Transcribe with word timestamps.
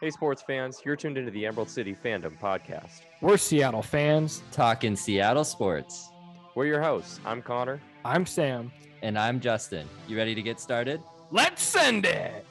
Hey, 0.00 0.10
sports 0.10 0.42
fans, 0.42 0.82
you're 0.84 0.96
tuned 0.96 1.16
into 1.16 1.30
the 1.30 1.46
Emerald 1.46 1.70
City 1.70 1.94
Fandom 2.04 2.36
Podcast. 2.40 3.02
We're 3.20 3.36
Seattle 3.36 3.80
fans. 3.80 4.42
Talking 4.50 4.96
Seattle 4.96 5.44
sports. 5.44 6.10
We're 6.56 6.66
your 6.66 6.82
hosts. 6.82 7.20
I'm 7.24 7.40
Connor. 7.40 7.80
I'm 8.04 8.26
Sam. 8.26 8.72
And 9.02 9.16
I'm 9.16 9.38
Justin. 9.38 9.88
You 10.08 10.16
ready 10.16 10.34
to 10.34 10.42
get 10.42 10.58
started? 10.58 11.00
Let's 11.30 11.62
send 11.62 12.06
it. 12.06 12.44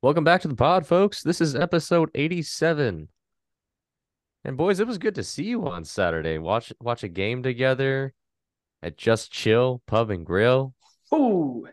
Welcome 0.00 0.24
back 0.24 0.40
to 0.40 0.48
the 0.48 0.56
pod, 0.56 0.86
folks. 0.86 1.22
This 1.22 1.42
is 1.42 1.54
episode 1.54 2.10
87. 2.14 3.08
And 4.42 4.56
boys, 4.56 4.80
it 4.80 4.86
was 4.86 4.96
good 4.96 5.14
to 5.16 5.22
see 5.22 5.44
you 5.44 5.68
on 5.68 5.84
Saturday. 5.84 6.38
Watch 6.38 6.72
watch 6.80 7.02
a 7.02 7.08
game 7.08 7.42
together 7.42 8.14
at 8.82 8.96
Just 8.96 9.30
Chill 9.30 9.82
Pub 9.86 10.08
and 10.10 10.24
Grill. 10.24 10.74
Ooh. 11.14 11.66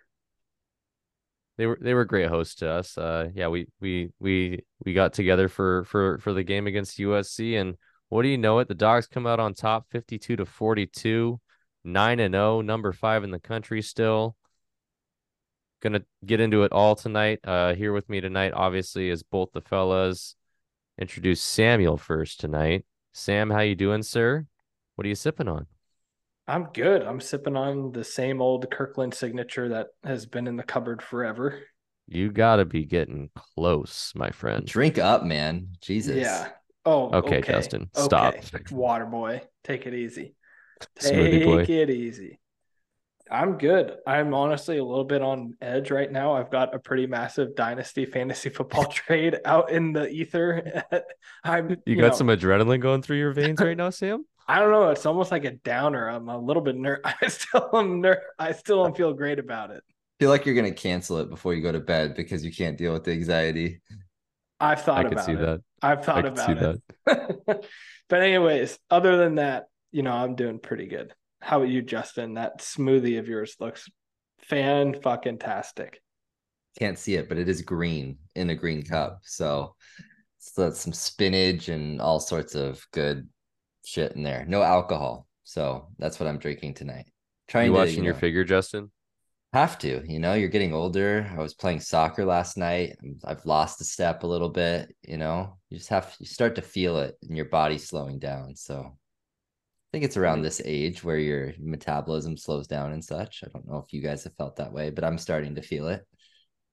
They 1.57 1.66
were 1.67 1.77
they 1.80 1.93
were 1.93 2.05
great 2.05 2.27
hosts 2.27 2.55
to 2.55 2.70
us. 2.70 2.98
Uh 2.98 3.30
yeah, 3.34 3.48
we 3.48 3.67
we 3.80 4.12
we 4.20 4.66
we 4.84 4.93
got 4.93 5.13
together 5.13 5.48
for 5.48 5.85
for 5.85 6.17
for 6.20 6.34
the 6.34 6.43
game 6.43 6.67
against 6.67 6.98
USC 6.99 7.59
and 7.59 7.76
what 8.09 8.23
do 8.23 8.29
you 8.29 8.38
know 8.38 8.59
it? 8.59 8.67
The 8.67 8.76
dogs 8.76 9.07
come 9.07 9.26
out 9.26 9.40
on 9.40 9.53
top 9.53 9.88
52 9.90 10.35
to 10.38 10.45
42, 10.45 11.40
9 11.84 12.20
and 12.20 12.34
0, 12.34 12.62
number 12.62 12.91
5 12.93 13.23
in 13.23 13.31
the 13.31 13.40
country 13.40 13.81
still. 13.81 14.35
Gonna 15.81 16.02
get 16.26 16.40
into 16.41 16.63
it 16.63 16.71
all 16.71 16.95
tonight. 16.95 17.40
Uh 17.43 17.73
here 17.73 17.93
with 17.93 18.09
me 18.09 18.20
tonight 18.21 18.54
obviously 18.54 19.09
is 19.09 19.23
both 19.23 19.52
the 19.54 19.62
fellas. 19.62 20.35
Introduce 20.99 21.41
Samuel 21.41 21.98
first 21.98 22.40
tonight. 22.40 22.85
Sam, 23.13 23.49
how 23.49 23.62
you 23.62 23.76
doing, 23.76 24.04
sir? 24.04 24.45
What 24.95 25.05
are 25.05 25.09
you 25.09 25.15
sipping 25.15 25.48
on? 25.48 25.67
I'm 26.48 26.66
good. 26.73 27.02
I'm 27.02 27.20
sipping 27.20 27.55
on 27.55 27.91
the 27.91 28.04
same 28.04 28.41
old 28.41 28.70
Kirkland 28.70 29.13
signature 29.13 29.70
that 29.70 29.88
has 30.04 30.26
been 30.26 30.48
in 30.48 30.58
the 30.58 30.63
cupboard 30.63 31.02
forever. 31.02 31.59
You 32.07 32.32
got 32.32 32.57
to 32.57 32.65
be 32.65 32.85
getting 32.85 33.29
close, 33.35 34.12
my 34.15 34.29
friend. 34.29 34.65
Drink 34.65 34.99
up, 34.99 35.24
man. 35.24 35.70
Jesus. 35.82 36.18
Yeah. 36.18 36.49
Oh, 36.85 37.10
okay, 37.12 37.40
okay. 37.40 37.52
Justin. 37.52 37.90
Stop. 37.96 38.35
Okay. 38.35 38.76
Water 38.76 39.05
boy, 39.05 39.41
take 39.63 39.87
it 39.87 39.96
easy. 39.96 40.35
Take 40.99 41.43
boy. 41.46 41.62
it 41.62 41.90
easy. 41.90 42.40
I'm 43.32 43.57
good. 43.57 43.96
I'm 44.05 44.35
honestly 44.35 44.77
a 44.77 44.84
little 44.84 45.04
bit 45.04 45.24
on 45.24 45.55
edge 45.59 45.90
right 45.90 46.12
now. 46.12 46.34
I've 46.34 46.52
got 46.52 46.76
a 46.76 46.80
pretty 46.80 47.07
massive 47.07 47.55
dynasty 47.55 48.05
fantasy 48.05 48.49
football 48.52 48.85
trade 48.85 49.40
out 49.46 49.71
in 49.71 49.93
the 49.93 50.07
ether. 50.07 50.84
I'm 51.43 51.71
you, 51.71 51.77
you 51.87 51.96
got 51.96 52.12
know, 52.12 52.18
some 52.18 52.27
adrenaline 52.27 52.82
going 52.82 53.02
through 53.02 53.18
your 53.18 53.32
veins 53.32 53.59
right 53.59 53.76
now, 53.76 53.90
Sam? 53.90 54.26
I 54.48 54.60
don't 54.60 54.71
know. 54.71 54.90
It's 54.90 55.05
almost 55.05 55.32
like 55.32 55.46
a 55.46 55.51
downer. 55.51 56.07
I'm 56.07 56.29
a 56.29 56.38
little 56.38 56.62
bit 56.62 56.76
ner. 56.76 57.01
I 57.21 57.27
still 57.27 57.70
am 57.74 58.01
ner. 58.01 58.21
I 58.38 58.52
still 58.52 58.84
don't 58.84 58.96
feel 58.96 59.13
great 59.13 59.40
about 59.40 59.71
it. 59.71 59.84
I 59.87 60.15
feel 60.20 60.29
like 60.29 60.46
you're 60.46 60.55
gonna 60.55 60.71
cancel 60.71 61.18
it 61.18 61.29
before 61.29 61.54
you 61.54 61.62
go 61.62 61.71
to 61.71 61.79
bed 61.79 62.15
because 62.15 62.46
you 62.46 62.52
can't 62.52 62.77
deal 62.77 62.93
with 62.93 63.04
the 63.04 63.12
anxiety. 63.12 63.82
I've 64.59 64.81
thought 64.81 65.06
I 65.06 65.09
about 65.09 65.25
see 65.25 65.34
it. 65.34 65.40
That. 65.40 65.62
I've 65.81 66.06
thought 66.06 66.25
about 66.25 66.57
it. 66.57 66.81
but 68.09 68.22
anyways, 68.22 68.79
other 68.90 69.18
than 69.18 69.35
that, 69.35 69.66
you 69.91 70.03
know, 70.03 70.13
I'm 70.13 70.35
doing 70.35 70.59
pretty 70.59 70.85
good. 70.85 71.13
How 71.41 71.57
about 71.57 71.69
you, 71.69 71.81
Justin? 71.81 72.35
That 72.35 72.59
smoothie 72.59 73.19
of 73.19 73.28
yours 73.28 73.57
looks 73.59 73.90
fan 74.40 74.96
fucking 75.02 75.40
tastic. 75.40 76.02
Can't 76.80 76.97
see 77.00 77.16
it, 77.16 77.28
but 77.28 77.38
it 77.38 77.50
is 77.50 77.62
green 77.62 78.18
in 78.35 78.50
a 78.50 78.56
green 78.56 78.84
cup. 78.84 79.19
So 79.24 79.75
so 80.38 80.63
that's 80.63 80.80
some 80.80 80.94
spinach 80.94 81.69
and 81.69 82.00
all 82.00 82.19
sorts 82.19 82.53
of 82.53 82.85
good 82.91 83.28
shit 83.88 84.13
in 84.13 84.23
there. 84.23 84.45
No 84.47 84.61
alcohol. 84.61 85.28
So 85.44 85.88
that's 85.97 86.19
what 86.19 86.28
I'm 86.28 86.39
drinking 86.39 86.73
tonight. 86.73 87.05
Trying 87.47 87.67
you 87.67 87.73
to, 87.73 87.78
watching 87.78 87.95
you 87.95 88.01
know, 88.01 88.05
your 88.07 88.16
figure, 88.16 88.44
Justin? 88.44 88.91
Have 89.53 89.78
to. 89.79 90.03
You 90.05 90.19
know, 90.19 90.33
you're 90.33 90.50
getting 90.50 90.73
older. 90.73 91.31
I 91.38 91.41
was 91.41 91.53
playing 91.53 91.79
soccer 91.79 92.25
last 92.25 92.57
night. 92.57 92.97
I've 93.23 93.45
lost 93.45 93.79
a 93.81 93.85
step 93.85 94.23
a 94.23 94.28
little 94.28 94.50
bit. 94.50 94.94
You 95.07 95.17
know, 95.17 95.57
you 95.69 95.78
just 95.78 95.90
have 95.90 96.13
you 96.19 96.25
start 96.25 96.56
to 96.56 96.62
feel 96.62 96.97
it 96.97 97.16
in 97.29 97.35
your 97.35 97.45
body 97.45 97.78
slowing 97.78 98.19
down. 98.19 98.56
So 98.56 98.81
I 98.81 99.90
think 99.91 100.03
it's 100.03 100.18
around 100.18 100.41
this 100.41 100.62
age 100.66 101.03
where 101.03 101.18
your 101.18 101.53
metabolism 101.59 102.35
slows 102.38 102.68
down 102.68 102.91
and 102.91 103.03
such. 103.03 103.44
I 103.45 103.50
don't 103.53 103.68
know 103.68 103.78
if 103.78 103.94
you 103.94 104.01
guys 104.01 104.24
have 104.25 104.35
felt 104.35 104.57
that 104.57 104.74
way, 104.74 104.90
but 104.90 105.06
I'm 105.06 105.18
starting 105.18 105.56
to 105.56 105.62
feel 105.62 105.88
it. 105.88 106.03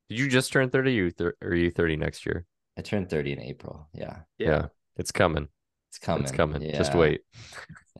Did 0.09 0.19
you 0.19 0.29
just 0.29 0.53
turn 0.53 0.71
30 0.71 0.93
you 0.93 1.11
th- 1.11 1.35
or 1.41 1.49
are 1.51 1.55
you 1.55 1.71
30 1.71 1.97
next 1.97 2.27
year? 2.27 2.47
I 2.77 2.83
turned 2.83 3.11
30 3.11 3.33
in 3.33 3.41
April. 3.41 3.89
Yeah. 3.93 4.21
yeah. 4.39 4.67
It's 4.97 5.13
coming. 5.13 5.49
It's 5.93 5.99
coming. 5.99 6.23
It's 6.23 6.33
coming. 6.33 6.63
Yeah. 6.63 6.79
Just 6.79 6.95
wait. 6.95 7.21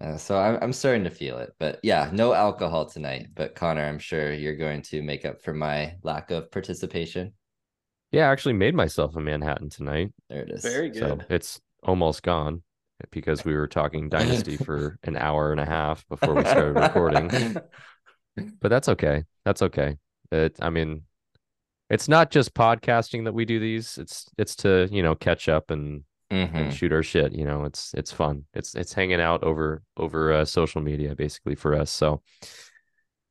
Uh, 0.01 0.17
so 0.17 0.39
I'm 0.39 0.59
I'm 0.63 0.73
starting 0.73 1.05
to 1.05 1.11
feel 1.11 1.37
it, 1.37 1.53
but 1.59 1.79
yeah, 1.83 2.09
no 2.11 2.33
alcohol 2.33 2.87
tonight. 2.87 3.27
But 3.35 3.55
Connor, 3.55 3.85
I'm 3.85 3.99
sure 3.99 4.33
you're 4.33 4.57
going 4.57 4.81
to 4.85 5.03
make 5.03 5.27
up 5.27 5.43
for 5.43 5.53
my 5.53 5.97
lack 6.03 6.31
of 6.31 6.51
participation. 6.51 7.35
Yeah, 8.11 8.31
I 8.31 8.33
actually 8.33 8.55
made 8.55 8.75
myself 8.75 9.15
a 9.15 9.21
Manhattan 9.21 9.69
tonight. 9.69 10.11
There 10.31 10.41
it 10.41 10.51
is. 10.51 10.63
Very 10.63 10.89
good. 10.89 11.01
So 11.01 11.21
it's 11.29 11.61
almost 11.83 12.23
gone 12.23 12.63
because 13.11 13.45
we 13.45 13.55
were 13.55 13.69
talking 13.69 14.09
Dynasty 14.09 14.57
for 14.57 14.99
an 15.03 15.19
hour 15.19 15.53
and 15.53 15.61
a 15.61 15.67
half 15.67 16.09
before 16.09 16.35
we 16.35 16.45
started 16.45 16.81
recording. 16.81 17.29
but 18.63 18.71
that's 18.71 18.89
okay. 18.89 19.25
That's 19.45 19.61
okay. 19.61 19.99
It, 20.31 20.57
I 20.63 20.71
mean, 20.71 21.03
it's 21.91 22.09
not 22.09 22.31
just 22.31 22.55
podcasting 22.55 23.25
that 23.25 23.35
we 23.35 23.45
do 23.45 23.61
these. 23.61 23.99
It's 23.99 24.31
it's 24.39 24.57
to 24.57 24.89
you 24.91 25.03
know 25.03 25.15
catch 25.15 25.51
up 25.51 25.71
and 25.71 26.05
mm-hmm. 26.33 26.57
and 26.57 26.75
shoot 26.75 26.93
our 26.93 27.03
shit. 27.03 27.33
You 27.33 27.45
know, 27.45 27.65
it's 27.65 27.93
it's 27.95 28.11
fun. 28.11 28.45
It's 28.55 28.75
it's 28.75 28.93
hanging 28.93 29.21
out 29.21 29.45
over 29.45 29.83
over 29.97 30.33
uh, 30.33 30.45
social 30.45 30.81
media 30.81 31.15
basically 31.15 31.55
for 31.55 31.75
us. 31.75 31.91
So 31.91 32.23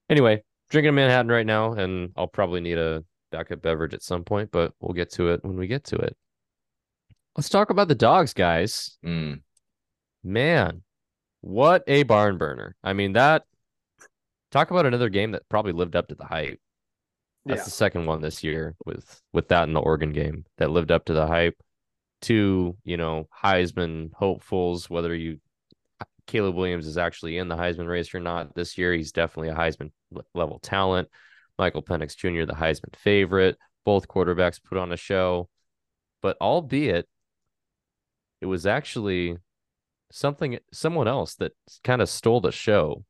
anyway, 0.09 0.43
drinking 0.69 0.89
a 0.89 0.93
Manhattan 0.93 1.31
right 1.31 1.45
now, 1.45 1.73
and 1.73 2.11
I'll 2.15 2.27
probably 2.27 2.61
need 2.61 2.77
a 2.77 3.03
backup 3.31 3.61
beverage 3.61 3.93
at 3.93 4.03
some 4.03 4.23
point, 4.23 4.51
but 4.51 4.73
we'll 4.79 4.93
get 4.93 5.11
to 5.13 5.29
it 5.29 5.43
when 5.43 5.57
we 5.57 5.67
get 5.67 5.85
to 5.85 5.95
it. 5.95 6.15
Let's 7.35 7.49
talk 7.49 7.69
about 7.69 7.87
the 7.87 7.95
dogs, 7.95 8.33
guys. 8.33 8.97
Mm. 9.05 9.41
Man, 10.23 10.83
what 11.39 11.83
a 11.87 12.03
barn 12.03 12.37
burner! 12.37 12.75
I 12.83 12.93
mean 12.93 13.13
that. 13.13 13.43
Talk 14.51 14.69
about 14.69 14.85
another 14.85 15.07
game 15.07 15.31
that 15.31 15.47
probably 15.47 15.71
lived 15.71 15.95
up 15.95 16.09
to 16.09 16.15
the 16.15 16.25
hype. 16.25 16.59
That's 17.45 17.59
yeah. 17.59 17.63
the 17.63 17.71
second 17.71 18.05
one 18.05 18.21
this 18.21 18.43
year 18.43 18.75
with 18.85 19.21
with 19.33 19.47
that 19.47 19.67
in 19.67 19.73
the 19.73 19.79
Oregon 19.79 20.11
game 20.11 20.45
that 20.57 20.69
lived 20.69 20.91
up 20.91 21.05
to 21.05 21.13
the 21.13 21.25
hype 21.25 21.55
two, 22.21 22.77
you 22.83 22.97
know, 22.97 23.27
Heisman 23.43 24.11
hopefuls, 24.13 24.89
whether 24.89 25.13
you 25.13 25.39
Caleb 26.27 26.55
Williams 26.55 26.87
is 26.87 26.97
actually 26.97 27.37
in 27.37 27.47
the 27.47 27.57
Heisman 27.57 27.87
race 27.87 28.13
or 28.13 28.19
not 28.19 28.55
this 28.55 28.77
year. 28.77 28.93
He's 28.93 29.11
definitely 29.11 29.49
a 29.49 29.55
Heisman 29.55 29.91
level 30.33 30.59
talent. 30.59 31.09
Michael 31.57 31.83
Penix 31.83 32.15
Jr., 32.15 32.45
the 32.45 32.57
Heisman 32.57 32.95
favorite. 32.95 33.57
Both 33.83 34.07
quarterbacks 34.07 34.63
put 34.63 34.77
on 34.77 34.91
a 34.91 34.97
show, 34.97 35.49
but 36.21 36.37
albeit 36.39 37.07
it 38.39 38.45
was 38.45 38.65
actually 38.65 39.37
something, 40.11 40.59
someone 40.71 41.07
else 41.07 41.35
that 41.35 41.53
kind 41.83 42.01
of 42.01 42.09
stole 42.09 42.41
the 42.41 42.51
show. 42.51 43.03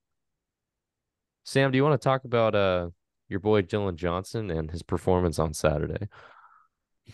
Sam, 1.43 1.71
do 1.71 1.77
you 1.77 1.83
want 1.83 1.99
to 1.99 2.03
talk 2.03 2.23
about 2.23 2.55
uh 2.55 2.89
your 3.27 3.39
boy 3.39 3.61
Dillon 3.61 3.97
Johnson 3.97 4.49
and 4.49 4.71
his 4.71 4.83
performance 4.83 5.39
on 5.39 5.53
Saturday? 5.53 6.07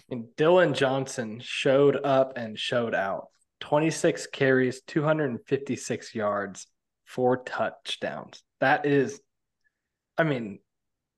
And 0.09 0.35
Dillon 0.35 0.73
Johnson 0.73 1.39
showed 1.43 1.97
up 2.03 2.37
and 2.37 2.57
showed 2.57 2.95
out. 2.95 3.27
26 3.59 4.27
carries, 4.27 4.81
256 4.81 6.13
yards, 6.13 6.67
four 7.05 7.37
touchdowns. 7.37 8.43
That 8.59 8.85
is, 8.85 9.19
I 10.17 10.23
mean, 10.23 10.59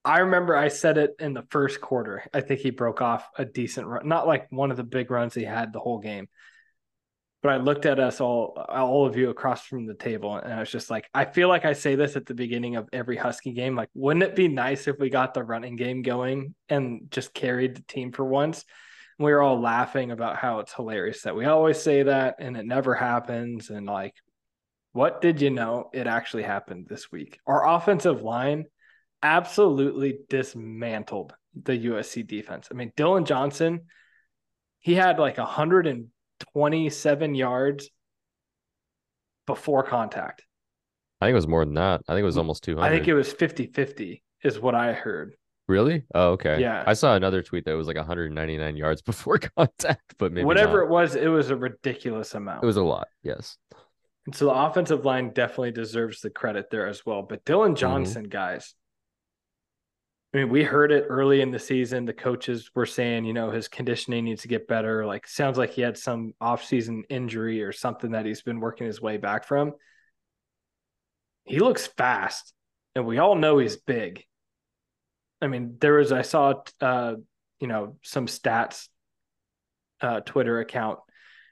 I 0.06 0.20
remember 0.20 0.56
I 0.56 0.70
said 0.70 0.98
it 0.98 1.12
in 1.20 1.34
the 1.34 1.46
first 1.50 1.82
quarter. 1.82 2.24
I 2.34 2.42
think 2.42 2.62
he 2.62 2.70
broke 2.70 3.02
off 3.02 3.28
a 3.38 3.44
decent 3.44 3.88
run, 3.88 4.08
not 4.08 4.28
like 4.28 4.52
one 4.52 4.72
of 4.72 4.78
the 4.78 4.84
big 4.84 5.12
runs 5.12 5.34
he 5.34 5.44
had 5.44 5.74
the 5.74 5.80
whole 5.80 6.00
game, 6.00 6.30
but 7.42 7.54
I 7.54 7.58
looked 7.58 7.86
at 7.86 8.00
us 8.00 8.20
all, 8.20 8.54
all 8.70 9.06
of 9.06 9.16
you 9.16 9.30
across 9.30 9.66
from 9.66 9.86
the 9.86 9.94
table, 9.94 10.36
and 10.36 10.54
I 10.54 10.60
was 10.60 10.72
just 10.72 10.90
like, 10.90 11.10
I 11.14 11.26
feel 11.26 11.48
like 11.48 11.64
I 11.64 11.74
say 11.74 11.96
this 11.96 12.16
at 12.18 12.26
the 12.26 12.34
beginning 12.34 12.76
of 12.76 12.90
every 12.92 13.16
Husky 13.16 13.54
game. 13.54 13.76
Like, 13.76 13.90
wouldn't 13.94 14.24
it 14.24 14.36
be 14.36 14.50
nice 14.50 14.88
if 14.88 15.00
we 15.00 15.10
got 15.10 15.34
the 15.34 15.44
running 15.44 15.78
game 15.78 16.02
going 16.02 16.54
and 16.68 17.08
just 17.12 17.34
carried 17.34 17.76
the 17.76 17.84
team 17.84 18.12
for 18.12 18.26
once? 18.26 18.66
And 19.18 19.26
we 19.26 19.32
were 19.32 19.42
all 19.42 19.60
laughing 19.60 20.12
about 20.12 20.36
how 20.36 20.60
it's 20.60 20.74
hilarious 20.74 21.22
that 21.22 21.36
we 21.36 21.46
always 21.46 21.82
say 21.82 22.04
that 22.04 22.36
and 22.40 22.58
it 22.58 22.66
never 22.66 22.94
happens. 22.94 23.70
And 23.70 23.86
like, 23.86 24.16
what 24.92 25.22
did 25.22 25.40
you 25.40 25.50
know? 25.50 25.90
It 25.94 26.08
actually 26.08 26.44
happened 26.44 26.88
this 26.90 27.10
week. 27.10 27.40
Our 27.48 27.66
offensive 27.68 28.22
line 28.22 28.66
absolutely 29.24 30.20
dismantled 30.30 31.34
the 31.64 31.86
USC 31.86 32.28
defense. 32.28 32.68
I 32.70 32.74
mean, 32.74 32.92
Dillon 32.98 33.26
Johnson, 33.26 33.86
he 34.80 34.96
had 34.96 35.20
like 35.20 35.38
a 35.38 35.46
hundred 35.46 35.88
and 35.88 36.08
27 36.54 37.36
yards 37.36 37.90
before 39.46 39.84
contact. 39.84 40.46
I 41.22 41.26
think 41.26 41.34
it 41.34 41.36
was 41.36 41.48
more 41.48 41.66
than 41.66 41.74
that. 41.76 42.02
I 42.08 42.14
think 42.14 42.22
it 42.22 42.26
was 42.26 42.38
almost 42.38 42.64
200. 42.64 42.86
I 42.86 42.90
think 42.90 43.08
it 43.08 43.14
was 43.14 43.32
50 43.32 43.68
50 43.68 44.24
is 44.44 44.60
what 44.60 44.76
I 44.76 44.94
heard. 44.94 45.36
Really? 45.68 46.04
Oh, 46.16 46.30
okay. 46.32 46.60
Yeah. 46.60 46.84
I 46.88 46.94
saw 46.94 47.16
another 47.16 47.44
tweet 47.44 47.66
that 47.66 47.74
was 47.74 47.88
like 47.88 47.98
199 47.98 48.76
yards 48.76 49.02
before 49.04 49.38
contact, 49.38 50.16
but 50.18 50.32
maybe 50.32 50.46
whatever 50.46 50.80
not. 50.80 50.86
it 50.86 50.90
was, 50.90 51.16
it 51.16 51.28
was 51.28 51.50
a 51.52 51.56
ridiculous 51.56 52.34
amount. 52.34 52.64
It 52.64 52.68
was 52.68 52.78
a 52.78 52.84
lot. 52.84 53.08
Yes. 53.22 53.58
And 54.26 54.36
so 54.36 54.46
the 54.46 54.52
offensive 54.52 55.06
line 55.06 55.32
definitely 55.32 55.72
deserves 55.72 56.22
the 56.22 56.30
credit 56.30 56.70
there 56.70 56.88
as 56.88 57.06
well. 57.06 57.22
But 57.22 57.46
Dillon 57.46 57.72
mm-hmm. 57.72 57.80
Johnson, 57.80 58.24
mm-hmm. 58.24 58.30
guys, 58.30 58.76
I 60.34 60.38
mean, 60.38 60.50
we 60.50 60.64
heard 60.64 60.92
it 60.92 61.08
early 61.10 61.42
in 61.42 61.50
the 61.50 61.58
season. 61.58 62.06
The 62.06 62.14
coaches 62.14 62.70
were 62.76 62.86
saying, 62.86 63.26
you 63.26 63.34
know, 63.34 63.50
his 63.50 63.68
conditioning 63.68 64.26
needs 64.26 64.44
to 64.44 64.48
get 64.48 64.68
better. 64.68 65.06
Like, 65.06 65.28
sounds 65.28 65.58
like 65.58 65.72
he 65.72 65.82
had 65.82 65.98
some 65.98 66.34
off-season 66.40 67.06
injury 67.10 67.64
or 67.64 67.72
something 67.72 68.12
that 68.12 68.28
he's 68.28 68.44
been 68.44 68.60
working 68.60 68.86
his 68.86 69.02
way 69.02 69.18
back 69.18 69.46
from. 69.46 69.74
He 71.46 71.58
looks 71.58 71.88
fast, 71.88 72.54
and 72.94 73.08
we 73.08 73.18
all 73.18 73.34
know 73.34 73.58
he's 73.58 73.78
big. 73.78 74.24
I 75.42 75.48
mean, 75.48 75.78
there 75.80 75.96
was 75.96 76.12
I 76.12 76.22
saw, 76.22 76.62
uh, 76.80 77.16
you 77.60 77.68
know, 77.68 77.98
some 78.04 78.28
stats. 78.28 78.88
Uh, 80.02 80.20
Twitter 80.22 80.60
account 80.60 81.00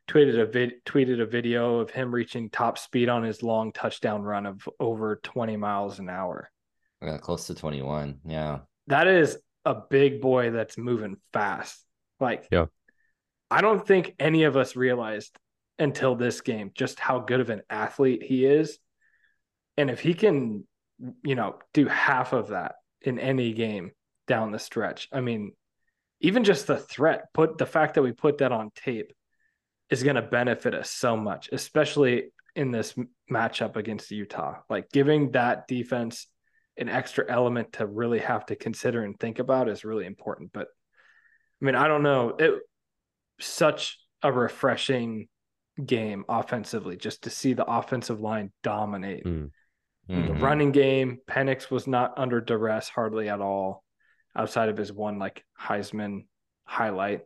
tweeted 0.07 0.39
a 0.39 0.89
tweeted 0.89 1.19
a 1.19 1.25
video 1.25 1.79
of 1.79 1.89
him 1.89 2.13
reaching 2.13 2.49
top 2.49 2.77
speed 2.77 3.09
on 3.09 3.23
his 3.23 3.41
long 3.41 3.71
touchdown 3.73 4.21
run 4.21 4.45
of 4.45 4.69
over 4.79 5.19
20 5.23 5.57
miles 5.57 5.99
an 5.99 6.09
hour. 6.09 6.51
Yeah, 7.01 7.17
close 7.17 7.47
to 7.47 7.55
21. 7.55 8.19
Yeah. 8.25 8.59
That 8.87 9.07
is 9.07 9.37
a 9.65 9.75
big 9.75 10.21
boy 10.21 10.51
that's 10.51 10.77
moving 10.77 11.17
fast. 11.33 11.83
Like, 12.19 12.47
yeah. 12.51 12.65
I 13.51 13.61
don't 13.61 13.85
think 13.85 14.15
any 14.19 14.43
of 14.43 14.57
us 14.57 14.75
realized 14.75 15.37
until 15.79 16.15
this 16.15 16.41
game 16.41 16.71
just 16.73 16.99
how 16.99 17.19
good 17.19 17.39
of 17.39 17.49
an 17.49 17.61
athlete 17.69 18.23
he 18.23 18.45
is. 18.45 18.79
And 19.77 19.89
if 19.89 19.99
he 19.99 20.13
can, 20.13 20.65
you 21.23 21.35
know, 21.35 21.59
do 21.73 21.85
half 21.87 22.33
of 22.33 22.49
that 22.49 22.75
in 23.01 23.19
any 23.19 23.53
game 23.53 23.91
down 24.27 24.51
the 24.51 24.59
stretch, 24.59 25.07
I 25.11 25.21
mean, 25.21 25.53
even 26.19 26.43
just 26.43 26.65
the 26.65 26.77
threat, 26.77 27.25
put 27.33 27.57
the 27.57 27.65
fact 27.65 27.93
that 27.93 28.01
we 28.01 28.11
put 28.11 28.39
that 28.39 28.51
on 28.51 28.71
tape 28.75 29.13
is 29.89 30.03
going 30.03 30.15
to 30.15 30.21
benefit 30.21 30.73
us 30.73 30.89
so 30.89 31.15
much, 31.15 31.49
especially 31.51 32.31
in 32.55 32.71
this 32.71 32.95
matchup 33.31 33.75
against 33.75 34.09
Utah. 34.09 34.55
Like 34.69 34.89
giving 34.91 35.31
that 35.31 35.67
defense 35.67 36.27
an 36.77 36.89
extra 36.89 37.25
element 37.27 37.73
to 37.73 37.85
really 37.85 38.19
have 38.19 38.45
to 38.47 38.55
consider 38.55 39.03
and 39.03 39.19
think 39.19 39.39
about 39.39 39.69
is 39.69 39.83
really 39.83 40.05
important. 40.05 40.51
But 40.53 40.67
I 41.61 41.65
mean, 41.65 41.75
I 41.75 41.87
don't 41.87 42.03
know. 42.03 42.35
It 42.37 42.53
such 43.39 43.99
a 44.23 44.31
refreshing 44.31 45.27
game 45.83 46.25
offensively 46.27 46.97
just 46.97 47.23
to 47.23 47.29
see 47.29 47.53
the 47.53 47.65
offensive 47.65 48.19
line 48.19 48.51
dominate. 48.63 49.25
Mm. 49.25 49.51
Mm-hmm. 50.09 50.27
The 50.27 50.33
running 50.39 50.71
game, 50.71 51.19
Penix 51.29 51.69
was 51.69 51.85
not 51.85 52.13
under 52.17 52.39
duress 52.39 52.87
hardly 52.87 53.29
at 53.29 53.41
all, 53.41 53.83
outside 54.35 54.69
of 54.69 54.77
his 54.77 54.91
one 54.91 55.19
like 55.19 55.43
Heisman 55.59 56.25
highlight, 56.63 57.21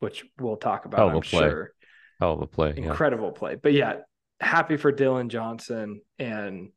which 0.00 0.24
we'll 0.38 0.56
talk 0.56 0.86
about. 0.86 0.98
Hell 0.98 1.16
I'm 1.16 1.22
play. 1.22 1.40
sure. 1.40 1.72
Hell 2.20 2.32
of 2.32 2.42
a 2.42 2.46
play. 2.46 2.74
Incredible 2.76 3.32
yeah. 3.32 3.38
play. 3.38 3.54
But 3.54 3.72
yeah, 3.74 3.98
happy 4.40 4.76
for 4.76 4.90
Dillon 4.90 5.28
Johnson 5.28 6.00
and 6.18 6.70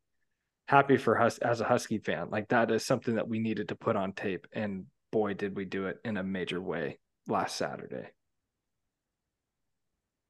happy 0.67 0.97
for 0.97 1.19
us 1.19 1.37
as 1.39 1.61
a 1.61 1.65
Husky 1.65 1.97
fan. 1.97 2.29
Like 2.29 2.49
that 2.49 2.71
is 2.71 2.85
something 2.85 3.15
that 3.15 3.27
we 3.27 3.39
needed 3.39 3.69
to 3.69 3.75
put 3.75 3.95
on 3.95 4.13
tape. 4.13 4.47
And 4.53 4.85
boy, 5.11 5.33
did 5.33 5.55
we 5.55 5.65
do 5.65 5.87
it 5.87 5.99
in 6.03 6.17
a 6.17 6.23
major 6.23 6.61
way 6.61 6.99
last 7.27 7.55
Saturday. 7.55 8.07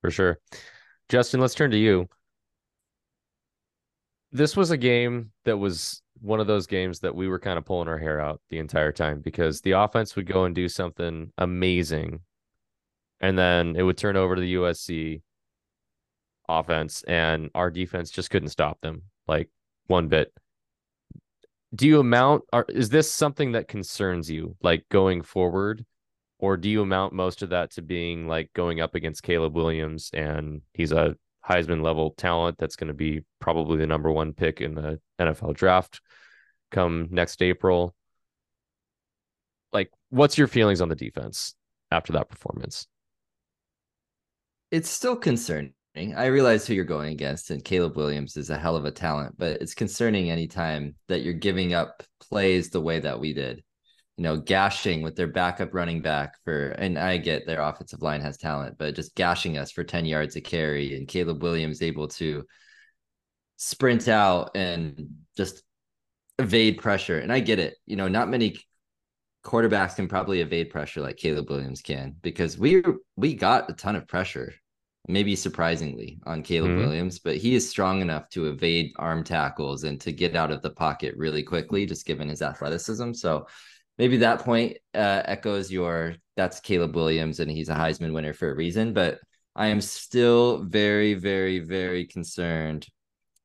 For 0.01 0.11
sure. 0.11 0.39
Justin, 1.09 1.39
let's 1.39 1.55
turn 1.55 1.71
to 1.71 1.77
you. 1.77 2.07
This 4.31 4.57
was 4.57 4.71
a 4.71 4.77
game 4.77 5.31
that 5.45 5.57
was 5.57 6.01
one 6.19 6.39
of 6.39 6.47
those 6.47 6.67
games 6.67 6.99
that 6.99 7.15
we 7.15 7.27
were 7.27 7.39
kind 7.39 7.57
of 7.57 7.65
pulling 7.65 7.87
our 7.87 7.97
hair 7.97 8.19
out 8.19 8.41
the 8.49 8.57
entire 8.57 8.91
time 8.91 9.21
because 9.21 9.61
the 9.61 9.71
offense 9.71 10.15
would 10.15 10.25
go 10.25 10.45
and 10.45 10.55
do 10.55 10.67
something 10.67 11.31
amazing. 11.37 12.21
And 13.19 13.37
then 13.37 13.75
it 13.75 13.83
would 13.83 13.97
turn 13.97 14.17
over 14.17 14.35
to 14.35 14.41
the 14.41 14.55
USC 14.55 15.21
offense, 16.49 17.03
and 17.03 17.49
our 17.55 17.69
defense 17.69 18.11
just 18.11 18.29
couldn't 18.29 18.49
stop 18.49 18.81
them. 18.81 19.03
Like 19.27 19.49
one 19.87 20.07
bit. 20.07 20.33
Do 21.75 21.87
you 21.87 21.99
amount 21.99 22.43
are 22.53 22.65
is 22.69 22.89
this 22.89 23.11
something 23.11 23.53
that 23.53 23.67
concerns 23.67 24.29
you 24.29 24.55
like 24.61 24.85
going 24.89 25.21
forward? 25.23 25.85
Or 26.39 26.57
do 26.57 26.69
you 26.69 26.81
amount 26.81 27.13
most 27.13 27.41
of 27.41 27.49
that 27.49 27.71
to 27.71 27.81
being 27.81 28.27
like 28.27 28.51
going 28.53 28.81
up 28.81 28.95
against 28.95 29.23
Caleb 29.23 29.55
Williams 29.55 30.09
and 30.13 30.61
he's 30.73 30.91
a 30.91 31.15
Heisman 31.47 31.81
level 31.81 32.11
talent 32.11 32.57
that's 32.57 32.75
going 32.75 32.89
to 32.89 32.93
be 32.93 33.21
probably 33.39 33.77
the 33.77 33.87
number 33.87 34.11
one 34.11 34.33
pick 34.33 34.59
in 34.59 34.75
the 34.75 34.99
NFL 35.19 35.55
draft 35.55 36.01
come 36.73 37.07
next 37.11 37.41
April? 37.41 37.95
Like, 39.71 39.89
what's 40.09 40.37
your 40.37 40.47
feelings 40.47 40.81
on 40.81 40.89
the 40.89 40.95
defense 40.95 41.55
after 41.91 42.13
that 42.13 42.29
performance? 42.29 42.87
It's 44.71 44.89
still 44.89 45.15
concerning. 45.15 45.73
I 45.95 46.25
realize 46.25 46.65
who 46.65 46.73
you're 46.73 46.85
going 46.85 47.11
against, 47.11 47.51
and 47.51 47.63
Caleb 47.63 47.95
Williams 47.95 48.35
is 48.35 48.49
a 48.49 48.57
hell 48.57 48.75
of 48.75 48.85
a 48.85 48.91
talent, 48.91 49.35
but 49.37 49.61
it's 49.61 49.75
concerning 49.75 50.31
anytime 50.31 50.95
that 51.07 51.21
you're 51.21 51.33
giving 51.33 51.75
up 51.75 52.01
plays 52.19 52.69
the 52.71 52.81
way 52.81 52.99
that 52.99 53.19
we 53.19 53.33
did. 53.33 53.63
You 54.17 54.23
know, 54.23 54.37
gashing 54.37 55.03
with 55.03 55.15
their 55.15 55.27
backup 55.27 55.73
running 55.73 56.01
back 56.01 56.35
for, 56.43 56.69
and 56.69 56.97
I 56.97 57.17
get 57.17 57.45
their 57.45 57.61
offensive 57.61 58.01
line 58.01 58.21
has 58.21 58.37
talent, 58.37 58.77
but 58.79 58.95
just 58.95 59.15
gashing 59.15 59.57
us 59.57 59.71
for 59.71 59.83
10 59.83 60.05
yards 60.05 60.35
a 60.35 60.41
carry, 60.41 60.95
and 60.95 61.07
Caleb 61.07 61.43
Williams 61.43 61.81
able 61.81 62.07
to 62.09 62.43
sprint 63.57 64.07
out 64.07 64.51
and 64.55 65.09
just 65.37 65.63
evade 66.39 66.79
pressure. 66.79 67.19
And 67.19 67.31
I 67.31 67.39
get 67.39 67.59
it. 67.59 67.75
You 67.85 67.97
know, 67.97 68.07
not 68.07 68.29
many 68.29 68.57
quarterbacks 69.45 69.95
can 69.95 70.07
probably 70.07 70.41
evade 70.41 70.71
pressure 70.71 71.01
like 71.01 71.17
Caleb 71.17 71.49
Williams 71.49 71.81
can 71.81 72.15
because 72.21 72.57
we 72.57 72.81
we 73.15 73.35
got 73.35 73.69
a 73.69 73.73
ton 73.73 73.95
of 73.95 74.07
pressure 74.07 74.53
maybe 75.07 75.35
surprisingly 75.35 76.19
on 76.25 76.43
Caleb 76.43 76.71
mm-hmm. 76.71 76.79
Williams, 76.79 77.19
but 77.19 77.35
he 77.35 77.55
is 77.55 77.69
strong 77.69 78.01
enough 78.01 78.29
to 78.29 78.47
evade 78.47 78.93
arm 78.97 79.23
tackles 79.23 79.83
and 79.83 79.99
to 80.01 80.11
get 80.11 80.35
out 80.35 80.51
of 80.51 80.61
the 80.61 80.69
pocket 80.69 81.13
really 81.17 81.43
quickly, 81.43 81.85
just 81.85 82.05
given 82.05 82.29
his 82.29 82.41
athleticism. 82.41 83.13
So 83.13 83.47
maybe 83.97 84.17
that 84.17 84.39
point 84.39 84.77
uh, 84.93 85.21
echoes 85.25 85.71
your 85.71 86.15
that's 86.35 86.59
Caleb 86.61 86.95
Williams 86.95 87.39
and 87.39 87.51
he's 87.51 87.69
a 87.69 87.75
Heisman 87.75 88.13
winner 88.13 88.33
for 88.33 88.49
a 88.49 88.55
reason. 88.55 88.93
But 88.93 89.19
I 89.55 89.67
am 89.67 89.81
still 89.81 90.63
very, 90.63 91.13
very, 91.13 91.59
very 91.59 92.05
concerned 92.07 92.87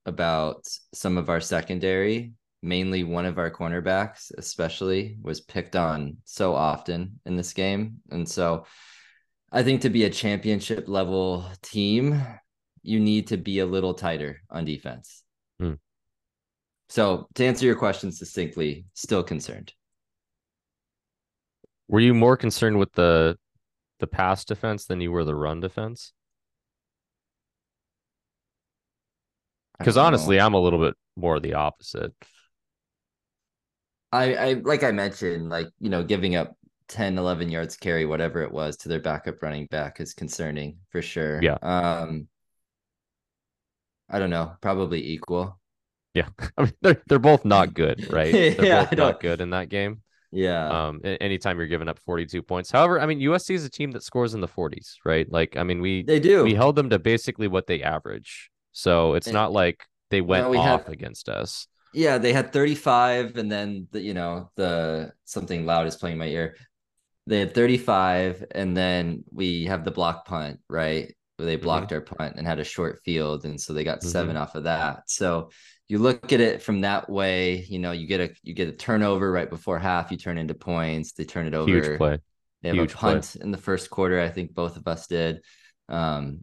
about 0.06 0.66
some 0.94 1.19
of 1.19 1.28
our 1.28 1.40
secondary. 1.40 2.32
Mainly 2.62 3.04
one 3.04 3.26
of 3.26 3.38
our 3.38 3.50
cornerbacks, 3.50 4.32
especially, 4.37 5.16
was 5.22 5.40
picked 5.40 5.76
on 5.76 6.16
so 6.25 6.54
often 6.54 7.20
in 7.25 7.37
this 7.37 7.52
game. 7.52 7.99
And 8.11 8.28
so 8.28 8.64
I 9.50 9.62
think 9.62 9.82
to 9.82 9.90
be 9.90 10.04
a 10.04 10.10
championship 10.10 10.88
level 10.88 11.46
team, 11.62 12.22
you 12.82 13.00
need 13.00 13.28
to 13.28 13.36
be 13.36 13.60
a 13.60 13.66
little 13.66 13.94
tighter 13.94 14.40
on 14.50 14.64
defense. 14.64 15.22
Hmm. 15.58 15.74
So 16.90 17.28
to 17.34 17.44
answer 17.44 17.66
your 17.66 17.76
question 17.76 18.12
succinctly, 18.12 18.86
still 18.94 19.22
concerned. 19.22 19.72
Were 21.88 22.00
you 22.00 22.14
more 22.14 22.37
concerned 22.37 22.78
with 22.78 22.92
the 22.92 23.38
the 24.00 24.06
pass 24.06 24.44
defense 24.44 24.87
than 24.87 25.00
you 25.00 25.11
were 25.11 25.25
the 25.25 25.34
run 25.34 25.61
defense? 25.61 26.12
Because 29.78 29.96
honestly, 29.96 30.37
know. 30.37 30.46
I'm 30.46 30.54
a 30.54 30.61
little 30.61 30.80
bit 30.80 30.94
more 31.16 31.40
the 31.40 31.54
opposite. 31.54 32.12
I, 34.12 34.34
I 34.34 34.52
like 34.54 34.82
I 34.82 34.92
mentioned, 34.92 35.49
like 35.49 35.68
you 35.78 35.88
know, 35.88 36.02
giving 36.02 36.37
up 36.37 36.56
10 36.88 37.18
11 37.18 37.50
yards 37.50 37.76
carry 37.76 38.07
whatever 38.07 38.42
it 38.42 38.50
was 38.50 38.76
to 38.78 38.88
their 38.88 39.00
backup 39.00 39.42
running 39.42 39.66
back 39.66 40.00
is 40.00 40.14
concerning 40.14 40.78
for 40.90 41.02
sure. 41.02 41.40
Yeah. 41.42 41.59
Um 41.62 42.28
i 44.11 44.18
don't 44.18 44.30
know 44.30 44.52
probably 44.61 45.07
equal. 45.12 45.61
Yeah. 46.14 46.28
I 46.59 46.64
mean 46.64 46.73
they're, 46.80 47.02
they're 47.07 47.18
both 47.18 47.45
not 47.45 47.75
good 47.75 48.11
right? 48.12 48.33
They're 48.33 48.64
yeah, 48.64 48.85
both 48.85 48.99
not 48.99 49.21
good 49.21 49.40
in 49.40 49.50
that 49.50 49.68
game. 49.68 50.02
Yeah. 50.33 50.87
Um 50.87 51.00
anytime 51.04 51.59
you're 51.59 51.66
giving 51.66 51.88
up 51.88 51.99
42 51.99 52.42
points. 52.42 52.71
However 52.71 53.00
i 53.00 53.07
mean 53.07 53.21
usc 53.21 53.50
is 53.50 53.64
a 53.64 53.71
team 53.71 53.92
that 53.92 54.02
scores 54.02 54.35
in 54.35 54.40
the 54.40 54.49
40s 54.49 54.95
right? 55.04 55.30
Like 55.30 55.57
i 55.57 55.62
mean 55.62 55.80
we 55.83 56.02
they 56.02 56.21
do. 56.21 56.42
we 56.42 56.54
held 56.54 56.75
them 56.75 56.90
to 56.90 56.99
basically 56.99 57.49
what 57.49 57.66
they 57.66 57.83
average. 57.83 58.50
So 58.73 59.14
it's 59.14 59.26
and, 59.26 59.35
not 59.35 59.52
like 59.52 59.85
they 60.11 60.23
went 60.23 60.47
off 60.47 60.85
have, 60.85 60.88
against 60.88 61.28
us. 61.28 61.66
Yeah 61.92 62.16
they 62.16 62.33
had 62.33 62.50
35 62.50 63.37
and 63.37 63.52
then 63.52 63.88
the 63.90 64.00
you 64.00 64.14
know 64.14 64.50
the 64.57 65.12
something 65.26 65.66
loud 65.66 65.87
is 65.87 65.97
playing 65.97 66.14
in 66.14 66.18
my 66.18 66.28
ear 66.28 66.54
they 67.28 67.40
had 67.40 67.54
35 67.54 68.44
and 68.52 68.76
then 68.76 69.23
we 69.30 69.66
have 69.66 69.85
the 69.85 69.90
block 69.90 70.26
punt 70.26 70.61
right 70.68 71.14
where 71.37 71.47
they 71.47 71.56
mm-hmm. 71.56 71.64
blocked 71.64 71.90
mm-hmm. 71.90 71.94
our 72.11 72.16
punt 72.16 72.37
and 72.37 72.47
had 72.47 72.58
a 72.58 72.64
short 72.64 73.00
field 73.04 73.44
and 73.44 73.61
so 73.61 73.73
they 73.73 73.85
got 73.85 73.99
mm-hmm. 73.99 74.08
seven 74.08 74.37
off 74.37 74.54
of 74.54 74.64
that 74.64 75.02
so 75.06 75.50
you 75.88 75.99
look 75.99 76.32
at 76.32 76.40
it 76.40 76.62
from 76.62 76.80
that 76.80 77.08
way 77.08 77.64
you 77.68 77.78
know 77.78 77.92
you 77.92 78.06
get 78.06 78.20
a 78.20 78.30
you 78.42 78.54
get 78.54 78.68
a 78.68 78.73
turnover 78.73 79.30
right 79.30 79.50
before 79.50 79.78
half 79.78 80.11
you 80.11 80.16
turn 80.16 80.38
into 80.38 80.54
points 80.54 81.12
they 81.12 81.25
turn 81.25 81.47
it 81.47 81.54
over 81.54 81.70
huge 81.70 81.99
play 81.99 82.18
they 82.62 82.68
have 82.68 82.76
huge 82.76 82.92
a 82.92 82.97
punt 82.97 83.30
play. 83.32 83.44
in 83.44 83.50
the 83.50 83.58
first 83.58 83.90
quarter 83.90 84.20
i 84.20 84.28
think 84.28 84.54
both 84.54 84.76
of 84.76 84.87
us 84.88 85.06
did 85.06 85.42
um, 85.90 86.40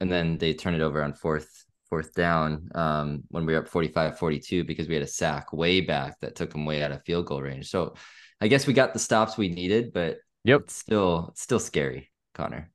and 0.00 0.10
then 0.10 0.38
they 0.38 0.52
turn 0.52 0.74
it 0.74 0.82
over 0.82 1.02
on 1.02 1.14
fourth 1.14 1.64
fourth 1.88 2.12
down 2.14 2.68
um, 2.74 3.22
when 3.28 3.46
we 3.46 3.52
were 3.52 3.60
up 3.60 3.68
45 3.68 4.18
42 4.18 4.64
because 4.64 4.88
we 4.88 4.94
had 4.94 5.02
a 5.02 5.08
sack 5.08 5.52
way 5.52 5.80
back 5.80 6.18
that 6.20 6.34
took 6.34 6.50
them 6.50 6.64
way 6.64 6.82
out 6.82 6.92
of 6.92 7.02
field 7.04 7.26
goal 7.26 7.40
range 7.40 7.68
so 7.68 7.94
I 8.40 8.48
guess 8.48 8.66
we 8.66 8.72
got 8.72 8.92
the 8.92 8.98
stops 8.98 9.38
we 9.38 9.48
needed, 9.48 9.92
but 9.92 10.18
yep, 10.44 10.62
it's 10.62 10.74
still 10.74 11.28
it's 11.30 11.42
still 11.42 11.60
scary, 11.60 12.10
Connor. 12.34 12.70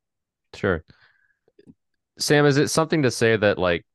Sure. 0.53 0.83
Sam, 2.17 2.45
is 2.45 2.57
it 2.57 2.69
something 2.69 3.03
to 3.03 3.11
say 3.11 3.37
that 3.37 3.57
like 3.57 3.85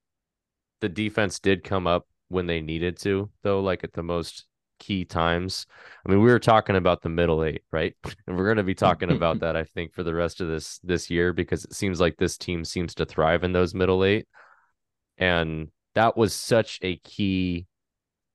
the 0.80 0.88
defense 0.88 1.40
did 1.40 1.64
come 1.64 1.86
up 1.86 2.06
when 2.28 2.46
they 2.46 2.60
needed 2.60 2.98
to, 2.98 3.30
though, 3.42 3.60
like 3.60 3.84
at 3.84 3.92
the 3.92 4.02
most 4.02 4.46
key 4.78 5.04
times. 5.04 5.66
I 6.06 6.10
mean, 6.10 6.20
we 6.20 6.30
were 6.30 6.38
talking 6.38 6.76
about 6.76 7.02
the 7.02 7.08
middle 7.08 7.44
eight, 7.44 7.62
right? 7.72 7.94
And 8.26 8.36
we're 8.36 8.44
going 8.44 8.58
to 8.58 8.62
be 8.62 8.74
talking 8.74 9.10
about 9.10 9.40
that, 9.40 9.56
I 9.56 9.64
think, 9.64 9.94
for 9.94 10.02
the 10.02 10.14
rest 10.14 10.40
of 10.40 10.48
this 10.48 10.78
this 10.82 11.10
year 11.10 11.32
because 11.32 11.64
it 11.64 11.74
seems 11.74 12.00
like 12.00 12.16
this 12.16 12.36
team 12.36 12.64
seems 12.64 12.94
to 12.96 13.06
thrive 13.06 13.44
in 13.44 13.52
those 13.52 13.74
middle 13.74 14.04
eight, 14.04 14.26
and 15.18 15.68
that 15.94 16.16
was 16.16 16.34
such 16.34 16.78
a 16.82 16.96
key 16.98 17.66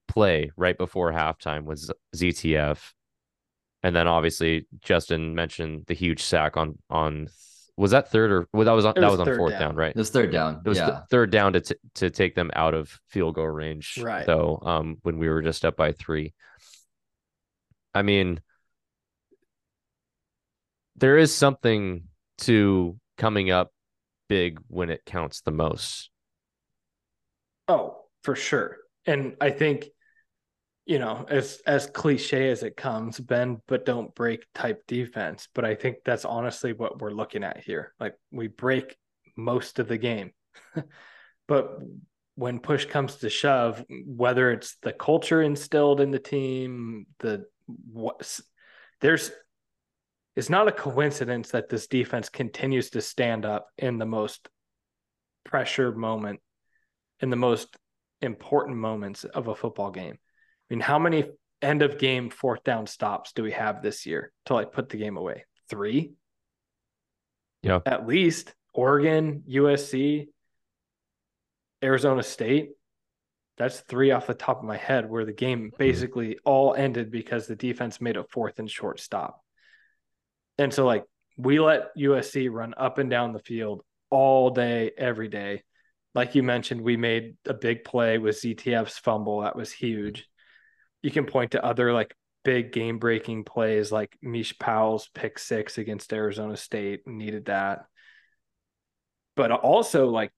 play 0.08 0.52
right 0.58 0.78
before 0.78 1.12
halftime 1.12 1.66
was 1.66 1.92
ZTF, 2.16 2.80
and 3.84 3.96
then 3.96 4.08
obviously 4.08 4.68
Justin 4.82 5.36
mentioned 5.36 5.86
the 5.88 5.94
huge 5.94 6.24
sack 6.24 6.58
on 6.58 6.78
on 6.90 7.30
was 7.78 7.92
that 7.92 8.12
third 8.12 8.32
or 8.32 8.48
well, 8.52 8.66
that 8.66 8.74
was 8.74 8.86
on 8.86 8.94
that 8.96 9.10
was, 9.10 9.20
on 9.20 9.38
fourth 9.38 9.54
down. 9.54 9.62
down. 9.62 9.76
right? 9.76 9.92
It 9.92 9.98
was 9.98 10.10
third 10.10 10.32
down. 10.32 10.62
It 10.66 10.70
was 10.70 10.78
yeah. 10.78 11.02
third 11.10 11.32
down 11.32 11.54
to 11.54 11.62
t- 11.62 11.76
to 11.96 12.10
take 12.10 12.36
them 12.36 12.52
out 12.54 12.74
of 12.74 13.00
field 13.08 13.36
goal 13.36 13.48
range. 13.48 13.98
Right. 14.02 14.26
So 14.26 14.60
um 14.64 14.98
when 15.04 15.18
we 15.18 15.30
were 15.30 15.42
just 15.42 15.64
up 15.64 15.78
by 15.78 15.94
three. 15.94 16.34
I 17.94 18.02
mean 18.02 18.42
there 20.98 21.18
is 21.18 21.34
something 21.34 22.04
to 22.40 23.00
coming 23.18 23.50
up 23.50 23.72
big 24.28 24.60
when 24.68 24.90
it 24.90 25.06
counts 25.06 25.42
the 25.42 25.52
most. 25.52 26.10
Oh, 27.70 28.04
for 28.24 28.36
sure. 28.36 28.78
And 29.06 29.36
I 29.40 29.52
think 29.52 29.86
you 30.90 30.98
know, 30.98 31.24
as 31.30 31.62
as 31.68 31.86
cliche 31.86 32.50
as 32.50 32.64
it 32.64 32.76
comes, 32.76 33.20
bend 33.20 33.60
but 33.68 33.86
don't 33.86 34.16
break 34.16 34.44
type 34.56 34.82
defense. 34.88 35.48
But 35.54 35.64
I 35.64 35.76
think 35.76 35.98
that's 36.04 36.26
honestly 36.26 36.74
what 36.74 37.00
we're 37.00 37.12
looking 37.12 37.44
at 37.44 37.64
here. 37.64 37.94
Like 38.00 38.16
we 38.32 38.48
break 38.48 38.98
most 39.38 39.78
of 39.78 39.88
the 39.88 40.00
game. 40.00 40.32
but 41.48 41.78
when 42.34 42.60
push 42.60 42.86
comes 42.86 43.18
to 43.18 43.30
shove, 43.30 43.86
whether 44.04 44.50
it's 44.50 44.78
the 44.82 44.92
culture 44.92 45.44
instilled 45.44 46.02
in 46.02 46.10
the 46.10 46.18
team, 46.18 47.06
the 47.20 47.46
what 47.68 48.40
there's 49.00 49.30
it's 50.36 50.50
not 50.50 50.68
a 50.68 50.72
coincidence 50.72 51.52
that 51.52 51.70
this 51.70 51.86
defense 51.86 52.30
continues 52.30 52.90
to 52.90 53.02
stand 53.02 53.46
up 53.46 53.68
in 53.78 54.00
the 54.00 54.08
most 54.08 54.50
pressure 55.46 55.92
moment 55.92 56.40
in 57.20 57.30
the 57.30 57.36
most 57.36 57.78
important 58.24 58.78
moments 58.78 59.24
of 59.24 59.50
a 59.50 59.56
football 59.56 59.92
game. 59.92 60.18
I 60.70 60.74
mean, 60.74 60.82
how 60.82 61.00
many 61.00 61.26
end 61.62 61.82
of 61.82 61.98
game 61.98 62.30
fourth 62.30 62.64
down 62.64 62.88
stops 62.88 63.34
do 63.34 63.44
we 63.44 63.52
have 63.52 63.82
this 63.82 64.06
year 64.06 64.32
to 64.46 64.54
like 64.54 64.72
put 64.72 64.90
the 64.90 64.98
game 64.98 65.18
away? 65.18 65.46
Three? 65.70 66.14
Yeah. 67.64 67.80
At 67.86 68.08
least 68.08 68.54
Oregon, 68.74 69.44
USC, 69.50 70.28
Arizona 71.84 72.24
State. 72.24 72.70
That's 73.58 73.82
three 73.82 74.12
off 74.12 74.28
the 74.28 74.34
top 74.34 74.60
of 74.60 74.64
my 74.66 74.78
head 74.78 75.10
where 75.10 75.26
the 75.26 75.34
game 75.34 75.68
mm-hmm. 75.68 75.78
basically 75.78 76.30
mm-hmm. 76.30 76.50
all 76.50 76.76
ended 76.76 77.12
because 77.12 77.48
the 77.48 77.56
defense 77.56 78.00
made 78.00 78.16
a 78.16 78.24
fourth 78.24 78.60
and 78.60 78.70
short 78.70 79.00
stop. 79.00 79.44
And 80.58 80.74
so, 80.74 80.86
like, 80.86 81.04
we 81.36 81.60
let 81.60 81.96
USC 81.98 82.50
run 82.52 82.74
up 82.78 82.98
and 82.98 83.10
down 83.10 83.34
the 83.34 83.40
field 83.40 83.82
all 84.10 84.50
day, 84.50 84.92
every 84.98 85.30
day. 85.30 85.64
Like 86.16 86.36
you 86.36 86.44
mentioned, 86.44 86.82
we 86.82 86.98
made 86.98 87.36
a 87.46 87.54
big 87.54 87.84
play 87.84 88.18
with 88.18 88.42
ZTF's 88.42 88.98
fumble. 88.98 89.42
That 89.42 89.56
was 89.56 89.72
huge 89.72 90.28
you 91.02 91.12
can 91.12 91.26
point 91.26 91.52
to 91.52 91.64
other 91.64 91.94
like 91.94 92.16
big 92.44 92.72
game 92.72 93.00
breaking 93.00 93.44
plays 93.44 93.92
like 93.92 94.18
Mish 94.22 94.58
Powell's 94.58 95.10
pick 95.14 95.40
six 95.40 95.78
against 95.78 96.14
Arizona 96.14 96.58
State 96.58 97.02
needed 97.06 97.46
that. 97.46 97.86
But 99.36 99.52
also 99.52 100.08
like 100.08 100.32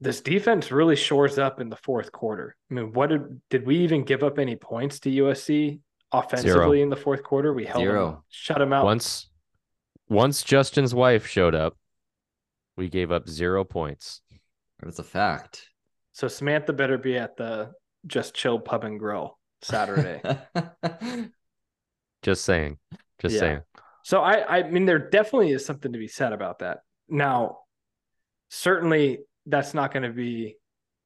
this 0.00 0.20
defense 0.20 0.70
really 0.70 0.96
shores 0.96 1.38
up 1.38 1.60
in 1.60 1.68
the 1.68 1.76
fourth 1.76 2.12
quarter. 2.12 2.56
I 2.70 2.74
mean, 2.74 2.92
what 2.92 3.10
did 3.10 3.40
did 3.48 3.66
we 3.66 3.78
even 3.78 4.04
give 4.04 4.22
up 4.22 4.38
any 4.38 4.56
points 4.56 5.00
to 5.00 5.10
USC 5.10 5.80
offensively 6.12 6.50
Zero. 6.50 6.72
in 6.72 6.90
the 6.90 6.96
fourth 6.96 7.22
quarter? 7.22 7.52
We 7.54 7.64
held 7.64 7.82
Zero. 7.82 8.10
Them, 8.10 8.22
shut 8.28 8.58
them 8.58 8.72
out. 8.72 8.84
Once 8.84 9.30
once 10.08 10.42
Justin's 10.42 10.94
wife 10.94 11.26
showed 11.26 11.54
up, 11.54 11.76
we 12.76 12.88
gave 12.88 13.10
up 13.10 13.28
zero 13.28 13.64
points. 13.64 14.20
That's 14.80 14.98
a 14.98 15.04
fact. 15.04 15.68
So 16.12 16.28
Samantha 16.28 16.72
better 16.72 16.98
be 16.98 17.16
at 17.16 17.36
the 17.36 17.72
just 18.06 18.34
chill 18.34 18.58
pub 18.58 18.84
and 18.84 18.98
grill 18.98 19.38
Saturday. 19.62 20.20
just 22.22 22.44
saying. 22.44 22.78
Just 23.20 23.34
yeah. 23.34 23.40
saying. 23.40 23.60
So 24.04 24.20
I 24.20 24.58
I 24.58 24.70
mean 24.70 24.86
there 24.86 24.98
definitely 24.98 25.50
is 25.50 25.64
something 25.64 25.92
to 25.92 25.98
be 25.98 26.08
said 26.08 26.32
about 26.32 26.60
that. 26.60 26.78
Now, 27.08 27.58
certainly 28.50 29.20
that's 29.46 29.74
not 29.74 29.92
going 29.92 30.02
to 30.02 30.12
be 30.12 30.56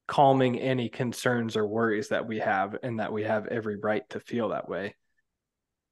calming 0.07 0.59
any 0.59 0.89
concerns 0.89 1.55
or 1.55 1.65
worries 1.65 2.09
that 2.09 2.27
we 2.27 2.39
have 2.39 2.77
and 2.83 2.99
that 2.99 3.13
we 3.13 3.23
have 3.23 3.47
every 3.47 3.77
right 3.77 4.07
to 4.09 4.19
feel 4.19 4.49
that 4.49 4.67
way. 4.67 4.95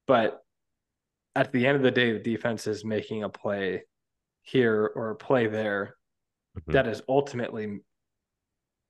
But 0.08 0.42
at 1.36 1.51
the 1.51 1.66
end 1.66 1.78
of 1.78 1.84
the 1.84 1.92
day, 1.92 2.12
the 2.12 2.20
defense 2.20 2.68
is 2.68 2.84
making 2.84 3.24
a 3.24 3.30
play 3.30 3.84
here 4.42 4.92
or 4.96 5.12
a 5.12 5.16
play 5.16 5.48
there 5.48 5.96
mm-hmm. 6.58 6.72
that 6.72 6.88
is 6.88 7.01
ultimately 7.08 7.80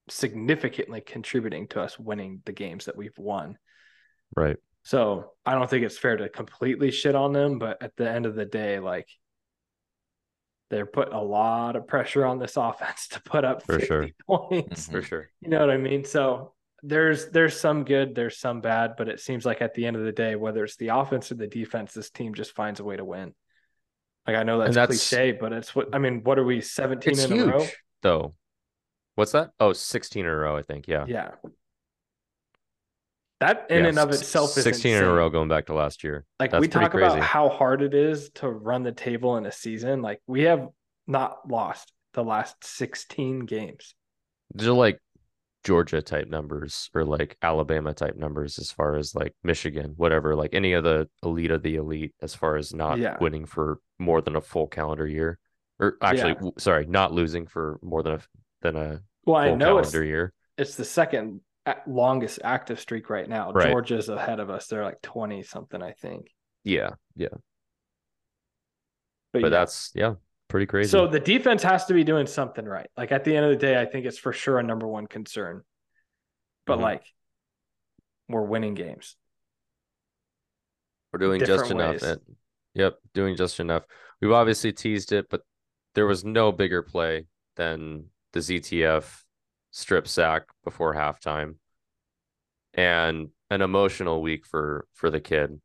significantly 0.10 1.02
contributing 1.02 1.68
to 1.68 1.82
us 1.82 1.98
winning 2.00 2.42
the 2.46 2.52
games 2.52 2.86
that 2.86 2.98
we've 2.98 3.18
won. 3.18 3.58
Right. 4.36 4.58
So 4.84 5.32
I 5.46 5.54
don't 5.54 5.70
think 5.70 5.86
it's 5.86 5.98
fair 5.98 6.18
to 6.18 6.30
completely 6.30 6.92
shit 6.92 7.16
on 7.16 7.34
them, 7.34 7.60
but 7.60 7.82
at 7.82 7.96
the 7.96 8.10
end 8.10 8.26
of 8.26 8.36
the 8.36 8.46
day, 8.46 8.80
like 8.80 9.08
they're 10.70 10.86
putting 10.86 11.14
a 11.14 11.22
lot 11.22 11.76
of 11.76 11.88
pressure 11.88 12.26
on 12.26 12.40
this 12.40 12.54
offense 12.58 13.08
to 13.10 13.22
put 13.22 13.46
up 13.46 13.66
for 13.66 13.80
sure 13.80 14.08
points. 14.28 14.88
For 14.88 15.02
sure. 15.02 15.30
You 15.42 15.50
know 15.50 15.60
what 15.60 15.72
I 15.72 15.78
mean? 15.78 16.06
So 16.06 16.54
there's 16.82 17.30
there's 17.30 17.60
some 17.60 17.84
good, 17.84 18.16
there's 18.16 18.38
some 18.38 18.62
bad, 18.62 18.94
but 18.98 19.10
it 19.10 19.20
seems 19.20 19.46
like 19.46 19.62
at 19.62 19.74
the 19.74 19.86
end 19.86 19.96
of 19.98 20.04
the 20.04 20.12
day, 20.12 20.36
whether 20.36 20.64
it's 20.64 20.78
the 20.78 20.90
offense 20.90 21.32
or 21.32 21.36
the 21.36 21.48
defense, 21.48 21.94
this 21.94 22.10
team 22.10 22.34
just 22.34 22.56
finds 22.56 22.80
a 22.80 22.84
way 22.84 22.96
to 22.96 23.06
win. 23.06 23.34
Like 24.26 24.38
I 24.38 24.44
know 24.44 24.60
that's, 24.60 24.76
that's 24.76 25.10
cliche, 25.10 25.32
but 25.32 25.52
it's 25.52 25.76
what 25.76 25.90
I 25.94 25.98
mean. 25.98 26.24
What 26.24 26.40
are 26.40 26.44
we 26.44 26.62
17 26.62 27.20
in 27.20 27.32
huge, 27.32 27.42
a 27.42 27.52
row? 27.52 27.68
Though 28.02 28.34
What's 29.20 29.34
that? 29.34 29.52
Oh, 29.60 29.74
16 29.74 30.24
in 30.24 30.32
a 30.32 30.34
row, 30.34 30.56
I 30.56 30.62
think. 30.62 30.88
Yeah. 30.88 31.04
Yeah. 31.06 31.32
That 33.42 33.66
in 33.70 33.84
yeah, 33.84 33.90
and 33.90 34.00
of 34.00 34.12
itself 34.12 34.58
is 34.58 34.64
16 34.64 34.92
insane. 34.92 34.96
in 34.96 35.04
a 35.04 35.14
row 35.14 35.30
going 35.30 35.50
back 35.50 35.66
to 35.66 35.74
last 35.74 36.06
year. 36.06 36.24
Like 36.40 36.52
That's 36.52 36.62
we 36.62 36.70
talk 36.70 36.92
crazy. 36.92 37.06
about 37.06 37.20
how 37.20 37.50
hard 37.50 37.82
it 37.82 37.94
is 37.94 38.30
to 38.36 38.50
run 38.50 38.84
the 38.84 38.94
table 38.94 39.36
in 39.36 39.46
a 39.46 39.52
season. 39.52 40.02
Like 40.02 40.22
we 40.26 40.44
have 40.44 40.70
not 41.06 41.50
lost 41.50 41.92
the 42.14 42.24
last 42.24 42.64
16 42.64 43.42
games. 43.42 43.94
They're 44.54 44.72
like 44.72 45.00
Georgia 45.66 46.02
type 46.02 46.30
numbers 46.30 46.90
or 46.94 47.04
like 47.04 47.36
Alabama 47.42 47.94
type 47.94 48.16
numbers 48.16 48.58
as 48.58 48.72
far 48.72 48.96
as 48.96 49.14
like 49.16 49.36
Michigan, 49.44 49.96
whatever, 49.98 50.34
like 50.34 50.54
any 50.54 50.72
of 50.72 50.86
the 50.86 51.10
elite 51.24 51.52
of 51.52 51.62
the 51.62 51.76
elite 51.76 52.14
as 52.22 52.36
far 52.36 52.56
as 52.56 52.74
not 52.74 53.00
yeah. 53.00 53.18
winning 53.20 53.46
for 53.46 53.80
more 54.00 54.22
than 54.22 54.38
a 54.38 54.42
full 54.42 54.68
calendar 54.68 55.06
year. 55.06 55.40
Or 55.78 55.98
actually, 56.02 56.38
yeah. 56.42 56.52
sorry, 56.58 56.86
not 56.86 57.12
losing 57.12 57.48
for 57.48 57.82
more 57.82 58.02
than 58.02 58.14
a 58.14 58.20
than 58.62 58.76
a 58.76 59.02
well, 59.26 59.38
I 59.38 59.54
know 59.54 59.78
it's 59.78 59.94
year. 59.94 60.34
It's 60.58 60.76
the 60.76 60.86
second 60.86 61.42
longest 61.88 62.40
active 62.44 62.80
streak 62.80 63.10
right 63.10 63.28
now. 63.28 63.52
Right. 63.52 63.70
Georgia's 63.70 64.10
ahead 64.10 64.40
of 64.40 64.50
us. 64.50 64.68
They're 64.68 64.84
like 64.84 65.02
twenty 65.02 65.44
something, 65.44 65.82
I 65.82 65.92
think. 65.92 66.28
Yeah, 66.64 66.92
yeah. 67.16 67.28
But, 69.32 69.44
but 69.44 69.52
yeah. 69.52 69.60
that's 69.60 69.92
yeah, 69.94 70.14
pretty 70.48 70.66
crazy. 70.66 70.90
So 70.90 71.08
the 71.08 71.20
defense 71.20 71.62
has 71.64 71.86
to 71.86 71.94
be 71.94 72.04
doing 72.04 72.26
something 72.26 72.66
right. 72.66 72.90
Like 72.98 73.12
at 73.12 73.24
the 73.24 73.36
end 73.36 73.46
of 73.46 73.52
the 73.52 73.58
day, 73.58 73.80
I 73.80 73.86
think 73.86 74.06
it's 74.06 74.18
for 74.18 74.34
sure 74.34 74.60
a 74.60 74.64
number 74.64 74.88
one 74.88 75.08
concern. 75.08 75.62
But 76.66 76.76
mm-hmm. 76.76 76.84
like, 76.84 77.04
we're 78.28 78.44
winning 78.44 78.74
games. 78.74 79.16
We're 81.12 81.20
doing 81.20 81.40
just 81.44 81.72
enough. 81.72 82.02
And, 82.02 82.20
yep, 82.74 82.98
doing 83.14 83.36
just 83.36 83.60
enough. 83.60 83.84
We've 84.22 84.32
obviously 84.32 84.74
teased 84.74 85.12
it, 85.12 85.28
but 85.30 85.42
there 85.96 86.06
was 86.06 86.24
no 86.24 86.52
bigger 86.52 86.84
play 86.84 87.26
than 87.56 88.06
the 88.34 88.40
ZTF 88.40 89.24
strip 89.72 90.08
sack 90.08 90.44
before 90.64 90.94
halftime 90.94 91.56
and 92.74 93.30
an 93.50 93.62
emotional 93.62 94.22
week 94.22 94.46
for 94.46 94.88
for 94.94 95.10
the 95.10 95.20
kid. 95.20 95.60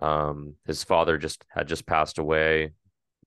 Um 0.00 0.54
his 0.66 0.84
father 0.84 1.18
just 1.18 1.44
had 1.48 1.68
just 1.68 1.86
passed 1.86 2.18
away 2.18 2.72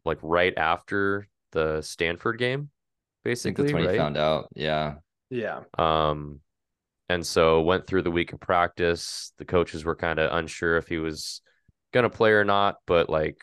like 0.06 0.20
right 0.22 0.58
after 0.58 1.28
the 1.52 1.82
Stanford 1.82 2.38
game 2.38 2.70
basically 3.24 3.66
that's 3.66 3.74
when 3.74 3.84
right? 3.84 3.92
he 3.94 3.98
found 3.98 4.18
out. 4.18 4.48
Yeah. 4.56 4.96
Yeah. 5.30 5.62
Um 5.78 6.40
and 7.10 7.26
so 7.26 7.62
went 7.62 7.88
through 7.88 8.04
the 8.04 8.12
week 8.12 8.32
of 8.32 8.40
practice. 8.40 9.34
The 9.38 9.46
coaches 9.46 9.84
were 9.84 9.96
kind 9.98 10.18
of 10.18 10.32
unsure 10.32 10.78
if 10.78 10.88
he 10.88 10.98
was 10.98 11.42
going 11.92 12.04
to 12.04 12.10
play 12.10 12.32
or 12.32 12.46
not, 12.46 12.78
but 12.88 13.10
like 13.10 13.42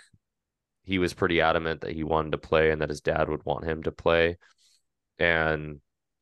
he 0.85 0.99
was 0.99 1.13
pretty 1.13 1.43
adamant 1.43 1.83
that 1.83 1.93
he 1.93 2.03
wanted 2.03 2.33
to 2.33 2.39
play 2.39 2.71
and 2.71 2.81
that 2.81 2.89
his 2.89 3.03
dad 3.03 3.29
would 3.29 3.45
want 3.45 3.67
him 3.67 3.83
to 3.83 3.93
play. 3.93 4.39
And 5.19 5.81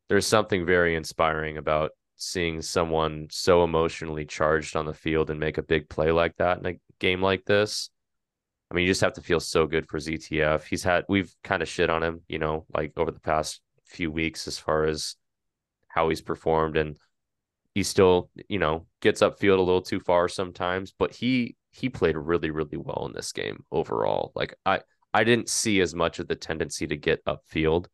there's 0.08 0.26
something 0.26 0.64
very 0.64 0.94
inspiring 0.94 1.56
about 1.56 1.90
seeing 2.16 2.62
someone 2.62 3.26
so 3.30 3.62
emotionally 3.62 4.24
charged 4.24 4.76
on 4.76 4.86
the 4.86 4.94
field 4.94 5.30
and 5.30 5.38
make 5.38 5.58
a 5.58 5.62
big 5.62 5.88
play 5.88 6.10
like 6.10 6.36
that 6.36 6.58
in 6.58 6.66
a 6.66 6.78
game 6.98 7.20
like 7.20 7.44
this. 7.44 7.90
I 8.70 8.74
mean, 8.74 8.84
you 8.84 8.90
just 8.90 9.02
have 9.02 9.12
to 9.14 9.20
feel 9.20 9.40
so 9.40 9.66
good 9.66 9.88
for 9.88 9.98
ZTF. 9.98 10.64
He's 10.64 10.82
had, 10.82 11.04
we've 11.08 11.32
kind 11.44 11.62
of 11.62 11.68
shit 11.68 11.90
on 11.90 12.02
him, 12.02 12.22
you 12.26 12.38
know, 12.38 12.66
like 12.74 12.92
over 12.96 13.10
the 13.10 13.20
past 13.20 13.60
few 13.84 14.10
weeks 14.10 14.48
as 14.48 14.58
far 14.58 14.84
as 14.86 15.16
how 15.88 16.08
he's 16.08 16.22
performed. 16.22 16.76
And 16.76 16.96
he 17.74 17.82
still, 17.82 18.30
you 18.48 18.58
know, 18.58 18.86
gets 19.00 19.20
upfield 19.20 19.58
a 19.58 19.62
little 19.62 19.82
too 19.82 20.00
far 20.00 20.28
sometimes, 20.28 20.94
but 20.98 21.12
he 21.14 21.56
he 21.72 21.90
played 21.90 22.16
really, 22.16 22.50
really 22.50 22.78
well 22.78 23.04
in 23.06 23.12
this 23.12 23.32
game 23.32 23.64
overall. 23.70 24.32
Like 24.34 24.54
I 24.64 24.80
I 25.12 25.24
didn't 25.24 25.50
see 25.50 25.80
as 25.82 25.94
much 25.94 26.18
of 26.18 26.26
the 26.26 26.34
tendency 26.34 26.86
to 26.86 26.96
get 26.96 27.24
upfield. 27.26 27.86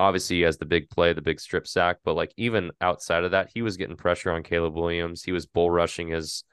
Obviously, 0.00 0.36
he 0.36 0.42
has 0.42 0.58
the 0.58 0.64
big 0.64 0.90
play, 0.90 1.12
the 1.12 1.22
big 1.22 1.40
strip 1.40 1.66
sack, 1.66 1.98
but 2.04 2.14
like 2.14 2.32
even 2.36 2.72
outside 2.80 3.24
of 3.24 3.30
that, 3.30 3.50
he 3.54 3.62
was 3.62 3.76
getting 3.76 3.96
pressure 3.96 4.32
on 4.32 4.42
Caleb 4.42 4.74
Williams. 4.74 5.22
He 5.22 5.32
was 5.32 5.46
bull 5.46 5.70
rushing 5.70 6.08
his 6.08 6.44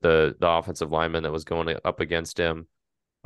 the 0.00 0.36
the 0.38 0.48
offensive 0.48 0.92
lineman 0.92 1.24
that 1.24 1.32
was 1.32 1.44
going 1.44 1.76
up 1.84 2.00
against 2.00 2.38
him. 2.38 2.68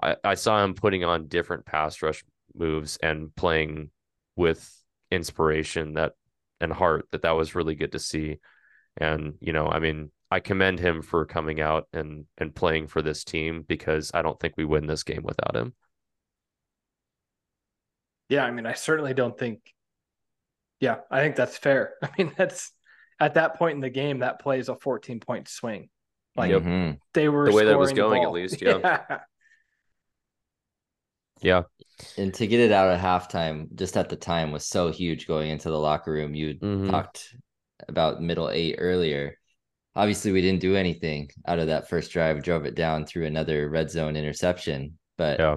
I, 0.02 0.16
I 0.24 0.34
saw 0.34 0.62
him 0.64 0.74
putting 0.74 1.04
on 1.04 1.28
different 1.28 1.66
pass 1.66 2.02
rush 2.02 2.24
moves 2.54 2.96
and 3.02 3.34
playing 3.34 3.90
with 4.36 4.70
inspiration 5.10 5.94
that 5.94 6.12
and 6.60 6.72
heart 6.72 7.06
that 7.12 7.22
that 7.22 7.36
was 7.36 7.54
really 7.54 7.74
good 7.74 7.92
to 7.92 7.98
see. 7.98 8.38
And 8.96 9.34
you 9.40 9.52
know, 9.52 9.66
I 9.66 9.78
mean, 9.78 10.10
I 10.30 10.40
commend 10.40 10.80
him 10.80 11.02
for 11.02 11.26
coming 11.26 11.60
out 11.60 11.88
and 11.92 12.26
and 12.38 12.54
playing 12.54 12.88
for 12.88 13.02
this 13.02 13.24
team 13.24 13.64
because 13.66 14.10
I 14.14 14.22
don't 14.22 14.38
think 14.40 14.54
we 14.56 14.64
win 14.64 14.86
this 14.86 15.02
game 15.02 15.22
without 15.22 15.56
him. 15.56 15.74
Yeah, 18.28 18.44
I 18.44 18.50
mean, 18.50 18.66
I 18.66 18.74
certainly 18.74 19.14
don't 19.14 19.36
think. 19.36 19.60
Yeah, 20.80 20.96
I 21.10 21.20
think 21.20 21.36
that's 21.36 21.56
fair. 21.56 21.94
I 22.02 22.10
mean, 22.18 22.32
that's 22.36 22.72
at 23.20 23.34
that 23.34 23.56
point 23.56 23.74
in 23.74 23.80
the 23.80 23.90
game 23.90 24.20
that 24.20 24.40
plays 24.40 24.68
a 24.68 24.76
14 24.76 25.20
point 25.20 25.48
swing. 25.48 25.88
Like 26.36 26.52
mm-hmm. 26.52 26.96
they 27.14 27.28
were 27.28 27.46
the 27.46 27.56
way 27.56 27.64
that 27.64 27.78
was 27.78 27.92
going, 27.92 28.22
at 28.22 28.32
least. 28.32 28.60
Yeah. 28.60 28.78
yeah. 28.82 29.20
yeah. 31.40 31.62
And 32.18 32.34
to 32.34 32.46
get 32.46 32.60
it 32.60 32.72
out 32.72 32.90
at 32.90 33.00
halftime, 33.00 33.74
just 33.74 33.96
at 33.96 34.10
the 34.10 34.16
time, 34.16 34.52
was 34.52 34.66
so 34.66 34.90
huge 34.90 35.26
going 35.26 35.50
into 35.50 35.70
the 35.70 35.78
locker 35.78 36.12
room. 36.12 36.34
You 36.34 36.54
mm-hmm. 36.54 36.90
talked 36.90 37.34
about 37.88 38.22
middle 38.22 38.50
eight 38.50 38.76
earlier. 38.78 39.38
Obviously, 39.94 40.30
we 40.30 40.42
didn't 40.42 40.60
do 40.60 40.76
anything 40.76 41.30
out 41.46 41.58
of 41.58 41.68
that 41.68 41.88
first 41.88 42.10
drive, 42.10 42.42
drove 42.42 42.66
it 42.66 42.74
down 42.74 43.06
through 43.06 43.24
another 43.24 43.70
red 43.70 43.90
zone 43.90 44.14
interception. 44.14 44.98
But 45.16 45.40
yeah. 45.40 45.56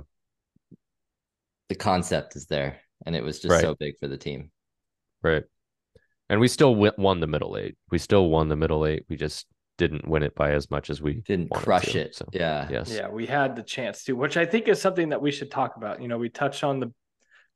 The 1.69 1.75
concept 1.75 2.35
is 2.35 2.47
there, 2.47 2.79
and 3.05 3.15
it 3.15 3.23
was 3.23 3.39
just 3.39 3.51
right. 3.51 3.61
so 3.61 3.75
big 3.75 3.97
for 3.99 4.07
the 4.07 4.17
team. 4.17 4.51
Right. 5.23 5.43
And 6.29 6.39
we 6.39 6.47
still 6.47 6.75
won 6.75 7.19
the 7.19 7.27
middle 7.27 7.57
eight. 7.57 7.75
We 7.89 7.97
still 7.97 8.29
won 8.29 8.49
the 8.49 8.55
middle 8.55 8.85
eight. 8.85 9.05
We 9.09 9.15
just 9.15 9.47
didn't 9.77 10.07
win 10.07 10.23
it 10.23 10.35
by 10.35 10.51
as 10.51 10.69
much 10.69 10.89
as 10.89 11.01
we 11.01 11.15
didn't 11.15 11.49
crush 11.49 11.93
to, 11.93 12.01
it. 12.01 12.15
So, 12.15 12.25
yeah. 12.33 12.67
Yes. 12.69 12.91
Yeah, 12.91 13.07
we 13.07 13.25
had 13.25 13.55
the 13.55 13.63
chance 13.63 14.03
to, 14.03 14.13
which 14.13 14.37
I 14.37 14.45
think 14.45 14.67
is 14.67 14.81
something 14.81 15.09
that 15.09 15.21
we 15.21 15.31
should 15.31 15.49
talk 15.49 15.77
about. 15.77 16.01
You 16.01 16.07
know, 16.07 16.17
we 16.17 16.29
touched 16.29 16.63
on 16.63 16.79
the 16.79 16.93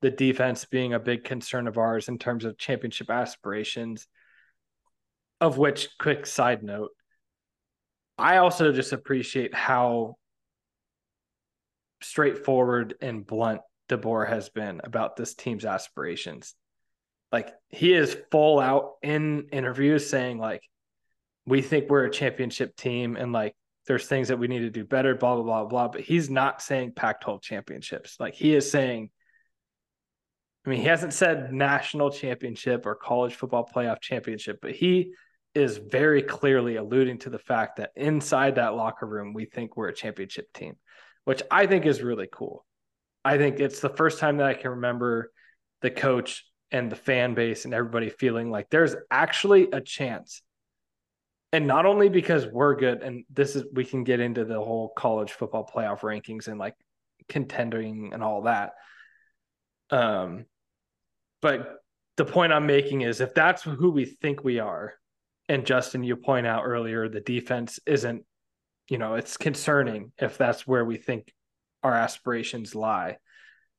the 0.02 0.12
defense 0.12 0.66
being 0.66 0.94
a 0.94 1.00
big 1.00 1.24
concern 1.24 1.66
of 1.68 1.78
ours 1.78 2.10
in 2.10 2.18
terms 2.18 2.44
of 2.44 2.58
championship 2.58 3.10
aspirations. 3.10 4.08
Of 5.40 5.58
which, 5.58 5.90
quick 6.00 6.26
side 6.26 6.64
note, 6.64 6.92
I 8.18 8.38
also 8.38 8.72
just 8.72 8.94
appreciate 8.94 9.54
how 9.54 10.16
straightforward 12.02 12.96
and 13.02 13.26
blunt 13.26 13.62
DeBoer 13.90 14.28
has 14.28 14.50
been 14.50 14.82
about 14.84 15.16
this 15.16 15.34
team's 15.34 15.66
aspirations. 15.66 16.56
Like 17.32 17.54
he 17.68 17.94
is 17.94 18.16
full 18.32 18.60
out 18.60 18.94
in 19.02 19.48
interviews 19.52 20.10
saying 20.10 20.38
like 20.38 20.62
we 21.46 21.62
think 21.62 21.90
we're 21.90 22.06
a 22.06 22.12
championship 22.12 22.76
team 22.76 23.16
and 23.16 23.34
like 23.34 23.56
there's 23.88 24.08
things 24.08 24.30
that 24.30 24.40
we 24.40 24.48
need 24.48 24.60
to 24.60 24.70
do 24.70 24.86
better, 24.86 25.16
blah, 25.16 25.36
blah, 25.36 25.44
blah, 25.44 25.66
blah. 25.66 25.88
But 25.90 26.02
he's 26.02 26.30
not 26.30 26.62
saying 26.62 26.94
Pac 26.96 27.22
12 27.22 27.42
championships. 27.42 28.18
Like 28.20 28.34
he 28.34 28.56
is 28.56 28.70
saying, 28.72 29.10
I 30.66 30.70
mean, 30.70 30.80
he 30.80 30.88
hasn't 30.88 31.14
said 31.14 31.52
national 31.52 32.12
championship 32.12 32.86
or 32.86 32.96
college 32.96 33.36
football 33.36 33.70
playoff 33.74 34.00
championship, 34.00 34.60
but 34.62 34.72
he 34.72 35.14
is 35.54 35.78
very 35.78 36.22
clearly 36.22 36.78
alluding 36.78 37.20
to 37.20 37.30
the 37.30 37.40
fact 37.40 37.78
that 37.78 37.92
inside 37.96 38.56
that 38.56 38.76
locker 38.76 39.06
room, 39.06 39.34
we 39.34 39.46
think 39.46 39.76
we're 39.76 39.90
a 39.90 39.94
championship 39.94 40.52
team, 40.54 40.76
which 41.26 41.44
I 41.52 41.68
think 41.68 41.86
is 41.86 42.02
really 42.02 42.30
cool. 42.32 42.66
I 43.26 43.38
think 43.38 43.60
it's 43.60 43.80
the 43.80 43.90
first 43.90 44.20
time 44.20 44.38
that 44.38 44.48
I 44.48 44.54
can 44.54 44.72
remember 44.72 45.32
the 45.82 45.92
coach 45.92 46.46
and 46.72 46.92
the 46.92 46.96
fan 46.96 47.34
base 47.34 47.66
and 47.66 47.74
everybody 47.74 48.10
feeling 48.10 48.50
like 48.50 48.70
there's 48.70 48.96
actually 49.12 49.70
a 49.72 49.82
chance. 49.82 50.42
And 51.52 51.68
not 51.68 51.86
only 51.86 52.10
because 52.10 52.48
we're 52.48 52.76
good 52.76 53.04
and 53.04 53.26
this 53.30 53.56
is 53.56 53.64
we 53.72 53.86
can 53.86 54.04
get 54.04 54.20
into 54.20 54.44
the 54.44 54.60
whole 54.60 54.90
college 54.90 55.32
football 55.32 55.70
playoff 55.72 56.00
rankings 56.00 56.48
and 56.48 56.60
like 56.60 56.74
contending 57.30 58.12
and 58.12 58.24
all 58.24 58.44
that. 58.44 58.74
Um 59.90 60.46
but 61.42 61.84
the 62.18 62.26
point 62.26 62.54
i'm 62.54 62.66
making 62.66 63.02
is 63.02 63.22
if 63.22 63.34
that's 63.34 63.64
who 63.64 63.92
we 63.92 64.06
think 64.06 64.44
we 64.44 64.60
are 64.60 64.94
and 65.50 65.66
justin 65.66 66.04
you 66.04 66.16
point 66.16 66.48
out 66.48 66.64
earlier 66.64 67.08
the 67.08 67.20
defense 67.20 67.80
isn't 67.86 68.24
you 68.90 68.98
know 68.98 69.16
it's 69.16 69.38
concerning 69.38 70.12
if 70.18 70.38
that's 70.38 70.66
where 70.66 70.86
we 70.86 70.98
think 70.98 71.32
our 71.84 71.94
aspirations 71.94 72.76
lie 72.76 73.18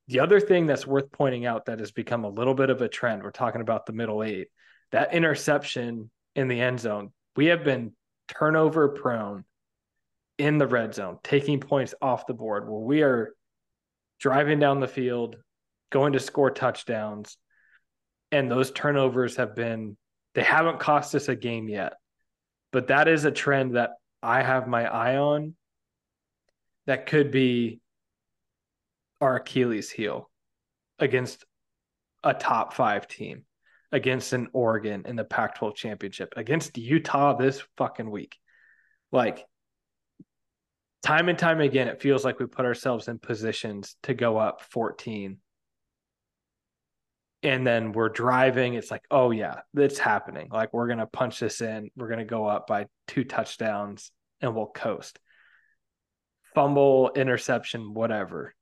the 0.08 0.20
other 0.20 0.38
thing 0.38 0.66
that's 0.66 0.86
worth 0.86 1.10
pointing 1.12 1.46
out 1.46 1.64
that 1.64 1.78
has 1.78 1.90
become 1.90 2.24
a 2.24 2.28
little 2.28 2.54
bit 2.54 2.70
of 2.70 2.82
a 2.82 2.88
trend 2.88 3.22
we're 3.22 3.30
talking 3.30 3.60
about 3.60 3.86
the 3.86 3.92
middle 3.92 4.22
eight 4.22 4.48
that 4.92 5.14
interception 5.14 6.10
in 6.36 6.48
the 6.48 6.60
end 6.60 6.78
zone 6.78 7.12
we 7.36 7.46
have 7.46 7.64
been 7.64 7.92
turnover 8.28 8.88
prone 8.88 9.44
in 10.38 10.58
the 10.58 10.66
red 10.66 10.94
zone, 10.94 11.18
taking 11.22 11.60
points 11.60 11.94
off 12.02 12.26
the 12.26 12.34
board 12.34 12.68
where 12.68 12.80
we 12.80 13.02
are 13.02 13.34
driving 14.20 14.58
down 14.58 14.80
the 14.80 14.88
field, 14.88 15.36
going 15.90 16.12
to 16.12 16.20
score 16.20 16.50
touchdowns. 16.50 17.36
And 18.32 18.50
those 18.50 18.72
turnovers 18.72 19.36
have 19.36 19.54
been, 19.54 19.96
they 20.34 20.42
haven't 20.42 20.80
cost 20.80 21.14
us 21.14 21.28
a 21.28 21.36
game 21.36 21.68
yet. 21.68 21.94
But 22.72 22.88
that 22.88 23.06
is 23.06 23.24
a 23.24 23.30
trend 23.30 23.76
that 23.76 23.90
I 24.22 24.42
have 24.42 24.66
my 24.66 24.86
eye 24.86 25.16
on 25.16 25.54
that 26.86 27.06
could 27.06 27.30
be 27.30 27.80
our 29.24 29.36
Achilles 29.36 29.90
heel 29.90 30.30
against 30.98 31.44
a 32.22 32.32
top 32.32 32.74
five 32.74 33.08
team 33.08 33.44
against 33.94 34.32
an 34.32 34.48
Oregon 34.52 35.04
in 35.06 35.14
the 35.14 35.24
Pac 35.24 35.54
12 35.54 35.76
championship, 35.76 36.34
against 36.36 36.76
Utah 36.76 37.36
this 37.36 37.62
fucking 37.76 38.10
week. 38.10 38.36
Like, 39.12 39.46
time 41.04 41.28
and 41.28 41.38
time 41.38 41.60
again, 41.60 41.86
it 41.86 42.02
feels 42.02 42.24
like 42.24 42.40
we 42.40 42.46
put 42.46 42.66
ourselves 42.66 43.06
in 43.06 43.20
positions 43.20 43.94
to 44.02 44.12
go 44.12 44.36
up 44.36 44.62
14. 44.62 45.38
And 47.44 47.64
then 47.64 47.92
we're 47.92 48.08
driving. 48.08 48.74
It's 48.74 48.90
like, 48.90 49.04
oh, 49.12 49.30
yeah, 49.30 49.60
it's 49.74 50.00
happening. 50.00 50.48
Like, 50.50 50.72
we're 50.72 50.88
going 50.88 50.98
to 50.98 51.06
punch 51.06 51.38
this 51.38 51.60
in. 51.60 51.90
We're 51.94 52.08
going 52.08 52.18
to 52.18 52.24
go 52.24 52.46
up 52.46 52.66
by 52.66 52.86
two 53.06 53.22
touchdowns 53.22 54.10
and 54.40 54.56
we'll 54.56 54.66
coast. 54.66 55.20
Fumble, 56.52 57.12
interception, 57.14 57.94
whatever. 57.94 58.56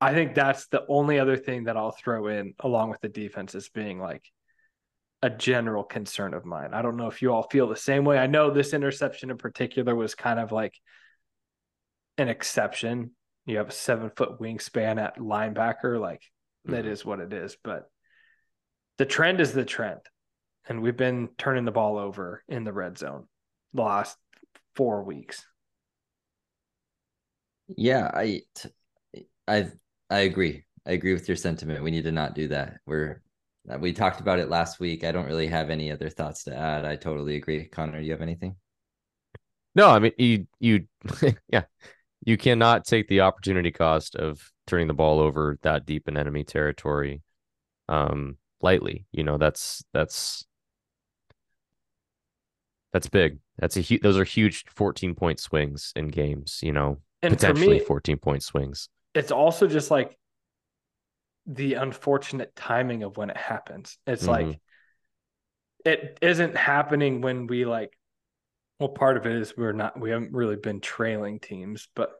I 0.00 0.12
think 0.12 0.34
that's 0.34 0.66
the 0.66 0.84
only 0.88 1.18
other 1.18 1.36
thing 1.36 1.64
that 1.64 1.76
I'll 1.76 1.92
throw 1.92 2.26
in 2.26 2.54
along 2.60 2.90
with 2.90 3.00
the 3.00 3.08
defense 3.08 3.54
is 3.54 3.68
being 3.68 3.98
like, 3.98 4.24
a 5.24 5.30
general 5.30 5.82
concern 5.82 6.34
of 6.34 6.44
mine. 6.44 6.74
I 6.74 6.82
don't 6.82 6.98
know 6.98 7.06
if 7.06 7.22
you 7.22 7.32
all 7.32 7.44
feel 7.44 7.66
the 7.66 7.76
same 7.76 8.04
way. 8.04 8.18
I 8.18 8.26
know 8.26 8.50
this 8.50 8.74
interception 8.74 9.30
in 9.30 9.38
particular 9.38 9.94
was 9.94 10.14
kind 10.14 10.38
of 10.38 10.52
like 10.52 10.78
an 12.18 12.28
exception. 12.28 13.12
You 13.46 13.56
have 13.56 13.70
a 13.70 13.72
seven 13.72 14.10
foot 14.14 14.38
wingspan 14.38 15.02
at 15.02 15.18
linebacker, 15.18 15.98
like 15.98 16.20
mm-hmm. 16.20 16.72
that 16.72 16.84
is 16.84 17.06
what 17.06 17.20
it 17.20 17.32
is. 17.32 17.56
But 17.64 17.84
the 18.98 19.06
trend 19.06 19.40
is 19.40 19.54
the 19.54 19.64
trend. 19.64 20.00
And 20.68 20.82
we've 20.82 20.94
been 20.94 21.30
turning 21.38 21.64
the 21.64 21.72
ball 21.72 21.96
over 21.96 22.44
in 22.46 22.64
the 22.64 22.74
red 22.74 22.98
zone 22.98 23.26
the 23.72 23.80
last 23.80 24.18
four 24.76 25.04
weeks. 25.04 25.42
Yeah, 27.78 28.10
I 28.12 28.42
I 29.48 29.70
I 30.14 30.20
agree. 30.20 30.64
I 30.86 30.92
agree 30.92 31.12
with 31.12 31.26
your 31.26 31.36
sentiment. 31.36 31.82
We 31.82 31.90
need 31.90 32.04
to 32.04 32.12
not 32.12 32.36
do 32.36 32.46
that. 32.48 32.78
We're 32.86 33.20
we 33.80 33.92
talked 33.92 34.20
about 34.20 34.38
it 34.38 34.48
last 34.48 34.78
week. 34.78 35.02
I 35.02 35.10
don't 35.10 35.26
really 35.26 35.48
have 35.48 35.70
any 35.70 35.90
other 35.90 36.08
thoughts 36.08 36.44
to 36.44 36.56
add. 36.56 36.84
I 36.84 36.94
totally 36.94 37.34
agree. 37.34 37.64
Connor, 37.64 37.98
do 37.98 38.04
you 38.04 38.12
have 38.12 38.22
anything? 38.22 38.54
No, 39.74 39.88
I 39.90 39.98
mean 39.98 40.12
you 40.16 40.46
you 40.60 40.86
yeah. 41.48 41.64
You 42.24 42.36
cannot 42.36 42.84
take 42.84 43.08
the 43.08 43.22
opportunity 43.22 43.72
cost 43.72 44.14
of 44.14 44.52
turning 44.68 44.86
the 44.86 44.94
ball 44.94 45.18
over 45.18 45.58
that 45.62 45.84
deep 45.84 46.06
in 46.06 46.16
enemy 46.16 46.44
territory 46.44 47.20
um 47.88 48.38
lightly. 48.60 49.06
You 49.10 49.24
know, 49.24 49.36
that's 49.36 49.84
that's 49.92 50.46
that's 52.92 53.08
big. 53.08 53.40
That's 53.58 53.76
a 53.76 53.80
huge 53.80 54.02
those 54.02 54.16
are 54.16 54.22
huge 54.22 54.64
14 54.68 55.16
point 55.16 55.40
swings 55.40 55.92
in 55.96 56.06
games, 56.06 56.60
you 56.62 56.72
know, 56.72 56.98
and 57.20 57.34
potentially 57.34 57.80
me, 57.80 57.84
14 57.84 58.16
point 58.18 58.44
swings. 58.44 58.88
It's 59.14 59.30
also 59.30 59.66
just 59.66 59.90
like 59.90 60.18
the 61.46 61.74
unfortunate 61.74 62.54
timing 62.56 63.02
of 63.02 63.16
when 63.16 63.30
it 63.30 63.36
happens. 63.36 63.98
It's 64.06 64.22
mm-hmm. 64.22 64.48
like 64.48 64.60
it 65.84 66.18
isn't 66.22 66.56
happening 66.56 67.20
when 67.20 67.46
we 67.46 67.64
like 67.64 67.96
well 68.80 68.88
part 68.88 69.16
of 69.16 69.26
it 69.26 69.36
is 69.36 69.54
we're 69.56 69.72
not 69.72 69.98
we 69.98 70.10
haven't 70.10 70.32
really 70.32 70.56
been 70.56 70.80
trailing 70.80 71.38
teams, 71.40 71.88
but 71.94 72.12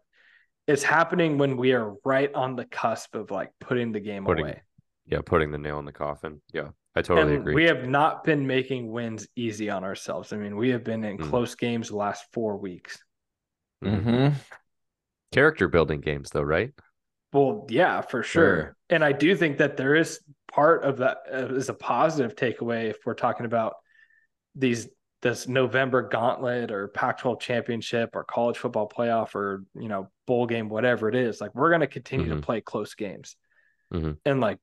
it's 0.67 0.83
happening 0.83 1.39
when 1.39 1.57
we 1.57 1.73
are 1.73 1.95
right 2.05 2.33
on 2.35 2.57
the 2.57 2.65
cusp 2.65 3.15
of 3.15 3.31
like 3.31 3.51
putting 3.61 3.93
the 3.93 4.01
game 4.01 4.25
putting, 4.25 4.47
away. 4.47 4.63
Yeah, 5.07 5.21
putting 5.25 5.51
the 5.53 5.59
nail 5.59 5.79
in 5.79 5.85
the 5.85 5.93
coffin. 5.93 6.41
Yeah. 6.53 6.69
I 6.97 7.03
totally 7.03 7.35
and 7.35 7.43
agree. 7.43 7.55
we 7.55 7.65
have 7.65 7.89
not 7.89 8.23
been 8.23 8.47
making 8.47 8.91
wins 8.91 9.27
easy 9.35 9.69
on 9.69 9.83
ourselves. 9.83 10.33
I 10.33 10.37
mean, 10.37 10.57
we 10.57 10.71
have 10.71 10.85
been 10.85 11.05
in 11.05 11.19
Mm. 11.19 11.29
close 11.29 11.55
games 11.57 11.89
the 11.89 11.97
last 11.97 12.25
four 12.33 12.57
weeks. 12.57 13.03
Mhm. 13.83 14.35
Character 15.35 15.69
building 15.69 16.01
games, 16.01 16.31
though, 16.31 16.43
right? 16.43 16.73
Well, 17.33 17.67
yeah, 17.69 18.01
for 18.01 18.23
sure. 18.23 18.57
Sure. 18.57 18.77
And 18.91 19.05
I 19.05 19.13
do 19.13 19.35
think 19.37 19.59
that 19.59 19.77
there 19.77 19.95
is 19.97 20.21
part 20.53 20.85
of 20.85 20.99
that 20.99 21.19
uh, 21.33 21.73
a 21.73 21.75
positive 21.75 22.37
takeaway 22.37 22.91
if 22.91 22.99
we're 23.05 23.15
talking 23.15 23.45
about 23.47 23.75
these 24.55 24.89
this 25.23 25.49
November 25.49 26.03
gauntlet 26.03 26.71
or 26.71 26.89
Pac-12 26.89 27.41
championship 27.41 28.11
or 28.15 28.25
college 28.25 28.59
football 28.59 28.89
playoff 28.89 29.35
or 29.35 29.65
you 29.75 29.89
know 29.89 30.11
bowl 30.27 30.47
game, 30.47 30.69
whatever 30.69 31.09
it 31.09 31.17
is. 31.17 31.41
Like 31.41 31.55
we're 31.55 31.71
going 31.71 31.81
to 31.81 31.87
continue 31.87 32.31
Mhm. 32.33 32.37
to 32.37 32.43
play 32.43 32.61
close 32.61 32.95
games, 32.95 33.37
Mhm. 33.93 34.19
and 34.25 34.41
like 34.41 34.59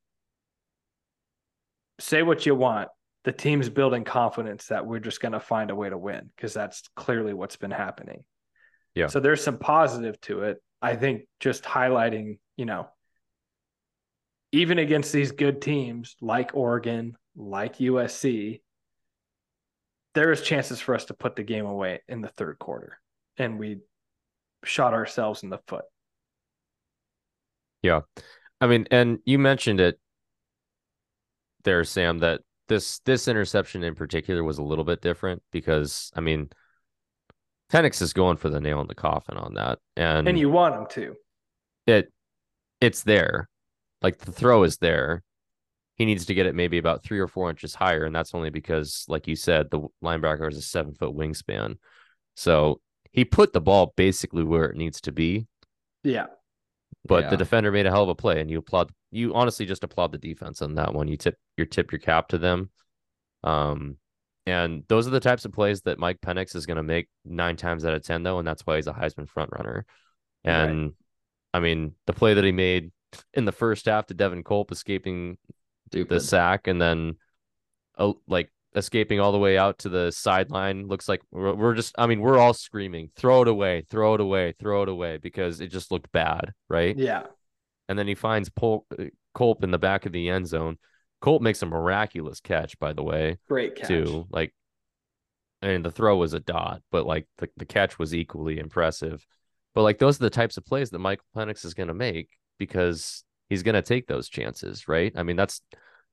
say 1.99 2.23
what 2.23 2.45
you 2.45 2.55
want. 2.55 2.89
The 3.23 3.31
team's 3.31 3.69
building 3.69 4.03
confidence 4.03 4.67
that 4.67 4.85
we're 4.85 4.99
just 4.99 5.19
going 5.19 5.33
to 5.33 5.39
find 5.39 5.69
a 5.71 5.75
way 5.75 5.89
to 5.89 5.97
win 5.97 6.31
because 6.35 6.53
that's 6.53 6.83
clearly 6.95 7.33
what's 7.33 7.57
been 7.57 7.71
happening. 7.71 8.23
Yeah. 8.95 9.07
So 9.07 9.19
there's 9.19 9.43
some 9.43 9.57
positive 9.57 10.19
to 10.21 10.43
it. 10.43 10.61
I 10.81 10.95
think 10.95 11.23
just 11.39 11.63
highlighting, 11.63 12.39
you 12.57 12.65
know, 12.65 12.87
even 14.51 14.79
against 14.79 15.13
these 15.13 15.31
good 15.31 15.61
teams 15.61 16.15
like 16.21 16.51
Oregon, 16.53 17.15
like 17.35 17.77
USC, 17.77 18.61
there 20.13 20.31
is 20.31 20.41
chances 20.41 20.79
for 20.79 20.93
us 20.93 21.05
to 21.05 21.13
put 21.13 21.35
the 21.35 21.43
game 21.43 21.65
away 21.65 22.01
in 22.07 22.21
the 22.21 22.27
third 22.27 22.59
quarter, 22.59 22.99
and 23.37 23.57
we 23.57 23.79
shot 24.63 24.93
ourselves 24.93 25.43
in 25.43 25.49
the 25.49 25.59
foot. 25.67 25.85
Yeah, 27.81 28.01
I 28.59 28.67
mean, 28.67 28.87
and 28.91 29.19
you 29.25 29.39
mentioned 29.39 29.79
it 29.79 29.99
there, 31.63 31.83
Sam, 31.83 32.19
that 32.19 32.41
this 32.67 32.99
this 32.99 33.27
interception 33.27 33.83
in 33.83 33.95
particular 33.95 34.43
was 34.43 34.57
a 34.57 34.63
little 34.63 34.83
bit 34.83 35.01
different 35.01 35.41
because 35.51 36.11
I 36.15 36.19
mean, 36.19 36.49
Penix 37.71 38.01
is 38.01 38.13
going 38.13 38.37
for 38.37 38.49
the 38.49 38.59
nail 38.59 38.81
in 38.81 38.87
the 38.87 38.95
coffin 38.95 39.37
on 39.37 39.53
that, 39.55 39.79
and, 39.95 40.27
And 40.27 40.37
you 40.37 40.49
want 40.49 40.75
him 40.75 40.85
to. 40.91 41.15
it 41.87 42.11
it's 42.79 43.03
there, 43.03 43.47
like 44.01 44.17
the 44.17 44.31
throw 44.31 44.63
is 44.63 44.77
there. 44.77 45.23
He 45.95 46.05
needs 46.05 46.25
to 46.25 46.33
get 46.33 46.47
it 46.47 46.55
maybe 46.55 46.79
about 46.79 47.03
three 47.03 47.19
or 47.19 47.27
four 47.27 47.49
inches 47.49 47.75
higher, 47.75 48.05
and 48.05 48.15
that's 48.15 48.33
only 48.33 48.49
because, 48.49 49.05
like 49.07 49.27
you 49.27 49.35
said, 49.35 49.69
the 49.69 49.81
linebacker 50.03 50.45
has 50.45 50.57
a 50.57 50.61
seven 50.61 50.95
foot 50.95 51.15
wingspan, 51.15 51.77
so 52.35 52.81
he 53.11 53.23
put 53.25 53.53
the 53.53 53.61
ball 53.61 53.93
basically 53.95 54.43
where 54.43 54.65
it 54.65 54.77
needs 54.77 55.01
to 55.01 55.11
be. 55.11 55.47
Yeah. 56.03 56.27
but 57.05 57.25
Yeah. 57.25 57.29
the 57.31 57.37
defender 57.37 57.71
made 57.71 57.85
a 57.85 57.91
hell 57.91 58.03
of 58.03 58.09
a 58.09 58.15
play 58.15 58.41
and 58.41 58.49
you 58.49 58.59
applaud 58.59 58.91
you 59.11 59.33
honestly 59.35 59.65
just 59.65 59.83
applaud 59.83 60.11
the 60.11 60.17
defense 60.17 60.61
on 60.61 60.75
that 60.75 60.93
one 60.93 61.07
you 61.07 61.17
tip 61.17 61.35
your 61.57 61.65
tip 61.67 61.91
your 61.91 61.99
cap 61.99 62.27
to 62.29 62.37
them 62.37 62.69
um 63.43 63.97
and 64.45 64.83
those 64.87 65.07
are 65.07 65.11
the 65.11 65.19
types 65.19 65.45
of 65.45 65.51
plays 65.51 65.81
that 65.83 65.99
Mike 65.99 66.19
Penix 66.21 66.55
is 66.55 66.65
going 66.65 66.77
to 66.77 66.83
make 66.83 67.07
9 67.25 67.55
times 67.57 67.85
out 67.85 67.93
of 67.93 68.03
10 68.03 68.23
though 68.23 68.39
and 68.39 68.47
that's 68.47 68.65
why 68.65 68.77
he's 68.77 68.87
a 68.87 68.93
Heisman 68.93 69.27
front 69.29 69.51
runner 69.53 69.85
and 70.43 70.93
I 71.53 71.59
mean 71.59 71.93
the 72.07 72.13
play 72.13 72.33
that 72.33 72.43
he 72.43 72.51
made 72.51 72.91
in 73.33 73.45
the 73.45 73.51
first 73.51 73.85
half 73.85 74.07
to 74.07 74.13
Devin 74.13 74.43
Culp 74.43 74.71
escaping 74.71 75.37
the 75.91 76.19
sack 76.19 76.67
and 76.67 76.81
then 76.81 77.17
oh 77.97 78.19
like 78.27 78.49
escaping 78.73 79.19
all 79.19 79.33
the 79.33 79.37
way 79.37 79.57
out 79.57 79.79
to 79.79 79.89
the 79.89 80.11
sideline 80.11 80.87
looks 80.87 81.09
like 81.09 81.21
we're, 81.29 81.53
we're 81.53 81.73
just 81.75 81.93
I 81.97 82.07
mean 82.07 82.21
we're 82.21 82.37
all 82.37 82.53
screaming 82.53 83.09
throw 83.17 83.41
it 83.41 83.47
away 83.49 83.85
throw 83.89 84.13
it 84.13 84.21
away 84.21 84.53
throw 84.57 84.83
it 84.83 84.89
away 84.89 85.17
because 85.17 85.59
it 85.59 85.67
just 85.67 85.91
looked 85.91 86.09
bad 86.13 86.53
right 86.69 86.97
Yeah. 86.97 87.23
and 87.89 87.99
then 87.99 88.07
he 88.07 88.15
finds 88.15 88.49
Pol- 88.49 88.85
uh, 88.97 89.05
Culp 89.35 89.63
in 89.63 89.71
the 89.71 89.77
back 89.79 90.05
of 90.05 90.11
the 90.13 90.29
end 90.29 90.47
zone. 90.47 90.77
Culp 91.21 91.41
makes 91.41 91.61
a 91.61 91.65
miraculous 91.65 92.39
catch, 92.39 92.77
by 92.79 92.93
the 92.93 93.03
way, 93.03 93.37
Great 93.47 93.75
catch. 93.75 93.87
too. 93.87 94.25
Like, 94.31 94.53
and 95.61 95.85
the 95.85 95.91
throw 95.91 96.17
was 96.17 96.33
a 96.33 96.39
dot, 96.39 96.81
but 96.91 97.05
like 97.05 97.27
the, 97.37 97.47
the 97.57 97.65
catch 97.65 97.99
was 97.99 98.15
equally 98.15 98.57
impressive. 98.57 99.25
But 99.75 99.83
like 99.83 99.99
those 99.99 100.17
are 100.19 100.23
the 100.23 100.29
types 100.31 100.57
of 100.57 100.65
plays 100.65 100.89
that 100.89 100.99
Michael 100.99 101.25
Penix 101.35 101.63
is 101.63 101.75
going 101.75 101.87
to 101.89 101.93
make 101.93 102.29
because 102.57 103.23
he's 103.49 103.63
going 103.63 103.75
to 103.75 103.81
take 103.81 104.07
those 104.07 104.27
chances, 104.27 104.87
right? 104.87 105.13
I 105.15 105.23
mean, 105.23 105.35
that's 105.35 105.61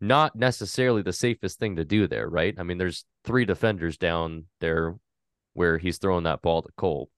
not 0.00 0.36
necessarily 0.36 1.02
the 1.02 1.12
safest 1.12 1.58
thing 1.58 1.76
to 1.76 1.84
do 1.84 2.06
there, 2.06 2.28
right? 2.28 2.54
I 2.58 2.62
mean, 2.62 2.78
there's 2.78 3.04
three 3.24 3.44
defenders 3.46 3.96
down 3.96 4.44
there 4.60 4.94
where 5.54 5.78
he's 5.78 5.98
throwing 5.98 6.24
that 6.24 6.42
ball 6.42 6.62
to 6.62 6.68
Culp. 6.76 7.10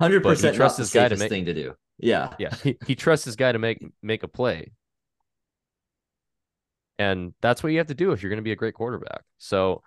Hundred 0.00 0.22
percent. 0.22 0.56
trusts 0.56 0.78
not 0.78 0.82
this 0.84 0.92
guy 0.92 1.08
to 1.08 1.16
make- 1.16 1.28
thing 1.30 1.46
to 1.46 1.54
do. 1.54 1.74
Yeah. 1.98 2.34
Yeah, 2.38 2.54
he, 2.62 2.76
he 2.86 2.94
trusts 2.94 3.24
his 3.24 3.36
guy 3.36 3.52
to 3.52 3.58
make 3.58 3.84
make 4.02 4.22
a 4.22 4.28
play. 4.28 4.72
And 6.98 7.34
that's 7.42 7.62
what 7.62 7.72
you 7.72 7.78
have 7.78 7.88
to 7.88 7.94
do 7.94 8.12
if 8.12 8.22
you're 8.22 8.30
going 8.30 8.38
to 8.38 8.42
be 8.42 8.52
a 8.52 8.56
great 8.56 8.74
quarterback. 8.74 9.22
So 9.38 9.82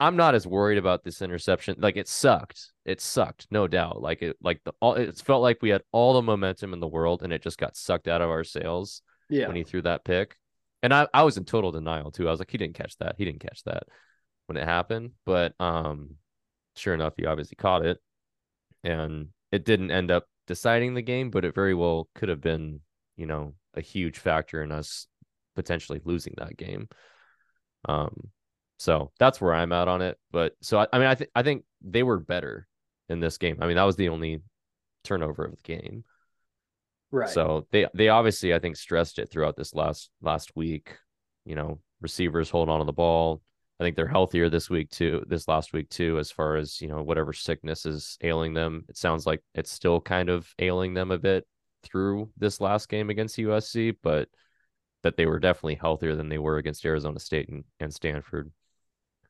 I'm 0.00 0.16
not 0.16 0.34
as 0.34 0.46
worried 0.46 0.78
about 0.78 1.04
this 1.04 1.22
interception. 1.22 1.76
Like 1.78 1.96
it 1.96 2.08
sucked. 2.08 2.72
It 2.84 3.00
sucked, 3.00 3.46
no 3.50 3.68
doubt. 3.68 4.00
Like 4.02 4.22
it 4.22 4.36
like 4.42 4.60
the 4.64 4.72
all 4.80 4.94
it 4.94 5.16
felt 5.18 5.42
like 5.42 5.58
we 5.62 5.68
had 5.70 5.82
all 5.92 6.14
the 6.14 6.22
momentum 6.22 6.72
in 6.72 6.80
the 6.80 6.88
world 6.88 7.22
and 7.22 7.32
it 7.32 7.42
just 7.42 7.58
got 7.58 7.76
sucked 7.76 8.08
out 8.08 8.22
of 8.22 8.30
our 8.30 8.44
sails 8.44 9.02
Yeah. 9.28 9.46
when 9.46 9.56
he 9.56 9.62
threw 9.62 9.82
that 9.82 10.04
pick. 10.04 10.36
And 10.82 10.92
I, 10.92 11.06
I 11.14 11.22
was 11.22 11.36
in 11.36 11.44
total 11.44 11.70
denial 11.70 12.10
too. 12.10 12.26
I 12.26 12.30
was 12.32 12.40
like, 12.40 12.50
he 12.50 12.58
didn't 12.58 12.74
catch 12.74 12.96
that. 12.98 13.14
He 13.18 13.24
didn't 13.24 13.40
catch 13.42 13.62
that 13.64 13.84
when 14.46 14.56
it 14.56 14.64
happened. 14.64 15.12
But 15.24 15.54
um 15.60 16.16
sure 16.74 16.94
enough, 16.94 17.14
he 17.16 17.26
obviously 17.26 17.56
caught 17.56 17.84
it. 17.86 17.98
And 18.82 19.28
it 19.52 19.64
didn't 19.64 19.90
end 19.90 20.10
up 20.10 20.24
deciding 20.46 20.94
the 20.94 21.02
game, 21.02 21.30
but 21.30 21.44
it 21.44 21.54
very 21.54 21.74
well 21.74 22.08
could 22.14 22.28
have 22.28 22.40
been, 22.40 22.80
you 23.16 23.26
know, 23.26 23.54
a 23.74 23.80
huge 23.80 24.18
factor 24.18 24.62
in 24.62 24.72
us 24.72 25.06
potentially 25.54 26.00
losing 26.04 26.34
that 26.38 26.56
game. 26.56 26.88
Um 27.88 28.30
so 28.78 29.12
that's 29.18 29.40
where 29.40 29.54
I'm 29.54 29.72
at 29.72 29.88
on 29.88 30.02
it. 30.02 30.18
But 30.30 30.54
so 30.60 30.78
I, 30.78 30.86
I 30.92 30.98
mean 30.98 31.08
I 31.08 31.14
think 31.14 31.30
I 31.34 31.42
think 31.42 31.64
they 31.82 32.02
were 32.02 32.18
better 32.18 32.66
in 33.08 33.20
this 33.20 33.38
game. 33.38 33.58
I 33.60 33.66
mean, 33.66 33.76
that 33.76 33.84
was 33.84 33.96
the 33.96 34.08
only 34.08 34.42
turnover 35.04 35.44
of 35.44 35.56
the 35.56 35.62
game. 35.62 36.04
right. 37.10 37.28
So 37.28 37.66
they 37.70 37.86
they 37.94 38.08
obviously 38.08 38.54
I 38.54 38.58
think 38.58 38.76
stressed 38.76 39.18
it 39.18 39.30
throughout 39.30 39.56
this 39.56 39.74
last 39.74 40.10
last 40.20 40.52
week. 40.56 40.96
You 41.44 41.54
know, 41.56 41.80
receivers 42.00 42.50
hold 42.50 42.68
on 42.68 42.80
to 42.80 42.84
the 42.84 42.92
ball. 42.92 43.42
I 43.80 43.84
think 43.84 43.96
they're 43.96 44.06
healthier 44.06 44.48
this 44.48 44.70
week 44.70 44.90
too, 44.90 45.24
this 45.26 45.48
last 45.48 45.72
week 45.72 45.88
too, 45.88 46.18
as 46.20 46.30
far 46.30 46.56
as, 46.56 46.80
you 46.80 46.86
know, 46.86 47.02
whatever 47.02 47.32
sickness 47.32 47.84
is 47.84 48.16
ailing 48.22 48.54
them. 48.54 48.84
It 48.88 48.96
sounds 48.96 49.26
like 49.26 49.42
it's 49.54 49.72
still 49.72 50.00
kind 50.00 50.28
of 50.28 50.46
ailing 50.60 50.94
them 50.94 51.10
a 51.10 51.18
bit 51.18 51.46
through 51.82 52.30
this 52.36 52.60
last 52.60 52.88
game 52.88 53.10
against 53.10 53.38
USC, 53.38 53.96
but 54.00 54.28
that 55.02 55.16
they 55.16 55.26
were 55.26 55.38
definitely 55.38 55.74
healthier 55.76 56.14
than 56.14 56.28
they 56.28 56.38
were 56.38 56.56
against 56.58 56.84
Arizona 56.84 57.18
State 57.18 57.48
and, 57.48 57.64
and 57.80 57.92
Stanford. 57.92 58.50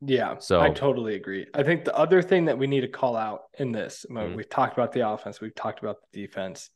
Yeah, 0.05 0.39
So- 0.39 0.61
I 0.61 0.71
totally 0.71 1.15
agree. 1.15 1.47
I 1.55 1.63
think 1.63 1.85
the 1.85 1.97
other 1.97 2.23
thing 2.23 2.47
that 2.47 2.59
we 2.59 2.67
need 2.67 2.81
to 2.81 2.89
call 2.89 3.17
out 3.17 3.43
in 3.59 3.73
this, 3.73 4.05
Mhm. 4.11 4.35
we've 4.37 4.49
talked 4.49 4.73
about 4.75 4.93
the 4.93 5.09
offense, 5.09 5.41
we've 5.41 5.55
talked 5.55 5.81
about 5.81 5.99
the 6.13 6.21
defense. 6.27 6.71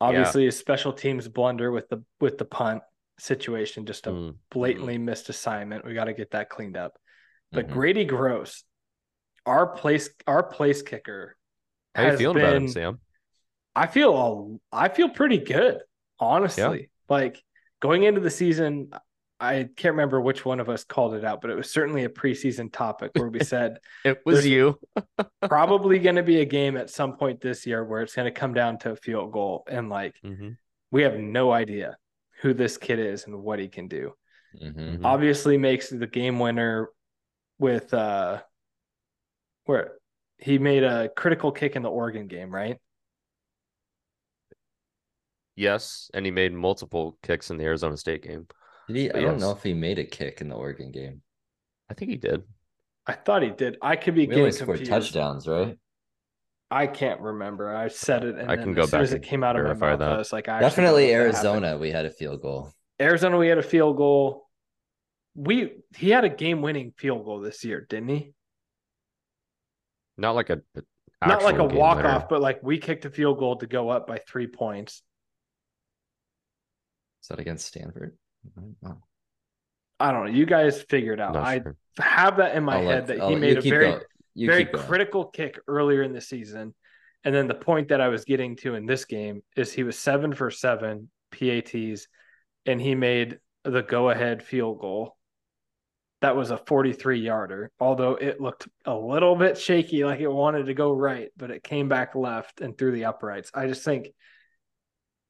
Obviously, 0.00 0.46
a 0.46 0.52
special 0.52 0.92
teams 0.92 1.28
blunder 1.28 1.70
with 1.70 1.88
the 1.88 2.02
with 2.20 2.38
the 2.38 2.44
punt 2.44 2.82
situation, 3.18 3.84
just 3.84 4.06
a 4.06 4.10
Mm, 4.10 4.36
blatantly 4.50 4.96
missed 4.96 5.28
assignment. 5.28 5.84
We 5.84 5.92
got 5.92 6.04
to 6.04 6.14
get 6.14 6.30
that 6.30 6.48
cleaned 6.48 6.76
up. 6.76 6.98
But 7.52 7.66
Mhm. 7.68 7.72
Grady 7.72 8.04
Gross, 8.06 8.64
our 9.44 9.66
place, 9.66 10.08
our 10.26 10.42
place 10.42 10.80
kicker, 10.82 11.36
How 11.94 12.12
you 12.12 12.16
feeling 12.16 12.38
about 12.38 12.56
him, 12.56 12.68
Sam? 12.68 13.00
I 13.74 13.86
feel 13.88 14.12
all, 14.12 14.60
I 14.72 14.88
feel 14.88 15.10
pretty 15.10 15.38
good, 15.38 15.82
honestly. 16.18 16.90
Like 17.08 17.42
going 17.80 18.04
into 18.04 18.20
the 18.20 18.30
season, 18.30 18.90
I 19.40 19.68
can't 19.76 19.94
remember 19.94 20.20
which 20.20 20.44
one 20.44 20.60
of 20.60 20.68
us 20.68 20.84
called 20.84 21.14
it 21.14 21.24
out, 21.24 21.40
but 21.40 21.50
it 21.50 21.54
was 21.56 21.70
certainly 21.70 22.04
a 22.04 22.08
preseason 22.10 22.70
topic 22.72 23.12
where 23.16 23.28
we 23.28 23.40
said 23.44 23.78
It 24.04 24.20
was 24.26 24.46
you. 24.46 24.78
probably 25.42 25.98
going 25.98 26.16
to 26.16 26.22
be 26.22 26.40
a 26.40 26.44
game 26.44 26.76
at 26.76 26.90
some 26.90 27.16
point 27.16 27.40
this 27.40 27.66
year 27.66 27.82
where 27.84 28.02
it's 28.02 28.14
going 28.14 28.32
to 28.32 28.38
come 28.38 28.52
down 28.52 28.78
to 28.80 28.90
a 28.92 28.96
field 28.96 29.32
goal, 29.32 29.64
and 29.68 29.88
like 29.88 30.14
Mhm. 30.24 30.56
we 30.90 31.02
have 31.02 31.18
no 31.18 31.50
idea 31.52 31.96
who 32.42 32.52
this 32.54 32.76
kid 32.76 32.98
is 32.98 33.26
and 33.26 33.42
what 33.42 33.58
he 33.58 33.68
can 33.68 33.88
do. 33.88 34.12
Mhm. 34.60 34.98
Mhm. 34.98 35.04
Obviously, 35.04 35.56
makes 35.56 35.88
the 35.90 36.06
game 36.06 36.38
winner 36.38 36.90
with 37.58 37.92
uh, 37.94 38.42
where 39.64 39.92
he 40.38 40.58
made 40.58 40.82
a 40.82 41.08
critical 41.10 41.52
kick 41.52 41.76
in 41.76 41.82
the 41.82 41.90
Oregon 41.90 42.26
game, 42.26 42.50
right? 42.52 42.78
Yes, 45.60 46.10
and 46.14 46.24
he 46.24 46.30
made 46.32 46.54
multiple 46.54 47.18
kicks 47.22 47.50
in 47.50 47.58
the 47.58 47.64
Arizona 47.64 47.94
State 47.98 48.22
game. 48.22 48.46
Did 48.88 48.96
he? 48.96 49.08
But 49.08 49.16
I 49.16 49.20
don't 49.20 49.38
know 49.38 49.50
if 49.50 49.62
he 49.62 49.74
made 49.74 49.98
a 49.98 50.04
kick 50.04 50.40
in 50.40 50.48
the 50.48 50.54
Oregon 50.54 50.90
game. 50.90 51.20
I 51.90 51.94
think 51.94 52.10
he 52.10 52.16
did. 52.16 52.44
I 53.06 53.12
thought 53.12 53.42
he 53.42 53.50
did. 53.50 53.76
I 53.82 53.96
could 53.96 54.14
be 54.14 54.26
We 54.26 54.34
only 54.36 54.36
getting 54.36 54.52
scored 54.52 54.78
confused. 54.78 55.12
touchdowns, 55.12 55.46
right? 55.46 55.76
I 56.70 56.86
can't 56.86 57.20
remember. 57.20 57.76
I 57.76 57.88
said 57.88 58.24
it, 58.24 58.36
and 58.38 58.50
I 58.50 58.56
can 58.56 58.72
go 58.72 58.84
as 58.84 58.90
soon 58.90 59.00
back 59.00 59.02
as 59.02 59.12
it 59.12 59.22
came 59.22 59.44
out 59.44 59.56
of 59.56 59.62
my 59.64 59.68
verify 59.68 59.90
mouth, 59.90 59.98
that. 59.98 60.12
I 60.12 60.16
was 60.16 60.32
like, 60.32 60.48
I 60.48 60.60
Definitely 60.60 61.08
know 61.08 61.24
happened. 61.24 61.34
Arizona. 61.34 61.78
We 61.78 61.90
had 61.90 62.06
a 62.06 62.10
field 62.10 62.40
goal. 62.40 62.72
Arizona, 62.98 63.36
we 63.36 63.48
had 63.48 63.58
a 63.58 63.62
field 63.62 63.98
goal. 63.98 64.46
We 65.34 65.72
he 65.94 66.08
had 66.08 66.24
a 66.24 66.30
game 66.30 66.62
winning 66.62 66.92
field 66.96 67.24
goal 67.26 67.40
this 67.40 67.64
year, 67.64 67.86
didn't 67.86 68.08
he? 68.08 68.32
Not 70.16 70.34
like 70.34 70.48
a, 70.48 70.60
a 71.22 71.28
Not 71.28 71.42
like 71.44 71.58
a 71.58 71.64
walk-off, 71.64 72.30
but 72.30 72.40
like 72.40 72.62
we 72.62 72.78
kicked 72.78 73.04
a 73.04 73.10
field 73.10 73.38
goal 73.38 73.56
to 73.56 73.66
go 73.66 73.90
up 73.90 74.06
by 74.06 74.20
three 74.26 74.46
points. 74.46 75.02
Is 77.22 77.28
that 77.28 77.38
against 77.38 77.66
Stanford? 77.66 78.16
I 78.56 78.60
don't 78.60 78.76
know. 78.82 79.02
I 79.98 80.12
don't 80.12 80.26
know. 80.26 80.32
You 80.32 80.46
guys 80.46 80.82
figure 80.82 81.12
it 81.12 81.20
out. 81.20 81.36
I 81.36 81.60
sure. 81.60 81.76
have 81.98 82.38
that 82.38 82.56
in 82.56 82.64
my 82.64 82.76
I'll 82.76 82.84
head 82.84 82.86
let- 82.86 83.06
that 83.08 83.20
I'll- 83.20 83.28
he 83.30 83.36
made 83.36 83.58
a 83.58 83.60
very 83.60 84.00
very 84.36 84.64
critical 84.64 85.26
kick 85.26 85.58
earlier 85.68 86.02
in 86.02 86.12
the 86.12 86.20
season. 86.20 86.74
And 87.24 87.34
then 87.34 87.48
the 87.48 87.54
point 87.54 87.88
that 87.88 88.00
I 88.00 88.08
was 88.08 88.24
getting 88.24 88.56
to 88.56 88.74
in 88.74 88.86
this 88.86 89.04
game 89.04 89.42
is 89.56 89.72
he 89.72 89.82
was 89.82 89.98
seven 89.98 90.32
for 90.32 90.50
seven 90.50 91.10
PATs 91.32 92.06
and 92.64 92.80
he 92.80 92.94
made 92.94 93.38
the 93.64 93.82
go 93.82 94.08
ahead 94.08 94.42
field 94.42 94.80
goal. 94.80 95.16
That 96.22 96.36
was 96.36 96.50
a 96.50 96.56
43 96.58 97.20
yarder, 97.20 97.70
although 97.80 98.14
it 98.14 98.40
looked 98.40 98.68
a 98.86 98.94
little 98.94 99.36
bit 99.36 99.58
shaky, 99.58 100.04
like 100.04 100.20
it 100.20 100.28
wanted 100.28 100.66
to 100.66 100.74
go 100.74 100.92
right, 100.92 101.30
but 101.36 101.50
it 101.50 101.62
came 101.62 101.88
back 101.88 102.14
left 102.14 102.60
and 102.60 102.76
through 102.76 102.92
the 102.92 103.06
uprights. 103.06 103.50
I 103.54 103.66
just 103.66 103.84
think 103.84 104.08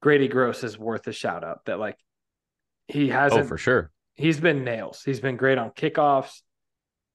Grady 0.00 0.28
Gross 0.28 0.64
is 0.64 0.78
worth 0.78 1.06
a 1.06 1.12
shout 1.12 1.44
out 1.44 1.64
that, 1.66 1.78
like, 1.78 1.96
he 2.88 3.10
oh, 3.10 3.14
hasn't 3.14 3.44
Oh, 3.44 3.48
for 3.48 3.58
sure. 3.58 3.90
he's 4.14 4.40
been 4.40 4.64
nails. 4.64 5.02
He's 5.04 5.20
been 5.20 5.36
great 5.36 5.58
on 5.58 5.70
kickoffs. 5.70 6.42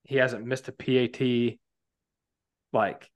He 0.03 0.17
hasn't 0.17 0.45
missed 0.45 0.67
a 0.67 0.71
PAT. 0.71 1.57
Like 2.73 3.09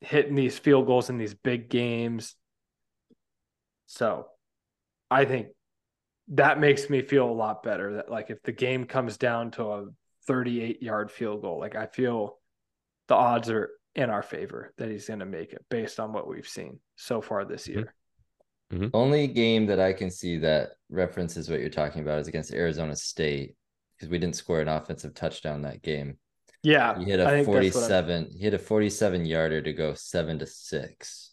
hitting 0.00 0.34
these 0.34 0.58
field 0.58 0.86
goals 0.86 1.08
in 1.08 1.16
these 1.16 1.34
big 1.34 1.70
games. 1.70 2.34
So 3.86 4.26
I 5.10 5.24
think 5.24 5.48
that 6.28 6.60
makes 6.60 6.90
me 6.90 7.02
feel 7.02 7.28
a 7.28 7.32
lot 7.32 7.62
better 7.62 7.94
that 7.94 8.10
like 8.10 8.30
if 8.30 8.42
the 8.42 8.52
game 8.52 8.84
comes 8.84 9.16
down 9.16 9.52
to 9.52 9.64
a 9.64 9.84
38 10.26 10.82
yard 10.82 11.10
field 11.10 11.42
goal, 11.42 11.58
like 11.58 11.76
I 11.76 11.86
feel 11.86 12.38
the 13.08 13.14
odds 13.14 13.50
are 13.50 13.70
in 13.94 14.10
our 14.10 14.22
favor 14.22 14.72
that 14.78 14.90
he's 14.90 15.08
going 15.08 15.20
to 15.20 15.26
make 15.26 15.52
it 15.52 15.64
based 15.70 16.00
on 16.00 16.12
what 16.12 16.26
we've 16.28 16.48
seen 16.48 16.80
so 16.96 17.20
far 17.20 17.44
this 17.44 17.66
mm-hmm. 17.66 17.80
year. 17.80 17.94
Only 18.94 19.26
game 19.26 19.66
that 19.66 19.78
I 19.80 19.92
can 19.92 20.10
see 20.10 20.38
that 20.38 20.70
references 20.88 21.48
what 21.50 21.60
you're 21.60 21.68
talking 21.68 22.02
about 22.02 22.18
is 22.20 22.28
against 22.28 22.52
Arizona 22.52 22.96
State 22.96 23.54
because 23.96 24.08
we 24.08 24.18
didn't 24.18 24.36
score 24.36 24.60
an 24.60 24.68
offensive 24.68 25.14
touchdown 25.14 25.62
that 25.62 25.82
game. 25.82 26.18
Yeah. 26.62 26.98
He 26.98 27.04
hit 27.04 27.20
I 27.20 27.24
a 27.24 27.26
think 27.26 27.36
I'm- 27.48 27.54
47. 27.54 28.28
He 28.32 28.38
hit 28.38 28.54
a 28.54 28.58
47 28.58 29.26
yarder 29.26 29.60
to 29.62 29.72
go 29.72 29.94
seven 29.94 30.38
to 30.38 30.46
six 30.46 31.32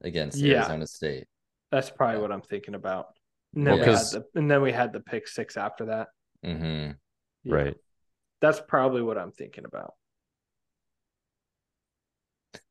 against 0.00 0.38
Yeah. 0.38 0.58
Arizona 0.58 0.86
State. 0.86 1.26
That's 1.70 1.90
probably 1.90 2.16
Yeah. 2.16 2.22
what 2.22 2.32
I'm 2.32 2.42
thinking 2.42 2.74
about. 2.74 3.14
And 3.54 3.66
then, 3.66 3.74
Well, 3.74 3.84
we 3.84 3.90
had 3.92 3.96
'cause- 3.98 4.12
the, 4.12 4.24
and 4.34 4.50
then 4.50 4.62
we 4.62 4.72
had 4.72 4.92
the 4.92 5.00
pick 5.00 5.28
six 5.28 5.56
after 5.56 5.84
that. 5.86 6.08
hmm 6.42 6.90
Yeah. 7.44 7.54
Right. 7.54 7.76
That's 8.40 8.60
probably 8.60 9.02
what 9.02 9.18
I'm 9.18 9.30
thinking 9.32 9.64
about. 9.66 9.94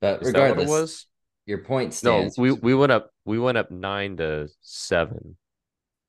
But 0.01 0.21
Is 0.23 0.33
that 0.33 0.39
regardless, 0.39 0.69
was? 0.69 1.07
your 1.45 1.59
point 1.63 1.93
stands. 1.93 2.37
No, 2.37 2.41
we 2.41 2.51
we 2.51 2.75
went 2.75 2.91
up 2.91 3.10
we 3.25 3.39
went 3.39 3.57
up 3.57 3.71
nine 3.71 4.17
to 4.17 4.49
seven. 4.61 5.37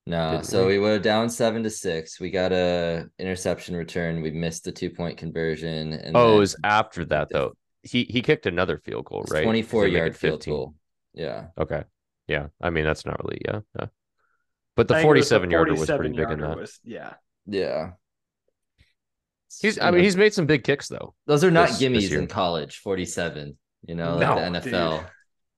No, 0.05 0.41
so 0.41 0.67
we? 0.67 0.73
we 0.73 0.79
were 0.79 0.99
down 0.99 1.29
seven 1.29 1.63
to 1.63 1.69
six. 1.69 2.19
We 2.19 2.29
got 2.29 2.51
a 2.51 3.07
interception 3.19 3.75
return. 3.75 4.21
We 4.21 4.31
missed 4.31 4.65
the 4.65 4.71
two 4.71 4.89
point 4.89 5.17
conversion. 5.17 5.93
And 5.93 6.15
oh, 6.15 6.27
then 6.27 6.35
it 6.35 6.39
was 6.39 6.55
after 6.63 7.05
that 7.05 7.29
though. 7.31 7.53
He 7.83 8.03
he 8.03 8.21
kicked 8.21 8.45
another 8.45 8.77
field 8.77 9.05
goal, 9.05 9.23
right? 9.29 9.43
Twenty 9.43 9.61
four 9.61 9.87
yard 9.87 10.17
field 10.17 10.45
goal. 10.45 10.75
Yeah. 11.13 11.47
Okay. 11.57 11.83
Yeah. 12.27 12.47
I 12.61 12.69
mean 12.69 12.83
that's 12.83 13.05
not 13.05 13.23
really 13.23 13.41
yeah. 13.45 13.61
yeah. 13.79 13.87
But 14.75 14.87
the 14.87 14.95
I 14.95 14.97
think 14.97 15.15
it 15.15 15.19
was 15.19 15.29
47 15.29 15.51
yarder 15.51 15.73
was 15.73 15.85
pretty 15.89 16.15
big 16.15 16.31
in 16.31 16.39
that. 16.41 16.57
was- 16.57 16.79
yeah. 16.83 17.13
Yeah. 17.45 17.91
He's 19.61 19.79
I 19.79 19.91
mean 19.91 20.03
he's 20.03 20.17
made 20.17 20.33
some 20.33 20.47
big 20.47 20.63
kicks 20.63 20.87
though. 20.87 21.13
those 21.27 21.43
are 21.43 21.51
not 21.51 21.69
this- 21.69 21.77
this 21.79 21.89
gimmies 21.89 22.09
year. 22.09 22.19
in 22.19 22.27
college, 22.27 22.79
47, 22.79 23.57
you 23.87 23.95
know, 23.95 24.17
No, 24.17 24.35
like 24.35 24.63
the 24.63 24.71
dude. 24.71 25.05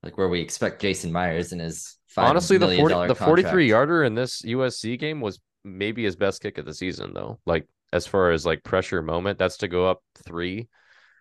NFL, 0.05 0.11
like 0.11 0.17
where 0.17 0.29
we 0.29 0.41
expect 0.41 0.81
Jason 0.81 1.11
Myers 1.11 1.51
and 1.51 1.61
his 1.61 1.97
$5 2.15 2.23
Honestly, 2.23 2.57
the 2.57 2.75
40 2.77 3.07
the 3.07 3.15
43 3.15 3.69
yarder 3.69 4.03
in 4.03 4.15
this 4.15 4.41
USC 4.43 4.97
game 4.99 5.21
was 5.21 5.39
maybe 5.63 6.03
his 6.03 6.15
best 6.15 6.41
kick 6.41 6.57
of 6.57 6.65
the 6.65 6.73
season 6.73 7.13
though. 7.13 7.39
Like 7.45 7.67
as 7.91 8.07
far 8.07 8.31
as 8.31 8.45
like 8.45 8.63
pressure 8.63 9.01
moment, 9.01 9.37
that's 9.37 9.57
to 9.57 9.67
go 9.67 9.89
up 9.89 10.01
3. 10.25 10.67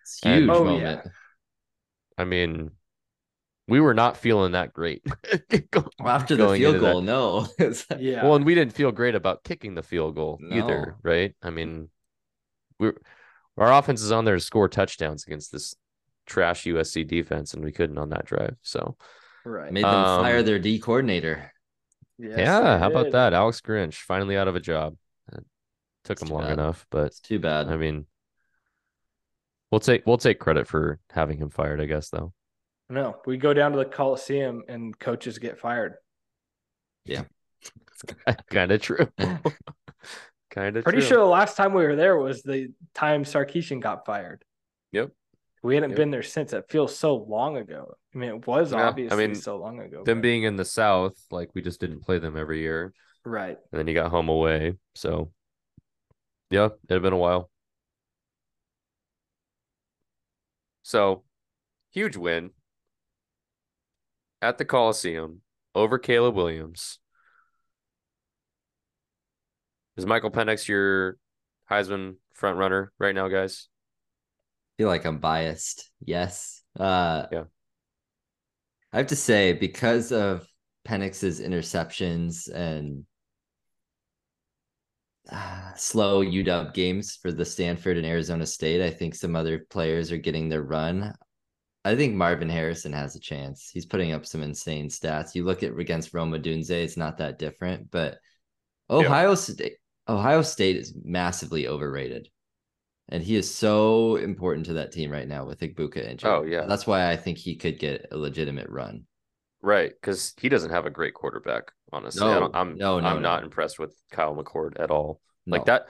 It's 0.03 0.19
And- 0.23 0.45
huge 0.45 0.49
Oh, 0.49 0.63
moment. 0.65 1.07
I 2.17 2.23
mean, 2.23 2.71
we 3.67 3.79
were 3.81 3.93
not 3.93 4.15
feeling 4.17 4.53
that 4.53 4.73
great. 4.73 5.03
Well, 5.99 6.13
after 6.13 6.35
the 6.35 6.53
field 6.55 6.75
into 6.75 6.85
that. 6.85 6.91
goal, 6.93 7.01
no. 7.01 7.47
Like- 7.59 7.99
Yeah. 7.99 8.23
Well, 8.23 8.35
and 8.35 8.45
we 8.45 8.55
didn't 8.55 8.73
feel 8.73 8.91
great 8.91 9.15
about 9.15 9.43
kicking 9.43 9.75
the 9.75 9.83
field 9.83 10.15
goal 10.15 10.39
either, 10.51 10.95
right? 11.03 11.35
I 11.41 11.49
mean, 11.49 11.89
we 12.79 12.91
our 13.57 13.71
offense 13.73 14.01
is 14.01 14.11
on 14.11 14.25
there 14.25 14.35
to 14.35 14.41
score 14.41 14.67
touchdowns 14.67 15.25
against 15.25 15.51
this 15.51 15.75
trash 16.25 16.63
USC 16.65 17.07
defense, 17.07 17.53
and 17.53 17.63
we 17.63 17.71
couldn't 17.71 17.97
on 17.97 18.09
that 18.09 18.25
drive. 18.25 18.55
So 18.61 18.97
right. 19.43 19.71
Made 19.71 19.91
them 19.91 20.05
fire 20.05 20.39
Um, 20.39 20.45
their 20.45 20.59
D 20.59 20.79
coordinator. 20.79 21.51
Yes, 22.17 22.35
yeah, 22.37 22.61
they 22.61 22.79
how 22.79 22.87
about 22.87 23.11
that? 23.11 23.33
Alex 23.33 23.61
Grinch 23.61 23.95
finally 23.95 24.37
out 24.37 24.47
of 24.47 24.55
a 24.55 24.59
job. 24.59 24.95
It 25.33 25.43
took 26.03 26.21
It's 26.21 26.29
him 26.29 26.29
long 26.29 26.43
bad. 26.43 26.53
enough, 26.53 26.85
but 26.89 27.07
It's 27.07 27.19
too 27.19 27.39
bad. 27.39 27.67
I 27.69 27.77
mean, 27.77 28.05
we'll 29.71 29.79
take 29.79 30.05
we'll 30.05 30.17
take 30.17 30.39
credit 30.39 30.67
for 30.67 30.99
having 31.09 31.37
him 31.37 31.49
fired, 31.49 31.81
I 31.81 31.85
guess. 31.85 32.09
Though 32.09 32.33
No, 32.89 33.17
we 33.25 33.37
go 33.37 33.53
down 33.53 33.71
to 33.73 33.77
the 33.77 33.85
Coliseum 33.85 34.63
and 34.67 34.97
coaches 34.97 35.39
get 35.39 35.59
fired. 35.59 35.95
Yeah, 37.05 37.23
kind 38.49 38.71
of 38.71 38.81
true. 38.81 39.07
kind 40.51 40.77
of 40.77 40.83
Pretty 40.83 40.99
true. 40.99 41.07
sure 41.07 41.17
the 41.17 41.25
last 41.25 41.57
time 41.57 41.73
we 41.73 41.83
were 41.83 41.95
there 41.95 42.17
was 42.17 42.41
the 42.43 42.69
time 42.93 43.23
Sarkisian 43.23 43.81
got 43.81 44.05
fired. 44.05 44.43
Yep. 44.91 45.11
We 45.65 45.73
hadn't 45.73 45.91
Yep. 45.91 45.97
been 45.97 46.11
there 46.11 46.21
since. 46.21 46.53
It 46.53 46.69
feels 46.69 46.95
so 46.95 47.15
long 47.15 47.57
ago. 47.57 47.97
I 48.13 48.17
mean, 48.19 48.29
it 48.29 48.45
was 48.45 48.71
Yeah, 48.71 48.83
I 48.83 48.83
obviously 48.83 49.17
mean, 49.27 49.35
so 49.35 49.57
long 49.57 49.79
ago. 49.79 50.03
them 50.03 50.19
but- 50.19 50.21
being 50.21 50.43
in 50.43 50.57
the 50.57 50.63
South, 50.65 51.15
like 51.31 51.49
we 51.55 51.63
just 51.63 51.79
didn't 51.79 52.01
play 52.01 52.19
them 52.19 52.37
every 52.37 52.59
year. 52.59 52.93
right. 53.27 53.57
and 53.71 53.79
then 53.79 53.87
he 53.87 53.95
got 53.95 54.11
home 54.11 54.29
away. 54.29 54.77
So, 54.93 55.33
yeah, 56.51 56.67
it 56.87 56.93
had 56.93 57.01
been 57.01 57.13
a 57.13 57.17
while. 57.17 57.49
So, 60.83 61.23
huge 61.89 62.15
win 62.15 62.51
at 64.43 64.59
the 64.59 64.65
Coliseum 64.65 65.41
over 65.73 65.97
Caleb 65.97 66.35
Williams. 66.35 66.99
Is 69.97 70.05
Michael 70.05 70.29
Penix 70.29 70.67
your 70.67 71.17
Heisman 71.71 72.17
front 72.33 72.59
runner 72.59 72.93
right 72.99 73.15
now, 73.15 73.27
guys? 73.27 73.67
Feel 74.77 74.87
like 74.87 75.05
I'm 75.05 75.19
biased. 75.19 75.89
Yes. 75.99 76.61
Uh 76.77 77.25
Yeah. 77.31 77.43
I 78.91 78.97
have 78.99 79.07
to 79.07 79.15
say, 79.15 79.51
because 79.51 80.13
of 80.13 80.47
Penix's 80.87 81.41
interceptions 81.41 82.49
and 82.49 83.05
uh, 85.29 85.73
slow 85.75 86.23
UW 86.23 86.73
games 86.73 87.17
for 87.21 87.31
the 87.31 87.43
Stanford 87.43 87.97
and 87.97 88.05
Arizona 88.05 88.45
State, 88.45 88.81
I 88.81 88.91
think 88.91 89.15
some 89.15 89.35
other 89.35 89.65
players 89.69 90.13
are 90.13 90.17
getting 90.17 90.47
their 90.47 90.61
run. 90.61 91.13
I 91.83 91.95
think 91.95 92.15
Marvin 92.15 92.49
Harrison 92.49 92.93
has 92.93 93.15
a 93.15 93.19
chance. 93.19 93.69
He's 93.71 93.85
putting 93.85 94.11
up 94.11 94.25
some 94.25 94.41
insane 94.41 94.87
stats. 94.87 95.35
You 95.35 95.43
look 95.43 95.61
at 95.61 95.77
against 95.77 96.13
Rome 96.13 96.31
Odunze, 96.31 96.69
it's 96.69 96.97
not 96.97 97.17
that 97.17 97.37
different, 97.37 97.91
but 97.91 98.17
Ohio 98.89 99.35
State 99.35 99.77
Ohio 100.07 100.41
State 100.41 100.77
is 100.77 100.95
massively 101.03 101.67
overrated. 101.67 102.29
And 103.09 103.21
he 103.21 103.35
is 103.35 103.53
so 103.53 104.15
important 104.15 104.65
to 104.67 104.73
that 104.73 104.91
team 104.91 105.11
right 105.11 105.27
now 105.27 105.45
with 105.45 105.59
Egbuka 105.59 105.97
injured. 106.09 106.29
Oh, 106.29 106.43
yeah. 106.43 106.65
That's 106.65 106.87
why 106.87 107.11
I 107.11 107.15
think 107.15 107.37
he 107.37 107.55
could 107.55 107.77
get 107.77 108.07
a 108.11 108.17
legitimate 108.17 108.69
run. 108.69 109.03
Right, 109.61 109.91
because 109.99 110.33
he 110.39 110.49
doesn't 110.49 110.71
have 110.71 110.85
a 110.85 110.91
great 110.91 111.13
quarterback. 111.13 111.71
Honestly, 111.91 112.25
I 112.25 112.33
No, 112.33 112.39
don't, 112.39 112.55
I'm 112.55 112.77
no, 112.77 112.99
no, 112.99 113.07
I'm 113.07 113.21
not 113.21 113.43
impressed 113.43 113.79
with 113.79 113.95
Kyle 114.11 114.35
McCord 114.35 114.79
at 114.79 114.91
all. 114.91 115.21
No. 115.45 115.57
Like 115.57 115.65
that. 115.65 115.87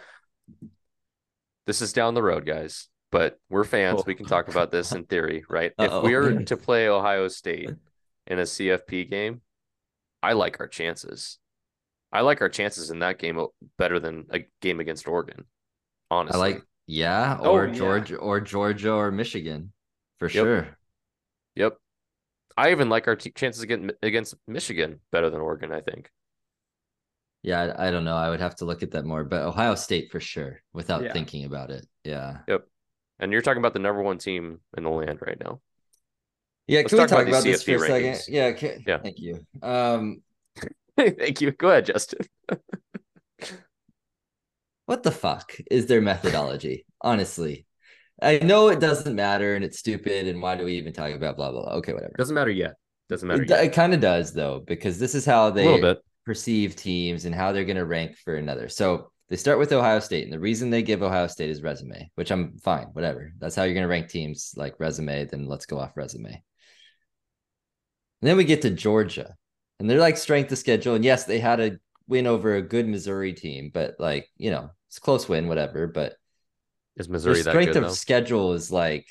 This 1.65 1.81
is 1.81 1.93
down 1.93 2.13
the 2.13 2.23
road, 2.23 2.45
guys, 2.45 2.87
but 3.11 3.39
we're 3.49 3.63
fans. 3.63 4.05
We 4.05 4.15
can 4.15 4.25
talk 4.25 4.47
about 4.49 4.71
this 4.71 4.91
in 4.93 5.05
theory, 5.05 5.43
right? 5.49 5.71
If 5.79 6.03
we 6.03 6.15
Uh-oh. 6.15 6.19
are 6.19 6.43
to 6.43 6.57
play 6.57 6.87
Ohio 6.87 7.27
State 7.27 7.71
in 8.27 8.39
a 8.39 8.43
CFP 8.43 9.09
game, 9.09 9.41
I 10.21 10.33
like 10.33 10.59
our 10.59 10.67
chances. 10.67 11.37
I 12.11 12.21
like 12.21 12.41
our 12.41 12.49
chances 12.49 12.91
in 12.91 12.99
that 12.99 13.19
game 13.19 13.43
better 13.77 13.99
than 13.99 14.25
a 14.31 14.45
game 14.61 14.79
against 14.79 15.07
Oregon. 15.07 15.45
Honestly, 16.09 16.39
I 16.39 16.43
like, 16.53 16.63
yeah, 16.87 17.37
Oh, 17.41 17.51
or 17.51 17.67
yeah. 17.67 17.73
Georgia 17.73 18.15
or 18.17 18.41
Georgia 18.41 18.91
or 18.93 19.11
Michigan 19.11 19.71
for 20.19 20.25
Yep. 20.25 20.31
sure. 20.31 20.77
Yep. 21.55 21.77
I 22.57 22.71
even 22.71 22.89
like 22.89 23.07
our 23.07 23.15
t- 23.15 23.31
chances 23.31 23.61
against 23.63 23.95
against 24.01 24.35
Michigan 24.47 24.99
better 25.11 25.29
than 25.29 25.41
Oregon. 25.41 25.71
I 25.71 25.81
think. 25.81 26.09
Yeah, 27.43 27.61
I, 27.77 27.87
I 27.87 27.91
don't 27.91 28.05
know. 28.05 28.15
I 28.15 28.29
would 28.29 28.39
have 28.39 28.55
to 28.57 28.65
look 28.65 28.81
at 28.81 28.91
that 28.91 29.05
more, 29.05 29.23
but 29.23 29.43
Ohio 29.43 29.75
State 29.75 30.11
for 30.11 30.19
sure 30.19 30.61
without 30.73 31.03
Yeah. 31.03 31.13
thinking 31.13 31.45
about 31.45 31.69
it. 31.69 31.85
Yeah. 32.03 32.39
Yep. 32.47 32.65
And 33.19 33.31
you're 33.31 33.41
talking 33.41 33.59
about 33.61 33.73
the 33.73 33.79
number 33.79 34.01
one 34.01 34.17
team 34.17 34.59
in 34.75 34.83
the 34.83 34.89
land 34.89 35.19
right 35.21 35.39
now. 35.39 35.61
Yeah, 36.67 36.79
Let's 36.79 36.89
can 36.89 36.97
we 36.97 37.01
talk 37.03 37.11
about 37.11 37.17
talk 37.19 37.27
about 37.27 37.43
this 37.43 37.63
for 37.63 37.71
a 37.71 37.73
CFP 37.75 37.87
second? 37.87 38.13
rankings. 38.13 38.27
Yeah, 38.27 38.43
okay. 38.45 38.83
Yeah. 38.87 38.97
Thank 38.99 39.19
you. 39.19 39.45
Um, 39.61 40.21
Thank 40.97 41.41
you. 41.41 41.51
Go 41.51 41.69
ahead, 41.69 41.85
Justin. 41.85 42.25
what 44.85 45.03
the 45.03 45.11
fuck 45.11 45.55
is 45.69 45.87
their 45.87 46.01
methodology? 46.01 46.85
Honestly. 47.01 47.65
I 48.21 48.39
know 48.39 48.69
it 48.69 48.79
doesn't 48.79 49.15
matter 49.15 49.55
and 49.55 49.65
it's 49.65 49.79
stupid 49.79 50.27
and 50.27 50.41
why 50.41 50.55
do 50.55 50.63
we 50.63 50.75
even 50.75 50.93
talk 50.93 51.11
about 51.11 51.35
blah 51.35 51.51
blah 51.51 51.63
blah. 51.63 51.73
Okay, 51.75 51.93
whatever. 51.93 52.13
Doesn't 52.17 52.35
matter 52.35 52.51
yet. 52.51 52.75
Doesn't 53.09 53.27
matter 53.27 53.43
It, 53.43 53.51
it 53.51 53.73
kind 53.73 53.93
of 53.93 53.99
does 53.99 54.33
though, 54.33 54.63
because 54.65 54.97
this 54.99 55.15
is 55.15 55.25
how 55.25 55.49
they 55.49 55.95
perceive 56.25 56.75
teams 56.75 57.25
and 57.25 57.35
how 57.35 57.51
they're 57.51 57.65
going 57.65 57.75
to 57.77 57.85
rank 57.85 58.15
for 58.17 58.35
another. 58.35 58.69
So 58.69 59.11
they 59.29 59.35
start 59.35 59.59
with 59.59 59.73
Ohio 59.73 59.99
State, 59.99 60.23
and 60.23 60.33
the 60.33 60.39
reason 60.39 60.69
they 60.69 60.83
give 60.83 61.01
Ohio 61.01 61.27
State 61.27 61.49
is 61.49 61.63
resume, 61.63 62.09
which 62.15 62.31
I'm 62.31 62.57
fine, 62.59 62.87
whatever. 62.93 63.31
That's 63.39 63.55
how 63.55 63.63
you're 63.63 63.73
going 63.73 63.83
to 63.83 63.89
rank 63.89 64.09
teams 64.09 64.53
like 64.55 64.79
resume. 64.79 65.25
Then 65.25 65.45
let's 65.47 65.65
go 65.65 65.79
off 65.79 65.97
resume. 65.97 66.31
And 66.31 66.43
then 68.21 68.37
we 68.37 68.43
get 68.43 68.61
to 68.63 68.69
Georgia, 68.69 69.35
and 69.79 69.89
they're 69.89 69.99
like 69.99 70.17
strength 70.17 70.51
of 70.51 70.57
schedule. 70.57 70.95
And 70.95 71.03
yes, 71.03 71.25
they 71.25 71.39
had 71.39 71.59
a 71.59 71.77
win 72.07 72.27
over 72.27 72.55
a 72.55 72.61
good 72.61 72.87
Missouri 72.87 73.33
team, 73.33 73.71
but 73.73 73.95
like 73.99 74.29
you 74.37 74.51
know, 74.51 74.69
it's 74.89 74.99
close 74.99 75.27
win, 75.27 75.47
whatever. 75.47 75.87
But 75.87 76.15
is 76.97 77.09
Missouri 77.09 77.41
their 77.41 77.51
strength 77.53 77.73
good, 77.73 77.83
of 77.83 77.89
though? 77.89 77.93
schedule 77.93 78.53
is 78.53 78.71
like 78.71 79.05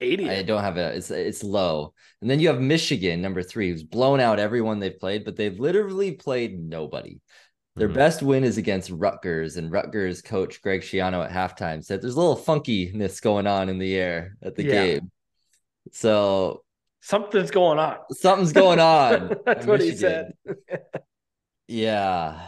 80. 0.00 0.30
I 0.30 0.42
don't 0.42 0.62
have 0.62 0.76
it. 0.76 0.96
It's 0.96 1.10
it's 1.10 1.42
low. 1.42 1.92
And 2.20 2.30
then 2.30 2.40
you 2.40 2.48
have 2.48 2.60
Michigan, 2.60 3.20
number 3.20 3.42
three, 3.42 3.70
who's 3.70 3.82
blown 3.82 4.20
out 4.20 4.38
everyone 4.38 4.78
they've 4.78 4.98
played, 4.98 5.24
but 5.24 5.36
they've 5.36 5.58
literally 5.58 6.12
played 6.12 6.58
nobody. 6.58 7.20
Their 7.76 7.88
Mhm. 7.88 7.94
best 7.94 8.22
win 8.22 8.42
is 8.44 8.58
against 8.58 8.90
Rutgers, 8.90 9.56
and 9.56 9.70
Rutgers 9.70 10.20
coach 10.20 10.60
Greg 10.62 10.80
Schiano 10.82 11.24
at 11.24 11.30
halftime 11.30 11.84
said 11.84 12.02
there's 12.02 12.16
a 12.16 12.20
little 12.20 12.36
funkiness 12.36 13.20
going 13.22 13.46
on 13.46 13.68
in 13.68 13.78
the 13.78 13.94
air 13.94 14.36
at 14.42 14.56
the 14.56 14.64
Yeah. 14.64 14.70
game. 14.70 15.10
So 15.92 16.64
Something's 17.00 17.52
going 17.52 17.78
on. 17.78 17.98
something's 18.12 18.52
going 18.52 18.80
on. 18.80 19.28
That's 19.46 19.60
at 19.60 19.66
what 19.66 19.80
he 19.80 19.94
said. 19.96 20.32
Yeah. 21.68 22.40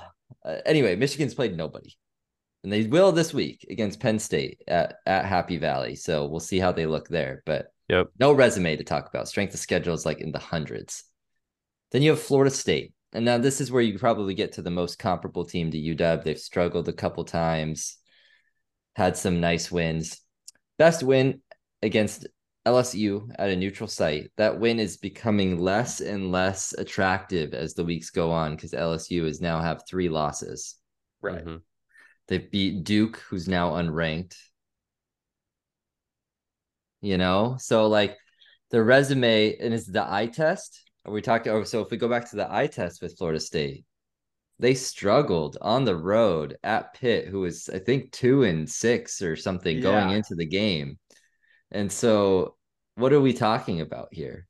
Uh, 0.45 0.57
anyway, 0.65 0.97
Michigan's 0.97 1.35
played 1.35 1.57
nobody. 1.57 1.91
And 2.63 2.73
they 2.73 2.87
will 2.87 3.11
this 3.13 3.33
week 3.33 3.67
against 3.71 4.01
Penn 4.01 4.19
State 4.19 4.63
at, 4.69 4.97
at 5.07 5.25
Happy 5.25 5.57
Valley. 5.57 5.97
So 5.97 6.27
we'll 6.27 6.41
see 6.41 6.59
how 6.59 6.73
they 6.73 6.87
look 6.87 7.09
there. 7.09 7.43
But 7.47 7.73
Yep. 7.89 8.09
no 8.21 8.33
resume 8.33 8.77
to 8.77 8.85
talk 8.85 9.09
about. 9.09 9.29
Strength 9.29 9.55
of 9.55 9.61
schedule 9.61 9.95
is 9.95 10.07
like 10.07 10.21
in 10.21 10.31
the 10.31 10.39
hundreds. 10.39 11.05
Then 11.91 12.03
you 12.03 12.11
have 12.11 12.21
Florida 12.21 12.51
State. 12.55 12.93
And 13.13 13.25
now 13.25 13.39
this 13.39 13.61
is 13.61 13.73
where 13.73 13.83
you 13.83 13.99
probably 13.99 14.35
get 14.35 14.53
to 14.53 14.63
the 14.63 14.71
most 14.71 14.99
comparable 14.99 15.45
team 15.45 15.71
to 15.73 15.79
UW. 15.79 16.23
They've 16.23 16.39
struggled 16.39 16.89
a 16.89 16.93
couple 16.93 17.25
times, 17.25 17.97
had 18.95 19.17
some 19.17 19.41
nice 19.41 19.73
wins. 19.73 20.21
Best 20.79 21.03
win 21.03 21.41
against 21.83 22.29
LSU 22.67 23.29
at 23.37 23.51
a 23.51 23.57
neutral 23.57 23.89
site. 23.89 24.31
That 24.37 24.61
win 24.61 24.79
is 24.79 24.99
becoming 24.99 25.59
less 25.59 26.01
and 26.01 26.31
less 26.31 26.73
attractive 26.75 27.55
as 27.55 27.75
the 27.75 27.85
weeks 27.85 28.11
go 28.11 28.31
on 28.31 28.55
because 28.55 28.73
LSU 28.73 29.25
is 29.25 29.41
now 29.41 29.61
have 29.61 29.83
three 29.89 30.09
losses. 30.09 30.77
Right. 31.21 31.45
Mhm. 31.45 31.63
They've 32.31 32.49
beat 32.49 32.85
Duke, 32.85 33.17
who's 33.29 33.49
now 33.49 33.73
unranked. 33.73 34.37
You 37.01 37.19
know, 37.19 37.57
so 37.59 37.89
like 37.89 38.17
the 38.71 38.85
resume 38.85 39.57
and 39.57 39.75
is 39.75 39.87
the 39.87 40.09
eye 40.09 40.27
test. 40.27 40.81
Are 41.05 41.13
we 41.13 41.23
talking? 41.23 41.51
Oh, 41.51 41.65
so 41.65 41.81
if 41.81 41.91
we 41.91 41.97
go 41.97 42.09
back 42.09 42.31
to 42.31 42.37
the 42.37 42.51
eye 42.51 42.69
test 42.69 43.03
with 43.03 43.19
Florida 43.19 43.41
State, 43.41 43.85
they 44.61 44.75
struggled 44.75 45.59
on 45.61 45.85
the 45.85 45.97
road 45.97 46.57
at 46.63 46.95
Pitt, 46.95 47.27
who 47.27 47.41
was 47.41 47.69
I 47.69 47.81
think 47.81 48.13
two 48.13 48.45
and 48.45 48.71
six 48.71 49.21
or 49.23 49.35
something 49.35 49.81
going 49.81 50.11
into 50.11 50.37
the 50.37 50.47
game. 50.47 51.01
And 51.73 51.91
so, 51.91 52.55
what 52.95 53.13
are 53.13 53.21
we 53.21 53.33
talking 53.33 53.81
about 53.81 54.09
here? 54.13 54.47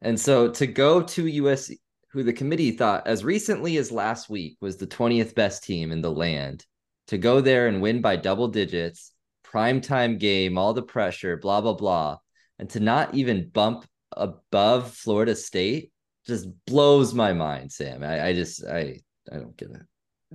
And 0.00 0.20
so 0.20 0.48
to 0.52 0.66
go 0.68 1.02
to 1.02 1.24
USC, 1.24 1.78
who 2.12 2.22
the 2.22 2.32
committee 2.32 2.70
thought 2.70 3.08
as 3.08 3.24
recently 3.24 3.78
as 3.78 3.90
last 3.90 4.30
week 4.30 4.58
was 4.60 4.76
the 4.76 4.86
20th 4.86 5.34
best 5.34 5.64
team 5.64 5.90
in 5.90 6.00
the 6.00 6.12
land, 6.12 6.64
to 7.08 7.18
go 7.18 7.40
there 7.40 7.66
and 7.68 7.80
win 7.82 8.00
by 8.00 8.16
double 8.16 8.48
digits, 8.48 9.12
primetime 9.46 10.18
game, 10.18 10.56
all 10.58 10.72
the 10.74 10.82
pressure, 10.82 11.36
blah, 11.36 11.60
blah, 11.60 11.74
blah, 11.74 12.18
and 12.58 12.68
to 12.70 12.80
not 12.80 13.14
even 13.14 13.48
bump 13.50 13.86
above 14.16 14.92
Florida 14.92 15.34
State 15.34 15.90
just 16.26 16.46
blows 16.66 17.12
my 17.14 17.32
mind, 17.32 17.70
Sam. 17.72 18.02
I, 18.02 18.28
I 18.28 18.32
just, 18.32 18.64
I, 18.66 19.00
I 19.30 19.36
don't 19.36 19.56
get 19.56 19.70
it. 19.70 19.82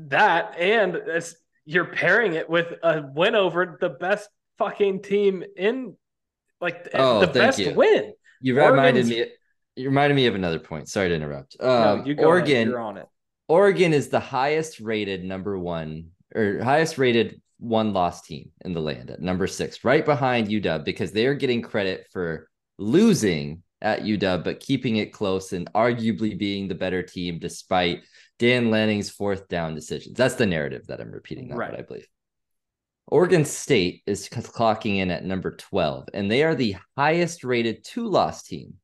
That 0.09 0.55
and 0.57 0.95
it's 0.95 1.35
you're 1.65 1.85
pairing 1.85 2.33
it 2.33 2.49
with 2.49 2.67
a 2.83 3.03
win 3.13 3.35
over 3.35 3.77
the 3.81 3.89
best 3.89 4.29
fucking 4.57 5.01
team 5.01 5.43
in 5.57 5.95
like 6.61 6.89
Oh, 6.93 7.19
the 7.21 7.27
best 7.27 7.59
you. 7.59 7.73
win. 7.73 8.13
You 8.41 8.55
reminded 8.55 9.05
Oregon's- 9.05 9.09
me. 9.09 9.25
You 9.75 9.89
reminded 9.89 10.15
me 10.15 10.27
of 10.27 10.35
another 10.35 10.59
point. 10.59 10.89
Sorry 10.89 11.09
to 11.09 11.15
interrupt. 11.15 11.55
No, 11.61 11.67
Um, 11.69 12.05
you 12.05 12.13
go 12.15 12.31
ahead. 12.33 12.67
You're 12.67 12.79
on 12.79 12.97
it. 12.97 13.07
Oregon 13.47 13.93
is 13.93 14.09
the 14.09 14.19
highest 14.19 14.79
rated 14.79 15.23
number 15.23 15.57
one 15.57 16.09
or 16.35 16.61
highest 16.63 16.97
rated 16.97 17.41
one 17.59 17.93
loss 17.93 18.21
team 18.21 18.51
in 18.63 18.73
the 18.73 18.81
land 18.81 19.09
at 19.09 19.21
number 19.21 19.47
six, 19.47 19.83
right 19.83 20.05
behind 20.05 20.47
UW, 20.47 20.83
because 20.85 21.11
they 21.11 21.25
are 21.25 21.33
getting 21.35 21.61
credit 21.61 22.07
for 22.11 22.49
losing 22.77 23.63
at 23.81 24.03
UW, 24.03 24.43
but 24.43 24.59
keeping 24.59 24.97
it 24.97 25.13
close 25.13 25.53
and 25.53 25.71
arguably 25.73 26.37
being 26.37 26.67
the 26.67 26.75
better 26.75 27.03
team 27.03 27.39
despite 27.39 28.03
Dan 28.37 28.71
Lanning's 28.71 29.09
fourth 29.09 29.47
down 29.47 29.75
decisions. 29.75 30.15
That's 30.17 30.35
the 30.35 30.45
narrative 30.45 30.87
that 30.87 31.01
I'm 31.01 31.11
repeating, 31.11 31.49
that 31.49 31.57
Right. 31.57 31.71
what 31.71 31.79
I 31.79 31.83
believe. 31.83 32.07
Oregon 33.07 33.43
State 33.43 34.03
is 34.05 34.29
clocking 34.29 34.97
in 34.97 35.11
at 35.11 35.25
number 35.25 35.55
12, 35.55 36.09
and 36.13 36.29
they 36.29 36.43
are 36.43 36.55
the 36.55 36.75
highest 36.95 37.43
rated 37.43 37.83
two 37.83 38.07
loss 38.07 38.43
team 38.43 38.75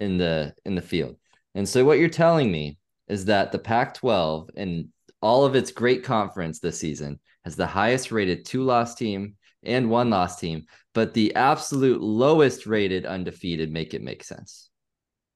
in 0.00 0.18
the 0.18 0.54
in 0.64 0.74
the 0.74 0.82
field. 0.82 1.16
And 1.54 1.68
so 1.68 1.84
what 1.84 1.98
you're 1.98 2.08
telling 2.08 2.50
me 2.50 2.78
is 3.08 3.26
that 3.26 3.52
the 3.52 3.58
Pac-12 3.58 4.50
and 4.56 4.88
all 5.20 5.44
of 5.44 5.54
its 5.54 5.70
great 5.72 6.04
conference 6.04 6.58
this 6.58 6.78
season 6.78 7.20
has 7.44 7.56
the 7.56 7.66
highest 7.66 8.12
rated 8.12 8.44
two 8.44 8.62
loss 8.62 8.94
team 8.94 9.36
and 9.62 9.90
one 9.90 10.10
loss 10.10 10.38
team, 10.38 10.64
but 10.94 11.14
the 11.14 11.34
absolute 11.34 12.00
lowest 12.00 12.66
rated 12.66 13.06
undefeated 13.06 13.70
make 13.72 13.94
it 13.94 14.02
make 14.02 14.22
sense. 14.24 14.70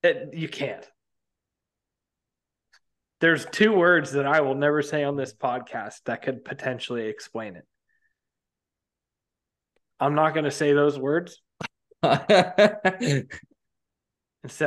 It- 0.03 0.35
you 0.35 0.49
can't. 0.49 0.88
There's 3.21 3.45
two 3.45 3.73
words 3.75 4.12
that 4.12 4.27
I 4.27 4.40
will 4.40 4.55
never 4.55 4.81
say 4.81 5.05
on 5.05 5.14
this 5.14 5.35
podcast 5.35 5.97
that 6.07 6.23
could 6.23 6.43
potentially 6.45 7.07
explain 7.07 7.57
it. 7.57 7.66
I'm 9.99 10.14
not 10.14 10.33
going 10.33 10.47
to 10.47 10.51
say 10.51 10.73
those 10.73 10.99
words. 10.99 11.43
Instead, 12.03 13.29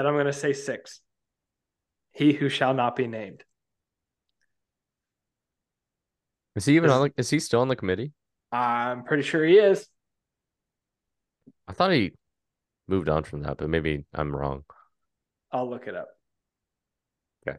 I'm 0.06 0.14
going 0.14 0.28
to 0.28 0.34
say 0.34 0.54
six. 0.54 1.00
He 2.12 2.34
who 2.34 2.48
shall 2.48 2.76
not 2.76 2.96
be 2.96 3.08
named. 3.08 3.44
Is 6.56 6.66
he 6.66 6.76
even 6.76 6.90
Is- 6.90 6.96
on? 6.96 7.02
The, 7.08 7.14
is 7.18 7.30
he 7.30 7.40
still 7.40 7.62
on 7.62 7.68
the 7.68 7.76
committee? 7.76 8.12
I'm 8.52 9.04
pretty 9.04 9.24
sure 9.24 9.44
he 9.44 9.58
is. 9.58 9.88
I 11.68 11.74
thought 11.74 11.92
he 11.92 12.14
moved 12.88 13.10
on 13.10 13.24
from 13.24 13.42
that, 13.44 13.58
but 13.58 13.70
maybe 13.70 14.06
I'm 14.14 14.36
wrong. 14.36 14.64
I'll 15.52 15.70
look 15.70 15.88
it 15.88 15.96
up. 15.96 16.10
Okay. 17.48 17.58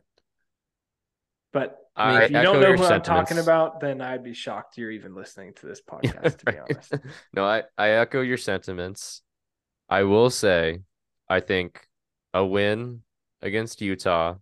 But 1.52 1.78
I 1.96 2.16
I 2.16 2.22
if 2.24 2.30
you 2.30 2.42
don't 2.42 2.61
know 2.61 2.74
who 2.74 2.85
I'm 2.85 3.02
talking 3.02 3.38
about, 3.38 3.80
then 3.80 4.00
I'd 4.00 4.24
be 4.24 4.35
shocked 4.35 4.78
you're 4.78 4.90
even 4.90 5.14
listening 5.14 5.54
to 5.54 5.66
this 5.66 5.80
podcast, 5.88 6.38
to 6.38 6.52
be 6.52 6.59
honest. 6.59 6.94
no, 7.33 7.44
I, 7.44 7.64
I 7.78 7.90
echo 7.90 8.20
your 8.20 8.37
sentiments. 8.37 9.22
I 9.88 10.04
will 10.04 10.30
say, 10.30 10.80
I 11.28 11.40
think 11.40 11.87
a 12.33 12.44
win 12.44 13.02
against 13.42 13.80
Utah 13.80 14.37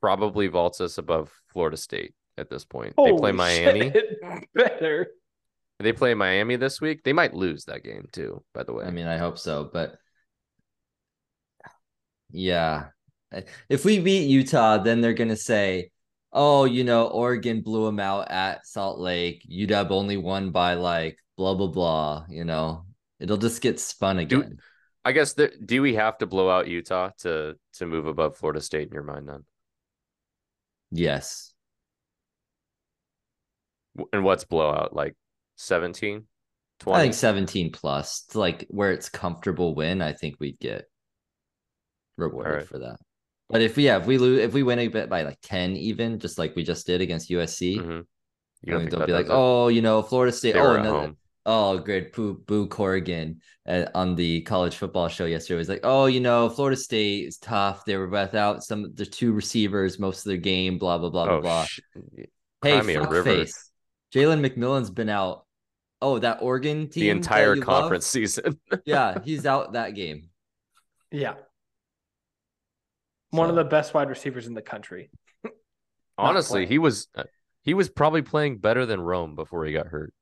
probably 0.00 0.46
vaults 0.48 0.80
us 0.80 0.98
above 0.98 1.30
Florida 1.48 1.76
State 1.76 2.14
at 2.38 2.50
this 2.50 2.64
point. 2.64 2.94
they 2.96 3.12
play 3.12 3.32
Miami. 3.32 3.90
shit, 3.90 4.18
Better. 4.54 5.08
They 5.78 5.92
play 5.92 6.14
Miami 6.14 6.56
this 6.56 6.80
week. 6.80 7.02
They 7.02 7.12
might 7.12 7.34
lose 7.34 7.64
that 7.64 7.84
game 7.84 8.06
too, 8.12 8.42
by 8.54 8.62
the 8.62 8.72
way. 8.72 8.84
I 8.86 8.90
mean, 8.90 9.06
I 9.06 9.18
hope 9.18 9.38
so, 9.38 9.68
but 9.70 9.96
yeah. 12.30 12.86
If 13.68 13.84
we 13.84 13.98
beat 13.98 14.28
Utah, 14.28 14.78
then 14.78 15.00
they're 15.00 15.12
going 15.12 15.28
to 15.28 15.36
say, 15.36 15.90
"Oh, 16.32 16.64
you 16.64 16.84
know, 16.84 17.08
Oregon 17.08 17.60
blew 17.60 17.84
them 17.86 18.00
out 18.00 18.30
at 18.30 18.66
Salt 18.66 18.98
Lake. 18.98 19.46
UW 19.50 19.90
only 19.90 20.16
won 20.16 20.50
by 20.50 20.74
like 20.74 21.18
blah 21.36 21.54
blah 21.54 21.66
blah, 21.66 22.24
you 22.28 22.44
know. 22.44 22.86
It'll 23.20 23.36
just 23.36 23.60
get 23.60 23.80
spun 23.80 24.16
Do- 24.16 24.22
again. 24.40 24.58
I 25.04 25.12
guess 25.12 25.34
there, 25.34 25.52
do 25.64 25.82
we 25.82 25.94
have 25.94 26.18
to 26.18 26.26
blow 26.26 26.48
out 26.50 26.68
Utah 26.68 27.10
to 27.18 27.56
to 27.74 27.86
move 27.86 28.06
above 28.06 28.36
Florida 28.36 28.60
State 28.60 28.88
in 28.88 28.94
your 28.94 29.02
mind 29.02 29.28
then? 29.28 29.44
Yes. 30.90 31.52
And 34.12 34.24
what's 34.24 34.44
blowout? 34.44 34.94
Like 34.94 35.14
17? 35.56 36.24
20? 36.80 36.98
I 36.98 37.02
think 37.02 37.14
17 37.14 37.72
plus, 37.72 38.22
to 38.30 38.38
like 38.38 38.66
where 38.68 38.92
it's 38.92 39.08
comfortable 39.08 39.74
win, 39.74 40.02
I 40.02 40.12
think 40.12 40.36
we'd 40.38 40.58
get 40.58 40.84
rewarded 42.18 42.52
Alright. 42.52 42.68
for 42.68 42.78
that. 42.80 42.96
But 43.48 43.62
if 43.62 43.76
we 43.76 43.84
yeah, 43.86 43.98
if 43.98 44.06
we 44.06 44.18
lose 44.18 44.40
if 44.40 44.52
we 44.52 44.62
win 44.62 44.80
a 44.80 44.88
bit 44.88 45.08
by 45.08 45.22
like 45.22 45.38
10 45.42 45.76
even, 45.76 46.18
just 46.18 46.36
like 46.36 46.54
we 46.56 46.64
just 46.64 46.86
did 46.86 47.00
against 47.00 47.30
USC, 47.30 47.78
Mhm. 47.78 48.04
You 48.62 48.72
don't 48.72 48.90
they'll 48.90 49.06
be 49.06 49.12
like, 49.12 49.26
it? 49.26 49.32
oh, 49.32 49.68
you 49.68 49.82
know, 49.82 50.02
Florida 50.02 50.32
State. 50.32 50.54
They 50.54 50.60
Oh, 50.60 50.74
another. 50.74 51.14
Oh, 51.46 51.78
great. 51.78 52.12
Boo, 52.12 52.34
Boo 52.46 52.66
Corrigan 52.66 53.40
uh, 53.66 53.86
on 53.94 54.14
the 54.16 54.42
college 54.42 54.76
football 54.76 55.08
show 55.08 55.24
yesterday 55.24 55.56
was 55.56 55.68
like, 55.70 55.80
oh, 55.84 56.04
you 56.06 56.20
know, 56.20 56.50
Florida 56.50 56.76
State 56.76 57.26
is 57.28 57.38
tough. 57.38 57.84
They 57.86 57.96
were 57.96 58.08
without 58.08 58.62
some 58.64 58.84
of 58.84 58.94
the 58.96 59.06
two 59.06 59.32
receivers 59.32 59.98
most 59.98 60.26
of 60.26 60.30
their 60.30 60.36
game. 60.36 60.76
Blah 60.76 60.98
blah 60.98 61.08
blah 61.10 61.24
blah 61.26 61.34
Oh, 61.36 61.40
blah. 61.40 61.64
sh- 61.64 61.80
Hey, 62.62 62.80
cry 62.80 62.94
river. 62.94 63.22
face. 63.22 63.70
Jalen 64.14 64.44
McMillan's 64.46 64.90
been 64.90 65.08
out. 65.08 65.46
Oh, 66.02 66.18
that 66.18 66.38
Oregon 66.42 66.88
team. 66.90 67.00
the 67.00 67.10
entire 67.10 67.54
you 67.54 67.60
love? 67.62 67.66
conference 67.82 68.06
season. 68.06 68.58
Yeah, 68.84 69.18
he's 69.24 69.46
out 69.46 69.72
that 69.72 69.94
game. 69.94 70.28
Yeah. 71.10 71.34
One 73.30 73.50
of 73.50 73.56
the 73.56 73.64
best 73.64 73.94
wide 73.94 74.08
receivers 74.08 74.46
in 74.46 74.54
the 74.54 74.62
country. 74.62 75.10
Honestly, 76.18 76.60
playing. 76.60 76.68
he 76.68 76.78
was 76.78 77.08
uh, 77.14 77.24
he 77.62 77.74
was 77.74 77.88
probably 77.88 78.22
playing 78.22 78.58
better 78.58 78.86
than 78.86 79.00
Rome 79.00 79.34
before 79.34 79.64
he 79.64 79.72
got 79.72 79.86
hurt. 79.88 80.12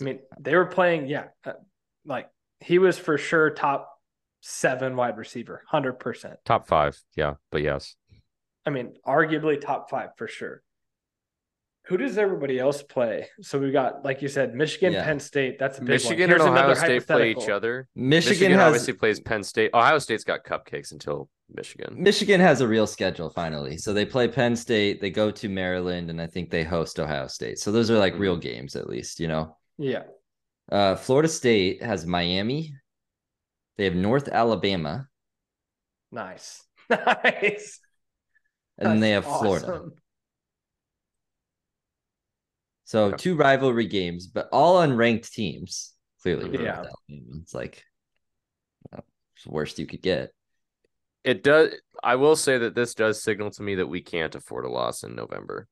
I 0.00 0.04
mean, 0.04 0.18
they 0.38 0.54
were 0.56 0.66
playing, 0.66 1.06
yeah, 1.06 1.24
uh, 1.44 1.52
like 2.04 2.28
he 2.60 2.78
was 2.78 2.98
for 2.98 3.18
sure 3.18 3.50
top 3.50 3.90
seven 4.40 4.96
wide 4.96 5.16
receiver, 5.16 5.62
hundred 5.68 5.94
percent. 5.94 6.36
Top 6.44 6.66
five, 6.66 7.00
yeah, 7.16 7.34
but 7.50 7.62
yes. 7.62 7.94
I 8.66 8.70
mean, 8.70 8.94
arguably 9.06 9.60
top 9.60 9.90
five 9.90 10.10
for 10.16 10.28
sure. 10.28 10.62
Who 11.86 11.96
does 11.96 12.18
everybody 12.18 12.58
else 12.58 12.82
play? 12.82 13.28
So 13.40 13.58
we've 13.58 13.72
got, 13.72 14.04
like 14.04 14.20
you 14.20 14.28
said, 14.28 14.54
Michigan, 14.54 14.92
Yeah. 14.92 15.04
Penn 15.04 15.18
State. 15.20 15.58
That's 15.58 15.78
a 15.78 15.80
big 15.80 15.88
Michigan 15.88 16.30
one. 16.30 16.40
and 16.42 16.50
Ohio 16.50 16.74
State 16.74 17.06
play 17.06 17.30
each 17.30 17.48
other. 17.48 17.88
Michigan, 17.94 18.30
Michigan 18.30 18.58
has 18.58 18.66
obviously 18.66 18.92
plays 18.92 19.20
Penn 19.20 19.42
State. 19.42 19.70
Ohio 19.72 19.98
State's 19.98 20.24
got 20.24 20.44
cupcakes 20.44 20.92
until 20.92 21.30
Michigan. 21.50 21.94
Michigan 21.96 22.42
has 22.42 22.60
a 22.60 22.68
real 22.68 22.86
schedule 22.86 23.30
finally. 23.30 23.78
So 23.78 23.94
they 23.94 24.04
play 24.04 24.28
Penn 24.28 24.54
State, 24.54 25.00
they 25.00 25.08
go 25.08 25.30
to 25.30 25.48
Maryland, 25.48 26.10
and 26.10 26.20
I 26.20 26.26
think 26.26 26.50
they 26.50 26.62
host 26.62 27.00
Ohio 27.00 27.26
State. 27.26 27.58
So 27.58 27.72
those 27.72 27.90
are 27.90 27.96
like 27.98 28.18
real 28.18 28.36
games, 28.36 28.76
at 28.76 28.86
least, 28.86 29.18
you 29.18 29.28
know. 29.28 29.56
Yeah, 29.78 30.04
Uh, 30.70 30.96
Florida 30.96 31.28
State 31.28 31.82
has 31.82 32.04
Miami. 32.06 32.74
They 33.76 33.84
have 33.84 33.94
North 33.94 34.28
Alabama, 34.28 35.08
nice, 36.10 36.64
nice. 36.90 37.80
and 38.78 38.88
then 38.90 39.00
they 39.00 39.12
That's 39.12 39.26
have 39.26 39.38
Florida. 39.38 39.66
So 42.84 43.08
Okay. 43.08 43.16
two 43.18 43.36
rivalry 43.36 43.86
games, 43.86 44.26
but 44.26 44.48
all 44.50 44.76
unranked 44.80 45.30
teams. 45.30 45.94
Clearly, 46.22 46.50
Yeah. 46.64 46.82
It's 47.08 47.54
like 47.54 47.84
uh, 48.92 49.00
it's 49.34 49.44
the 49.44 49.50
worst 49.52 49.78
you 49.78 49.86
could 49.86 50.02
get. 50.02 50.32
It 51.24 51.44
does. 51.44 51.74
I 52.02 52.16
will 52.16 52.36
say 52.36 52.58
that 52.58 52.74
this 52.74 52.94
does 52.94 53.22
signal 53.22 53.50
to 53.52 53.62
me 53.62 53.76
that 53.76 53.86
we 53.86 54.00
can't 54.00 54.34
afford 54.34 54.64
a 54.64 54.68
loss 54.70 55.02
in 55.04 55.14
November 55.14 55.68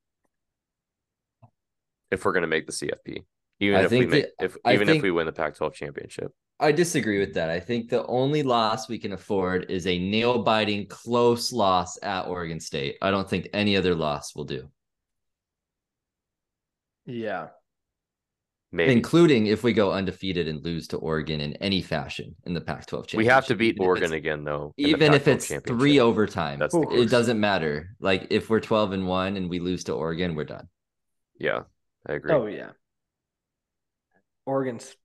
if 2.11 2.23
we're 2.23 2.33
going 2.33 2.41
to 2.43 2.47
make 2.47 2.65
the 2.67 2.71
CFP. 2.71 3.23
Even 3.59 3.79
I 3.79 3.83
if 3.83 3.91
we 3.91 3.99
think 3.99 4.11
make, 4.11 4.25
if 4.39 4.57
I 4.63 4.73
even 4.73 4.87
think- 4.87 4.97
if 4.97 5.03
we 5.03 5.11
win 5.11 5.25
the 5.25 5.31
Pac-12 5.31 5.73
championship. 5.73 6.31
I 6.59 6.71
disagree 6.71 7.19
with 7.19 7.35
that. 7.35 7.51
I 7.51 7.59
think 7.59 7.89
the 7.89 8.05
only 8.07 8.41
loss 8.41 8.89
we 8.89 8.97
can 8.97 9.13
afford 9.13 9.69
is 9.69 9.85
a 9.85 9.99
nail 9.99 10.41
biting 10.41 10.87
close 10.87 11.53
loss 11.53 12.01
at 12.01 12.27
Oregon 12.27 12.59
State. 12.59 12.97
I 13.01 13.11
don't 13.11 13.29
think 13.29 13.47
any 13.53 13.77
other 13.77 13.93
loss 13.93 14.35
will 14.35 14.45
do, 14.45 14.67
Yeah, 17.05 17.49
Maybe 18.71 18.91
including 18.91 19.45
if 19.47 19.63
we 19.63 19.71
go 19.71 19.93
undefeated 19.93 20.47
and 20.47 20.63
lose 20.63 20.87
to 20.89 20.97
Oregon 20.97 21.41
in 21.41 21.53
any 21.57 21.81
fashion 21.81 22.35
in 22.45 22.53
the 22.53 22.61
Pac 22.61 22.87
12 22.87 23.05
championship. 23.07 23.17
we 23.17 23.25
have 23.31 23.45
to 23.45 23.55
beat 23.55 23.77
Oregon 23.79 24.13
again, 24.13 24.43
though. 24.43 24.73
Even 24.77 25.13
if 25.13 25.27
it's 25.27 25.47
three 25.65 25.99
overtime, 25.99 26.59
That's 26.59 26.75
it 26.75 27.09
doesn't 27.09 27.39
matter. 27.39 27.95
Like 27.99 28.27
if 28.29 28.49
we're 28.49 28.59
12 28.59 28.93
and 28.93 29.07
1 29.07 29.37
and 29.37 29.49
we 29.49 29.59
lose 29.59 29.85
to 29.85 29.93
Oregon, 29.93 30.35
we're 30.35 30.43
done. 30.43 30.67
Yeah, 31.39 31.61
I 32.07 32.13
agree. 32.13 32.33
Oh 32.33 32.47
yeah. 32.47 32.71
Oregon's 34.47 34.95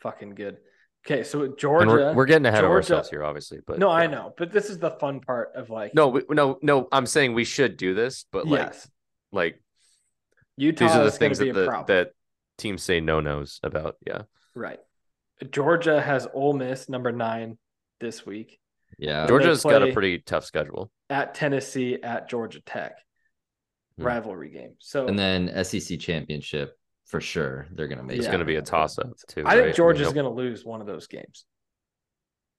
fucking 0.00 0.34
good. 0.36 0.58
Okay, 1.04 1.24
so 1.24 1.48
Georgia. 1.58 1.88
we're, 1.88 2.14
we're 2.14 2.24
getting 2.26 2.46
ahead 2.46 2.60
Georgia- 2.60 2.66
of 2.66 2.76
ourselves 2.76 3.10
here, 3.10 3.24
obviously. 3.24 3.58
But 3.66 3.78
no, 3.80 3.90
I 3.90 4.06
know, 4.06 4.32
but 4.38 4.52
this 4.52 4.70
is 4.70 4.78
the 4.78 4.90
fun 4.92 5.18
part 5.20 5.52
of 5.56 5.68
like. 5.70 5.94
No, 5.94 6.08
we, 6.08 6.22
no, 6.30 6.58
no. 6.62 6.86
I'm 6.92 7.06
saying 7.06 7.34
we 7.34 7.44
should 7.44 7.76
do 7.76 7.94
this, 7.94 8.24
but 8.30 8.46
like, 8.46 8.60
yes, 8.60 8.88
like 9.32 9.60
Utah 10.56 10.86
these 10.86 10.96
are 10.96 11.04
the 11.04 11.10
things 11.10 11.38
that 11.38 11.48
a 11.48 11.52
the, 11.52 11.66
problem. 11.66 11.86
that 11.88 12.12
teams 12.58 12.82
say 12.84 13.00
no 13.00 13.20
nos 13.20 13.58
about. 13.64 13.96
Yeah, 14.06 14.22
Right. 14.54 14.78
Georgia 15.50 16.00
has 16.00 16.28
Ole 16.32 16.52
Miss 16.52 16.88
number 16.88 17.10
nine 17.10 17.58
this 17.98 18.24
week 18.24 18.60
Yeah. 18.96 19.26
Georgia- 19.26 19.46
Georgia's 19.46 19.62
got 19.64 19.82
a 19.82 19.92
pretty 19.92 20.18
tough 20.20 20.44
schedule. 20.44 20.92
at 21.10 21.34
Tennessee 21.34 21.98
at 22.00 22.28
Georgia 22.28 22.60
Tech. 22.60 22.92
Hmm. 23.98 24.04
Rivalry 24.04 24.50
game. 24.50 24.74
So 24.78 25.06
And 25.08 25.18
then 25.18 25.64
SEC 25.64 25.98
championship 25.98 26.78
for 27.12 27.20
sure. 27.20 27.66
They're 27.70 27.86
gonna 27.88 28.02
make 28.02 28.16
It's 28.16 28.24
Yeah. 28.24 28.32
going 28.32 28.40
to 28.40 28.46
be 28.46 28.56
a 28.56 28.62
toss 28.62 28.98
up 28.98 29.10
too. 29.28 29.44
I 29.46 29.52
think 29.52 29.66
right? 29.66 29.74
Georgia's 29.74 30.06
Nope. 30.08 30.14
going 30.14 30.24
to 30.24 30.30
lose 30.30 30.64
one 30.64 30.80
of 30.80 30.86
those 30.86 31.06
games. 31.06 31.44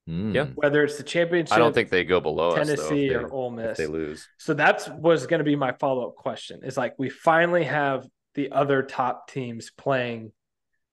Mm. 0.07 0.35
Yeah. 0.35 0.45
Whether 0.53 0.83
it's 0.83 0.97
the 0.97 1.03
championship, 1.03 1.55
I 1.55 1.57
don't 1.57 1.73
think 1.73 1.89
they 1.89 2.03
go 2.03 2.19
below 2.19 2.51
us 2.51 2.67
though, 2.67 2.75
Tennessee 2.75 3.09
they- 3.09 3.15
or 3.15 3.33
Ole 3.33 3.49
Miss. 3.49 3.77
they 3.79 3.87
lose. 3.87 4.29
So 4.37 4.53
that's 4.53 4.87
was 4.87 5.25
going 5.25 5.39
to 5.39 5.43
be 5.43 5.55
my 5.55 5.71
follow 5.73 6.07
up 6.07 6.15
question. 6.15 6.63
Is 6.63 6.77
like 6.77 6.93
we 6.99 7.09
finally 7.09 7.63
have 7.63 8.05
the 8.35 8.51
other 8.51 8.83
top 8.83 9.27
teams 9.27 9.71
playing 9.71 10.31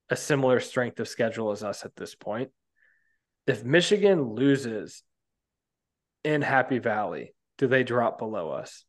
a 0.09 0.17
similar 0.17 0.59
strength 0.59 0.99
of 0.99 1.07
schedule 1.07 1.51
as 1.51 1.63
us 1.63 1.85
at 1.85 1.95
this 1.97 2.15
point. 2.15 2.51
If 3.47 3.63
Michigan 3.63 4.23
loses 4.23 5.03
in 6.25 6.41
Happy 6.41 6.79
Valley, 6.79 7.35
do 7.59 7.67
they 7.67 7.83
drop 7.85 8.17
below 8.19 8.51
us? 8.53 8.85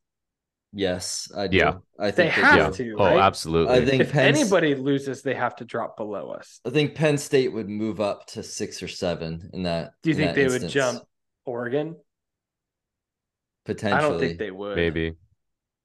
Yes, 0.72 1.30
I 1.36 1.48
do. 1.48 1.58
Yeah. 1.58 1.74
I 1.98 2.10
think 2.10 2.16
They 2.16 2.22
think 2.22 2.46
have 2.46 2.56
Yeah. 2.58 2.70
to, 2.70 2.96
Oh, 2.98 3.18
absolutely. 3.18 3.74
I 3.74 3.84
think 3.84 4.02
If 4.02 4.12
Penn, 4.12 4.34
anybody 4.34 4.74
loses, 4.74 5.22
they 5.22 5.34
have 5.34 5.54
to 5.56 5.64
drop 5.66 5.96
below 5.98 6.30
us. 6.30 6.60
I 6.64 6.70
think 6.70 6.94
Penn 6.94 7.18
State 7.18 7.52
would 7.52 7.68
move 7.68 8.00
up 8.00 8.26
to 8.28 8.42
six 8.42 8.82
or 8.82 8.88
seven 8.88 9.50
in 9.52 9.64
that. 9.64 9.92
Do 10.02 10.10
you 10.10 10.16
think 10.16 10.34
that 10.34 10.34
they 10.34 10.48
would 10.48 10.68
jump 10.70 11.02
Oregon? 11.44 11.96
Potentially. 13.66 13.98
I 13.98 14.00
don't 14.00 14.18
think 14.18 14.38
they 14.38 14.50
would. 14.50 14.76
Maybe, 14.76 15.12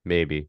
maybe 0.04 0.48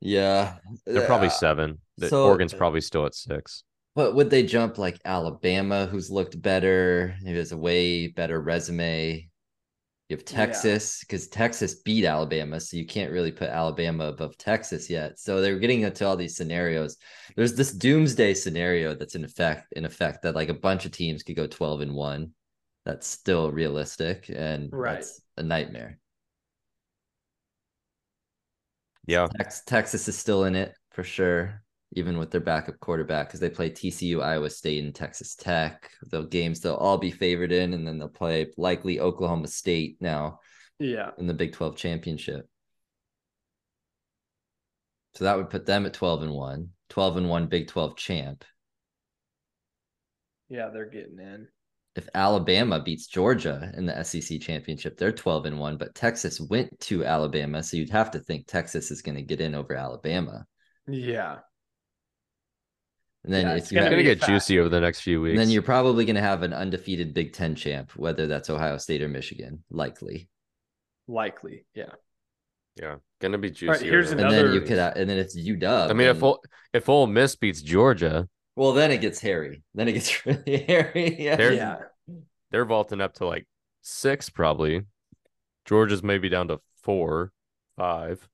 Yeah. 0.00 0.56
they're 0.86 1.06
probably 1.06 1.28
Uh, 1.28 1.32
seven. 1.32 1.78
So- 2.08 2.24
Oregon's 2.26 2.54
probably 2.54 2.80
still 2.80 3.04
at 3.06 3.14
six. 3.14 3.64
But 3.94 4.14
would 4.14 4.30
they 4.30 4.44
jump 4.44 4.78
like 4.78 4.98
Alabama, 5.04 5.86
who's 5.86 6.10
looked 6.10 6.40
better? 6.40 7.16
Maybe 7.22 7.38
has 7.38 7.52
a 7.52 7.56
way 7.58 8.06
better 8.06 8.40
resume. 8.40 9.29
You 10.10 10.16
have 10.16 10.24
Texas 10.24 11.04
because 11.04 11.28
Texas 11.28 11.76
beat 11.76 12.04
Alabama, 12.04 12.58
so 12.58 12.76
you 12.76 12.84
can't 12.84 13.12
really 13.12 13.30
put 13.30 13.48
Alabama 13.48 14.06
above 14.06 14.36
Texas 14.36 14.90
yet. 14.90 15.20
So 15.20 15.40
they're 15.40 15.60
getting 15.60 15.82
into 15.82 16.04
all 16.04 16.16
these 16.16 16.36
scenarios. 16.36 16.96
There's 17.36 17.54
this 17.54 17.70
doomsday 17.72 18.34
scenario 18.34 18.96
that's 18.96 19.14
in 19.14 19.22
effect, 19.22 19.72
in 19.76 19.84
effect, 19.84 20.22
that 20.22 20.34
like 20.34 20.48
a 20.48 20.54
bunch 20.54 20.84
of 20.84 20.90
teams 20.90 21.22
could 21.22 21.36
go 21.36 21.46
12 21.46 21.82
and 21.82 21.94
one. 21.94 22.32
That's 22.84 23.06
still 23.06 23.52
realistic, 23.52 24.28
and 24.34 24.72
Right. 24.72 24.94
that's 24.94 25.20
a 25.36 25.44
nightmare. 25.44 26.00
Yeah, 29.06 29.28
Tex- 29.36 29.62
Texas 29.64 30.08
is 30.08 30.18
still 30.18 30.42
in 30.42 30.56
it 30.56 30.74
for 30.90 31.04
sure, 31.04 31.62
even 31.92 32.18
with 32.18 32.30
their 32.30 32.40
backup 32.40 32.78
quarterback, 32.80 33.28
because 33.28 33.40
they 33.40 33.50
play 33.50 33.70
TCU, 33.70 34.22
Iowa 34.22 34.48
State, 34.50 34.84
and 34.84 34.94
Texas 34.94 35.34
Tech. 35.34 35.90
The 36.02 36.22
games 36.22 36.60
they'll 36.60 36.74
all 36.74 36.98
be 36.98 37.10
favored 37.10 37.52
in, 37.52 37.74
and 37.74 37.86
then 37.86 37.98
they'll 37.98 38.08
play 38.08 38.52
likely 38.56 39.00
Oklahoma 39.00 39.48
State 39.48 39.96
now 40.00 40.40
Yeah. 40.78 41.10
in 41.18 41.26
the 41.26 41.34
Big 41.34 41.52
12 41.52 41.76
championship. 41.76 42.48
So 45.14 45.24
that 45.24 45.36
would 45.36 45.50
put 45.50 45.66
them 45.66 45.86
at 45.86 45.92
12 45.94 46.22
and 46.22 46.32
1, 46.32 46.70
12 46.88 47.16
and 47.16 47.28
1 47.28 47.48
Big 47.48 47.66
12 47.66 47.96
champ. 47.96 48.44
Yeah, 50.48 50.70
they're 50.72 50.88
getting 50.88 51.18
in. 51.18 51.48
If 51.96 52.08
Alabama 52.14 52.80
beats 52.80 53.08
Georgia 53.08 53.72
in 53.76 53.84
the 53.86 54.04
SEC 54.04 54.40
championship, 54.40 54.96
they're 54.96 55.10
12 55.10 55.46
and 55.46 55.58
1, 55.58 55.76
but 55.76 55.94
Texas 55.96 56.40
went 56.40 56.78
to 56.80 57.04
Alabama, 57.04 57.64
so 57.64 57.76
you'd 57.76 57.90
have 57.90 58.12
to 58.12 58.20
think 58.20 58.46
Texas 58.46 58.92
is 58.92 59.02
going 59.02 59.16
to 59.16 59.22
get 59.22 59.40
in 59.40 59.56
over 59.56 59.74
Alabama. 59.74 60.46
Yeah. 60.86 61.38
And 63.24 63.32
then 63.34 63.46
Yeah, 63.46 63.52
it's 63.54 63.64
it's 63.64 63.72
gonna 63.72 63.82
have, 63.84 63.90
gonna 63.92 64.02
get 64.02 64.22
juicy 64.22 64.58
over 64.58 64.68
the 64.70 64.80
next 64.80 65.00
few 65.00 65.20
weeks. 65.20 65.32
And 65.32 65.38
then 65.40 65.50
you're 65.50 65.62
probably 65.62 66.04
going 66.06 66.16
to 66.16 66.22
have 66.22 66.42
an 66.42 66.54
undefeated 66.54 67.12
Big 67.12 67.32
Ten 67.34 67.54
champ, 67.54 67.92
whether 67.96 68.26
that's 68.26 68.48
Ohio 68.48 68.78
State 68.78 69.02
or 69.02 69.08
Michigan, 69.08 69.62
likely. 69.70 70.28
Likely. 71.06 71.66
Yeah. 71.74 71.90
yeah, 72.80 72.96
gonna 73.20 73.36
be 73.36 73.50
juicy. 73.50 73.66
right, 73.66 73.80
here's 73.82 74.10
And 74.12 74.20
Another- 74.20 74.44
then 74.48 74.54
you 74.54 74.60
could, 74.62 74.78
and 74.78 75.10
then 75.10 75.18
it's 75.18 75.36
UW. 75.36 75.90
I 75.90 75.92
mean, 75.92 76.08
if 76.08 76.16
and- 76.16 76.22
Ole, 76.24 76.42
if 76.72 76.88
Ole 76.88 77.06
Miss 77.08 77.36
beats 77.36 77.60
Georgia, 77.62 78.26
well, 78.56 78.72
then 78.72 78.90
it 78.90 79.00
gets 79.00 79.20
hairy. 79.20 79.62
Then 79.74 79.88
it 79.88 79.92
gets 79.92 80.24
really 80.26 80.56
hairy. 80.66 81.16
Yeah. 81.18 81.36
They're- 81.36 81.52
yeah. 81.52 81.78
they're 82.50 82.64
vaulting 82.64 83.00
up 83.00 83.14
to 83.14 83.26
like 83.26 83.46
six 83.82 84.30
probably. 84.30 84.82
Georgia's 85.66 86.02
maybe 86.02 86.28
down 86.30 86.48
to 86.48 86.58
four, 86.82 87.32
five. 87.76 88.26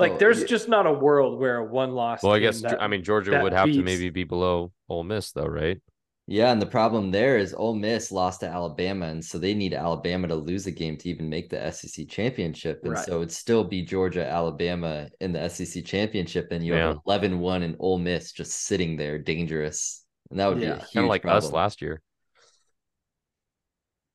Like 0.00 0.12
So, 0.12 0.18
there's 0.18 0.40
yeah, 0.40 0.46
just 0.46 0.68
not 0.68 0.86
a 0.86 0.92
world 0.92 1.38
where 1.38 1.56
a 1.58 1.64
one 1.64 1.92
loss. 1.92 2.22
Well, 2.22 2.32
I 2.32 2.38
guess 2.38 2.60
that- 2.62 2.82
I 2.82 2.88
mean 2.88 3.02
Georgia 3.04 3.40
would 3.42 3.52
have 3.52 3.70
to 3.70 3.82
maybe 3.82 4.10
be 4.10 4.24
below 4.24 4.72
Ole 4.88 5.04
Miss 5.04 5.32
though, 5.32 5.46
right? 5.46 5.80
yeah, 6.26 6.52
and 6.52 6.62
the 6.62 6.66
problem 6.66 7.10
there 7.10 7.38
is 7.38 7.52
Ole 7.54 7.74
Miss 7.74 8.12
lost 8.12 8.40
to 8.40 8.46
Alabama, 8.46 9.06
and 9.06 9.24
so 9.24 9.36
they 9.36 9.52
need 9.52 9.74
Alabama 9.74 10.28
to 10.28 10.36
lose 10.36 10.64
a 10.66 10.70
game 10.70 10.96
to 10.98 11.08
even 11.08 11.28
make 11.28 11.50
the 11.50 11.58
SEC 11.72 12.06
championship. 12.08 12.80
And 12.84 12.92
Right. 12.92 13.04
so 13.04 13.16
it'd 13.16 13.32
still 13.32 13.64
be 13.64 13.82
Georgia, 13.82 14.24
Alabama 14.24 15.08
in 15.20 15.32
the 15.32 15.40
SEC 15.40 15.82
championship, 15.82 16.52
and 16.52 16.64
you 16.64 16.74
Yeah. 16.74 16.88
have 16.88 16.98
11 17.04 17.40
1 17.40 17.62
and 17.64 17.74
Ole 17.80 17.98
Miss 17.98 18.30
just 18.32 18.52
sitting 18.52 18.96
there 18.96 19.18
dangerous. 19.18 20.06
And 20.30 20.38
that 20.38 20.46
would 20.48 20.58
Yeah. 20.62 20.66
be 20.66 20.72
Kinda 20.74 20.84
huge 20.84 20.92
Kind 20.94 21.04
of 21.06 21.08
like 21.10 21.26
us 21.26 21.52
last 21.52 21.82
year. 21.82 22.00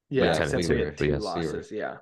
yeah, 0.10 0.24
Yeah, 0.24 0.30
except 0.44 0.70
we 0.70 0.80
had 0.80 0.98
two 0.98 1.06
yes, 1.08 1.12
we 1.12 1.18
were. 1.18 1.20
losses. 1.20 1.72
Yeah. 1.72 1.98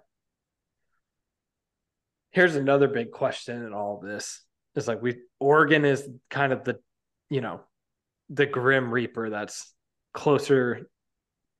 Here's 2.33 2.55
another 2.55 2.87
big 2.87 3.11
question 3.11 3.63
in 3.63 3.73
all 3.73 3.99
this. 3.99 4.41
It's 4.75 4.87
like 4.87 5.01
we 5.01 5.17
Oregon 5.39 5.85
is 5.85 6.07
kind 6.29 6.51
of 6.51 6.63
the, 6.63 6.79
you 7.29 7.41
know, 7.41 7.61
the 8.29 8.45
grim 8.45 8.91
reaper 8.91 9.29
that's 9.29 9.71
closer, 10.13 10.87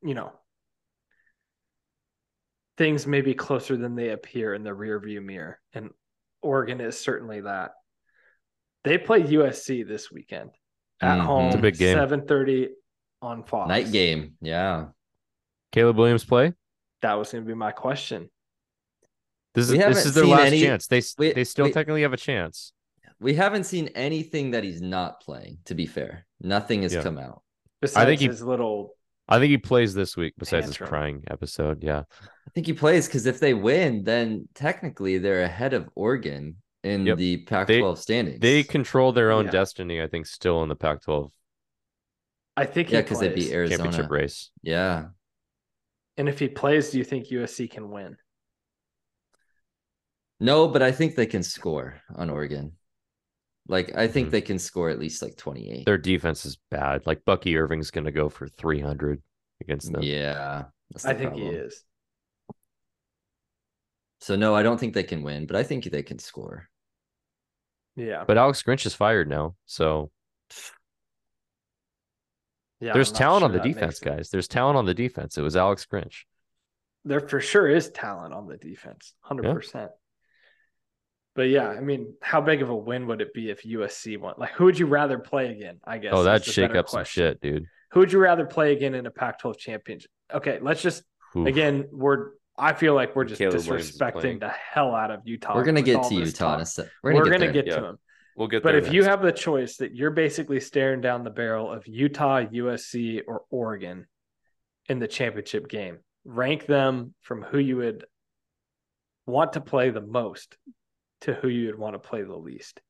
you 0.04 0.16
know, 0.16 0.32
things 2.78 3.06
may 3.06 3.22
be 3.22 3.36
closer 3.36 3.78
than 3.78 3.96
they 3.96 4.10
appear 4.10 4.54
in 4.54 4.64
the 4.64 4.72
rearview 4.72 5.24
mirror, 5.24 5.60
and 5.74 5.92
Oregon 6.42 6.82
is 6.82 7.00
certainly 7.00 7.42
that. 7.42 7.72
They 8.84 8.98
play 8.98 9.22
USC 9.22 9.84
this 9.88 10.12
weekend 10.12 10.50
at 11.00 11.20
Mhm. 11.20 11.26
home. 11.26 11.46
It's 11.48 11.56
a 11.56 11.60
big 11.60 11.78
game. 11.78 11.96
Seven 11.98 12.26
thirty 12.26 12.70
on 13.22 13.44
Fox. 13.44 13.70
Night 13.70 13.92
game. 13.92 14.38
Yeah. 14.42 14.88
Caleb 15.72 15.98
Williams 15.98 16.26
play. 16.26 16.54
That 17.02 17.14
was 17.14 17.32
going 17.32 17.44
to 17.44 17.48
be 17.48 17.54
my 17.54 17.72
question. 17.72 18.30
This 19.54 19.70
is 19.70 19.78
this 19.78 20.06
is 20.06 20.14
their 20.16 20.26
last 20.26 20.48
any- 20.48 20.62
chance. 20.62 20.88
They 20.88 21.02
we- 21.18 21.34
they 21.34 21.44
still 21.44 21.66
we- 21.66 21.72
technically 21.72 22.02
have 22.02 22.14
a 22.14 22.18
chance. 22.18 22.74
We 23.20 23.36
haven't 23.36 23.64
seen 23.66 23.88
anything 23.90 24.52
that 24.52 24.64
he's 24.64 24.82
not 24.82 25.22
playing, 25.22 25.60
to 25.66 25.76
be 25.76 25.86
fair. 25.86 26.26
Nothing 26.42 26.82
has 26.82 26.94
Yeah. 26.94 27.04
come 27.04 27.18
out. 27.18 27.42
Besides 27.82 28.08
think 28.10 28.20
he- 28.22 28.28
his 28.28 28.42
little, 28.42 28.96
I 29.30 29.40
think 29.40 29.52
he 29.52 29.58
plays 29.58 29.94
this 29.94 30.18
week. 30.18 30.34
Besides 30.38 30.68
his 30.68 30.78
crying 30.78 31.24
episode, 31.30 31.84
yeah. 31.84 32.04
I 32.22 32.50
think 32.54 32.66
he 32.68 32.74
plays 32.74 33.08
because 33.08 33.26
if 33.26 33.40
they 33.40 33.54
win, 33.54 34.04
then 34.04 34.50
technically 34.56 35.18
they're 35.20 35.44
ahead 35.44 35.74
of 35.74 35.90
Oregon 35.96 36.58
in 36.84 37.06
Yep. 37.06 37.18
the 37.18 37.38
Pac 37.44 37.68
12 37.68 38.00
standings. 38.00 38.40
They 38.42 38.64
control 38.64 39.14
their 39.14 39.32
own 39.32 39.46
Yeah. 39.46 39.52
destiny. 39.52 40.02
I 40.02 40.08
think 40.08 40.26
still 40.26 40.62
in 40.64 40.70
the 40.70 40.76
Pac-12 40.76 41.32
I 42.58 42.66
think 42.66 42.90
he 42.90 42.96
yeah, 42.96 43.02
because 43.02 43.20
they 43.20 43.30
plays. 43.32 43.46
beat 43.48 43.54
Arizona. 43.54 43.84
championship 43.84 44.12
race. 44.12 44.52
Yeah. 44.62 45.06
And 46.18 46.28
if 46.30 46.40
he 46.40 46.50
plays, 46.50 46.92
do 46.92 46.98
you 46.98 47.04
think 47.06 47.32
USC 47.32 47.68
can 47.70 47.90
win? 47.90 48.18
No, 50.44 50.68
but 50.68 50.82
I 50.82 50.92
think 50.92 51.16
they 51.16 51.26
can 51.26 51.42
score 51.42 52.02
on 52.14 52.30
Oregon. 52.30 52.74
Like 53.70 53.96
I 53.96 54.10
think 54.10 54.28
Mhm. 54.28 54.32
they 54.32 54.42
can 54.42 54.60
score 54.60 54.90
at 54.90 55.00
least 55.00 55.22
like 55.22 55.38
28. 55.38 55.86
Their 55.86 55.98
defense 55.98 56.46
is 56.46 56.58
bad. 56.70 57.08
Like 57.08 57.24
Bucky 57.24 57.56
Irving's 57.58 57.92
going 57.92 58.04
to 58.04 58.12
go 58.12 58.28
for 58.28 58.50
300 58.50 59.24
against 59.62 59.92
them. 59.92 60.02
Yeah. 60.04 60.66
that's 60.92 61.06
I 61.06 61.14
the 61.14 61.20
think 61.20 61.36
he 61.36 61.48
is. 61.48 61.84
So 64.20 64.36
no, 64.36 64.54
I 64.54 64.64
don't 64.64 64.78
think 64.78 64.94
they 64.94 65.04
can 65.04 65.24
win, 65.24 65.48
but 65.48 65.56
I 65.56 65.64
think 65.64 65.86
they 65.86 66.04
can 66.04 66.20
score. 66.20 66.70
Yeah. 67.96 68.26
But 68.28 68.38
Alex 68.38 68.62
Grinch 68.64 68.86
is 68.86 68.94
fired 68.94 69.30
now, 69.30 69.56
so 69.66 70.12
Yeah. 72.82 72.92
there's 72.94 73.10
I'm 73.10 73.14
not 73.14 73.18
talent 73.18 73.44
on 73.46 73.52
the 73.54 73.60
defense, 73.60 74.00
guys. 74.02 74.30
There's 74.30 74.50
talent 74.50 74.78
on 74.78 74.86
the 74.86 74.94
defense. 74.94 75.38
It 75.38 75.42
was 75.42 75.56
Alex 75.56 75.86
Grinch. 75.86 76.26
There 77.06 77.22
for 77.22 77.40
sure 77.40 77.70
is 77.70 77.90
talent 77.92 78.34
on 78.34 78.48
the 78.48 78.58
defense, 78.58 79.14
hundred 79.22 79.54
percent. 79.54 79.92
But 81.36 81.50
yeah, 81.50 81.68
I 81.68 81.80
mean, 81.80 82.14
how 82.22 82.42
big 82.42 82.62
of 82.62 82.70
a 82.70 82.76
win 82.76 83.08
would 83.08 83.22
it 83.22 83.34
be 83.34 83.50
if 83.50 83.64
USC 83.64 84.20
won? 84.20 84.36
Like, 84.38 84.52
who 84.52 84.66
would 84.66 84.78
you 84.78 84.86
rather 84.86 85.18
play 85.18 85.52
again? 85.52 85.80
I 85.84 85.98
guess. 85.98 86.12
Oh, 86.14 86.24
that'd 86.24 86.46
shake 86.46 86.70
better 86.70 86.80
up 86.82 86.90
some 86.90 87.04
shit, 87.06 87.42
dude. 87.42 87.66
Who 87.92 88.02
would 88.02 88.12
you 88.12 88.20
rather 88.20 88.46
play 88.46 88.74
again 88.74 88.94
in 88.96 89.06
a 89.06 89.12
Pac-12 89.12 89.58
championship? 89.58 90.12
Okay, 90.34 90.60
let's 90.62 90.82
just 90.82 91.04
Oof. 91.36 91.48
again, 91.48 91.86
we're. 91.92 92.32
I 92.56 92.74
feel 92.74 92.94
like 92.94 93.16
we're 93.16 93.26
just 93.26 93.40
Caleb 93.40 93.66
Williams 93.66 93.90
is 93.90 93.98
playing. 93.98 94.14
disrespecting 94.14 94.40
the 94.42 94.50
hell 94.50 94.94
out 94.94 95.10
of 95.10 95.22
Utah. 95.26 95.56
We're 95.56 95.64
gonna 95.64 95.82
get 95.82 96.04
to 96.04 96.14
Utah 96.14 96.22
in 96.22 96.28
a 96.28 96.32
talk. 96.32 96.68
sec. 96.68 96.88
We're, 97.02 97.14
We're 97.14 97.24
gonna 97.24 97.40
gonna 97.40 97.46
get 97.52 97.66
get 97.66 97.72
there. 97.72 97.80
to 97.80 97.86
them. 97.88 97.98
We'll 98.38 98.48
get 98.48 98.62
there. 98.64 98.74
But 98.74 98.80
there 98.82 98.88
if 98.90 98.94
you 98.94 99.04
have 99.06 99.24
the 99.24 99.32
choice 99.32 99.78
that 99.78 99.96
you're 99.96 100.12
basically 100.12 100.60
staring 100.60 101.02
down 101.02 101.24
the 101.24 101.32
barrel 101.32 101.72
of 101.72 101.88
Utah, 101.88 102.42
USC, 102.42 103.22
or 103.28 103.42
Oregon 103.50 104.06
in 104.88 105.00
the 105.00 105.08
championship 105.08 105.68
game, 105.68 105.98
rank 106.26 106.68
them 106.68 107.16
from 107.22 107.42
who 107.42 107.58
you 107.58 107.78
would 107.78 108.06
want 109.26 109.54
to 109.54 109.62
play 109.62 109.90
the 109.90 110.02
most 110.02 110.56
to 111.24 111.34
who 111.34 111.48
you 111.48 111.68
would 111.68 111.80
want 111.80 111.96
to 111.96 112.00
play 112.00 112.22
the 112.22 112.36
least. 112.36 112.82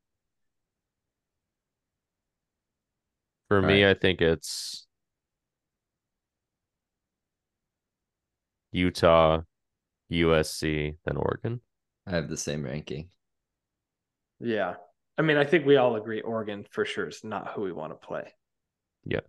For 3.47 3.57
All 3.61 3.65
me, 3.65 3.84
right. 3.84 3.95
I 3.95 3.99
think 3.99 4.21
it's 4.21 4.86
Utah, 8.71 9.41
USC, 10.11 10.95
then 11.05 11.17
Oregon. 11.17 11.61
I 12.07 12.11
have 12.11 12.29
the 12.29 12.38
same 12.38 12.63
ranking. 12.63 13.09
Yeah. 14.39 14.75
I 15.17 15.21
mean, 15.21 15.38
I 15.38 15.45
think 15.45 15.65
we 15.65 15.77
all 15.77 15.95
agree 15.95 16.21
Oregon 16.21 16.65
for 16.69 16.86
sure 16.86 17.07
is 17.07 17.23
not 17.23 17.49
who 17.53 17.61
we 17.61 17.71
want 17.71 17.91
to 17.91 18.07
play. 18.07 18.34
Yeah. 19.05 19.19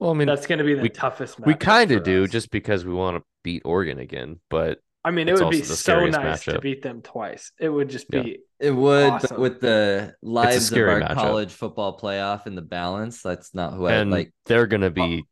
Well, 0.00 0.10
I 0.10 0.14
mean, 0.14 0.26
That's 0.26 0.46
going 0.46 0.58
to 0.58 0.64
be 0.64 0.74
the 0.74 0.82
we- 0.82 0.88
toughest 0.88 1.38
we 1.40 1.54
kind 1.54 1.90
of 1.92 2.02
do 2.02 2.24
us. 2.24 2.30
just 2.30 2.50
because 2.50 2.84
we 2.84 2.92
want 2.94 3.18
to 3.18 3.22
beat 3.42 3.62
Oregon 3.64 3.98
again, 3.98 4.40
but 4.48 4.78
I 5.04 5.10
mean, 5.10 5.28
it 5.28 5.34
would 5.38 5.50
be 5.50 5.62
so 5.62 5.74
scariest 5.74 6.18
nice 6.18 6.44
to 6.44 6.58
beat 6.60 6.80
them 6.82 7.02
twice. 7.02 7.52
It 7.60 7.68
would 7.68 7.90
just 7.90 8.06
Yeah. 8.10 8.22
be 8.22 8.38
It 8.58 8.70
would, 8.70 9.10
Awesome. 9.10 9.28
but 9.30 9.38
with 9.40 9.60
the 9.60 10.14
lives 10.22 10.72
of 10.72 10.78
our 10.78 11.00
matchup. 11.00 11.14
college 11.14 11.52
football 11.52 11.98
playoff 11.98 12.46
in 12.46 12.54
the 12.54 12.62
balance, 12.62 13.20
that's 13.22 13.54
not 13.54 13.74
who 13.74 13.86
I 13.86 13.94
and 13.94 14.10
like. 14.10 14.32
they're 14.46 14.66
gonna 14.66 14.88
be 14.90 15.26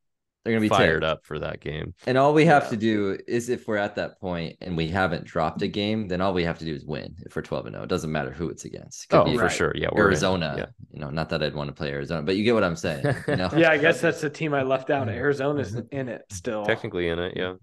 They're 0.44 0.52
gonna 0.54 0.60
be 0.60 0.68
fired 0.68 1.00
tired. 1.00 1.04
up 1.04 1.24
for 1.24 1.38
that 1.38 1.60
game. 1.60 1.94
And 2.06 2.18
all 2.18 2.34
we 2.34 2.44
have 2.46 2.64
Yeah. 2.64 2.70
to 2.70 2.76
do 2.76 3.18
is 3.28 3.48
if 3.48 3.66
we're 3.68 3.76
at 3.78 3.94
that 3.94 4.20
point 4.20 4.56
and 4.60 4.76
we 4.76 4.88
haven't 4.88 5.24
dropped 5.24 5.62
a 5.62 5.68
game, 5.68 6.08
then 6.08 6.20
all 6.20 6.34
we 6.34 6.42
have 6.44 6.58
to 6.58 6.64
do 6.66 6.74
is 6.74 6.84
win. 6.84 7.14
If 7.24 7.34
we're 7.36 7.42
12 7.42 7.64
and 7.66 7.74
0, 7.76 7.84
it 7.84 7.88
doesn't 7.88 8.10
matter 8.12 8.32
who 8.32 8.50
it's 8.50 8.64
against. 8.66 9.04
It 9.04 9.08
could 9.10 9.20
Oh, 9.20 9.24
be 9.24 9.36
for 9.36 9.44
right. 9.44 9.52
sure. 9.52 9.72
Yeah, 9.76 9.88
we're. 9.92 10.02
Arizona. 10.08 10.54
Yeah. 10.58 10.66
You 10.90 10.98
know, 11.00 11.10
not 11.10 11.28
that 11.30 11.42
I'd 11.44 11.54
want 11.54 11.68
to 11.68 11.74
play 11.74 11.90
Arizona, 11.92 12.22
but 12.22 12.36
you 12.36 12.42
get 12.44 12.52
what 12.54 12.64
I'm 12.64 12.76
saying. 12.76 13.04
You 13.28 13.36
know? 13.36 13.48
Yeah, 13.56 13.70
I 13.70 13.78
guess 13.78 14.00
that's 14.02 14.20
the 14.20 14.28
team 14.28 14.52
I 14.52 14.64
left 14.64 14.90
out. 14.90 15.08
Arizona's 15.08 15.80
in 15.92 16.08
it 16.08 16.22
still. 16.30 16.66
Technically 16.66 17.08
in 17.08 17.18
it, 17.20 17.34
yeah. 17.36 17.54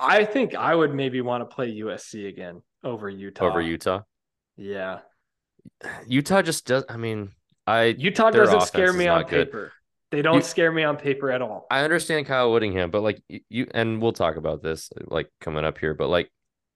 I 0.00 0.24
think 0.24 0.54
I 0.54 0.74
would 0.74 0.94
maybe 0.94 1.20
want 1.20 1.48
to 1.48 1.54
play 1.54 1.72
USC 1.80 2.28
again 2.28 2.62
over 2.84 3.08
Utah. 3.08 3.46
Over 3.46 3.60
Utah. 3.60 4.02
Yeah. 4.56 5.00
Utah 6.06 6.42
just 6.42 6.66
does. 6.66 6.84
I 6.88 6.96
mean, 6.96 7.30
I 7.66 7.86
Utah 7.98 8.30
doesn't 8.30 8.62
scare 8.62 8.92
me 8.92 9.06
on 9.08 9.22
good. 9.24 9.46
paper. 9.48 9.72
They 10.10 10.22
don't 10.22 10.36
You- 10.36 10.42
scare 10.42 10.72
me 10.72 10.84
on 10.84 10.96
paper 10.96 11.30
at 11.30 11.42
all. 11.42 11.66
I 11.70 11.82
understand 11.84 12.26
Kyle 12.26 12.50
Whittingham, 12.52 12.90
but 12.90 13.02
like 13.02 13.22
you, 13.48 13.66
and 13.74 14.00
we'll 14.00 14.12
talk 14.12 14.36
about 14.36 14.62
this 14.62 14.90
like 15.06 15.28
coming 15.40 15.64
up 15.64 15.78
here, 15.78 15.92
but 15.94 16.08
like 16.08 16.30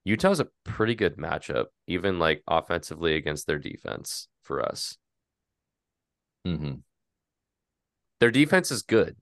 Utah's 0.04 0.40
a 0.40 0.48
pretty 0.64 0.94
good 0.94 1.16
matchup, 1.16 1.66
even 1.86 2.18
like 2.18 2.42
offensively 2.46 3.14
against 3.16 3.46
their 3.46 3.58
defense 3.58 4.28
for 4.42 4.60
us. 4.60 4.98
Mm-hmm. 6.46 6.74
Their 8.20 8.30
defense 8.30 8.70
is 8.70 8.82
good 8.82 9.16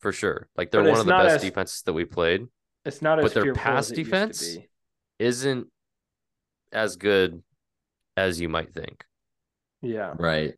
for 0.00 0.10
sure. 0.12 0.48
Like 0.56 0.70
they're 0.70 0.82
one 0.82 0.98
of 0.98 1.06
the 1.06 1.12
best 1.12 1.36
as- 1.36 1.42
defenses 1.42 1.82
that 1.82 1.92
we 1.92 2.04
played. 2.04 2.46
It's 2.84 3.02
not 3.02 3.18
as 3.18 3.24
But 3.26 3.34
their 3.34 3.42
fearful 3.44 3.62
pass 3.62 3.86
as 3.86 3.92
it 3.92 3.98
used 3.98 4.10
to 4.10 4.16
defense? 4.16 4.56
Isn't 5.18 5.66
as 6.72 6.96
good 6.96 7.42
as 8.16 8.40
you 8.40 8.48
might 8.48 8.74
think. 8.74 9.04
Yeah. 9.80 10.14
Right. 10.18 10.54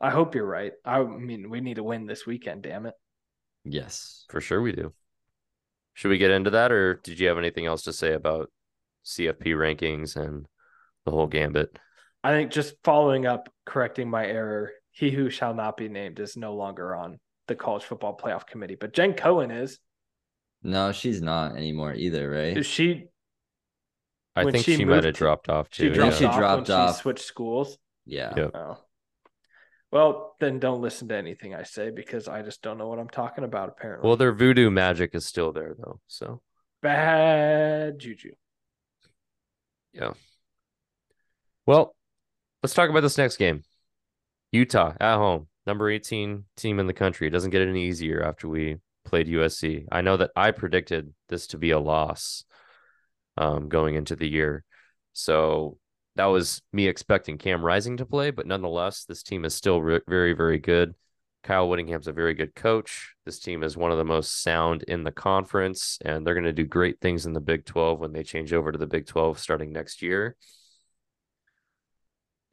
I 0.00 0.10
hope 0.10 0.34
you're 0.34 0.46
right. 0.46 0.72
I 0.84 1.02
mean, 1.02 1.50
we 1.50 1.60
need 1.60 1.76
to 1.76 1.82
win 1.82 2.06
this 2.06 2.26
weekend, 2.26 2.62
damn 2.62 2.86
it. 2.86 2.94
Yes. 3.64 4.24
For 4.28 4.40
sure 4.40 4.60
we 4.60 4.72
do. 4.72 4.92
Should 5.94 6.10
we 6.10 6.18
get 6.18 6.30
into 6.30 6.50
that 6.50 6.72
or 6.72 6.94
did 6.94 7.18
you 7.18 7.28
have 7.28 7.38
anything 7.38 7.66
else 7.66 7.82
to 7.82 7.92
say 7.92 8.12
about 8.12 8.50
CFP 9.04 9.54
rankings 9.54 10.16
and 10.16 10.46
the 11.04 11.10
whole 11.10 11.26
gambit? 11.26 11.78
I 12.22 12.30
think 12.30 12.50
just 12.50 12.74
following 12.84 13.26
up, 13.26 13.48
correcting 13.64 14.10
my 14.10 14.26
error, 14.26 14.72
he 14.90 15.10
who 15.10 15.30
shall 15.30 15.54
not 15.54 15.76
be 15.76 15.88
named 15.88 16.20
is 16.20 16.36
no 16.36 16.54
longer 16.54 16.94
on 16.94 17.18
the 17.48 17.54
college 17.54 17.84
football 17.84 18.16
playoff 18.16 18.46
committee, 18.46 18.74
but 18.74 18.92
Jen 18.92 19.14
Cohen 19.14 19.50
is. 19.50 19.78
No, 20.66 20.92
she's 20.92 21.22
not 21.22 21.56
anymore 21.56 21.94
either, 21.94 22.30
right? 22.30 22.58
Is 22.58 22.66
she 22.66 23.08
I 24.34 24.44
When 24.44 24.52
think 24.52 24.66
she 24.66 24.76
she, 24.76 24.84
might 24.84 25.04
have 25.04 25.14
dropped 25.14 25.48
off 25.48 25.68
she 25.70 25.88
too. 25.88 25.90
dropped 25.90 26.16
she 26.16 26.24
off 26.24 26.36
dropped 26.36 26.68
when 26.68 26.78
off. 26.78 26.96
she 26.96 27.00
switched 27.02 27.24
schools? 27.24 27.78
Yeah. 28.04 28.34
Yep. 28.36 28.50
Oh. 28.54 28.78
Well, 29.92 30.36
then 30.40 30.58
don't 30.58 30.82
listen 30.82 31.08
to 31.08 31.16
anything 31.16 31.54
I 31.54 31.62
say 31.62 31.90
because 31.90 32.28
I 32.28 32.42
just 32.42 32.62
don't 32.62 32.78
know 32.78 32.88
what 32.88 32.98
I'm 32.98 33.08
talking 33.08 33.44
about 33.44 33.68
apparently. 33.70 34.06
Well, 34.06 34.16
their 34.16 34.32
voodoo 34.32 34.70
magic 34.70 35.14
is 35.14 35.26
still 35.26 35.52
there 35.52 35.74
though. 35.78 36.00
So 36.08 36.42
bad 36.82 37.98
juju. 37.98 38.32
yeah. 39.92 40.12
Well, 41.66 41.94
let's 42.62 42.74
talk 42.74 42.90
about 42.90 43.00
this 43.00 43.18
next 43.18 43.36
game. 43.36 43.64
Utah 44.52 44.94
at 45.00 45.16
home, 45.16 45.48
number 45.66 45.90
18 45.90 46.44
team 46.56 46.78
in 46.78 46.86
the 46.86 46.92
country. 46.92 47.26
It 47.26 47.30
doesn't 47.30 47.50
get 47.50 47.62
any 47.66 47.86
easier 47.88 48.22
after 48.22 48.48
we 48.48 48.78
played 49.06 49.28
USC. 49.28 49.86
I 49.90 50.02
know 50.02 50.16
that 50.18 50.32
I 50.36 50.50
predicted 50.50 51.14
this 51.28 51.46
to 51.48 51.58
be 51.58 51.70
a 51.70 51.78
loss 51.78 52.44
um, 53.38 53.68
going 53.68 53.94
into 53.94 54.16
the 54.16 54.28
year. 54.28 54.64
So 55.12 55.78
that 56.16 56.26
was 56.26 56.60
me 56.72 56.88
expecting 56.88 57.38
Cam 57.38 57.64
Rising 57.64 57.98
to 57.98 58.06
play, 58.06 58.30
but 58.30 58.46
nonetheless, 58.46 59.04
this 59.04 59.22
team 59.22 59.44
is 59.44 59.54
still 59.54 59.80
re- 59.80 60.00
very, 60.06 60.32
very 60.32 60.58
good. 60.58 60.94
Kyle 61.42 61.68
Whittingham's 61.68 62.08
a 62.08 62.12
very 62.12 62.34
good 62.34 62.54
coach. 62.54 63.14
This 63.24 63.38
team 63.38 63.62
is 63.62 63.76
one 63.76 63.92
of 63.92 63.98
the 63.98 64.04
most 64.04 64.42
sound 64.42 64.82
in 64.82 65.04
the 65.04 65.12
conference, 65.12 65.98
and 66.04 66.26
they're 66.26 66.34
going 66.34 66.44
to 66.44 66.52
do 66.52 66.64
great 66.64 67.00
things 67.00 67.24
in 67.24 67.34
the 67.34 67.40
Big 67.40 67.64
12 67.64 68.00
when 68.00 68.12
they 68.12 68.24
change 68.24 68.52
over 68.52 68.72
to 68.72 68.78
the 68.78 68.86
Big 68.86 69.06
12 69.06 69.38
starting 69.38 69.72
next 69.72 70.02
year. 70.02 70.36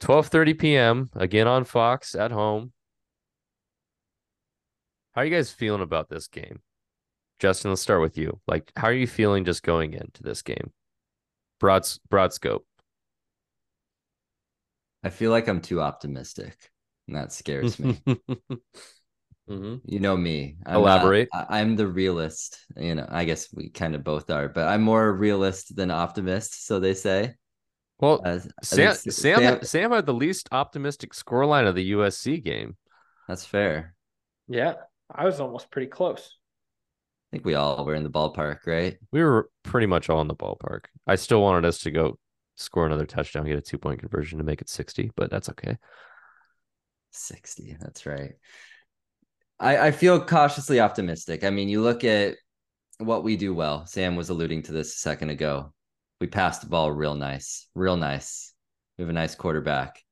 12:30 0.00 0.58
p.m. 0.58 1.10
again 1.14 1.48
on 1.48 1.64
Fox 1.64 2.14
at 2.14 2.30
home. 2.30 2.72
How 5.14 5.22
are 5.22 5.24
you 5.24 5.30
guys 5.30 5.52
feeling 5.52 5.82
about 5.82 6.08
this 6.08 6.26
game? 6.26 6.60
Justin, 7.38 7.70
let's 7.70 7.82
start 7.82 8.00
with 8.00 8.18
you. 8.18 8.40
Like, 8.48 8.72
how 8.76 8.88
are 8.88 8.92
you 8.92 9.06
feeling 9.06 9.44
just 9.44 9.62
going 9.62 9.92
into 9.92 10.22
this 10.22 10.42
game? 10.42 10.72
Broad 11.60 11.86
broad 12.10 12.32
scope. 12.32 12.66
I 15.04 15.10
feel 15.10 15.30
like 15.30 15.48
I'm 15.48 15.60
too 15.60 15.80
optimistic, 15.80 16.56
and 17.06 17.16
that 17.16 17.32
scares 17.32 17.78
me. 17.78 18.00
Mm-hmm. 19.46 19.76
You 19.84 20.00
know 20.00 20.16
me. 20.16 20.56
I'm 20.64 20.76
Elaborate. 20.76 21.28
Not, 21.30 21.48
I'm 21.50 21.76
the 21.76 21.86
realist. 21.86 22.58
You 22.78 22.94
know, 22.94 23.06
I 23.06 23.26
guess 23.26 23.52
we 23.52 23.68
kind 23.68 23.94
of 23.94 24.02
both 24.02 24.30
are, 24.30 24.48
but 24.48 24.68
I'm 24.68 24.80
more 24.80 25.12
realist 25.12 25.76
than 25.76 25.90
optimist, 25.90 26.66
so 26.66 26.80
they 26.80 26.94
say. 26.94 27.34
Well, 27.98 28.22
uh, 28.24 28.38
Sam, 28.62 28.94
Sam, 28.94 29.12
Sam, 29.12 29.62
Sam 29.62 29.90
had 29.90 30.06
the 30.06 30.14
least 30.14 30.48
optimistic 30.50 31.12
scoreline 31.12 31.68
of 31.68 31.74
the 31.74 31.92
USC 31.92 32.42
game. 32.42 32.78
That's 33.28 33.44
fair. 33.44 33.94
Yeah, 34.48 34.76
I 35.10 35.24
was 35.24 35.40
almost 35.40 35.70
pretty 35.70 35.88
close. 35.88 36.38
I 37.30 37.36
think 37.36 37.44
we 37.44 37.54
all 37.54 37.84
were 37.84 37.94
in 37.94 38.04
the 38.04 38.10
ballpark, 38.10 38.66
right? 38.66 38.96
We 39.10 39.22
were 39.22 39.50
pretty 39.62 39.86
much 39.86 40.08
all 40.08 40.20
in 40.20 40.28
the 40.28 40.34
ballpark. 40.34 40.84
I 41.06 41.16
still 41.16 41.42
wanted 41.42 41.64
us 41.64 41.80
to 41.80 41.90
go 41.90 42.18
score 42.56 42.86
another 42.86 43.06
touchdown, 43.06 43.46
get 43.46 43.58
a 43.58 43.62
two 43.62 43.78
point 43.78 44.00
conversion 44.00 44.38
to 44.38 44.44
make 44.44 44.60
it 44.60 44.68
60, 44.68 45.10
but 45.16 45.30
that's 45.30 45.48
okay. 45.50 45.76
60. 47.10 47.76
That's 47.80 48.06
right. 48.06 48.32
I, 49.58 49.88
I 49.88 49.90
feel 49.90 50.24
cautiously 50.24 50.80
optimistic. 50.80 51.44
I 51.44 51.50
mean, 51.50 51.68
you 51.68 51.82
look 51.82 52.04
at 52.04 52.36
what 52.98 53.24
we 53.24 53.36
do 53.36 53.54
well. 53.54 53.86
Sam 53.86 54.16
was 54.16 54.28
alluding 54.28 54.62
to 54.64 54.72
this 54.72 54.94
a 54.94 54.98
second 54.98 55.30
ago. 55.30 55.72
We 56.20 56.26
passed 56.26 56.60
the 56.60 56.68
ball 56.68 56.92
real 56.92 57.14
nice, 57.14 57.66
real 57.74 57.96
nice. 57.96 58.52
We 58.96 59.02
have 59.02 59.10
a 59.10 59.14
nice 59.14 59.34
quarterback. 59.34 60.03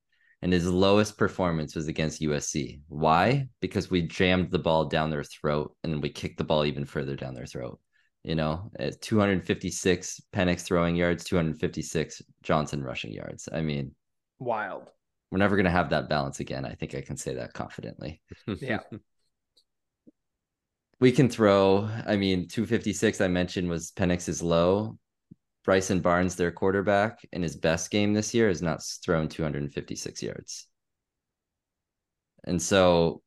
And 0.42 0.52
his 0.52 0.66
lowest 0.66 1.16
performance 1.16 1.76
was 1.76 1.86
against 1.86 2.20
USC. 2.20 2.80
Why? 2.88 3.46
Because 3.60 3.90
we 3.90 4.02
jammed 4.02 4.50
the 4.50 4.58
ball 4.58 4.86
down 4.86 5.08
their 5.08 5.22
throat 5.22 5.74
and 5.84 6.02
we 6.02 6.10
kicked 6.10 6.38
the 6.38 6.44
ball 6.44 6.64
even 6.64 6.84
further 6.84 7.14
down 7.14 7.34
their 7.34 7.46
throat. 7.46 7.78
You 8.24 8.34
know, 8.34 8.70
256 9.00 10.20
Penix 10.32 10.62
throwing 10.62 10.96
yards, 10.96 11.24
256 11.24 12.22
Johnson 12.42 12.82
rushing 12.82 13.12
yards. 13.12 13.48
I 13.52 13.62
mean, 13.62 13.94
wild. 14.38 14.90
We're 15.30 15.38
never 15.38 15.56
going 15.56 15.64
to 15.64 15.70
have 15.70 15.90
that 15.90 16.08
balance 16.08 16.40
again. 16.40 16.64
I 16.64 16.74
think 16.74 16.94
I 16.94 17.00
can 17.00 17.16
say 17.16 17.34
that 17.34 17.52
confidently. 17.52 18.20
yeah. 18.46 18.80
We 21.00 21.10
can 21.10 21.28
throw, 21.28 21.88
I 22.06 22.16
mean, 22.16 22.48
256 22.48 23.20
I 23.20 23.28
mentioned 23.28 23.68
was 23.68 23.92
Penix's 23.92 24.42
low. 24.42 24.98
Bryson 25.64 26.00
Barnes, 26.00 26.36
their 26.36 26.50
quarterback, 26.50 27.20
in 27.32 27.42
his 27.42 27.56
best 27.56 27.90
game 27.90 28.12
this 28.12 28.34
year, 28.34 28.48
has 28.48 28.62
not 28.62 28.82
thrown 29.04 29.28
256 29.28 30.22
yards. 30.22 30.66
And 32.44 32.60
so 32.60 33.22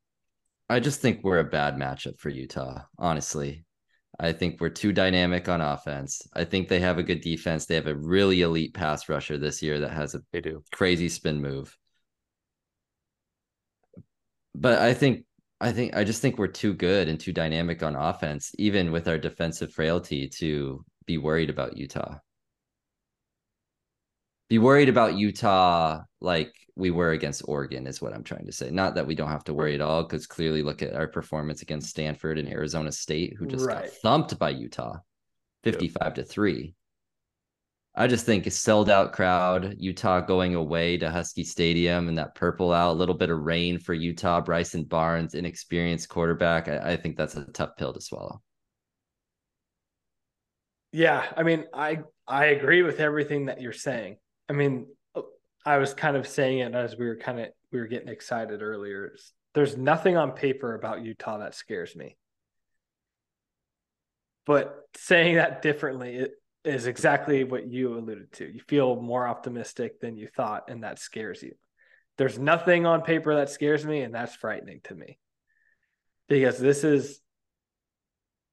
I 0.69 0.79
just 0.79 0.99
think 0.99 1.23
we're 1.23 1.39
a 1.39 1.43
bad 1.43 1.75
matchup 1.75 2.19
for 2.19 2.29
Utah, 2.29 2.81
honestly. 2.97 3.65
I 4.19 4.31
think 4.31 4.59
we're 4.59 4.69
too 4.69 4.93
dynamic 4.93 5.49
on 5.49 5.61
offense. 5.61 6.21
I 6.33 6.45
think 6.45 6.67
they 6.67 6.79
have 6.79 6.97
a 6.97 7.03
good 7.03 7.21
defense. 7.21 7.65
They 7.65 7.75
have 7.75 7.87
a 7.87 7.95
really 7.95 8.41
elite 8.41 8.73
pass 8.73 9.09
rusher 9.09 9.37
this 9.37 9.61
year 9.61 9.81
that 9.81 9.91
has 9.91 10.15
a 10.15 10.21
they 10.31 10.41
do 10.41 10.63
crazy 10.71 11.09
spin 11.09 11.41
move. 11.41 11.77
But 14.53 14.79
I 14.79 14.93
think 14.93 15.25
I 15.59 15.71
think 15.71 15.95
I 15.95 16.03
just 16.03 16.21
think 16.21 16.37
we're 16.37 16.47
too 16.47 16.73
good 16.73 17.09
and 17.09 17.19
too 17.19 17.33
dynamic 17.33 17.83
on 17.83 17.95
offense, 17.95 18.51
even 18.57 18.91
with 18.91 19.07
our 19.07 19.17
defensive 19.17 19.73
frailty, 19.73 20.29
to 20.39 20.83
be 21.05 21.17
worried 21.17 21.49
about 21.49 21.77
Utah. 21.77 22.19
Be 24.49 24.57
worried 24.59 24.89
about 24.89 25.15
Utah 25.15 26.03
like 26.21 26.53
we 26.75 26.91
were 26.91 27.11
against 27.11 27.43
Oregon, 27.47 27.87
is 27.87 28.01
what 28.01 28.13
I'm 28.13 28.23
trying 28.23 28.45
to 28.45 28.51
say. 28.51 28.69
Not 28.69 28.95
that 28.95 29.07
we 29.07 29.15
don't 29.15 29.29
have 29.29 29.43
to 29.45 29.53
worry 29.53 29.73
at 29.73 29.81
all, 29.81 30.03
because 30.03 30.27
clearly 30.27 30.61
look 30.61 30.81
at 30.81 30.93
our 30.93 31.07
performance 31.07 31.61
against 31.61 31.89
Stanford 31.89 32.37
and 32.37 32.49
Arizona 32.49 32.91
State, 32.91 33.35
who 33.37 33.47
just 33.47 33.65
right. 33.65 33.85
got 33.85 33.89
thumped 33.89 34.37
by 34.37 34.49
Utah 34.49 34.97
55 35.63 36.01
yep. 36.03 36.15
to 36.15 36.23
3. 36.23 36.75
I 37.97 38.07
just 38.07 38.25
think 38.25 38.45
a 38.45 38.51
sold 38.51 38.89
out 38.89 39.13
crowd, 39.13 39.75
Utah 39.79 40.19
going 40.19 40.53
away 40.53 40.97
to 40.97 41.09
Husky 41.09 41.45
Stadium 41.45 42.09
and 42.09 42.17
that 42.17 42.35
purple 42.35 42.73
out, 42.73 42.91
a 42.91 42.99
little 42.99 43.15
bit 43.15 43.29
of 43.29 43.39
rain 43.39 43.79
for 43.79 43.93
Utah, 43.93 44.41
Bryson 44.41 44.83
Barnes, 44.83 45.33
inexperienced 45.33 46.09
quarterback. 46.09 46.67
I, 46.67 46.91
I 46.91 46.97
think 46.97 47.15
that's 47.15 47.37
a 47.37 47.45
tough 47.45 47.77
pill 47.77 47.93
to 47.93 48.01
swallow. 48.01 48.41
Yeah, 50.95 51.25
I 51.35 51.43
mean, 51.43 51.65
I 51.73 52.03
I 52.25 52.45
agree 52.45 52.81
with 52.81 53.01
everything 53.01 53.47
that 53.47 53.59
you're 53.59 53.73
saying. 53.73 54.15
I 54.47 54.53
mean, 54.53 54.87
I 55.65 55.77
was 55.77 55.93
kind 55.93 56.15
of 56.15 56.25
saying 56.25 56.59
it 56.59 56.73
as 56.73 56.95
we 56.95 57.05
were 57.05 57.17
kind 57.17 57.37
of 57.41 57.47
we 57.73 57.79
were 57.79 57.87
getting 57.87 58.07
excited 58.07 58.61
earlier. 58.61 59.13
There's 59.53 59.75
nothing 59.75 60.15
on 60.15 60.31
paper 60.31 60.73
about 60.73 61.03
Utah 61.03 61.39
that 61.39 61.53
scares 61.53 61.97
me. 61.97 62.15
But 64.45 64.73
saying 64.95 65.35
that 65.35 65.61
differently, 65.61 66.15
it, 66.15 66.31
is 66.63 66.87
exactly 66.87 67.43
what 67.43 67.67
you 67.67 67.97
alluded 67.97 68.31
to. 68.33 68.45
You 68.45 68.61
feel 68.61 68.95
more 68.95 69.27
optimistic 69.27 69.99
than 69.99 70.15
you 70.15 70.29
thought, 70.33 70.69
and 70.69 70.85
that 70.85 70.99
scares 70.99 71.43
you. 71.43 71.55
There's 72.17 72.39
nothing 72.39 72.85
on 72.85 73.01
paper 73.01 73.35
that 73.35 73.49
scares 73.49 73.85
me, 73.85 73.99
and 73.99 74.15
that's 74.15 74.37
frightening 74.37 74.79
to 74.85 74.95
me 74.95 75.19
because 76.29 76.57
this 76.57 76.85
is 76.85 77.19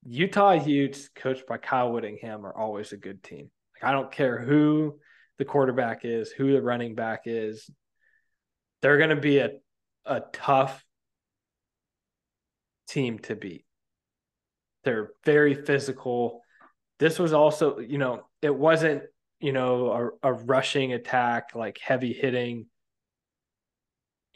Utah 0.04 0.52
Utes, 0.52 1.08
coached 1.14 1.46
by 1.46 1.58
Kyle 1.58 1.92
Whittingham, 1.92 2.44
are 2.44 2.56
always 2.56 2.92
a 2.92 2.96
good 2.96 3.22
team. 3.22 3.50
Like, 3.74 3.88
I 3.88 3.92
don't 3.92 4.10
care 4.10 4.40
who 4.40 4.98
the 5.38 5.44
quarterback 5.44 6.04
is, 6.04 6.30
who 6.30 6.52
the 6.52 6.62
running 6.62 6.94
back 6.94 7.22
is, 7.26 7.68
they're 8.80 8.98
going 8.98 9.10
to 9.10 9.16
be 9.16 9.38
a, 9.38 9.50
a 10.04 10.22
tough 10.32 10.84
team 12.88 13.18
to 13.20 13.36
beat. 13.36 13.64
They're 14.84 15.10
very 15.24 15.54
physical 15.54 16.42
this 17.02 17.18
was 17.18 17.32
also, 17.32 17.80
you 17.80 17.98
know, 17.98 18.22
it 18.42 18.54
wasn't, 18.54 19.02
you 19.40 19.52
know, 19.52 20.12
a, 20.22 20.30
a 20.30 20.32
rushing 20.32 20.92
attack, 20.92 21.48
like 21.52 21.80
heavy 21.82 22.12
hitting, 22.12 22.66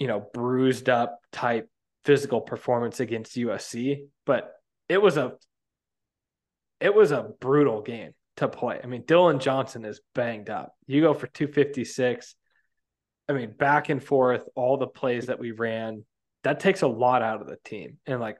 you 0.00 0.08
know, 0.08 0.26
bruised 0.34 0.88
up 0.88 1.20
type 1.30 1.70
physical 2.04 2.40
performance 2.40 2.98
against 2.98 3.36
USC, 3.36 4.08
but 4.24 4.52
it 4.88 5.00
was 5.00 5.16
a 5.16 5.34
it 6.80 6.94
was 6.94 7.10
a 7.10 7.30
brutal 7.40 7.82
game 7.82 8.12
to 8.36 8.48
play. 8.48 8.80
I 8.82 8.86
mean, 8.86 9.04
Dillon 9.06 9.38
Johnson 9.38 9.84
is 9.84 10.00
banged 10.14 10.50
up. 10.50 10.74
You 10.86 11.00
go 11.00 11.14
for 11.14 11.26
256. 11.26 12.34
I 13.28 13.32
mean, 13.32 13.52
back 13.52 13.88
and 13.88 14.02
forth, 14.02 14.48
all 14.54 14.76
the 14.76 14.86
plays 14.86 15.26
that 15.26 15.38
we 15.38 15.50
ran, 15.50 16.04
that 16.44 16.60
takes 16.60 16.82
a 16.82 16.86
lot 16.86 17.22
out 17.22 17.40
of 17.40 17.48
the 17.48 17.56
team. 17.64 17.98
And 18.06 18.20
like 18.20 18.38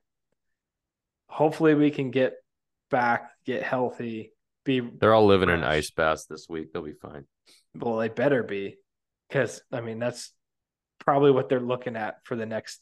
hopefully 1.28 1.74
we 1.74 1.90
can 1.90 2.10
get 2.10 2.34
back, 2.90 3.30
get 3.44 3.62
healthy, 3.62 4.32
be. 4.64 4.80
They're 4.80 5.14
all 5.14 5.26
living 5.26 5.48
fresh. 5.48 5.58
in 5.58 5.64
ice 5.64 5.90
baths 5.90 6.26
this 6.26 6.46
week. 6.48 6.72
They'll 6.72 6.82
be 6.82 6.92
fine. 6.92 7.24
Well, 7.74 7.96
they 7.96 8.08
better 8.08 8.42
be, 8.42 8.76
because 9.28 9.62
I 9.72 9.80
mean 9.80 9.98
that's 9.98 10.32
probably 10.98 11.30
what 11.30 11.48
they're 11.48 11.60
looking 11.60 11.96
at 11.96 12.16
for 12.24 12.36
the 12.36 12.46
next 12.46 12.80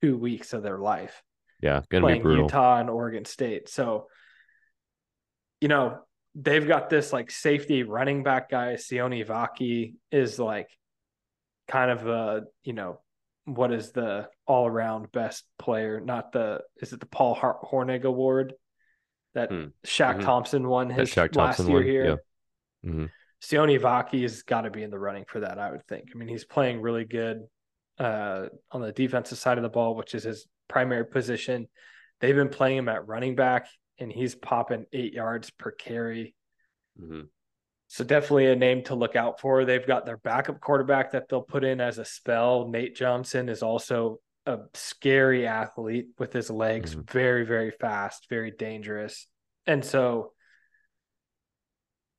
two 0.00 0.16
weeks 0.16 0.52
of 0.52 0.62
their 0.62 0.78
life. 0.78 1.22
Yeah, 1.60 1.82
gonna 1.90 2.06
be 2.06 2.18
brutal. 2.18 2.44
Utah 2.44 2.80
and 2.80 2.90
Oregon 2.90 3.24
State. 3.24 3.68
So, 3.68 4.08
you 5.60 5.68
know, 5.68 6.00
they've 6.34 6.66
got 6.66 6.90
this 6.90 7.12
like 7.12 7.30
safety 7.30 7.82
running 7.82 8.22
back 8.22 8.50
guy. 8.50 8.74
Sione 8.74 9.26
Vaki 9.26 9.94
is 10.10 10.38
like 10.38 10.68
kind 11.68 11.90
of 11.90 12.06
a 12.06 12.42
you 12.62 12.72
know 12.72 13.00
what 13.44 13.72
is 13.72 13.92
the 13.92 14.28
all 14.46 14.66
around 14.66 15.10
best 15.12 15.44
player? 15.58 16.00
Not 16.00 16.32
the 16.32 16.60
is 16.80 16.92
it 16.92 17.00
the 17.00 17.06
Paul 17.06 17.36
Hornung 17.36 18.04
Award? 18.04 18.54
that 19.36 19.50
mm. 19.50 19.70
Shaq 19.86 20.14
mm-hmm. 20.14 20.20
Thompson 20.22 20.66
won 20.66 20.90
his 20.90 21.14
last 21.16 21.34
Thompson 21.34 21.68
year 21.68 21.76
won. 21.76 21.84
here. 21.84 22.04
Yeah. 22.04 22.90
Mm-hmm. 22.90 23.04
Sione 23.42 23.78
Vaki 23.78 24.22
has 24.22 24.42
got 24.42 24.62
to 24.62 24.70
be 24.70 24.82
in 24.82 24.90
the 24.90 24.98
running 24.98 25.26
for 25.28 25.40
that, 25.40 25.58
I 25.58 25.70
would 25.70 25.86
think. 25.86 26.08
I 26.12 26.18
mean, 26.18 26.26
he's 26.26 26.46
playing 26.46 26.80
really 26.80 27.04
good 27.04 27.42
uh, 27.98 28.46
on 28.72 28.80
the 28.80 28.92
defensive 28.92 29.38
side 29.38 29.58
of 29.58 29.62
the 29.62 29.68
ball, 29.68 29.94
which 29.94 30.14
is 30.14 30.24
his 30.24 30.46
primary 30.68 31.04
position. 31.04 31.68
They've 32.20 32.34
been 32.34 32.48
playing 32.48 32.78
him 32.78 32.88
at 32.88 33.06
running 33.06 33.36
back, 33.36 33.68
and 33.98 34.10
he's 34.10 34.34
popping 34.34 34.86
eight 34.92 35.12
yards 35.12 35.50
per 35.50 35.70
carry. 35.70 36.34
Mm-hmm. 37.00 37.22
So 37.88 38.04
definitely 38.04 38.46
a 38.46 38.56
name 38.56 38.82
to 38.84 38.94
look 38.94 39.14
out 39.14 39.40
for. 39.40 39.64
They've 39.64 39.86
got 39.86 40.06
their 40.06 40.16
backup 40.16 40.60
quarterback 40.60 41.12
that 41.12 41.28
they'll 41.28 41.42
put 41.42 41.64
in 41.64 41.80
as 41.80 41.98
a 41.98 42.04
spell. 42.04 42.68
Nate 42.68 42.96
Johnson 42.96 43.48
is 43.48 43.62
also 43.62 44.18
a 44.44 44.58
scary 44.74 45.46
athlete 45.46 46.06
with 46.18 46.32
his 46.32 46.50
legs, 46.50 46.92
mm-hmm. 46.92 47.02
very, 47.10 47.44
very 47.44 47.70
fast, 47.70 48.26
very 48.28 48.50
dangerous. 48.50 49.26
And 49.66 49.84
so, 49.84 50.32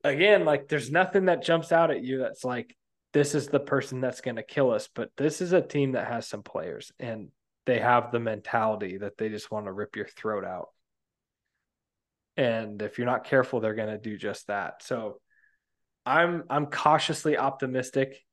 again, 0.04 0.46
like 0.46 0.68
there's 0.68 0.92
nothing 0.92 1.26
that 1.26 1.44
jumps 1.44 1.72
out 1.72 1.92
at 1.92 2.04
you 2.04 2.20
that's 2.20 2.44
like, 2.44 2.76
this 3.14 3.36
is 3.36 3.48
the 3.48 3.60
person 3.60 4.02
that's 4.02 4.22
going 4.22 4.36
to 4.36 4.44
kill 4.44 4.72
us. 4.72 4.90
But 4.94 5.10
this 5.18 5.42
is 5.42 5.54
a 5.54 5.62
team 5.62 5.94
that 5.94 6.08
has 6.08 6.28
some 6.28 6.44
players 6.44 6.92
and 7.00 7.30
they 7.66 7.80
have 7.80 8.12
the 8.12 8.20
mentality 8.20 8.98
that 8.98 9.18
they 9.18 9.30
just 9.30 9.52
want 9.52 9.66
to 9.66 9.72
rip 9.72 9.96
your 9.96 10.08
throat 10.08 10.46
out. 10.46 10.70
And 12.38 12.82
if 12.82 12.98
you're 12.98 13.08
not 13.08 13.26
careful, 13.26 13.60
they're 13.60 13.74
going 13.74 13.90
to 13.90 13.98
do 13.98 14.16
just 14.16 14.48
that. 14.48 14.84
So 14.84 15.20
I'm 16.06 16.44
I'm 16.50 16.68
cautiously 16.68 17.38
optimistic. 17.38 18.24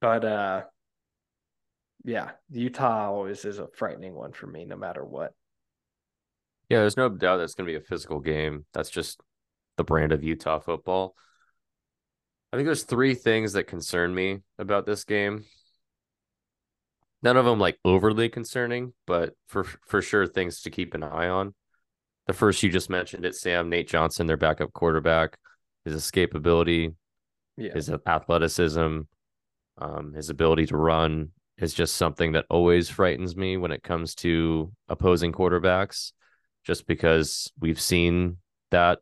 But 0.00 0.24
uh 0.24 0.62
yeah, 2.04 2.30
Utah 2.50 3.10
always 3.12 3.44
is 3.44 3.58
a 3.58 3.68
frightening 3.76 4.14
one 4.14 4.32
for 4.32 4.46
me, 4.46 4.64
no 4.64 4.76
matter 4.76 5.04
what. 5.04 5.34
Yeah, 6.70 6.78
there's 6.78 6.96
no 6.96 7.08
doubt 7.08 7.36
that's 7.38 7.54
going 7.54 7.66
to 7.66 7.72
be 7.72 7.76
a 7.76 7.86
physical 7.86 8.20
game. 8.20 8.64
That's 8.72 8.90
just 8.90 9.20
the 9.76 9.84
brand 9.84 10.12
of 10.12 10.24
Utah 10.24 10.60
football. 10.60 11.14
I 12.52 12.56
think 12.56 12.66
there's 12.66 12.84
three 12.84 13.14
things 13.14 13.52
that 13.52 13.64
concern 13.64 14.14
me 14.14 14.38
about 14.58 14.86
this 14.86 15.04
game. 15.04 15.44
None 17.22 17.36
of 17.36 17.44
them 17.44 17.58
like 17.58 17.78
overly 17.84 18.28
concerning, 18.28 18.92
but 19.06 19.34
for 19.46 19.64
for 19.86 20.00
sure 20.00 20.26
things 20.26 20.62
to 20.62 20.70
keep 20.70 20.94
an 20.94 21.02
eye 21.02 21.28
on. 21.28 21.54
The 22.26 22.32
first 22.32 22.62
you 22.62 22.70
just 22.70 22.90
mentioned 22.90 23.24
it, 23.24 23.34
Sam 23.34 23.68
Nate 23.68 23.88
Johnson, 23.88 24.26
their 24.26 24.36
backup 24.36 24.72
quarterback, 24.72 25.36
his 25.84 25.94
escapability, 25.94 26.94
yeah. 27.56 27.72
his 27.74 27.90
athleticism, 27.90 29.00
um, 29.78 30.12
his 30.14 30.30
ability 30.30 30.66
to 30.66 30.76
run 30.76 31.30
is 31.58 31.74
just 31.74 31.96
something 31.96 32.32
that 32.32 32.46
always 32.48 32.88
frightens 32.88 33.36
me 33.36 33.56
when 33.56 33.70
it 33.72 33.82
comes 33.82 34.14
to 34.16 34.72
opposing 34.88 35.32
quarterbacks, 35.32 36.12
just 36.64 36.86
because 36.86 37.52
we've 37.60 37.80
seen 37.80 38.38
that 38.70 38.98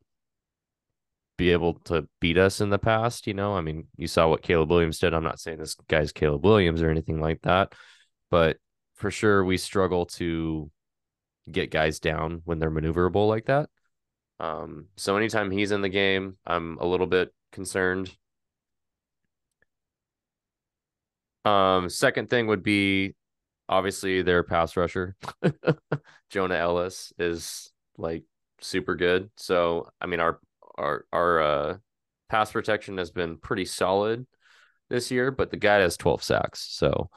be 1.36 1.52
able 1.52 1.74
to 1.74 2.08
beat 2.20 2.36
us 2.36 2.60
in 2.60 2.68
the 2.68 2.78
past. 2.78 3.26
You 3.26 3.34
know, 3.34 3.54
I 3.54 3.60
mean, 3.60 3.86
you 3.96 4.08
saw 4.08 4.28
what 4.28 4.42
Caleb 4.42 4.70
Williams 4.70 4.98
did. 4.98 5.14
I'm 5.14 5.22
not 5.22 5.38
saying 5.38 5.58
this 5.58 5.76
guy's 5.88 6.12
Caleb 6.12 6.44
Williams 6.44 6.82
or 6.82 6.90
anything 6.90 7.20
like 7.20 7.42
that, 7.42 7.72
but 8.30 8.58
for 8.94 9.10
sure 9.10 9.44
we 9.44 9.56
struggle 9.56 10.06
to 10.06 10.70
get 11.50 11.70
guys 11.70 12.00
down 12.00 12.42
when 12.44 12.58
they're 12.58 12.70
maneuverable 12.70 13.28
like 13.28 13.46
that. 13.46 13.68
Um, 14.40 14.86
so 14.96 15.16
anytime 15.16 15.50
he's 15.50 15.72
in 15.72 15.82
the 15.82 15.88
game, 15.88 16.36
I'm 16.46 16.78
a 16.78 16.86
little 16.86 17.06
bit 17.06 17.32
concerned. 17.52 18.14
Um, 21.44 21.88
second 21.88 22.28
thing 22.28 22.46
would 22.48 22.62
be 22.62 23.14
obviously 23.68 24.22
their 24.22 24.42
pass 24.42 24.76
rusher. 24.76 25.16
Jonah 26.30 26.56
Elliss 26.56 27.12
is 27.18 27.72
like 27.96 28.24
super 28.60 28.94
good. 28.94 29.30
So 29.36 29.88
I 30.00 30.06
mean 30.06 30.20
our 30.20 30.40
our 30.76 31.04
our 31.12 31.40
uh, 31.42 31.76
pass 32.28 32.52
protection 32.52 32.98
has 32.98 33.10
been 33.10 33.36
pretty 33.38 33.64
solid 33.64 34.26
this 34.88 35.10
year, 35.10 35.30
but 35.30 35.50
the 35.50 35.56
guy 35.56 35.76
has 35.76 35.96
12 35.96 36.22
sacks. 36.22 36.66
So, 36.70 37.10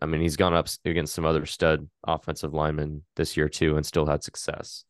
I 0.00 0.06
mean, 0.06 0.20
he's 0.20 0.36
gone 0.36 0.54
up 0.54 0.68
against 0.84 1.14
some 1.14 1.24
other 1.24 1.46
stud 1.46 1.88
offensive 2.06 2.54
linemen 2.54 3.02
this 3.16 3.36
year 3.36 3.48
too, 3.48 3.76
and 3.76 3.84
still 3.84 4.06
had 4.06 4.22
success. 4.22 4.84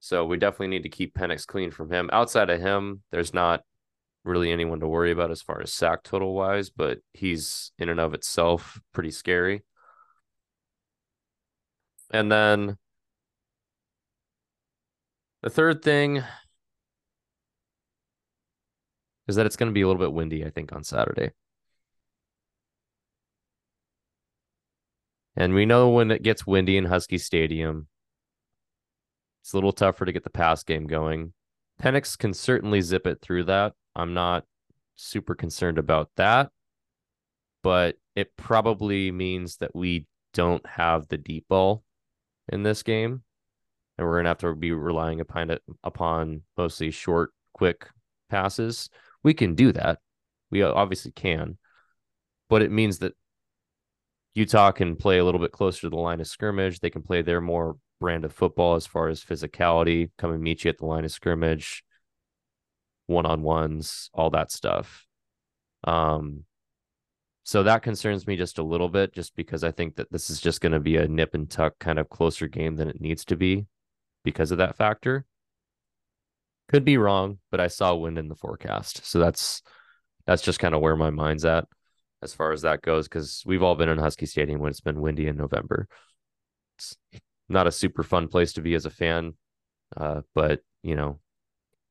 So 0.00 0.24
we 0.24 0.36
definitely 0.36 0.68
need 0.68 0.82
to 0.84 0.88
keep 0.88 1.14
Penix 1.14 1.46
clean 1.46 1.70
from 1.70 1.90
him. 1.90 2.10
Outside 2.12 2.50
of 2.50 2.60
him, 2.60 3.02
there's 3.10 3.34
not 3.34 3.62
really 4.24 4.50
anyone 4.50 4.80
to 4.80 4.88
worry 4.88 5.10
about 5.10 5.30
as 5.30 5.42
far 5.42 5.60
as 5.60 5.72
sack 5.72 6.02
total 6.02 6.34
wise, 6.34 6.70
but 6.70 6.98
he's 7.12 7.72
in 7.78 7.88
and 7.88 8.00
of 8.00 8.14
itself 8.14 8.80
pretty 8.92 9.10
scary. 9.10 9.62
And 12.10 12.30
then 12.30 12.76
the 15.42 15.50
third 15.50 15.82
thing 15.82 16.22
is 19.26 19.36
that 19.36 19.46
it's 19.46 19.56
going 19.56 19.70
to 19.70 19.74
be 19.74 19.82
a 19.82 19.86
little 19.86 20.00
bit 20.00 20.12
windy, 20.12 20.44
I 20.44 20.50
think, 20.50 20.72
on 20.72 20.84
Saturday. 20.84 21.32
And 25.36 25.54
we 25.54 25.66
know 25.66 25.90
when 25.90 26.10
it 26.10 26.22
gets 26.22 26.46
windy 26.46 26.76
in 26.76 26.84
Husky 26.84 27.18
Stadium, 27.18 27.88
it's 29.42 29.52
a 29.52 29.56
little 29.56 29.72
tougher 29.72 30.04
to 30.04 30.12
get 30.12 30.24
the 30.24 30.30
pass 30.30 30.62
game 30.62 30.86
going. 30.86 31.32
Penix 31.82 32.16
can 32.16 32.32
certainly 32.32 32.80
zip 32.80 33.06
it 33.06 33.20
through 33.20 33.44
that. 33.44 33.72
I'm 33.96 34.14
not 34.14 34.44
super 34.96 35.34
concerned 35.34 35.78
about 35.78 36.10
that, 36.16 36.50
but 37.62 37.96
it 38.14 38.36
probably 38.36 39.10
means 39.10 39.56
that 39.56 39.74
we 39.74 40.06
don't 40.32 40.64
have 40.66 41.08
the 41.08 41.18
deep 41.18 41.46
ball 41.48 41.82
in 42.48 42.62
this 42.62 42.82
game. 42.82 43.22
And 43.98 44.06
we're 44.06 44.14
going 44.14 44.24
to 44.24 44.30
have 44.30 44.38
to 44.38 44.54
be 44.54 44.72
relying 44.72 45.20
upon 45.20 45.50
it 45.50 45.62
upon 45.82 46.42
mostly 46.56 46.90
short, 46.90 47.32
quick 47.52 47.88
passes, 48.28 48.88
we 49.22 49.34
can 49.34 49.54
do 49.54 49.72
that. 49.72 49.98
We 50.50 50.62
obviously 50.62 51.10
can, 51.10 51.58
but 52.48 52.62
it 52.62 52.70
means 52.70 52.98
that 52.98 53.14
Utah 54.34 54.72
can 54.72 54.96
play 54.96 55.18
a 55.18 55.24
little 55.24 55.40
bit 55.40 55.52
closer 55.52 55.82
to 55.82 55.90
the 55.90 55.96
line 55.96 56.20
of 56.20 56.26
scrimmage. 56.26 56.80
They 56.80 56.90
can 56.90 57.02
play 57.02 57.22
their 57.22 57.40
more 57.40 57.76
brand 58.00 58.24
of 58.24 58.32
football 58.32 58.74
as 58.74 58.86
far 58.86 59.08
as 59.08 59.24
physicality, 59.24 60.10
come 60.18 60.32
and 60.32 60.42
meet 60.42 60.64
you 60.64 60.70
at 60.70 60.78
the 60.78 60.86
line 60.86 61.04
of 61.04 61.12
scrimmage, 61.12 61.84
one 63.06 63.26
on 63.26 63.42
ones, 63.42 64.10
all 64.12 64.30
that 64.30 64.50
stuff. 64.50 65.06
Um, 65.84 66.44
so 67.44 67.62
that 67.62 67.82
concerns 67.82 68.26
me 68.26 68.36
just 68.36 68.58
a 68.58 68.62
little 68.62 68.88
bit, 68.88 69.12
just 69.12 69.36
because 69.36 69.62
I 69.62 69.70
think 69.70 69.96
that 69.96 70.10
this 70.10 70.30
is 70.30 70.40
just 70.40 70.60
going 70.60 70.72
to 70.72 70.80
be 70.80 70.96
a 70.96 71.06
nip 71.06 71.34
and 71.34 71.48
tuck 71.48 71.78
kind 71.78 71.98
of 71.98 72.08
closer 72.08 72.48
game 72.48 72.76
than 72.76 72.88
it 72.88 73.00
needs 73.00 73.24
to 73.26 73.36
be 73.36 73.66
because 74.24 74.50
of 74.50 74.58
that 74.58 74.76
factor. 74.76 75.26
Could 76.68 76.84
be 76.84 76.96
wrong, 76.96 77.38
but 77.50 77.60
I 77.60 77.68
saw 77.68 77.94
wind 77.94 78.18
in 78.18 78.28
the 78.28 78.34
forecast. 78.34 79.04
So 79.06 79.18
that's 79.18 79.62
that's 80.26 80.42
just 80.42 80.58
kind 80.58 80.74
of 80.74 80.80
where 80.80 80.96
my 80.96 81.10
mind's 81.10 81.44
at 81.44 81.66
as 82.24 82.34
far 82.34 82.52
as 82.52 82.62
that 82.62 82.82
goes 82.82 83.06
because 83.06 83.42
we've 83.46 83.62
all 83.62 83.74
been 83.76 83.90
in 83.90 83.98
Husky 83.98 84.26
Stadium 84.26 84.60
when 84.60 84.70
it's 84.70 84.80
been 84.80 85.00
windy 85.00 85.28
in 85.28 85.36
November. 85.36 85.86
It's 86.78 86.96
not 87.48 87.66
a 87.66 87.72
super 87.72 88.02
fun 88.02 88.28
place 88.28 88.54
to 88.54 88.62
be 88.62 88.74
as 88.74 88.86
a 88.86 88.90
fan, 88.90 89.34
uh, 89.96 90.22
but 90.34 90.60
you 90.82 90.96
know, 90.96 91.20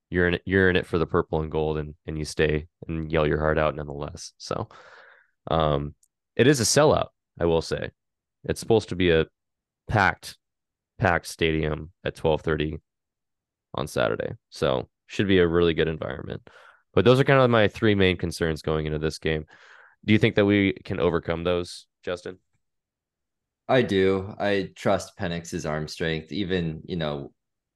you're 0.10 0.28
in 0.28 0.34
it, 0.36 0.42
you're 0.46 0.70
in 0.70 0.76
it 0.76 0.88
for 0.88 0.98
the 0.98 1.06
purple 1.06 1.42
and 1.42 1.52
gold, 1.52 1.78
and 1.78 1.96
and 2.06 2.18
you 2.18 2.26
stay 2.26 2.68
and 2.88 3.12
yell 3.12 3.28
your 3.28 3.40
heart 3.40 3.58
out 3.58 3.76
nonetheless. 3.76 4.34
So, 4.38 4.68
um, 5.50 5.96
it 6.36 6.48
is 6.48 6.60
a 6.60 6.64
sellout. 6.64 7.10
I 7.40 7.46
will 7.46 7.62
say, 7.62 7.92
it's 8.44 8.60
supposed 8.60 8.90
to 8.90 8.96
be 8.96 9.12
a 9.12 9.28
packed, 9.88 10.38
packed 11.00 11.28
stadium 11.28 11.92
at 12.04 12.16
twelve 12.16 12.42
thirty 12.42 12.80
on 13.76 13.88
Saturday. 13.88 14.34
So 14.50 14.90
should 15.08 15.28
be 15.28 15.40
a 15.40 15.48
really 15.48 15.74
good 15.74 15.88
environment. 15.88 16.48
But 16.94 17.06
those 17.06 17.20
are 17.20 17.24
kind 17.24 17.40
of 17.40 17.50
my 17.50 17.68
three 17.68 17.96
main 17.96 18.18
concerns 18.18 18.62
going 18.62 18.86
into 18.86 19.00
this 19.00 19.18
game. 19.18 19.46
Do 20.06 20.14
you 20.14 20.20
think 20.20 20.36
that 20.36 20.46
we 20.46 20.74
can 20.84 21.00
overcome 21.00 21.44
those, 21.44 21.86
Justin? 22.04 22.38
I 23.68 23.82
do. 23.82 24.34
I 24.38 24.72
trust 24.76 25.18
Penix's 25.18 25.66
arm 25.66 25.88
strength. 25.88 26.32
Even, 26.32 26.82
you 26.86 26.98
know, 26.98 27.32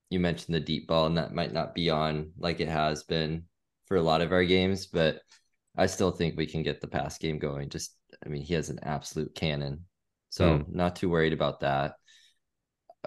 you 0.09 0.19
mentioned 0.19 0.53
the 0.53 0.59
deep 0.59 0.88
ball, 0.88 1.05
and 1.05 1.17
that 1.17 1.34
might 1.34 1.53
not 1.53 1.73
be 1.73 1.89
on 1.89 2.32
like 2.38 2.59
it 2.59 2.67
has 2.67 3.03
been 3.03 3.43
for 3.86 3.97
a 3.97 4.01
lot 4.01 4.21
of 4.21 4.32
our 4.32 4.43
games, 4.43 4.88
but 4.88 5.21
I 5.78 5.86
still 5.86 6.11
think 6.11 6.36
we 6.36 6.45
can 6.45 6.63
get 6.63 6.82
the 6.82 6.88
pass 6.88 7.17
game 7.17 7.39
going. 7.39 7.69
Just, 7.69 7.95
I 8.25 8.30
mean, 8.30 8.41
he 8.41 8.53
has 8.55 8.69
an 8.69 8.80
absolute 8.84 9.34
cannon. 9.34 9.86
So, 10.30 10.59
mm. 10.59 10.65
not 10.73 10.97
too 10.97 11.09
worried 11.09 11.34
about 11.34 11.61
that. 11.61 11.93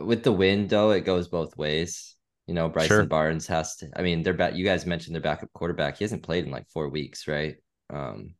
With 0.00 0.22
the 0.22 0.32
wind, 0.32 0.70
though, 0.70 0.92
it 0.92 1.04
goes 1.04 1.28
both 1.28 1.56
ways. 1.56 2.16
You 2.46 2.54
know, 2.54 2.68
Bryson 2.68 2.88
sure. 2.88 3.06
Barnes 3.06 3.46
has 3.48 3.76
to. 3.76 3.90
I 3.94 4.02
mean, 4.02 4.22
they're 4.22 4.32
back. 4.32 4.54
You 4.54 4.64
guys 4.64 4.86
mentioned 4.86 5.14
their 5.14 5.22
backup 5.22 5.52
quarterback. 5.52 5.98
He 5.98 6.04
hasn't 6.04 6.22
played 6.22 6.46
in 6.46 6.50
like 6.50 6.68
four 6.70 6.88
weeks, 6.88 7.28
right? 7.28 7.56
Um, 7.90 8.34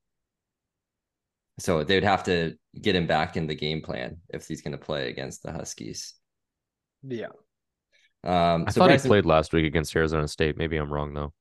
so 1.60 1.84
they 1.84 1.94
would 1.94 2.04
have 2.04 2.24
to 2.24 2.54
get 2.80 2.96
him 2.96 3.06
back 3.06 3.36
in 3.36 3.46
the 3.46 3.54
game 3.54 3.82
plan 3.82 4.18
if 4.28 4.46
he's 4.46 4.62
going 4.62 4.72
to 4.72 4.78
play 4.78 5.08
against 5.08 5.42
the 5.42 5.52
Huskies. 5.52 6.14
Yeah. 7.02 7.28
Um, 8.22 8.64
I 8.66 8.70
so 8.70 8.80
thought 8.80 8.88
Bryson, 8.88 9.08
he 9.08 9.10
played 9.10 9.26
last 9.26 9.52
week 9.52 9.64
against 9.64 9.94
Arizona 9.96 10.28
State. 10.28 10.56
Maybe 10.56 10.76
I'm 10.76 10.92
wrong 10.92 11.14
though. 11.14 11.32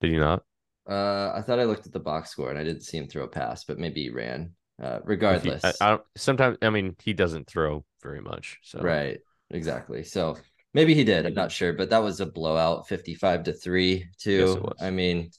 Did 0.00 0.12
you 0.12 0.20
not? 0.20 0.42
Uh, 0.88 1.32
I 1.34 1.42
thought 1.42 1.58
I 1.58 1.64
looked 1.64 1.86
at 1.86 1.92
the 1.92 2.00
box 2.00 2.30
score 2.30 2.50
and 2.50 2.58
I 2.58 2.64
didn't 2.64 2.82
see 2.82 2.98
him 2.98 3.08
throw 3.08 3.24
a 3.24 3.28
pass, 3.28 3.64
but 3.64 3.78
maybe 3.78 4.02
he 4.02 4.10
ran. 4.10 4.52
Uh, 4.80 5.00
regardless, 5.04 5.62
he, 5.62 5.72
I, 5.80 5.86
I, 5.86 5.90
don't. 5.90 6.02
Sometimes, 6.16 6.58
I 6.62 6.70
mean, 6.70 6.94
he 7.02 7.12
doesn't 7.12 7.48
throw 7.48 7.84
very 8.02 8.20
much. 8.20 8.58
So 8.62 8.80
right, 8.80 9.18
exactly. 9.50 10.04
So 10.04 10.36
Maybe 10.76 10.92
he 10.92 11.04
did. 11.04 11.24
I'm 11.24 11.32
not 11.32 11.50
sure, 11.50 11.72
but 11.72 11.88
that 11.88 12.02
was 12.02 12.20
a 12.20 12.26
blowout, 12.26 12.86
55 12.86 13.44
to 13.44 13.54
three, 13.54 14.10
too. 14.18 14.60
Yes, 14.62 14.72
I 14.78 14.90
mean, 14.90 15.30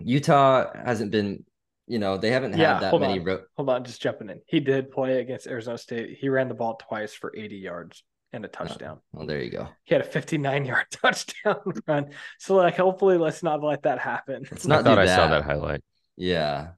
Utah 0.00 0.72
hasn't 0.74 1.12
been, 1.12 1.44
you 1.88 1.98
know, 1.98 2.18
they 2.18 2.30
haven't 2.30 2.56
yeah, 2.56 2.74
had 2.74 2.82
that 2.82 2.90
hold 2.90 3.02
many. 3.02 3.18
On. 3.18 3.24
Ro- 3.24 3.42
hold 3.56 3.70
on, 3.70 3.84
just 3.84 4.00
jumping 4.00 4.28
in. 4.28 4.40
He 4.46 4.60
did 4.60 4.90
play 4.90 5.20
against 5.20 5.46
Arizona 5.46 5.78
State. 5.78 6.18
He 6.20 6.28
ran 6.28 6.48
the 6.48 6.54
ball 6.54 6.76
twice 6.76 7.14
for 7.14 7.32
80 7.34 7.56
yards 7.56 8.04
and 8.32 8.44
a 8.44 8.48
oh, 8.48 8.50
touchdown. 8.50 8.98
Oh, 8.98 9.18
well, 9.18 9.26
there 9.26 9.42
you 9.42 9.50
go. 9.50 9.68
He 9.84 9.94
had 9.94 10.02
a 10.02 10.08
59 10.08 10.64
yard 10.64 10.86
touchdown 10.90 11.60
run. 11.86 12.10
So, 12.38 12.56
like, 12.56 12.76
hopefully, 12.76 13.16
let's 13.16 13.42
not 13.42 13.62
let 13.62 13.82
that 13.82 13.98
happen. 13.98 14.44
It's 14.50 14.66
not. 14.66 14.80
I 14.80 14.82
thought 14.82 14.98
I 14.98 15.06
saw 15.06 15.28
that 15.28 15.44
highlight. 15.44 15.82
Yeah. 16.16 16.68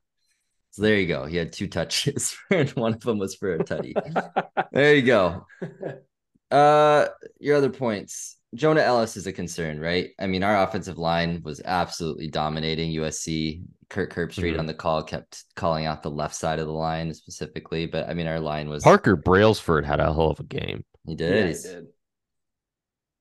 So 0.72 0.82
there 0.82 0.96
you 0.96 1.08
go. 1.08 1.24
He 1.24 1.36
had 1.36 1.52
two 1.52 1.66
touches, 1.66 2.36
and 2.50 2.70
one 2.70 2.94
of 2.94 3.00
them 3.00 3.18
was 3.18 3.34
for 3.34 3.54
a 3.54 3.58
tutty. 3.58 3.94
there 4.72 4.94
you 4.94 5.02
go. 5.02 5.46
Uh, 6.50 7.06
your 7.40 7.56
other 7.56 7.70
points. 7.70 8.36
Jonah 8.54 8.80
Elliss 8.80 9.16
is 9.16 9.26
a 9.26 9.32
concern, 9.32 9.78
right? 9.78 10.10
I 10.18 10.26
mean, 10.26 10.42
our 10.42 10.62
offensive 10.62 10.98
line 10.98 11.40
was 11.44 11.60
absolutely 11.64 12.28
dominating 12.28 12.92
USC. 12.92 13.62
Kirk 13.88 14.12
Herbstreit 14.12 14.52
mm-hmm. 14.52 14.60
on 14.60 14.66
the 14.66 14.74
call 14.74 15.02
kept 15.02 15.44
calling 15.56 15.86
out 15.86 16.02
the 16.02 16.10
left 16.10 16.34
side 16.34 16.58
of 16.58 16.66
the 16.66 16.72
line 16.72 17.12
specifically, 17.14 17.86
but 17.86 18.08
I 18.08 18.14
mean, 18.14 18.26
our 18.26 18.40
line 18.40 18.68
was 18.68 18.84
Parker 18.84 19.16
Brailsford 19.16 19.84
had 19.84 20.00
a 20.00 20.04
hell 20.04 20.30
of 20.30 20.40
a 20.40 20.44
game. 20.44 20.84
He 21.06 21.14
did. 21.14 21.34
Yeah, 21.34 21.46
he 21.46 21.74
did. 21.74 21.86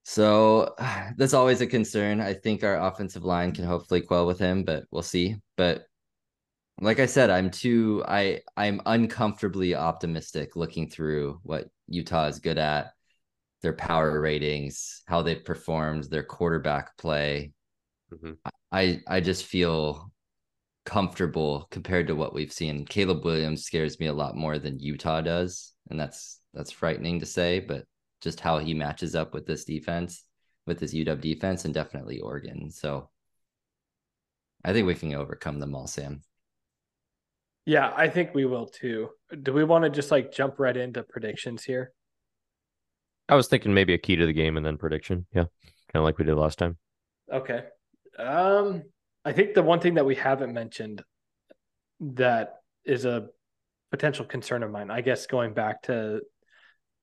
So 0.03 0.75
that's 1.17 1.33
always 1.33 1.61
a 1.61 1.67
concern. 1.67 2.21
I 2.21 2.33
think 2.33 2.63
our 2.63 2.79
offensive 2.87 3.23
line 3.23 3.51
can 3.51 3.65
hopefully 3.65 4.01
quell 4.01 4.25
with 4.25 4.39
him, 4.39 4.63
but 4.63 4.85
we'll 4.91 5.03
see. 5.03 5.37
But 5.57 5.85
like 6.81 6.99
I 6.99 7.05
said, 7.05 7.29
I'm 7.29 7.51
too 7.51 8.03
I 8.07 8.41
I'm 8.57 8.81
uncomfortably 8.85 9.75
optimistic 9.75 10.55
looking 10.55 10.89
through 10.89 11.39
what 11.43 11.67
Utah 11.87 12.27
is 12.27 12.39
good 12.39 12.57
at 12.57 12.93
their 13.61 13.73
power 13.73 14.19
ratings, 14.21 15.01
how 15.07 15.21
they've 15.21 15.43
performed, 15.43 16.05
their 16.05 16.23
quarterback 16.23 16.97
play. 16.97 17.51
Mm-hmm. 18.13 18.33
I 18.71 19.01
I 19.07 19.19
just 19.19 19.45
feel 19.45 20.11
comfortable 20.85 21.67
compared 21.71 22.07
to 22.07 22.15
what 22.15 22.33
we've 22.33 22.53
seen. 22.53 22.85
Caleb 22.85 23.23
Williams 23.23 23.63
scares 23.63 23.99
me 23.99 24.07
a 24.07 24.13
lot 24.13 24.35
more 24.35 24.57
than 24.57 24.79
Utah 24.79 25.21
does, 25.21 25.73
and 25.89 25.99
that's 25.99 26.39
that's 26.53 26.71
frightening 26.71 27.19
to 27.19 27.25
say, 27.25 27.59
but 27.59 27.85
just 28.21 28.39
how 28.39 28.57
he 28.57 28.73
matches 28.73 29.15
up 29.15 29.33
with 29.33 29.45
this 29.45 29.65
defense, 29.65 30.23
with 30.65 30.79
this 30.79 30.93
UW 30.93 31.21
defense, 31.21 31.65
and 31.65 31.73
definitely 31.73 32.19
Oregon. 32.19 32.71
So 32.71 33.09
I 34.63 34.73
think 34.73 34.87
we 34.87 34.95
can 34.95 35.13
overcome 35.13 35.59
them 35.59 35.75
all, 35.75 35.87
Sam. 35.87 36.21
Yeah, 37.65 37.93
I 37.95 38.07
think 38.09 38.33
we 38.33 38.45
will 38.45 38.65
too. 38.65 39.09
Do 39.43 39.53
we 39.53 39.63
want 39.63 39.83
to 39.83 39.89
just 39.89 40.11
like 40.11 40.31
jump 40.31 40.59
right 40.59 40.75
into 40.75 41.03
predictions 41.03 41.63
here? 41.63 41.93
I 43.29 43.35
was 43.35 43.47
thinking 43.47 43.73
maybe 43.73 43.93
a 43.93 43.97
key 43.97 44.15
to 44.15 44.25
the 44.25 44.33
game 44.33 44.57
and 44.57 44.65
then 44.65 44.77
prediction. 44.77 45.25
Yeah. 45.33 45.45
Kind 45.91 46.01
of 46.01 46.03
like 46.03 46.17
we 46.17 46.25
did 46.25 46.35
last 46.35 46.57
time. 46.57 46.77
Okay. 47.31 47.63
Um, 48.17 48.83
I 49.23 49.31
think 49.33 49.53
the 49.53 49.63
one 49.63 49.79
thing 49.79 49.95
that 49.95 50.05
we 50.05 50.15
haven't 50.15 50.53
mentioned 50.53 51.03
that 51.99 52.61
is 52.85 53.05
a 53.05 53.27
potential 53.91 54.25
concern 54.25 54.63
of 54.63 54.71
mine, 54.71 54.91
I 54.91 55.01
guess 55.01 55.27
going 55.27 55.53
back 55.53 55.83
to 55.83 56.21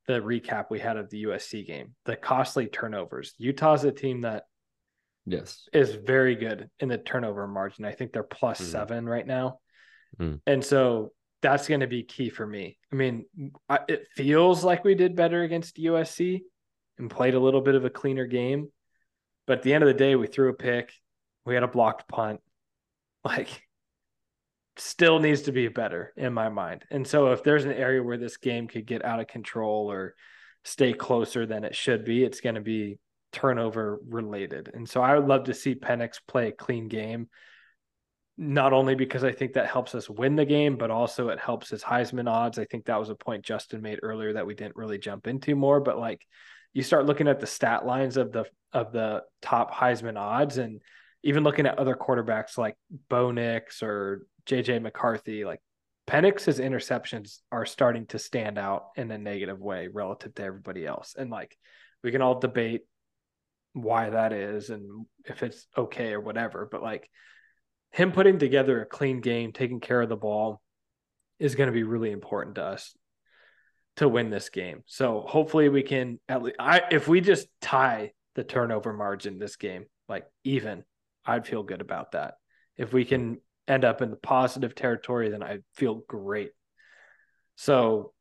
the 0.06 0.20
recap 0.20 0.66
we 0.70 0.78
had 0.78 0.96
of 0.96 1.10
the 1.10 1.24
USC 1.24 1.66
game, 1.66 1.94
the 2.04 2.16
costly 2.16 2.66
turnovers. 2.66 3.34
Utah's 3.38 3.84
a 3.84 3.92
team 3.92 4.22
that 4.22 4.44
yes 5.26 5.68
is 5.72 5.94
very 5.94 6.36
good 6.36 6.70
in 6.78 6.88
the 6.88 6.98
turnover 6.98 7.46
margin. 7.46 7.84
I 7.84 7.92
think 7.92 8.12
they're 8.12 8.22
plus 8.22 8.60
mm-hmm. 8.60 8.70
seven 8.70 9.06
right 9.06 9.26
now. 9.26 9.58
Mm. 10.20 10.40
And 10.46 10.64
so 10.64 11.12
that's 11.42 11.68
going 11.68 11.80
to 11.80 11.86
be 11.86 12.02
key 12.02 12.30
for 12.30 12.46
me. 12.46 12.78
I 12.92 12.96
mean, 12.96 13.26
I, 13.68 13.80
it 13.88 14.06
feels 14.14 14.64
like 14.64 14.84
we 14.84 14.94
did 14.94 15.16
better 15.16 15.42
against 15.42 15.76
USC 15.76 16.40
and 16.98 17.10
played 17.10 17.34
a 17.34 17.40
little 17.40 17.60
bit 17.60 17.74
of 17.74 17.84
a 17.84 17.90
cleaner 17.90 18.26
game. 18.26 18.68
But 19.46 19.58
at 19.58 19.62
the 19.62 19.74
end 19.74 19.84
of 19.84 19.88
the 19.88 19.94
day, 19.94 20.16
we 20.16 20.26
threw 20.26 20.48
a 20.48 20.54
pick, 20.54 20.92
we 21.44 21.54
had 21.54 21.62
a 21.62 21.68
blocked 21.68 22.08
punt. 22.08 22.40
Like, 23.24 23.66
still 24.76 25.18
needs 25.18 25.42
to 25.42 25.52
be 25.52 25.66
better 25.66 26.12
in 26.16 26.32
my 26.32 26.48
mind. 26.48 26.84
And 26.92 27.04
so, 27.04 27.32
if 27.32 27.42
there's 27.42 27.64
an 27.64 27.72
area 27.72 28.00
where 28.00 28.18
this 28.18 28.36
game 28.36 28.68
could 28.68 28.86
get 28.86 29.04
out 29.04 29.18
of 29.18 29.26
control 29.26 29.90
or 29.90 30.14
stay 30.62 30.92
closer 30.92 31.44
than 31.44 31.64
it 31.64 31.74
should 31.74 32.04
be, 32.04 32.22
it's 32.22 32.40
going 32.40 32.54
to 32.54 32.60
be 32.60 33.00
turnover 33.32 33.98
related. 34.06 34.70
And 34.72 34.88
so, 34.88 35.02
I 35.02 35.18
would 35.18 35.26
love 35.26 35.46
to 35.46 35.54
see 35.54 35.74
Penix 35.74 36.20
play 36.28 36.46
a 36.46 36.52
clean 36.52 36.86
game 36.86 37.28
not 38.38 38.72
only 38.72 38.94
because 38.94 39.24
I 39.24 39.32
think 39.32 39.54
that 39.54 39.66
helps 39.66 39.94
us 39.94 40.10
win 40.10 40.36
the 40.36 40.44
game, 40.44 40.76
but 40.76 40.90
also 40.90 41.28
it 41.28 41.38
helps 41.38 41.70
his 41.70 41.82
Heisman 41.82 42.30
odds. 42.30 42.58
I 42.58 42.66
think 42.66 42.84
that 42.84 43.00
was 43.00 43.08
a 43.08 43.14
point 43.14 43.44
Justin 43.44 43.80
made 43.80 44.00
earlier 44.02 44.34
that 44.34 44.46
we 44.46 44.54
didn't 44.54 44.76
really 44.76 44.98
jump 44.98 45.26
into 45.26 45.56
more, 45.56 45.80
but 45.80 45.98
like 45.98 46.20
you 46.74 46.82
start 46.82 47.06
looking 47.06 47.28
at 47.28 47.40
the 47.40 47.46
stat 47.46 47.86
lines 47.86 48.18
of 48.18 48.32
the 48.32 48.44
of 48.72 48.92
the 48.92 49.22
top 49.40 49.72
Heisman 49.72 50.18
odds 50.18 50.58
and 50.58 50.82
even 51.22 51.44
looking 51.44 51.66
at 51.66 51.78
other 51.78 51.94
quarterbacks 51.94 52.58
like 52.58 52.76
Bo 53.08 53.30
Nix 53.30 53.82
or 53.82 54.26
JJ 54.46 54.82
McCarthy, 54.82 55.46
like 55.46 55.60
Penix's 56.06 56.60
interceptions 56.60 57.38
are 57.50 57.64
starting 57.64 58.06
to 58.08 58.18
stand 58.18 58.58
out 58.58 58.88
in 58.96 59.10
a 59.10 59.18
negative 59.18 59.58
way 59.58 59.88
relative 59.88 60.34
to 60.34 60.44
everybody 60.44 60.86
else. 60.86 61.14
And 61.18 61.30
like 61.30 61.56
we 62.04 62.12
can 62.12 62.20
all 62.20 62.38
debate 62.38 62.82
why 63.72 64.10
that 64.10 64.32
is 64.32 64.68
and 64.70 65.06
if 65.24 65.42
it's 65.42 65.66
okay 65.76 66.12
or 66.12 66.20
whatever, 66.20 66.68
but 66.70 66.82
like 66.82 67.10
him 67.96 68.12
putting 68.12 68.38
together 68.38 68.82
a 68.82 68.86
clean 68.86 69.22
game, 69.22 69.52
taking 69.52 69.80
care 69.80 70.02
of 70.02 70.10
the 70.10 70.16
ball 70.16 70.60
is 71.38 71.54
going 71.54 71.68
to 71.68 71.72
be 71.72 71.82
really 71.82 72.10
important 72.10 72.56
to 72.56 72.62
us 72.62 72.94
to 73.96 74.06
win 74.06 74.28
this 74.28 74.50
game. 74.50 74.82
So 74.84 75.24
hopefully 75.26 75.70
we 75.70 75.82
can 75.82 76.20
at 76.28 76.42
least 76.42 76.56
I 76.58 76.82
if 76.90 77.08
we 77.08 77.22
just 77.22 77.48
tie 77.62 78.12
the 78.34 78.44
turnover 78.44 78.92
margin 78.92 79.38
this 79.38 79.56
game 79.56 79.86
like 80.10 80.26
even, 80.44 80.84
I'd 81.24 81.46
feel 81.46 81.62
good 81.62 81.80
about 81.80 82.12
that. 82.12 82.34
If 82.76 82.92
we 82.92 83.06
can 83.06 83.38
end 83.66 83.86
up 83.86 84.02
in 84.02 84.10
the 84.10 84.16
positive 84.16 84.74
territory 84.74 85.30
then 85.30 85.42
I 85.42 85.60
feel 85.74 86.02
great. 86.06 86.50
So 87.54 88.12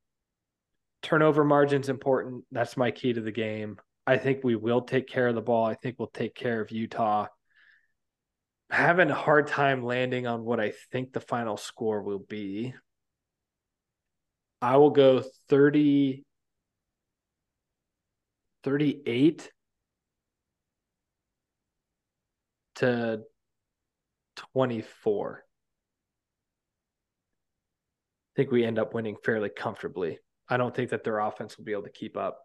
turnover 1.01 1.43
margin's 1.43 1.89
important. 1.89 2.45
That's 2.49 2.77
my 2.77 2.91
key 2.91 3.11
to 3.11 3.19
the 3.19 3.29
game. 3.29 3.77
I 4.07 4.15
think 4.19 4.41
we 4.41 4.55
will 4.55 4.83
take 4.83 5.09
care 5.09 5.27
of 5.27 5.35
the 5.35 5.41
ball. 5.41 5.65
I 5.65 5.73
think 5.73 5.97
we'll 5.99 6.07
take 6.07 6.33
care 6.33 6.61
of 6.61 6.71
Utah 6.71 7.27
having 8.69 9.09
a 9.09 9.15
hard 9.15 9.47
time 9.47 9.83
landing 9.83 10.27
on 10.27 10.43
what 10.43 10.59
I 10.59 10.73
think 10.91 11.13
the 11.13 11.19
final 11.19 11.57
score 11.57 12.01
will 12.01 12.19
be. 12.19 12.73
I 14.61 14.77
will 14.77 14.91
go 14.91 15.23
30 15.49 16.23
38 18.63 19.51
to 22.75 23.21
24. 24.53 25.43
I 28.27 28.35
think 28.35 28.51
we 28.51 28.65
end 28.65 28.79
up 28.79 28.95
winning 28.95 29.15
fairly 29.23 29.49
comfortably. 29.49 30.17
I 30.49 30.57
don't 30.57 30.75
think 30.75 30.89
that 30.89 31.03
their 31.03 31.19
offense 31.19 31.57
will 31.57 31.65
be 31.65 31.73
able 31.73 31.83
to 31.83 31.91
keep 31.91 32.17
up. 32.17 32.39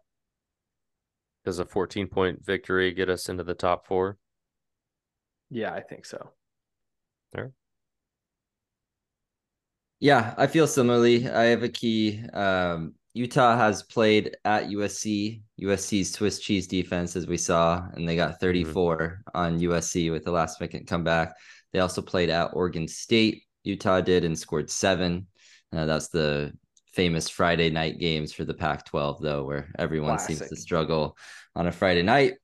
Does 1.43 1.57
a 1.57 1.65
14 1.65 2.07
point 2.07 2.45
victory 2.45 2.93
get 2.93 3.09
us 3.09 3.27
into 3.27 3.43
the 3.43 3.55
top 3.55 3.87
four? 3.87 4.17
Yeah, 5.51 5.73
I 5.73 5.81
think 5.81 6.05
so. 6.05 6.31
There. 7.33 7.51
Yeah, 9.99 10.33
I 10.37 10.47
feel 10.47 10.65
similarly. 10.65 11.29
I 11.29 11.43
have 11.43 11.61
a 11.61 11.69
key. 11.69 12.23
Um, 12.33 12.95
Utah 13.13 13.57
has 13.57 13.83
played 13.83 14.37
at 14.45 14.69
USC, 14.69 15.41
USC's 15.61 16.13
Swiss 16.13 16.39
cheese 16.39 16.67
defense, 16.67 17.17
as 17.17 17.27
we 17.27 17.37
saw, 17.37 17.85
and 17.93 18.07
they 18.07 18.15
got 18.15 18.31
mm-hmm. 18.31 18.45
34 18.45 18.97
mm-hmm. 18.97 19.37
on 19.37 19.59
USC 19.59 20.09
with 20.11 20.23
the 20.23 20.31
last 20.31 20.59
minute 20.61 20.87
comeback. 20.87 21.35
They 21.73 21.79
also 21.79 22.01
played 22.01 22.29
at 22.29 22.51
Oregon 22.53 22.87
State. 22.87 23.43
Utah 23.63 24.01
did 24.01 24.23
and 24.23 24.39
scored 24.39 24.69
seven. 24.69 25.27
Uh, 25.73 25.85
that's 25.85 26.07
the 26.07 26.53
famous 26.93 27.29
Friday 27.29 27.69
night 27.69 27.99
games 27.99 28.33
for 28.33 28.45
the 28.45 28.53
Pac 28.53 28.85
12, 28.85 29.21
though, 29.21 29.43
where 29.43 29.69
everyone 29.77 30.17
Classic. 30.17 30.37
seems 30.37 30.49
to 30.49 30.55
struggle 30.55 31.17
on 31.55 31.67
a 31.67 31.71
Friday 31.71 32.03
night. 32.03 32.35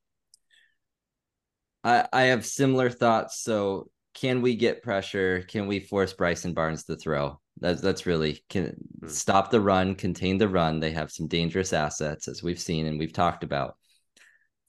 I, 1.88 2.06
I 2.12 2.22
have 2.24 2.46
similar 2.46 2.90
thoughts. 2.90 3.42
So 3.42 3.90
can 4.14 4.42
we 4.42 4.56
get 4.56 4.84
pressure? 4.84 5.46
Can 5.48 5.68
we 5.68 5.80
force 5.80 6.12
Bryson 6.12 6.54
Barnes 6.54 6.84
to 6.86 6.98
throw? 6.98 7.40
That's 7.60 7.82
that's 7.82 8.06
really 8.06 8.44
can 8.50 8.76
hmm. 9.00 9.08
stop 9.08 9.52
the 9.52 9.62
run, 9.62 9.96
contain 9.96 10.38
the 10.38 10.50
run. 10.50 10.80
They 10.80 10.92
have 10.92 11.12
some 11.12 11.28
dangerous 11.28 11.72
assets 11.72 12.28
as 12.28 12.44
we've 12.44 12.60
seen 12.60 12.88
and 12.88 13.00
we've 13.00 13.14
talked 13.14 13.44
about. 13.44 13.78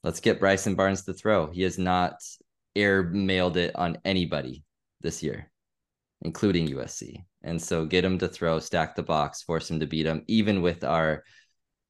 Let's 0.05 0.21
get 0.21 0.39
Bryson 0.39 0.77
Barnes 0.77 1.03
to 1.05 1.12
throw. 1.12 1.49
He 1.49 1.62
has 1.62 1.77
not 1.77 2.14
air 2.77 3.03
mailed 3.03 3.57
it 3.57 3.75
on 3.75 3.99
anybody 4.05 4.62
this 5.01 5.23
year, 5.23 5.51
including 6.23 6.69
USC. 6.69 7.25
And 7.43 7.61
so 7.61 7.85
get 7.85 8.05
him 8.05 8.19
to 8.19 8.29
throw, 8.29 8.61
stack 8.61 8.95
the 8.95 9.03
box, 9.03 9.43
force 9.43 9.69
him 9.69 9.81
to 9.81 9.87
beat 9.87 10.07
him, 10.07 10.23
even 10.29 10.62
with 10.62 10.85
our 10.85 11.25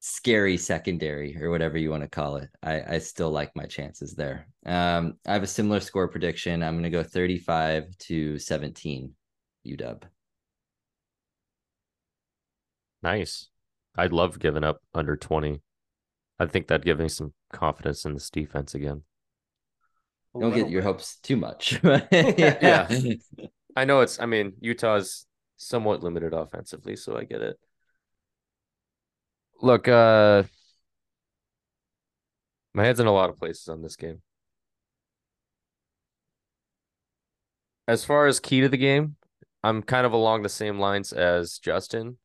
scary 0.01 0.57
secondary 0.57 1.36
or 1.40 1.51
whatever 1.51 1.76
you 1.76 1.90
want 1.90 2.03
to 2.03 2.09
call 2.09 2.36
it. 2.36 2.49
I, 2.62 2.82
I 2.94 2.99
still 2.99 3.30
like 3.30 3.55
my 3.57 3.64
chances 3.64 4.14
there. 4.14 4.46
Um, 4.64 5.14
I 5.26 5.32
have 5.32 5.42
a 5.42 5.49
similar 5.49 5.80
score 5.80 6.09
prediction. 6.09 6.62
I'm 6.62 6.74
going 6.74 6.84
to 6.84 6.90
go 6.90 7.03
35 7.03 7.96
to 7.99 8.38
17 8.38 9.12
UW. 9.66 10.03
Nice. 13.03 13.49
I'd 13.96 14.12
love 14.12 14.38
giving 14.38 14.64
up 14.64 14.80
under 14.94 15.16
20. 15.16 15.61
I 16.38 16.46
think 16.46 16.68
that'd 16.68 16.84
give 16.86 17.01
me 17.01 17.09
some 17.09 17.32
confidence 17.53 18.05
in 18.05 18.14
this 18.14 18.30
defense 18.30 18.74
again. 18.74 19.03
Don't 20.38 20.55
get 20.55 20.70
your 20.70 20.82
hopes 20.82 21.16
too 21.16 21.36
much. 21.36 21.80
yeah. 22.12 22.88
I 23.74 23.84
know 23.84 24.01
it's, 24.01 24.20
I 24.20 24.26
mean, 24.26 24.53
Utah's 24.61 25.26
somewhat 25.57 26.03
limited 26.03 26.32
offensively, 26.32 26.94
so 26.94 27.16
I 27.16 27.24
get 27.24 27.42
it. 27.42 27.59
Look, 29.61 29.89
uh 29.89 30.45
my 32.75 32.85
head's 32.85 33.01
in 33.01 33.07
a 33.07 33.13
lot 33.13 33.31
of 33.31 33.37
places 33.37 33.69
on 33.69 33.83
this 33.83 33.97
game. 33.97 34.23
As 37.89 38.05
far 38.05 38.27
as 38.27 38.39
key 38.39 38.61
to 38.61 38.69
the 38.69 38.77
game, 38.77 39.17
I'm 39.65 39.83
kind 39.83 40.07
of 40.07 40.13
along 40.13 40.43
the 40.43 40.49
same 40.49 40.79
lines 40.79 41.13
as 41.13 41.59
Justin. 41.59 42.19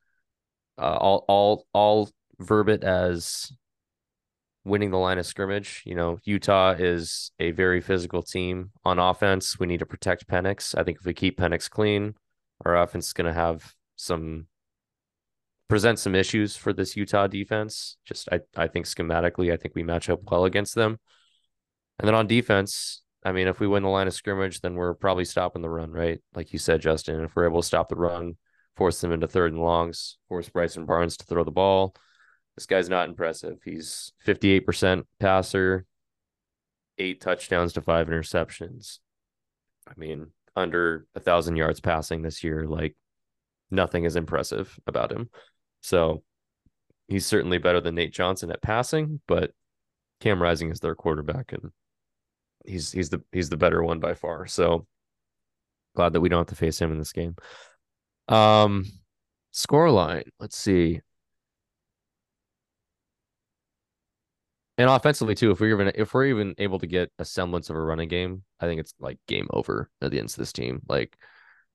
Uh, 0.77 0.97
all, 0.97 1.25
all, 1.27 1.65
all 1.73 2.09
verb 2.39 2.69
it 2.69 2.83
as 2.83 3.51
winning 4.65 4.91
the 4.91 4.97
line 4.97 5.17
of 5.17 5.25
scrimmage. 5.25 5.81
You 5.85 5.95
know, 5.95 6.19
Utah 6.23 6.75
is 6.77 7.31
a 7.39 7.51
very 7.51 7.81
physical 7.81 8.21
team 8.21 8.71
on 8.85 8.99
offense. 8.99 9.59
We 9.59 9.67
need 9.67 9.79
to 9.79 9.85
protect 9.85 10.27
Penix. 10.27 10.77
I 10.77 10.83
think 10.83 10.99
if 10.99 11.05
we 11.05 11.13
keep 11.13 11.39
Penix 11.39 11.69
clean, 11.69 12.15
our 12.65 12.77
offense 12.77 13.07
is 13.07 13.13
going 13.13 13.27
to 13.27 13.33
have 13.33 13.73
some 13.95 14.47
present 15.73 15.97
some 15.97 16.13
issues 16.13 16.55
for 16.55 16.71
this 16.71 16.95
Utah 16.95 17.25
defense. 17.25 17.97
Just 18.05 18.29
I, 18.31 18.41
I 18.55 18.67
think 18.67 18.85
schematically, 18.85 19.51
I 19.51 19.57
think 19.57 19.73
we 19.73 19.81
match 19.81 20.07
up 20.07 20.19
well 20.29 20.45
against 20.45 20.75
them. 20.75 20.99
And 21.97 22.07
then 22.07 22.13
on 22.13 22.27
defense, 22.27 23.01
I 23.25 23.31
mean, 23.31 23.47
if 23.47 23.59
we 23.59 23.65
win 23.65 23.81
the 23.81 23.89
line 23.89 24.05
of 24.05 24.13
scrimmage, 24.13 24.61
then 24.61 24.75
we're 24.75 24.93
probably 24.93 25.25
stopping 25.25 25.63
the 25.63 25.71
run, 25.71 25.89
right? 25.89 26.21
Like 26.35 26.53
you 26.53 26.59
said, 26.59 26.79
Justin. 26.79 27.23
If 27.23 27.35
we're 27.35 27.47
able 27.47 27.63
to 27.63 27.67
stop 27.67 27.89
the 27.89 27.95
run, 27.95 28.37
force 28.75 29.01
them 29.01 29.11
into 29.11 29.27
third 29.27 29.51
and 29.51 29.63
longs, 29.63 30.19
force 30.29 30.47
Bryson 30.47 30.85
Barnes 30.85 31.17
to 31.17 31.25
throw 31.25 31.43
the 31.43 31.49
ball. 31.49 31.95
This 32.55 32.67
guy's 32.67 32.87
not 32.87 33.09
impressive. 33.09 33.57
He's 33.65 34.13
58% 34.27 35.05
passer, 35.19 35.87
eight 36.99 37.19
touchdowns 37.19 37.73
to 37.73 37.81
five 37.81 38.09
interceptions. 38.09 38.99
I 39.87 39.93
mean, 39.97 40.27
under 40.55 41.07
a 41.15 41.19
thousand 41.19 41.55
yards 41.55 41.79
passing 41.79 42.21
this 42.21 42.43
year. 42.43 42.67
Like 42.67 42.95
nothing 43.71 44.03
is 44.03 44.15
impressive 44.15 44.79
about 44.85 45.11
him. 45.11 45.31
So 45.83 46.23
he's 47.07 47.25
certainly 47.25 47.57
better 47.57 47.81
than 47.81 47.95
Nate 47.95 48.13
Johnson 48.13 48.51
at 48.51 48.61
passing, 48.61 49.21
but 49.27 49.51
Cam 50.21 50.41
Rising 50.41 50.71
is 50.71 50.79
their 50.79 50.95
quarterback 50.95 51.51
and 51.51 51.71
he's 52.65 52.91
he's 52.91 53.09
the 53.09 53.21
he's 53.31 53.49
the 53.49 53.57
better 53.57 53.83
one 53.83 53.99
by 53.99 54.13
far. 54.13 54.47
So 54.47 54.87
glad 55.95 56.13
that 56.13 56.21
we 56.21 56.29
don't 56.29 56.39
have 56.39 56.47
to 56.47 56.55
face 56.55 56.79
him 56.79 56.91
in 56.91 56.97
this 56.97 57.11
game. 57.11 57.35
Um 58.29 58.85
score 59.51 59.91
line, 59.91 60.23
let's 60.39 60.57
see. 60.57 61.01
And 64.77 64.89
offensively 64.89 65.35
too, 65.35 65.51
if 65.51 65.59
we're 65.59 65.73
even 65.73 65.91
if 65.95 66.13
we're 66.13 66.25
even 66.27 66.55
able 66.57 66.79
to 66.79 66.87
get 66.87 67.11
a 67.19 67.25
semblance 67.25 67.69
of 67.69 67.75
a 67.75 67.81
running 67.81 68.07
game, 68.09 68.43
I 68.59 68.65
think 68.65 68.79
it's 68.79 68.93
like 68.99 69.19
game 69.27 69.47
over 69.51 69.89
against 70.01 70.37
this 70.37 70.53
team. 70.53 70.81
Like 70.87 71.17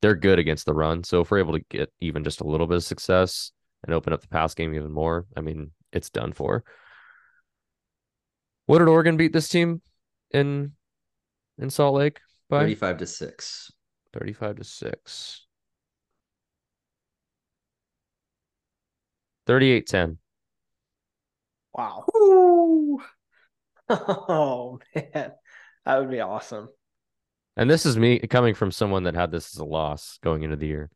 they're 0.01 0.17
good 0.17 0.39
against 0.39 0.65
the 0.65 0.75
run. 0.75 1.05
So 1.05 1.21
if 1.21 1.31
we're 1.31 1.39
able 1.39 1.53
to 1.59 1.65
get 1.71 1.93
even 2.01 2.25
just 2.25 2.41
a 2.41 2.47
little 2.47 2.67
bit 2.67 2.77
of 2.77 2.85
success 2.85 3.53
and 3.85 3.95
open 3.95 4.12
up 4.12 4.20
the 4.20 4.29
pass 4.29 4.55
game 4.55 4.74
even 4.74 4.93
more, 4.93 5.26
I 5.37 5.41
mean, 5.41 5.70
it's 5.93 6.11
done 6.11 6.33
for. 6.33 6.64
What 8.66 8.81
did 8.81 8.89
Oregon 8.89 9.16
beat 9.16 9.33
this 9.33 9.49
team 9.49 9.81
in 10.31 10.72
in 11.59 11.70
Salt 11.70 11.95
Lake 11.95 12.20
by? 12.51 12.61
35 12.61 12.99
to 12.99 13.07
6. 13.07 13.72
35 14.12 14.57
to 14.57 14.64
6. 14.64 15.47
38 19.47 19.87
10. 19.87 20.18
Wow. 21.74 22.05
Oh 23.91 24.79
man. 24.95 25.33
That 25.87 25.99
would 25.99 26.11
be 26.11 26.20
awesome. 26.20 26.68
And 27.57 27.70
this 27.70 27.87
is 27.87 27.97
me 27.97 28.18
coming 28.18 28.55
from 28.55 28.70
someone 28.70 29.05
that 29.05 29.14
had 29.14 29.31
this 29.31 29.55
as 29.55 29.59
a 29.59 29.64
loss 29.64 30.18
going 30.22 30.43
into 30.43 30.57
the 30.57 30.66
year. 30.66 30.91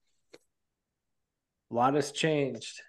A 1.72 1.74
lot 1.74 1.94
has 1.94 2.12
changed. 2.12 2.82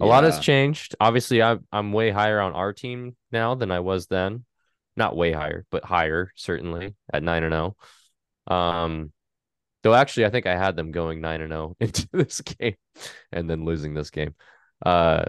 A 0.00 0.04
yeah. 0.04 0.10
lot 0.10 0.24
has 0.24 0.38
changed. 0.38 0.94
Obviously, 1.00 1.42
I'm 1.42 1.66
I'm 1.72 1.92
way 1.92 2.10
higher 2.10 2.40
on 2.40 2.52
our 2.52 2.72
team 2.72 3.16
now 3.32 3.56
than 3.56 3.72
I 3.72 3.80
was 3.80 4.06
then. 4.06 4.44
Not 4.96 5.16
way 5.16 5.32
higher, 5.32 5.66
but 5.70 5.84
higher 5.84 6.30
certainly 6.36 6.94
at 7.12 7.22
nine 7.22 7.42
and 7.42 7.52
zero. 7.52 7.76
Oh. 8.46 8.54
Um, 8.54 9.12
though 9.82 9.94
actually, 9.94 10.26
I 10.26 10.30
think 10.30 10.46
I 10.46 10.56
had 10.56 10.76
them 10.76 10.92
going 10.92 11.20
nine 11.20 11.40
and 11.40 11.50
zero 11.50 11.74
oh 11.74 11.76
into 11.80 12.08
this 12.12 12.40
game, 12.40 12.76
and 13.32 13.50
then 13.50 13.64
losing 13.64 13.92
this 13.92 14.10
game. 14.10 14.34
Uh, 14.86 15.24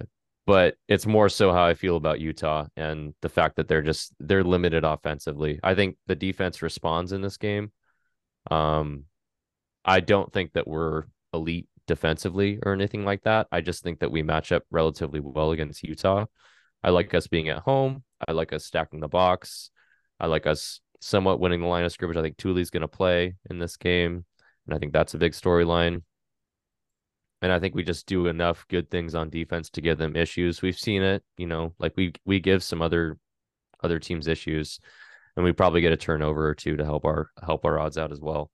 but 0.46 0.76
it's 0.88 1.08
more 1.08 1.30
so 1.30 1.52
how 1.52 1.64
I 1.66 1.74
feel 1.74 1.96
about 1.96 2.20
Utah 2.20 2.68
and 2.76 3.16
the 3.22 3.30
fact 3.30 3.56
that 3.56 3.68
they're 3.68 3.82
just 3.82 4.14
they're 4.20 4.44
limited 4.44 4.84
offensively. 4.84 5.60
I 5.64 5.74
think 5.74 5.98
the 6.06 6.16
defense 6.16 6.62
responds 6.62 7.12
in 7.12 7.22
this 7.22 7.38
game. 7.38 7.72
Um, 8.52 9.06
I 9.84 10.00
don't 10.00 10.32
think 10.32 10.54
that 10.54 10.68
we're 10.68 11.06
elite 11.34 11.68
defensively 11.88 12.60
or 12.64 12.74
anything 12.74 13.06
like 13.06 13.24
that. 13.24 13.48
I 13.52 13.62
just 13.62 13.84
think 13.84 14.00
that 14.00 14.12
we 14.12 14.24
match 14.24 14.52
up 14.52 14.64
relatively 14.72 15.20
well 15.20 15.52
against 15.52 15.84
Utah. 15.84 16.26
I 16.84 16.90
like 16.90 17.14
us 17.14 17.28
being 17.28 17.50
at 17.50 17.60
home. 17.60 18.04
I 18.26 18.34
like 18.34 18.54
us 18.54 18.66
stacking 18.66 19.00
the 19.00 19.08
box. 19.08 19.72
I 20.20 20.28
like 20.28 20.48
us 20.48 20.82
somewhat 21.00 21.40
winning 21.40 21.62
the 21.62 21.68
line 21.68 21.86
of 21.86 21.92
scrimmage. 21.92 22.18
I 22.18 22.22
think 22.22 22.38
Tuli's 22.38 22.70
going 22.70 22.82
to 22.82 22.88
play 22.88 23.36
in 23.50 23.60
this 23.60 23.78
game, 23.78 24.26
and 24.66 24.76
I 24.76 24.80
think 24.80 24.94
that's 24.94 25.14
a 25.14 25.18
big 25.18 25.34
storyline. 25.34 26.04
And 27.42 27.52
I 27.52 27.60
think 27.60 27.76
we 27.76 27.84
just 27.84 28.06
do 28.06 28.28
enough 28.28 28.66
good 28.70 28.90
things 28.90 29.16
on 29.16 29.30
defense 29.30 29.70
to 29.72 29.82
give 29.82 29.98
them 29.98 30.16
issues. 30.16 30.62
We've 30.62 30.78
seen 30.78 31.04
it, 31.04 31.24
you 31.38 31.46
know, 31.46 31.74
like 31.78 31.94
we 31.98 32.14
we 32.26 32.40
give 32.40 32.64
some 32.64 32.82
other 32.82 33.18
other 33.84 34.00
teams 34.00 34.28
issues, 34.28 34.80
and 35.36 35.44
we 35.44 35.52
probably 35.52 35.82
get 35.82 35.92
a 35.92 35.98
turnover 35.98 36.48
or 36.48 36.56
two 36.56 36.78
to 36.78 36.86
help 36.86 37.04
our 37.06 37.30
help 37.46 37.66
our 37.66 37.80
odds 37.80 37.98
out 37.98 38.14
as 38.14 38.22
well. 38.22 38.50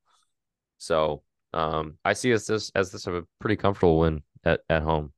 So 0.80 1.24
um, 1.54 1.98
I 2.06 2.14
see 2.14 2.32
as 2.32 2.46
this 2.48 2.72
as 2.76 2.92
this 2.92 3.08
a 3.08 3.24
pretty 3.40 3.56
comfortable 3.56 4.00
win 4.00 4.22
at, 4.44 4.62
at 4.70 4.84
home. 4.84 5.14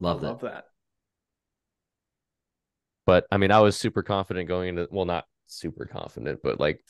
Love, 0.00 0.20
that. 0.20 0.28
Love 0.28 0.40
that. 0.40 0.64
But 3.06 3.26
I 3.30 3.36
mean, 3.36 3.50
I 3.50 3.60
was 3.60 3.76
super 3.76 4.02
confident 4.02 4.48
going 4.48 4.70
into 4.70 4.88
well, 4.90 5.04
not 5.04 5.26
super 5.46 5.86
confident, 5.86 6.40
but 6.42 6.58
like 6.58 6.82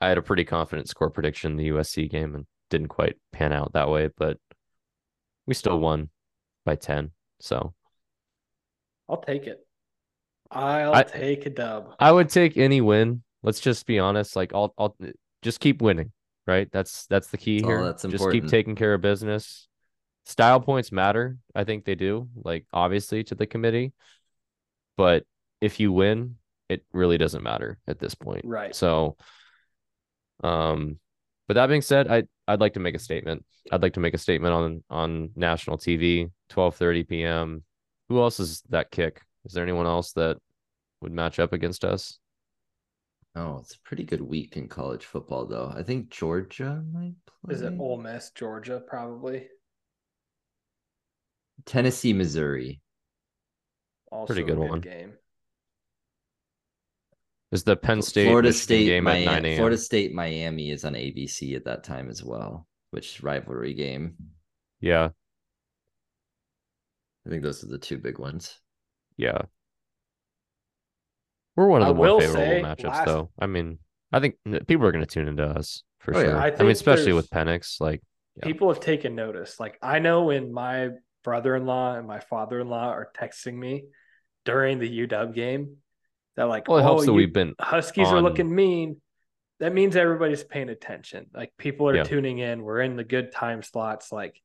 I 0.00 0.08
had 0.08 0.18
a 0.18 0.22
pretty 0.22 0.44
confident 0.44 0.88
score 0.88 1.10
prediction 1.10 1.52
in 1.52 1.56
the 1.56 1.68
USC 1.68 2.10
game 2.10 2.34
and 2.34 2.46
didn't 2.70 2.88
quite 2.88 3.16
pan 3.32 3.52
out 3.52 3.72
that 3.74 3.90
way, 3.90 4.08
but 4.16 4.38
we 5.46 5.54
still 5.54 5.78
won 5.78 6.08
by 6.64 6.76
10. 6.76 7.10
So 7.40 7.74
I'll 9.08 9.22
take 9.22 9.46
it. 9.46 9.66
I'll 10.50 10.94
I, 10.94 11.02
take 11.02 11.46
a 11.46 11.50
dub. 11.50 11.94
I 11.98 12.10
would 12.10 12.28
take 12.28 12.56
any 12.56 12.80
win. 12.80 13.22
Let's 13.42 13.60
just 13.60 13.86
be 13.86 13.98
honest. 13.98 14.36
Like 14.36 14.52
I'll 14.54 14.74
I'll 14.78 14.96
just 15.42 15.60
keep 15.60 15.82
winning, 15.82 16.12
right? 16.46 16.70
That's 16.70 17.06
that's 17.06 17.28
the 17.28 17.38
key 17.38 17.62
here. 17.62 17.84
that's 17.84 18.04
important. 18.04 18.32
Just 18.32 18.42
keep 18.42 18.50
taking 18.50 18.76
care 18.76 18.94
of 18.94 19.00
business. 19.00 19.68
Style 20.24 20.60
points 20.60 20.92
matter. 20.92 21.38
I 21.54 21.64
think 21.64 21.84
they 21.84 21.94
do, 21.94 22.28
like 22.36 22.66
obviously 22.72 23.24
to 23.24 23.34
the 23.34 23.46
committee. 23.46 23.92
But 24.96 25.24
if 25.60 25.80
you 25.80 25.92
win, 25.92 26.36
it 26.68 26.84
really 26.92 27.18
doesn't 27.18 27.42
matter 27.42 27.78
at 27.88 27.98
this 27.98 28.14
point. 28.14 28.44
Right. 28.44 28.74
So 28.74 29.16
um 30.42 30.98
but 31.48 31.54
that 31.54 31.66
being 31.66 31.82
said, 31.82 32.06
I 32.06 32.22
I'd 32.46 32.60
like 32.60 32.74
to 32.74 32.80
make 32.80 32.94
a 32.94 33.00
statement. 33.00 33.44
I'd 33.72 33.82
like 33.82 33.94
to 33.94 34.00
make 34.00 34.14
a 34.14 34.18
statement 34.18 34.54
on 34.54 34.84
on 34.88 35.30
national 35.34 35.78
TV, 35.78 36.30
12:30 36.48 37.08
p.m. 37.08 37.64
Who 38.08 38.20
else 38.20 38.38
is 38.38 38.62
that 38.68 38.92
kick? 38.92 39.22
Is 39.44 39.52
there 39.52 39.64
anyone 39.64 39.86
else 39.86 40.12
that 40.12 40.36
would 41.00 41.10
match 41.10 41.40
up 41.40 41.52
against 41.52 41.84
us? 41.84 42.19
Oh, 43.36 43.58
it's 43.60 43.74
a 43.74 43.80
pretty 43.80 44.04
good 44.04 44.20
week 44.20 44.56
in 44.56 44.68
college 44.68 45.04
football, 45.04 45.46
though. 45.46 45.72
I 45.74 45.82
think 45.82 46.10
Georgia 46.10 46.82
might 46.92 47.14
play. 47.26 47.54
Is 47.54 47.62
it 47.62 47.74
Ole 47.78 47.98
Miss, 47.98 48.30
Georgia, 48.30 48.82
probably? 48.84 49.46
Tennessee, 51.64 52.12
Missouri. 52.12 52.80
Also 54.10 54.34
pretty 54.34 54.46
good, 54.46 54.58
good 54.58 54.68
one. 54.68 54.80
Game. 54.80 55.12
Is 57.52 57.64
the 57.64 57.76
Penn 57.76 58.02
State 58.02 58.26
Florida 58.26 58.48
Michigan 58.48 58.62
State 58.62 58.84
game 58.86 59.04
Miami, 59.04 59.26
at 59.26 59.32
9 59.32 59.44
a.m. 59.44 59.56
Florida 59.56 59.78
State 59.78 60.12
Miami 60.12 60.70
is 60.70 60.84
on 60.84 60.94
ABC 60.94 61.56
at 61.56 61.64
that 61.64 61.84
time 61.84 62.08
as 62.08 62.24
well, 62.24 62.66
which 62.90 63.22
rivalry 63.22 63.74
game. 63.74 64.14
Yeah. 64.80 65.10
I 67.26 67.30
think 67.30 67.42
those 67.42 67.62
are 67.62 67.68
the 67.68 67.78
two 67.78 67.98
big 67.98 68.18
ones. 68.18 68.58
Yeah. 69.16 69.42
We're 71.60 71.66
one 71.66 71.82
of 71.82 71.88
the 71.88 72.02
I 72.02 72.06
more 72.08 72.20
favorable 72.22 72.42
say, 72.42 72.62
matchups, 72.62 72.88
last... 72.88 73.06
though. 73.06 73.30
I 73.38 73.46
mean, 73.46 73.78
I 74.10 74.20
think 74.20 74.36
people 74.66 74.86
are 74.86 74.92
going 74.92 75.04
to 75.04 75.10
tune 75.10 75.28
into 75.28 75.44
us 75.44 75.82
for 75.98 76.16
oh, 76.16 76.22
sure. 76.22 76.30
Yeah. 76.30 76.38
I, 76.38 76.46
I, 76.46 76.62
mean, 76.62 76.70
especially 76.70 77.12
with 77.12 77.28
Penix. 77.28 77.82
Like, 77.82 78.00
yeah. 78.36 78.46
people 78.46 78.72
have 78.72 78.80
taken 78.80 79.14
notice. 79.14 79.60
Like, 79.60 79.76
I 79.82 79.98
know 79.98 80.24
when 80.24 80.54
my 80.54 80.88
brother-in-law 81.22 81.96
and 81.96 82.06
my 82.06 82.20
father-in-law 82.20 82.88
are 82.88 83.12
texting 83.14 83.52
me 83.52 83.84
during 84.46 84.78
the 84.78 85.06
UW 85.06 85.34
game, 85.34 85.76
that 86.36 86.44
like, 86.44 86.66
well, 86.66 86.78
it 86.78 86.82
helps 86.82 87.02
oh, 87.02 87.06
that 87.06 87.12
we've 87.12 87.34
been 87.34 87.54
Huskies 87.60 88.08
on... 88.08 88.14
are 88.14 88.22
looking 88.22 88.54
mean. 88.54 88.96
That 89.58 89.74
means 89.74 89.96
everybody's 89.96 90.42
paying 90.42 90.70
attention. 90.70 91.26
Like, 91.34 91.52
people 91.58 91.90
are 91.90 91.96
yeah. 91.96 92.04
tuning 92.04 92.38
in. 92.38 92.62
We're 92.62 92.80
in 92.80 92.96
the 92.96 93.04
good 93.04 93.32
time 93.32 93.62
slots. 93.62 94.10
Like, 94.10 94.40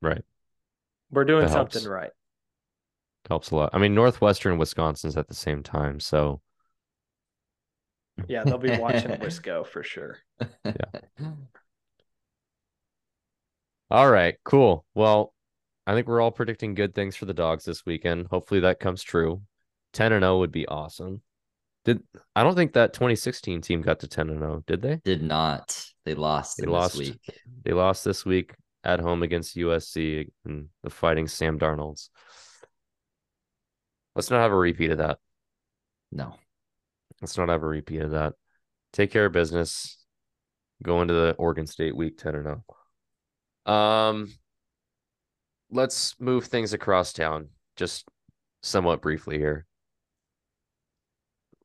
right. 0.00 0.22
We're 1.10 1.24
doing 1.24 1.46
that 1.46 1.50
something 1.50 1.82
helps. 1.82 1.88
right 1.88 2.10
helps 3.28 3.50
a 3.50 3.56
lot. 3.56 3.70
I 3.72 3.78
mean, 3.78 3.94
Northwestern, 3.94 4.58
Wisconsin's 4.58 5.16
at 5.16 5.28
the 5.28 5.34
same 5.34 5.62
time, 5.62 6.00
so 6.00 6.40
yeah, 8.28 8.44
they'll 8.44 8.58
be 8.58 8.76
watching 8.76 9.10
Wisco 9.20 9.66
for 9.66 9.82
sure. 9.82 10.18
Yeah. 10.64 11.30
All 13.90 14.10
right, 14.10 14.36
cool. 14.44 14.84
Well, 14.94 15.32
I 15.86 15.94
think 15.94 16.08
we're 16.08 16.20
all 16.20 16.30
predicting 16.30 16.74
good 16.74 16.94
things 16.94 17.16
for 17.16 17.26
the 17.26 17.34
dogs 17.34 17.64
this 17.64 17.84
weekend. 17.84 18.28
Hopefully 18.28 18.60
that 18.60 18.80
comes 18.80 19.02
true. 19.02 19.42
10 19.92 20.12
and 20.12 20.22
0 20.22 20.38
would 20.38 20.52
be 20.52 20.66
awesome. 20.66 21.22
Did 21.84 22.02
I 22.34 22.42
don't 22.42 22.54
think 22.54 22.72
that 22.72 22.94
2016 22.94 23.60
team 23.60 23.82
got 23.82 24.00
to 24.00 24.08
10 24.08 24.30
and 24.30 24.38
0, 24.38 24.64
did 24.66 24.80
they? 24.80 25.00
Did 25.04 25.22
not. 25.22 25.84
They 26.04 26.14
lost 26.14 26.56
they 26.58 26.66
lost, 26.66 26.98
week. 26.98 27.18
They 27.62 27.72
lost 27.72 28.04
this 28.04 28.24
week 28.24 28.54
at 28.82 29.00
home 29.00 29.22
against 29.22 29.56
USC 29.56 30.28
and 30.44 30.68
the 30.82 30.90
fighting 30.90 31.28
Sam 31.28 31.58
Darnolds. 31.58 32.08
Let's 34.14 34.30
not 34.30 34.40
have 34.40 34.52
a 34.52 34.56
repeat 34.56 34.90
of 34.90 34.98
that. 34.98 35.18
No. 36.12 36.34
Let's 37.24 37.38
not 37.38 37.48
have 37.48 37.62
a 37.62 37.66
repeat 37.66 38.02
of 38.02 38.10
that. 38.10 38.34
Take 38.92 39.10
care 39.10 39.24
of 39.24 39.32
business. 39.32 39.96
Go 40.82 41.00
into 41.00 41.14
the 41.14 41.34
Oregon 41.38 41.66
State 41.66 41.96
week 41.96 42.18
10 42.18 42.36
or 42.36 42.62
no. 43.64 43.72
Um 43.72 44.30
let's 45.70 46.20
move 46.20 46.44
things 46.44 46.74
across 46.74 47.14
town 47.14 47.48
just 47.76 48.06
somewhat 48.62 49.00
briefly 49.00 49.38
here. 49.38 49.64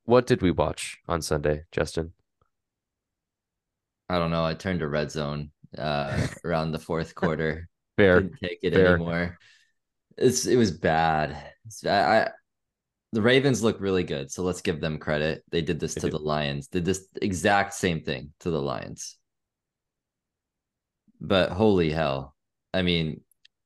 What 0.05 0.26
did 0.28 0.41
we 0.41 0.51
watch 0.51 0.99
on 1.10 1.22
Sunday, 1.22 1.64
Justin? 1.74 2.14
I 4.07 4.18
don't 4.18 4.32
know. 4.32 4.45
I 4.45 4.53
turned 4.53 4.80
to 4.80 4.88
red 4.88 5.12
zone 5.12 5.51
uh 5.78 6.26
around 6.45 6.72
the 6.72 6.80
fourth 6.80 7.16
quarter. 7.16 7.68
Fair. 7.97 8.22
Didn't 8.22 8.38
take 8.41 8.60
it 8.64 8.76
Fair. 8.76 8.95
anymore. 8.95 9.38
It's 10.18 10.45
it 10.45 10.55
was 10.55 10.72
bad. 10.72 11.36
It's, 11.66 11.86
I 11.86 12.30
the 13.12 13.22
Ravens 13.22 13.64
look 13.64 13.80
really 13.80 14.03
good, 14.03 14.32
so 14.32 14.43
let's 14.43 14.62
give 14.62 14.80
them 14.80 14.99
credit. 14.99 15.43
They 15.49 15.62
did 15.62 15.80
this 15.80 15.95
They 15.95 16.01
to 16.01 16.07
do. 16.07 16.12
the 16.18 16.24
Lions. 16.24 16.68
Did 16.68 16.86
this 16.86 17.07
exact 17.22 17.74
same 17.74 18.01
thing 18.01 18.34
to 18.41 18.51
the 18.51 18.62
Lions. 18.62 19.18
But 21.20 21.51
holy 21.51 21.89
hell. 21.89 22.36
I 22.74 22.82
mean, 22.84 23.22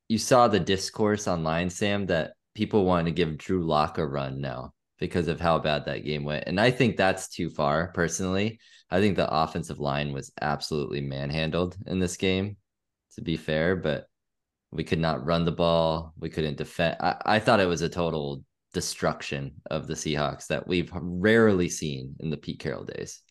you 0.07 0.17
saw 0.17 0.47
the 0.47 0.59
discourse 0.59 1.27
online, 1.27 1.69
Sam, 1.69 2.05
that 2.07 2.33
people 2.55 2.85
want 2.85 3.07
to 3.07 3.11
give 3.11 3.37
Drew 3.37 3.65
Lock 3.65 3.97
a 3.97 4.07
run 4.07 4.39
now 4.39 4.73
because 4.99 5.27
of 5.27 5.39
how 5.41 5.59
bad 5.59 5.85
that 5.85 6.05
game 6.05 6.23
went. 6.23 6.45
And 6.47 6.59
I 6.59 6.71
think 6.71 6.95
that's 6.95 7.27
too 7.27 7.49
far 7.49 7.91
personally. 7.93 8.59
I 8.89 9.01
think 9.01 9.15
the 9.17 9.29
offensive 9.31 9.79
line 9.79 10.13
was 10.13 10.31
absolutely 10.41 11.01
manhandled 11.01 11.75
in 11.87 11.99
this 11.99 12.15
game, 12.15 12.57
to 13.15 13.21
be 13.21 13.35
fair, 13.35 13.75
but 13.75 14.07
we 14.71 14.83
could 14.83 14.99
not 14.99 15.25
run 15.25 15.45
the 15.45 15.51
ball. 15.51 16.13
We 16.17 16.29
couldn't 16.29 16.57
defend. 16.57 16.97
I, 16.99 17.15
I 17.25 17.39
thought 17.39 17.59
it 17.59 17.67
was 17.67 17.81
a 17.81 17.89
total 17.89 18.43
destruction 18.73 19.53
of 19.69 19.87
the 19.87 19.93
Seahawks 19.93 20.47
that 20.47 20.67
we've 20.67 20.91
rarely 20.93 21.69
seen 21.69 22.15
in 22.19 22.29
the 22.29 22.37
Pete 22.37 22.59
Carroll 22.59 22.83
days. 22.83 23.21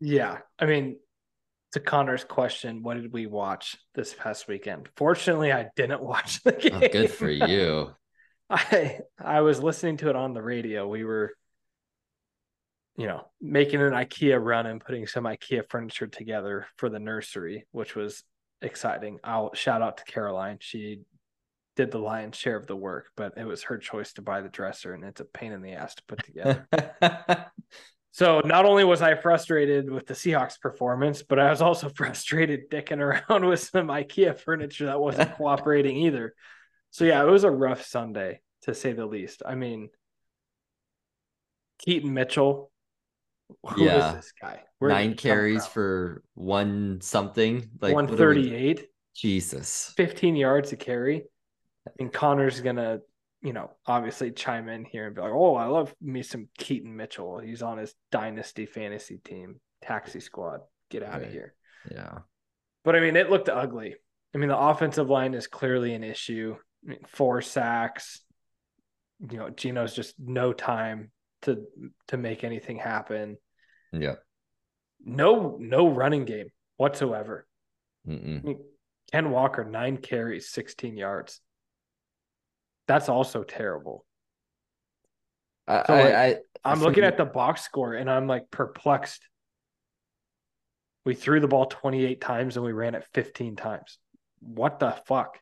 Yeah. 0.00 0.38
I 0.58 0.66
mean, 0.66 0.96
to 1.72 1.80
Connor's 1.80 2.24
question, 2.24 2.82
what 2.82 2.94
did 2.94 3.12
we 3.12 3.26
watch 3.26 3.76
this 3.94 4.14
past 4.14 4.48
weekend? 4.48 4.88
Fortunately, 4.96 5.52
I 5.52 5.68
didn't 5.76 6.02
watch 6.02 6.42
the 6.42 6.52
game. 6.52 6.80
Oh, 6.82 6.88
good 6.88 7.10
for 7.10 7.30
you. 7.30 7.94
I 8.48 9.00
I 9.18 9.40
was 9.40 9.60
listening 9.60 9.96
to 9.98 10.08
it 10.08 10.16
on 10.16 10.32
the 10.32 10.42
radio. 10.42 10.86
We 10.86 11.04
were, 11.04 11.32
you 12.96 13.06
know, 13.06 13.26
making 13.40 13.82
an 13.82 13.92
IKEA 13.92 14.42
run 14.42 14.66
and 14.66 14.80
putting 14.80 15.06
some 15.06 15.24
IKEA 15.24 15.68
furniture 15.68 16.06
together 16.06 16.66
for 16.76 16.88
the 16.88 17.00
nursery, 17.00 17.66
which 17.72 17.96
was 17.96 18.22
exciting. 18.62 19.18
I'll 19.24 19.52
shout 19.54 19.82
out 19.82 19.98
to 19.98 20.04
Caroline. 20.04 20.58
She 20.60 21.00
did 21.76 21.90
the 21.90 21.98
lion's 21.98 22.36
share 22.36 22.56
of 22.56 22.66
the 22.66 22.74
work, 22.76 23.10
but 23.16 23.34
it 23.36 23.44
was 23.46 23.62
her 23.64 23.78
choice 23.78 24.14
to 24.14 24.22
buy 24.22 24.40
the 24.40 24.48
dresser, 24.48 24.94
and 24.94 25.04
it's 25.04 25.20
a 25.20 25.24
pain 25.24 25.52
in 25.52 25.62
the 25.62 25.72
ass 25.72 25.94
to 25.96 26.02
put 26.06 26.24
together. 26.24 26.66
So 28.12 28.40
not 28.46 28.64
only 28.64 28.82
was 28.82 29.02
I 29.02 29.14
frustrated 29.14 29.90
with 29.90 30.06
the 30.06 30.14
Seahawks 30.14 30.58
performance, 30.58 31.22
but 31.22 31.38
I 31.38 31.50
was 31.50 31.60
also 31.60 31.90
frustrated 31.94 32.70
dicking 32.70 32.98
around 33.00 33.44
with 33.44 33.60
some 33.60 33.88
IKEA 33.88 34.40
furniture 34.40 34.86
that 34.86 34.98
wasn't 34.98 35.34
cooperating 35.36 35.98
either. 35.98 36.34
So 36.92 37.04
yeah, 37.04 37.22
it 37.22 37.26
was 37.26 37.44
a 37.44 37.50
rough 37.50 37.84
Sunday 37.84 38.40
to 38.62 38.72
say 38.72 38.94
the 38.94 39.04
least. 39.04 39.42
I 39.44 39.54
mean, 39.54 39.90
Keaton 41.80 42.14
Mitchell, 42.14 42.70
who 43.68 43.82
is 43.82 43.86
Yeah. 43.86 44.12
this 44.14 44.32
guy? 44.40 44.62
Where 44.78 44.92
Nine 44.92 45.12
carries 45.14 45.66
for 45.66 46.22
one 46.32 47.02
something. 47.02 47.68
Like 47.82 47.90
we- 47.90 47.94
138, 47.96 48.86
Jesus. 49.14 49.92
15 49.94 50.36
yards 50.36 50.70
to 50.70 50.76
carry. 50.76 51.24
And 51.98 52.12
Connor's 52.12 52.60
gonna, 52.60 53.00
you 53.42 53.52
know, 53.52 53.70
obviously 53.86 54.30
chime 54.30 54.68
in 54.68 54.84
here 54.84 55.06
and 55.06 55.14
be 55.14 55.20
like, 55.20 55.32
"Oh, 55.32 55.54
I 55.54 55.66
love 55.66 55.94
me 56.00 56.22
some 56.22 56.48
Keaton 56.58 56.96
Mitchell. 56.96 57.38
He's 57.38 57.62
on 57.62 57.78
his 57.78 57.94
dynasty 58.10 58.66
fantasy 58.66 59.18
team, 59.18 59.60
taxi 59.82 60.20
squad. 60.20 60.60
Get 60.90 61.02
out 61.02 61.22
of 61.22 61.30
here." 61.30 61.54
Yeah. 61.90 62.18
But 62.84 62.96
I 62.96 63.00
mean, 63.00 63.16
it 63.16 63.30
looked 63.30 63.48
ugly. 63.48 63.96
I 64.34 64.38
mean, 64.38 64.48
the 64.48 64.58
offensive 64.58 65.08
line 65.08 65.34
is 65.34 65.46
clearly 65.46 65.94
an 65.94 66.04
issue. 66.04 66.56
I 66.84 66.90
mean, 66.90 67.00
four 67.06 67.40
sacks. 67.40 68.22
You 69.30 69.38
know, 69.38 69.50
Gino's 69.50 69.94
just 69.94 70.14
no 70.18 70.52
time 70.52 71.10
to 71.42 71.64
to 72.08 72.16
make 72.16 72.44
anything 72.44 72.78
happen. 72.78 73.38
Yeah. 73.92 74.16
No, 75.04 75.56
no 75.60 75.88
running 75.88 76.24
game 76.24 76.48
whatsoever. 76.76 77.46
I 78.08 78.10
mean, 78.10 78.58
Ken 79.10 79.30
Walker 79.30 79.64
nine 79.64 79.96
carries, 79.96 80.50
sixteen 80.50 80.96
yards. 80.96 81.40
That's 82.86 83.08
also 83.08 83.42
terrible. 83.42 84.04
I, 85.66 85.84
So, 85.86 85.92
like, 85.94 86.14
I, 86.14 86.26
I 86.26 86.36
I'm 86.64 86.78
for 86.78 86.84
looking 86.84 87.04
at 87.04 87.16
the 87.16 87.24
box 87.24 87.62
score 87.62 87.94
and 87.94 88.10
I'm 88.10 88.26
like 88.26 88.50
perplexed. 88.50 89.22
We 91.04 91.14
threw 91.14 91.40
the 91.40 91.48
ball 91.48 91.66
28 91.66 92.20
times 92.20 92.56
and 92.56 92.64
we 92.64 92.72
ran 92.72 92.94
it 92.94 93.04
15 93.14 93.56
times. 93.56 93.98
What 94.40 94.80
the 94.80 94.92
fuck? 95.06 95.38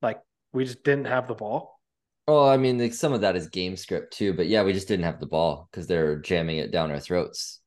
Like 0.00 0.20
we 0.52 0.64
just 0.64 0.82
didn't 0.84 1.06
have 1.06 1.28
the 1.28 1.34
ball. 1.34 1.78
Well, 2.28 2.48
I 2.48 2.56
mean, 2.56 2.78
like 2.78 2.94
some 2.94 3.12
of 3.12 3.22
that 3.22 3.36
is 3.36 3.48
game 3.48 3.76
script 3.76 4.14
too, 4.16 4.32
but 4.32 4.46
yeah, 4.46 4.62
we 4.62 4.72
just 4.72 4.88
didn't 4.88 5.04
have 5.04 5.20
the 5.20 5.26
ball 5.26 5.68
because 5.70 5.86
they're 5.86 6.16
jamming 6.16 6.58
it 6.58 6.70
down 6.70 6.90
our 6.90 7.00
throats. 7.00 7.60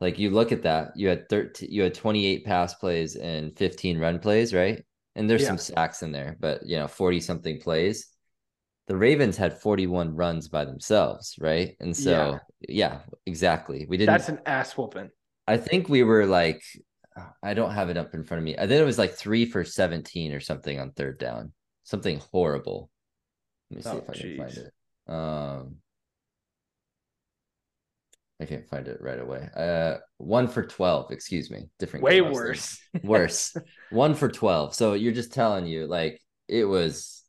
Like 0.00 0.18
you 0.18 0.30
look 0.30 0.50
at 0.50 0.62
that, 0.62 0.96
you 0.96 1.08
had 1.08 1.28
13, 1.28 1.70
you 1.70 1.82
had 1.82 1.94
28 1.94 2.44
pass 2.44 2.74
plays 2.74 3.16
and 3.16 3.56
15 3.56 3.98
run 3.98 4.18
plays, 4.18 4.52
right? 4.52 4.84
And 5.20 5.28
there's 5.28 5.42
Yeah. 5.42 5.48
some 5.48 5.58
sacks 5.58 6.02
in 6.02 6.12
there, 6.12 6.38
but 6.40 6.64
you 6.66 6.78
know, 6.78 6.88
40 6.88 7.20
something 7.20 7.60
plays. 7.60 8.06
The 8.86 8.96
Ravens 8.96 9.36
had 9.36 9.60
41 9.60 10.16
runs 10.16 10.48
by 10.48 10.64
themselves, 10.64 11.36
right? 11.38 11.76
And 11.78 11.94
so, 11.94 12.40
yeah, 12.66 13.00
exactly. 13.26 13.84
We 13.86 13.98
didn't 13.98 14.12
That's 14.14 14.30
an 14.30 14.40
ass 14.46 14.78
whooping. 14.78 15.10
I 15.46 15.58
think 15.58 15.90
we 15.90 16.04
were 16.04 16.24
like, 16.24 16.62
I 17.42 17.52
don't 17.52 17.72
have 17.74 17.90
it 17.90 17.98
up 17.98 18.14
in 18.14 18.24
front 18.24 18.38
of 18.38 18.44
me. 18.46 18.56
I 18.56 18.60
think 18.66 18.80
it 18.80 18.84
was 18.84 18.96
like 18.98 19.12
three 19.12 19.44
for 19.44 19.62
17 19.62 20.32
or 20.32 20.40
something 20.40 20.80
on 20.80 20.92
third 20.92 21.18
down. 21.18 21.52
Something 21.84 22.18
horrible. 22.32 22.88
Let 23.70 23.76
me 23.76 23.82
see 23.82 23.90
Oh, 23.90 23.98
if 23.98 24.08
I 24.08 24.14
can 24.14 24.36
find 24.36 24.58
it. 24.58 24.72
Um, 25.12 25.76
I 28.40 28.46
can't 28.46 28.66
find 28.66 28.88
it 28.88 29.00
right 29.00 29.20
away. 29.20 29.48
Uh, 29.54 29.98
one 30.16 30.48
for 30.48 30.64
12, 30.64 31.10
excuse 31.10 31.50
me. 31.50 31.68
Different. 31.78 32.02
Way 32.02 32.16
game 32.16 32.24
I 32.24 32.28
was 32.28 32.36
worse. 32.36 32.80
Worse. 33.04 33.56
one 33.90 34.14
for 34.14 34.28
12. 34.28 34.74
So 34.74 34.94
you're 34.94 35.12
just 35.12 35.32
telling 35.32 35.66
you, 35.66 35.86
like, 35.86 36.20
it 36.48 36.64
was 36.64 37.20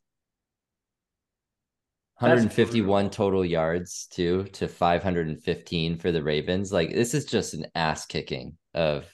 151 2.22 3.10
total 3.10 3.44
yards 3.44 4.08
too 4.12 4.44
to 4.54 4.68
515 4.68 5.98
for 5.98 6.12
the 6.12 6.22
Ravens. 6.22 6.72
Like 6.72 6.94
this 6.94 7.16
is 7.16 7.26
just 7.26 7.56
an 7.56 7.66
ass 7.74 8.06
kicking 8.06 8.58
of 8.76 9.06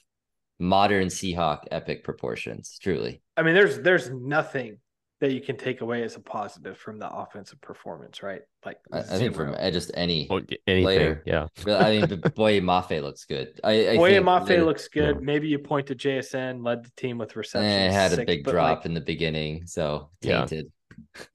modern 0.59 1.07
Seahawk 1.07 1.59
epic 1.71 2.03
proportions, 2.03 2.77
truly. 2.81 3.21
I 3.37 3.43
mean, 3.43 3.55
there's 3.55 3.79
there's 3.79 4.09
nothing 4.09 4.79
that 5.19 5.31
you 5.31 5.41
can 5.41 5.57
take 5.57 5.81
away 5.81 6.03
as 6.03 6.15
a 6.15 6.19
positive 6.19 6.77
from 6.77 6.99
the 6.99 7.09
offensive 7.09 7.59
performance, 7.59 8.21
right? 8.21 8.41
Like 8.65 8.77
I, 8.91 8.99
I 8.99 9.01
think 9.03 9.35
from 9.35 9.55
just 9.71 9.91
any. 9.95 10.27
Well, 10.29 10.41
anything. 10.67 10.83
Player. 10.83 11.23
Yeah. 11.25 11.47
I 11.67 11.91
mean, 11.91 12.07
but 12.07 12.35
Boye 12.35 12.59
Mafe 12.61 13.01
looks 13.01 13.25
good. 13.25 13.59
I, 13.63 13.89
I 13.89 13.97
Boye 13.97 14.11
Mafe 14.19 14.47
that- 14.47 14.65
looks 14.65 14.87
good. 14.87 15.15
yeah. 15.15 15.21
Maybe 15.21 15.47
you 15.47 15.59
point 15.59 15.87
to 15.87 15.95
JSN, 15.95 16.63
led 16.63 16.83
the 16.83 16.91
team 16.97 17.17
with 17.17 17.35
receptions. 17.35 17.71
eh, 17.73 17.91
had 17.91 18.13
a 18.13 18.25
big 18.25 18.43
drop 18.43 18.77
like, 18.79 18.85
in 18.85 18.93
the 18.93 19.01
beginning, 19.01 19.65
so 19.65 20.09
tainted. 20.21 20.71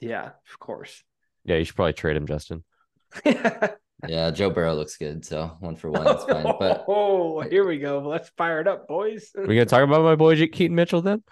yeah, 0.01 0.27
of 0.51 0.59
course. 0.61 1.03
Yeah. 1.45 1.57
You 1.57 1.65
should 1.65 1.77
probably 1.77 1.95
trade 1.95 2.17
him, 2.17 2.27
Justin. 2.27 2.63
Yeah, 4.09 4.33
Joe 4.33 4.51
Burrow 4.51 4.75
looks 4.75 4.97
good, 4.97 5.25
so 5.25 5.57
one 5.61 5.77
for 5.77 5.89
one, 5.89 6.05
it's 6.09 6.25
fine. 6.25 6.43
But 6.59 6.85
oh, 6.89 7.41
here 7.41 7.65
we 7.65 7.79
go. 7.79 8.01
Let's 8.01 8.31
fire 8.37 8.61
it 8.61 8.67
up, 8.67 8.89
boys. 8.89 9.31
We 9.37 9.55
gonna 9.55 9.65
talk 9.65 9.85
about 9.85 10.03
my 10.03 10.17
boy 10.17 10.35
J- 10.35 10.49
Keaton 10.49 10.75
Mitchell 10.75 11.03
then? 11.03 11.23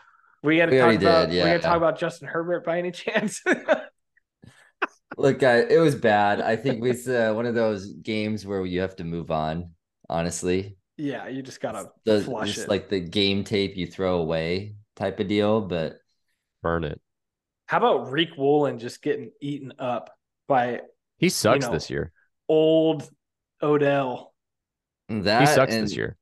We 0.43 0.57
got 0.57 0.67
to 0.67 0.79
talk 0.79 0.95
about. 0.95 1.29
did, 1.29 1.31
We 1.31 1.37
yeah. 1.39 1.45
got 1.45 1.53
to 1.53 1.59
talk 1.61 1.77
about 1.77 1.99
Justin 1.99 2.29
Herbert 2.29 2.65
by 2.65 2.79
any 2.79 2.91
chance? 2.91 3.43
Look, 5.17 5.39
guys, 5.39 5.67
it 5.69 5.79
was 5.79 5.95
bad. 5.95 6.41
I 6.41 6.57
think 6.57 6.85
it's 6.85 7.07
uh, 7.07 7.33
one 7.35 7.45
of 7.45 7.55
those 7.55 7.93
games 7.93 8.47
where 8.47 8.65
you 8.65 8.81
have 8.81 8.97
to 8.97 9.05
move 9.05 9.31
on. 9.31 9.73
Honestly, 10.09 10.77
yeah, 10.97 11.29
you 11.29 11.41
just 11.43 11.61
gotta 11.61 11.91
the 12.05 12.21
flush 12.23 12.49
just 12.55 12.67
it. 12.67 12.69
like 12.69 12.89
the 12.89 12.99
game 13.01 13.45
tape 13.45 13.77
you 13.77 13.87
throw 13.87 14.19
away 14.19 14.75
type 14.97 15.21
of 15.21 15.29
deal. 15.29 15.61
But 15.61 15.99
Burn 16.63 16.85
it. 16.85 17.01
How 17.67 17.79
about 17.79 18.11
Riq 18.11 18.37
Woolen 18.37 18.79
just 18.79 19.03
getting 19.03 19.31
eaten 19.41 19.73
up 19.79 20.11
by 20.49 20.81
He 21.19 21.29
sucks 21.29 21.67
know, 21.67 21.73
this 21.73 21.89
year. 21.91 22.13
old 22.49 23.09
Odell? 23.63 24.35
that 25.09 25.41
He 25.41 25.47
sucks 25.47 25.75
and 25.75 25.85
this 25.85 25.97
year. 25.97 26.17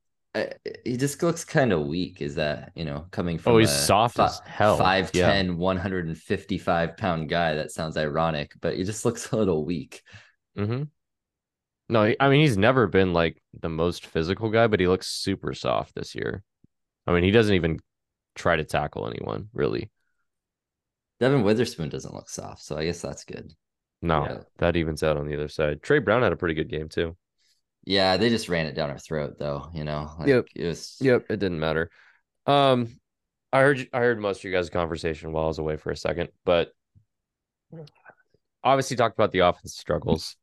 He 0.85 0.95
just 0.97 1.23
looks 1.23 1.43
kind 1.43 1.73
of 1.73 1.87
weak. 1.87 2.21
Is 2.21 2.35
that 2.35 2.71
you 2.75 2.85
know 2.85 3.07
coming 3.11 3.37
from 3.39 3.53
Oh, 3.53 3.57
he's 3.57 3.71
a 3.71 3.73
soft 3.77 4.15
fi- 4.15 4.25
as 4.27 4.39
hell. 4.45 4.77
5'10", 4.77 5.13
Yeah. 5.15 5.53
155 5.53 6.97
pound 6.97 7.29
guy? 7.29 7.55
That 7.55 7.71
sounds 7.71 7.97
ironic, 7.97 8.53
but 8.61 8.77
he 8.77 8.83
just 8.83 9.05
looks 9.05 9.31
a 9.31 9.37
little 9.37 9.65
weak. 9.65 10.03
Mm-hmm. 10.57 10.83
No, 11.89 12.13
I 12.19 12.29
mean 12.29 12.41
he's 12.41 12.57
never 12.57 12.85
been 12.85 13.13
like 13.13 13.41
the 13.59 13.69
most 13.69 14.05
physical 14.05 14.49
guy, 14.49 14.67
but 14.67 14.79
he 14.79 14.87
looks 14.87 15.07
super 15.07 15.53
soft 15.55 15.95
this 15.95 16.13
year. 16.13 16.43
I 17.07 17.13
mean, 17.13 17.23
he 17.23 17.31
doesn't 17.31 17.55
even 17.55 17.79
try 18.35 18.55
to 18.55 18.63
tackle 18.63 19.07
anyone, 19.07 19.49
really. 19.53 19.89
Devon 21.19 21.41
Witherspoon 21.43 21.89
doesn't 21.89 22.13
look 22.13 22.29
soft, 22.29 22.61
so 22.63 22.77
I 22.77 22.85
guess 22.85 23.01
that's 23.01 23.23
good. 23.25 23.51
No, 24.03 24.23
Yeah. 24.23 24.37
that 24.59 24.75
evens 24.75 25.01
out 25.01 25.17
on 25.17 25.27
the 25.27 25.33
other 25.33 25.47
side. 25.47 25.81
Tre 25.81 25.97
Brown 25.99 26.21
had 26.21 26.31
a 26.31 26.37
pretty 26.37 26.53
good 26.53 26.69
game 26.69 26.87
too. 26.87 27.17
Yeah, 27.89 28.17
they 28.17 28.29
just 28.29 28.49
ran 28.49 28.67
it 28.67 28.75
down 28.75 28.91
our 28.91 28.99
throat, 28.99 29.37
though. 29.39 29.67
You 29.73 29.83
know, 29.83 30.11
like, 30.19 30.27
Yep. 30.27 30.45
It 30.55 30.67
was. 30.67 30.95
Yep, 31.01 31.25
it 31.31 31.39
didn't 31.39 31.59
matter. 31.59 31.89
Um, 32.45 32.99
I 33.51 33.61
heard 33.61 33.89
I 33.91 33.97
heard 33.97 34.19
most 34.19 34.37
of 34.37 34.43
you 34.43 34.51
guys' 34.51 34.69
conversation 34.69 35.31
while 35.31 35.45
I 35.45 35.47
was 35.47 35.57
away 35.57 35.75
for 35.75 35.89
a 35.89 35.97
second, 35.97 36.29
but 36.45 36.71
obviously 38.63 38.95
talked 38.95 39.17
about 39.17 39.31
the 39.31 39.39
offense 39.39 39.75
struggles. 39.75 40.37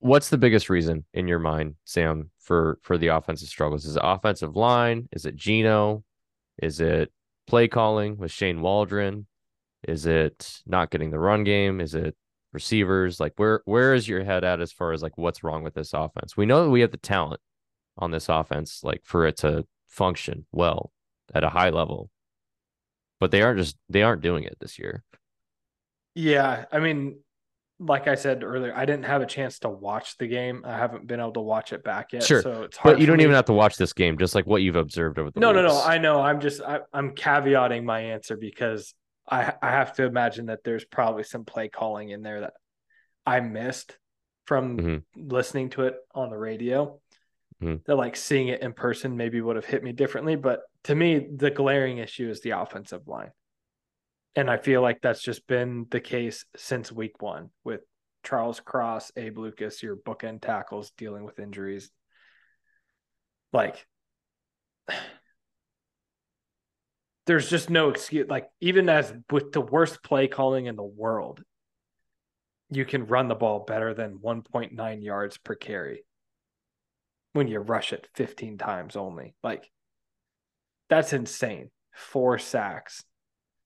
What's 0.00 0.28
the 0.28 0.36
biggest 0.36 0.68
reason 0.68 1.06
in 1.14 1.28
your 1.28 1.38
mind, 1.38 1.76
Sam, 1.86 2.30
for 2.40 2.78
for 2.82 2.98
the 2.98 3.06
offensive 3.06 3.48
struggles? 3.48 3.86
Is 3.86 3.96
it 3.96 4.02
offensive 4.04 4.56
line? 4.56 5.08
Is 5.12 5.24
it 5.24 5.34
Gino? 5.34 6.04
Is 6.62 6.82
it 6.82 7.10
play 7.46 7.68
calling 7.68 8.18
with 8.18 8.30
Shane 8.30 8.60
Waldron? 8.60 9.26
Is 9.88 10.04
it 10.04 10.60
not 10.66 10.90
getting 10.90 11.10
the 11.10 11.18
run 11.18 11.42
game? 11.42 11.80
Is 11.80 11.94
it 11.94 12.14
receivers? 12.54 13.20
Like 13.20 13.34
where 13.36 13.60
where 13.64 13.92
is 13.94 14.08
your 14.08 14.24
head 14.24 14.44
at 14.44 14.60
as 14.60 14.72
far 14.72 14.92
as 14.92 15.02
like 15.02 15.18
what's 15.18 15.44
wrong 15.44 15.62
with 15.62 15.74
this 15.74 15.92
offense? 15.92 16.36
We 16.36 16.46
know 16.46 16.64
that 16.64 16.70
we 16.70 16.80
have 16.80 16.92
the 16.92 16.96
talent 16.96 17.40
on 17.98 18.10
this 18.10 18.28
offense, 18.28 18.80
like 18.82 19.02
for 19.04 19.26
it 19.26 19.36
to 19.38 19.66
function 19.88 20.46
well 20.52 20.92
at 21.34 21.44
a 21.44 21.50
high 21.50 21.70
level. 21.70 22.10
But 23.20 23.30
they 23.30 23.42
aren't 23.42 23.58
just 23.58 23.76
they 23.88 24.02
aren't 24.02 24.22
doing 24.22 24.44
it 24.44 24.56
this 24.60 24.78
year. 24.78 25.02
Yeah, 26.14 26.66
I 26.70 26.78
mean, 26.78 27.18
like 27.80 28.06
I 28.06 28.14
said 28.14 28.44
earlier, 28.44 28.74
I 28.74 28.84
didn't 28.84 29.06
have 29.06 29.22
a 29.22 29.26
chance 29.26 29.58
to 29.60 29.68
watch 29.68 30.16
the 30.18 30.26
game. 30.26 30.62
I 30.64 30.76
haven't 30.76 31.06
been 31.06 31.20
able 31.20 31.32
to 31.32 31.40
watch 31.40 31.72
it 31.72 31.82
back 31.82 32.12
yet. 32.12 32.22
Sure, 32.22 32.42
so 32.42 32.62
it's 32.62 32.76
hard. 32.76 32.96
But 32.96 33.00
you 33.00 33.06
don't 33.06 33.16
me- 33.16 33.24
even 33.24 33.34
have 33.34 33.46
to 33.46 33.52
watch 33.52 33.76
this 33.76 33.92
game, 33.92 34.18
just 34.18 34.34
like 34.34 34.46
what 34.46 34.62
you've 34.62 34.76
observed 34.76 35.18
over 35.18 35.30
the 35.30 35.40
No, 35.40 35.52
no, 35.52 35.62
no. 35.62 35.80
I 35.82 35.98
know. 35.98 36.20
I'm 36.20 36.40
just 36.40 36.62
I, 36.62 36.80
I'm 36.92 37.14
caveating 37.14 37.84
my 37.84 38.00
answer 38.00 38.36
because 38.36 38.94
I 39.28 39.54
I 39.62 39.70
have 39.70 39.94
to 39.94 40.04
imagine 40.04 40.46
that 40.46 40.64
there's 40.64 40.84
probably 40.84 41.22
some 41.24 41.44
play 41.44 41.68
calling 41.68 42.10
in 42.10 42.22
there 42.22 42.42
that 42.42 42.54
I 43.26 43.40
missed 43.40 43.98
from 44.44 44.78
Mhm. 44.78 45.04
listening 45.16 45.70
to 45.70 45.82
it 45.84 45.96
on 46.14 46.30
the 46.30 46.36
radio. 46.38 47.00
Mhm. 47.62 47.84
That 47.84 47.96
like 47.96 48.16
seeing 48.16 48.48
it 48.48 48.60
in 48.60 48.72
person 48.74 49.16
maybe 49.16 49.40
would 49.40 49.56
have 49.56 49.64
hit 49.64 49.82
me 49.82 49.92
differently. 49.92 50.36
But 50.36 50.62
to 50.84 50.94
me, 50.94 51.18
the 51.18 51.50
glaring 51.50 51.98
issue 51.98 52.28
is 52.28 52.42
the 52.42 52.50
offensive 52.50 53.08
line. 53.08 53.32
And 54.36 54.50
I 54.50 54.56
feel 54.58 54.82
like 54.82 55.00
that's 55.00 55.22
just 55.22 55.46
been 55.46 55.86
the 55.90 56.00
case 56.00 56.44
since 56.56 56.90
week 56.92 57.22
one 57.22 57.50
with 57.62 57.82
Charles 58.24 58.60
Cross, 58.60 59.12
Abe 59.16 59.38
Lucas, 59.38 59.82
your 59.82 59.96
bookend 59.96 60.42
tackles 60.42 60.90
dealing 60.92 61.24
with 61.24 61.38
injuries. 61.38 61.90
Like, 63.52 63.86
there's 67.26 67.48
just 67.48 67.70
no 67.70 67.90
excuse. 67.90 68.28
Like, 68.28 68.48
even 68.60 68.88
as 68.88 69.12
with 69.30 69.52
the 69.52 69.60
worst 69.60 70.02
play 70.02 70.28
calling 70.28 70.66
in 70.66 70.76
the 70.76 70.82
world, 70.82 71.42
you 72.70 72.84
can 72.84 73.06
run 73.06 73.28
the 73.28 73.34
ball 73.34 73.60
better 73.60 73.94
than 73.94 74.18
1.9 74.18 75.04
yards 75.04 75.38
per 75.38 75.54
carry 75.54 76.04
when 77.32 77.48
you 77.48 77.58
rush 77.58 77.92
it 77.92 78.08
15 78.14 78.58
times 78.58 78.96
only. 78.96 79.34
Like, 79.42 79.70
that's 80.88 81.12
insane. 81.12 81.70
Four 81.92 82.38
sacks. 82.38 83.04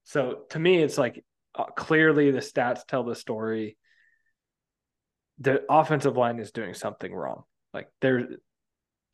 So 0.05 0.45
to 0.51 0.59
me, 0.59 0.83
it's 0.83 0.99
like 0.99 1.25
uh, 1.55 1.65
clearly 1.65 2.31
the 2.31 2.39
stats 2.39 2.87
tell 2.87 3.05
the 3.05 3.15
story. 3.15 3.77
The 5.41 5.63
offensive 5.69 6.17
line 6.17 6.39
is 6.39 6.53
doing 6.53 6.75
something 6.75 7.13
wrong. 7.13 7.45
Like 7.75 7.89
there, 8.01 8.29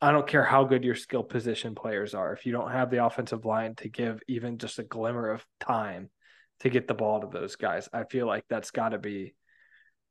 I 0.05 0.11
don't 0.11 0.27
care 0.27 0.43
how 0.43 0.63
good 0.65 0.83
your 0.83 0.93
skill 0.93 1.23
position 1.23 1.73
players 1.73 2.13
are. 2.13 2.31
If 2.31 2.45
you 2.45 2.51
don't 2.51 2.71
have 2.71 2.91
the 2.91 3.03
offensive 3.03 3.43
line 3.43 3.73
to 3.77 3.89
give 3.89 4.21
even 4.27 4.59
just 4.59 4.77
a 4.77 4.83
glimmer 4.83 5.31
of 5.31 5.43
time 5.59 6.11
to 6.59 6.69
get 6.69 6.87
the 6.87 6.93
ball 6.93 7.21
to 7.21 7.27
those 7.27 7.55
guys, 7.55 7.89
I 7.91 8.03
feel 8.03 8.27
like 8.27 8.45
that's 8.47 8.69
got 8.69 8.89
to 8.89 8.99
be 8.99 9.33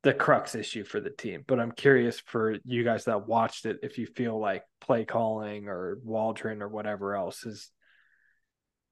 the 0.02 0.12
crux 0.12 0.56
issue 0.56 0.82
for 0.82 1.00
the 1.00 1.10
team. 1.10 1.44
But 1.46 1.60
I'm 1.60 1.70
curious 1.70 2.18
for 2.18 2.56
you 2.64 2.82
guys 2.82 3.04
that 3.04 3.28
watched 3.28 3.66
it 3.66 3.78
if 3.84 3.96
you 3.98 4.06
feel 4.06 4.36
like 4.36 4.64
play 4.80 5.04
calling 5.04 5.68
or 5.68 5.98
Waldron 6.02 6.60
or 6.60 6.68
whatever 6.68 7.14
else 7.14 7.46
is 7.46 7.70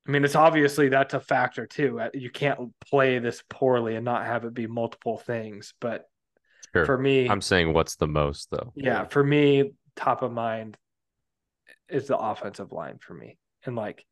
I 0.07 0.11
mean, 0.11 0.25
it's 0.25 0.37
obviously 0.37 0.89
that's 0.89 1.15
a 1.15 1.21
factor 1.21 1.67
too. 1.67 2.01
Uh, 2.01 2.11
You 2.15 2.31
can't 2.31 2.59
play 2.89 3.19
this 3.19 3.43
poorly 3.49 3.97
and 3.97 4.05
not 4.05 4.25
have 4.27 4.45
it 4.45 4.55
be 4.55 4.67
multiple 4.69 5.19
things. 5.19 5.75
But 5.81 6.07
Sure. 6.75 6.87
for 6.87 6.97
me, 6.97 7.29
I'm 7.29 7.41
saying 7.41 7.73
what's 7.73 7.97
the 7.97 8.07
most 8.07 8.51
though. 8.51 8.73
yeah, 8.77 9.05
for 9.05 9.23
me, 9.23 9.75
top 9.97 10.23
of 10.23 10.33
mind 10.33 10.77
is 11.93 12.07
the 12.09 12.17
offensive 12.19 12.73
line 12.73 12.99
for 13.01 13.15
me. 13.15 13.39
And 13.65 13.77
like, 13.77 14.05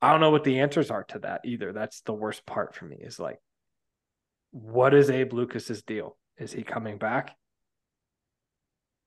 I 0.00 0.10
don't 0.10 0.20
know 0.20 0.30
what 0.30 0.44
the 0.44 0.60
answers 0.60 0.90
are 0.90 1.04
to 1.04 1.20
that 1.20 1.42
either. 1.44 1.72
That's 1.72 2.00
the 2.00 2.12
worst 2.14 2.44
part 2.46 2.74
for 2.74 2.84
me 2.86 2.96
is 3.00 3.20
like, 3.20 3.38
what 4.50 4.94
is 4.94 5.10
Abe 5.10 5.32
Lucas's 5.32 5.82
deal? 5.82 6.16
Is 6.38 6.52
he 6.52 6.62
coming 6.62 6.98
back? 6.98 7.36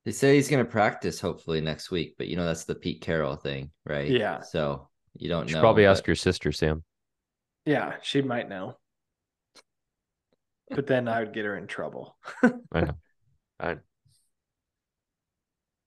They 0.06 0.12
say 0.12 0.36
he's 0.36 0.50
going 0.50 0.64
to 0.64 0.72
practice 0.72 1.20
hopefully 1.20 1.62
next 1.62 1.90
week, 1.92 2.16
but 2.18 2.28
you 2.28 2.36
know 2.38 2.46
that's 2.46 2.66
the 2.66 2.76
Pete 2.76 3.02
Carroll 3.02 3.36
thing, 3.36 3.72
right? 3.86 4.08
Yeah. 4.10 4.42
So 4.42 4.88
you 5.16 5.28
don't 5.30 5.44
You 5.46 5.50
should 5.50 5.56
know. 5.56 5.62
probably 5.62 5.84
but- 5.86 5.92
ask 5.92 6.06
your 6.08 6.16
sister, 6.16 6.52
Sam. 6.52 6.84
Yeah, 7.66 7.96
she 8.04 8.22
might 8.22 8.48
know. 8.48 8.78
But 10.70 10.86
then 10.88 11.08
I 11.08 11.20
would 11.20 11.34
get 11.34 11.46
her 11.46 11.58
in 11.58 11.66
trouble. 11.68 12.16
I 12.72 12.82
know. 12.82 12.96
I, 13.60 13.76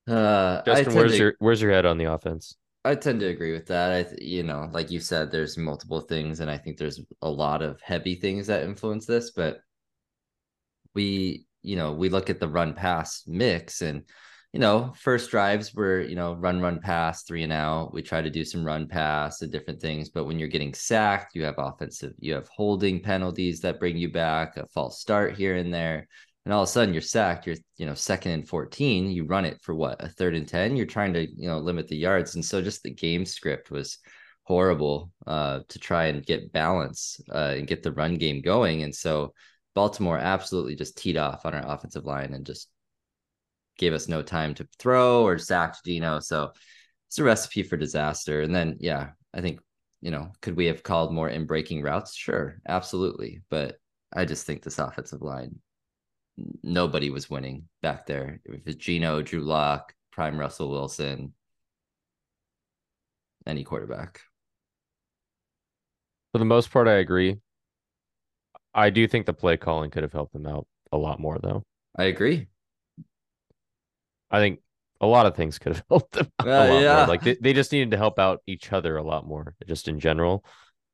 Uh, 0.08 0.62
Justin, 0.64 0.94
where's 0.94 1.12
to- 1.12 1.18
your 1.18 1.34
where's 1.38 1.60
your 1.60 1.70
head 1.70 1.86
on 1.86 1.98
the 1.98 2.04
offense? 2.04 2.56
I 2.84 2.94
tend 2.94 3.20
to 3.20 3.26
agree 3.26 3.52
with 3.52 3.66
that. 3.66 3.92
I, 3.92 4.02
th- 4.04 4.22
you 4.22 4.42
know, 4.42 4.68
like 4.72 4.90
you 4.90 5.00
said, 5.00 5.30
there's 5.30 5.58
multiple 5.58 6.00
things, 6.00 6.40
and 6.40 6.50
I 6.50 6.56
think 6.56 6.78
there's 6.78 7.00
a 7.20 7.28
lot 7.28 7.60
of 7.60 7.80
heavy 7.82 8.14
things 8.14 8.46
that 8.46 8.62
influence 8.62 9.04
this. 9.04 9.30
But 9.32 9.58
we, 10.94 11.44
you 11.62 11.76
know, 11.76 11.92
we 11.92 12.08
look 12.08 12.30
at 12.30 12.40
the 12.40 12.48
run 12.48 12.72
pass 12.72 13.24
mix, 13.26 13.82
and 13.82 14.04
you 14.52 14.60
know, 14.60 14.94
first 14.96 15.30
drives 15.30 15.74
were, 15.74 16.00
you 16.00 16.14
know, 16.16 16.32
run, 16.34 16.60
run, 16.60 16.80
pass, 16.80 17.24
three 17.24 17.42
and 17.42 17.52
out. 17.52 17.92
We 17.92 18.00
try 18.00 18.22
to 18.22 18.30
do 18.30 18.44
some 18.44 18.64
run 18.64 18.88
pass 18.88 19.42
and 19.42 19.52
different 19.52 19.80
things. 19.80 20.08
But 20.08 20.24
when 20.24 20.38
you're 20.38 20.48
getting 20.48 20.72
sacked, 20.72 21.34
you 21.34 21.44
have 21.44 21.56
offensive, 21.58 22.14
you 22.18 22.32
have 22.32 22.48
holding 22.48 23.02
penalties 23.02 23.60
that 23.60 23.78
bring 23.78 23.98
you 23.98 24.10
back, 24.10 24.56
a 24.56 24.66
false 24.68 25.00
start 25.00 25.36
here 25.36 25.56
and 25.56 25.72
there. 25.72 26.08
And 26.48 26.54
all 26.54 26.62
of 26.62 26.68
a 26.70 26.72
sudden 26.72 26.94
you're 26.94 27.02
sacked, 27.02 27.46
you're, 27.46 27.56
you 27.76 27.84
know, 27.84 27.92
second 27.92 28.32
and 28.32 28.48
14, 28.48 29.10
you 29.10 29.26
run 29.26 29.44
it 29.44 29.60
for 29.60 29.74
what, 29.74 30.02
a 30.02 30.08
third 30.08 30.34
and 30.34 30.48
10, 30.48 30.76
you're 30.76 30.86
trying 30.86 31.12
to, 31.12 31.30
you 31.30 31.46
know, 31.46 31.58
limit 31.58 31.88
the 31.88 31.96
yards. 31.98 32.36
And 32.36 32.42
so 32.42 32.62
just 32.62 32.82
the 32.82 32.90
game 32.90 33.26
script 33.26 33.70
was 33.70 33.98
horrible 34.44 35.12
uh, 35.26 35.60
to 35.68 35.78
try 35.78 36.06
and 36.06 36.24
get 36.24 36.50
balance 36.50 37.20
uh, 37.30 37.52
and 37.54 37.66
get 37.66 37.82
the 37.82 37.92
run 37.92 38.14
game 38.14 38.40
going. 38.40 38.82
And 38.82 38.94
so 38.94 39.34
Baltimore 39.74 40.16
absolutely 40.16 40.74
just 40.74 40.96
teed 40.96 41.18
off 41.18 41.44
on 41.44 41.52
our 41.52 41.70
offensive 41.70 42.06
line 42.06 42.32
and 42.32 42.46
just 42.46 42.70
gave 43.76 43.92
us 43.92 44.08
no 44.08 44.22
time 44.22 44.54
to 44.54 44.66
throw 44.78 45.26
or 45.26 45.36
sacked 45.36 45.84
Gino. 45.84 46.18
So 46.18 46.52
it's 47.08 47.18
a 47.18 47.24
recipe 47.24 47.62
for 47.62 47.76
disaster. 47.76 48.40
And 48.40 48.54
then, 48.54 48.78
yeah, 48.80 49.10
I 49.34 49.42
think, 49.42 49.60
you 50.00 50.10
know, 50.10 50.32
could 50.40 50.56
we 50.56 50.64
have 50.64 50.82
called 50.82 51.12
more 51.12 51.28
in 51.28 51.44
breaking 51.44 51.82
routes? 51.82 52.16
Sure, 52.16 52.56
absolutely. 52.66 53.42
But 53.50 53.76
I 54.14 54.24
just 54.24 54.46
think 54.46 54.62
this 54.62 54.78
offensive 54.78 55.20
line, 55.20 55.58
nobody 56.62 57.10
was 57.10 57.30
winning 57.30 57.68
back 57.82 58.06
there. 58.06 58.40
If 58.44 58.66
it's 58.66 58.76
Gino, 58.76 59.22
Drew 59.22 59.40
Lock, 59.40 59.94
Prime 60.12 60.38
Russell 60.38 60.70
Wilson, 60.70 61.32
any 63.46 63.64
quarterback. 63.64 64.20
For 66.32 66.38
the 66.38 66.44
most 66.44 66.70
part, 66.70 66.88
I 66.88 66.94
agree. 66.94 67.38
I 68.74 68.90
do 68.90 69.06
think 69.08 69.26
the 69.26 69.32
play 69.32 69.56
calling 69.56 69.90
could 69.90 70.02
have 70.02 70.12
helped 70.12 70.32
them 70.32 70.46
out 70.46 70.66
a 70.92 70.96
lot 70.96 71.18
more, 71.20 71.38
though. 71.38 71.64
I 71.96 72.04
agree. 72.04 72.48
I 74.30 74.38
think 74.40 74.60
a 75.00 75.06
lot 75.06 75.26
of 75.26 75.36
things 75.36 75.58
could 75.58 75.74
have 75.76 75.84
helped 75.90 76.12
them 76.12 76.28
out 76.40 76.46
Uh, 76.46 76.50
a 76.50 76.72
lot 76.72 76.82
yeah. 76.82 76.96
more. 76.96 77.06
Like 77.06 77.22
they, 77.22 77.34
they 77.40 77.52
just 77.52 77.72
needed 77.72 77.90
to 77.92 77.96
help 77.96 78.18
out 78.18 78.42
each 78.46 78.72
other 78.72 78.96
a 78.96 79.02
lot 79.02 79.26
more, 79.26 79.54
just 79.66 79.88
in 79.88 80.00
general. 80.00 80.44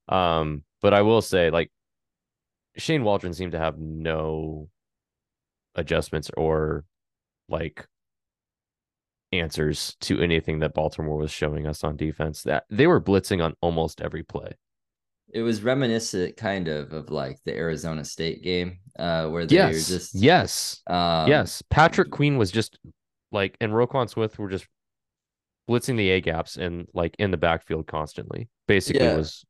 Um, 0.09 0.65
but 0.81 0.95
I 0.95 1.03
will 1.03 1.23
say, 1.23 1.51
like 1.51 1.71
Shane 2.77 3.05
Waldron 3.05 3.35
seemed 3.35 3.53
to 3.53 3.59
have 3.59 3.79
no 3.79 4.69
adjustments 5.75 6.31
or 6.37 6.85
like 7.49 7.87
answers 9.33 9.97
to 10.01 10.21
anything 10.21 10.61
that 10.61 10.75
Baltimore 10.75 11.17
was 11.17 11.31
showing 11.31 11.67
us 11.67 11.83
on 11.85 11.97
defense. 11.97 12.43
That 12.43 12.65
they 12.71 12.87
were 12.87 13.01
blitzing 13.01 13.43
on 13.45 13.55
almost 13.61 14.01
every 14.01 14.23
play. 14.23 14.53
It 15.33 15.43
was 15.43 15.63
reminiscent 15.63 16.37
kind 16.37 16.69
of 16.69 16.93
of 16.93 17.11
like 17.11 17.39
the 17.45 17.57
Arizona 17.57 18.05
State 18.05 18.43
game, 18.43 18.79
uh, 18.99 19.29
where 19.29 19.47
they 19.47 19.57
Yes, 19.57 19.91
were 19.91 19.99
just 19.99 20.15
yes, 20.15 20.83
um, 20.87 21.29
yes. 21.29 21.63
Patrick 21.71 22.11
Queen 22.11 22.37
was 22.37 22.51
just 22.53 22.79
like, 23.33 23.57
and 23.61 23.73
Roquan 23.73 24.09
Smith 24.09 24.39
were 24.39 24.49
just 24.51 24.67
blitzing 25.69 25.97
the 25.97 26.11
A 26.11 26.21
gaps 26.21 26.57
and 26.57 26.87
like 26.95 27.17
in 27.19 27.31
the 27.31 27.37
backfield 27.37 27.87
constantly. 27.87 28.49
Basically, 28.69 29.07
Yeah. 29.07 29.17
was 29.17 29.45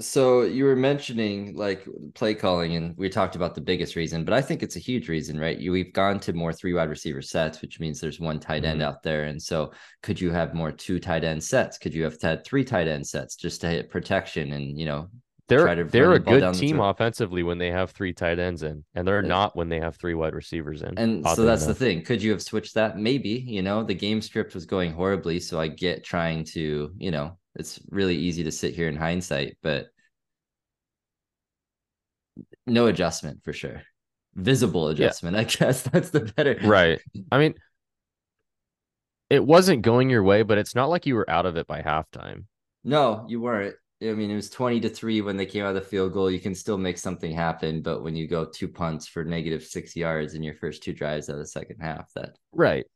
So 0.00 0.42
you 0.42 0.64
were 0.64 0.76
mentioning 0.76 1.56
like 1.56 1.84
play 2.14 2.32
calling, 2.34 2.76
and 2.76 2.96
we 2.96 3.08
talked 3.08 3.34
about 3.34 3.56
the 3.56 3.60
biggest 3.60 3.96
reason, 3.96 4.24
but 4.24 4.32
I 4.32 4.40
think 4.40 4.62
it's 4.62 4.76
a 4.76 4.78
huge 4.78 5.08
reason, 5.08 5.40
right? 5.40 5.58
You 5.58 5.72
we've 5.72 5.92
gone 5.92 6.20
to 6.20 6.32
more 6.32 6.52
three 6.52 6.72
wide 6.72 6.88
receiver 6.88 7.20
sets, 7.20 7.60
which 7.60 7.80
means 7.80 8.00
there's 8.00 8.20
one 8.20 8.38
tight 8.38 8.64
end 8.64 8.80
Mhm. 8.80 8.84
out 8.84 9.02
there, 9.02 9.24
and 9.24 9.42
so 9.42 9.72
could 10.04 10.20
you 10.20 10.30
have 10.30 10.54
more 10.54 10.70
two 10.70 11.00
tight 11.00 11.24
end 11.24 11.42
sets? 11.42 11.78
Could 11.78 11.94
you 11.94 12.04
have 12.04 12.20
had 12.22 12.44
three 12.44 12.64
tight 12.64 12.86
end 12.86 13.08
sets 13.08 13.34
just 13.34 13.60
to 13.62 13.68
hit 13.68 13.90
protection 13.90 14.52
and 14.52 14.78
you 14.78 14.86
know 14.86 15.08
they're 15.48 15.62
try 15.62 15.74
to 15.74 15.84
they're 15.84 16.12
a 16.12 16.20
good 16.20 16.42
the 16.42 16.52
team 16.52 16.78
offensively 16.78 17.42
when 17.42 17.58
they 17.58 17.70
have 17.72 17.90
three 17.90 18.12
tight 18.12 18.38
ends 18.38 18.62
in, 18.62 18.84
and 18.94 19.06
they're 19.08 19.22
Yeah. 19.22 19.28
not 19.28 19.56
when 19.56 19.68
they 19.68 19.80
have 19.80 19.96
three 19.96 20.14
wide 20.14 20.34
receivers 20.34 20.82
in. 20.82 20.96
And 20.96 21.26
so 21.28 21.44
that's 21.44 21.66
enough. 21.66 21.78
the 21.78 21.84
thing. 21.84 22.02
Could 22.02 22.22
you 22.22 22.30
have 22.32 22.42
switched 22.42 22.74
that? 22.74 22.98
Maybe, 22.98 23.30
you 23.30 23.62
know, 23.62 23.82
the 23.84 23.94
game 23.94 24.20
script 24.20 24.54
was 24.54 24.66
going 24.66 24.92
horribly. 24.92 25.40
So 25.40 25.60
I 25.60 25.68
get 25.68 26.04
trying 26.04 26.44
to, 26.54 26.92
you 26.98 27.10
know, 27.10 27.38
it's 27.58 27.80
really 27.90 28.16
easy 28.16 28.44
to 28.44 28.52
sit 28.52 28.74
here 28.74 28.88
in 28.88 28.96
hindsight, 28.96 29.56
but 29.62 29.88
no 32.66 32.86
adjustment 32.86 33.42
for 33.44 33.52
sure. 33.52 33.82
Visible 34.34 34.88
adjustment, 34.88 35.36
I 35.36 35.44
guess 35.58 35.82
that's 35.82 36.10
the 36.10 36.20
better. 36.20 36.58
Right. 36.62 37.00
I 37.32 37.38
mean, 37.38 37.54
it 39.28 39.44
wasn't 39.44 39.82
going 39.82 40.08
your 40.08 40.22
way, 40.22 40.42
but 40.42 40.58
it's 40.58 40.74
not 40.74 40.88
like 40.88 41.06
you 41.06 41.16
were 41.16 41.28
out 41.28 41.46
of 41.46 41.56
it 41.56 41.66
by 41.66 41.82
halftime. 41.82 42.44
No, 42.84 43.26
you 43.28 43.40
weren't. 43.40 43.74
I 44.00 44.12
mean, 44.12 44.30
it 44.30 44.36
was 44.36 44.48
20 44.48 44.80
to 44.80 44.88
3 44.88 45.22
when 45.22 45.36
they 45.36 45.44
came 45.44 45.64
out 45.64 45.70
of 45.70 45.74
the 45.74 45.80
field 45.80 46.12
goal. 46.12 46.30
You 46.30 46.38
can 46.38 46.54
still 46.54 46.78
make 46.78 46.98
something 46.98 47.32
happen, 47.32 47.82
but 47.82 48.04
when 48.04 48.14
you 48.14 48.28
go 48.28 48.44
two 48.44 48.68
punts 48.68 49.08
for 49.08 49.24
negative 49.24 49.64
six 49.64 49.96
yards 49.96 50.34
in 50.34 50.42
your 50.42 50.54
first 50.54 50.84
two 50.84 50.92
drives 50.92 51.28
of 51.28 51.38
the 51.38 51.46
second 51.46 51.80
half, 51.80 52.12
that 52.14 52.36
right. 52.52 52.86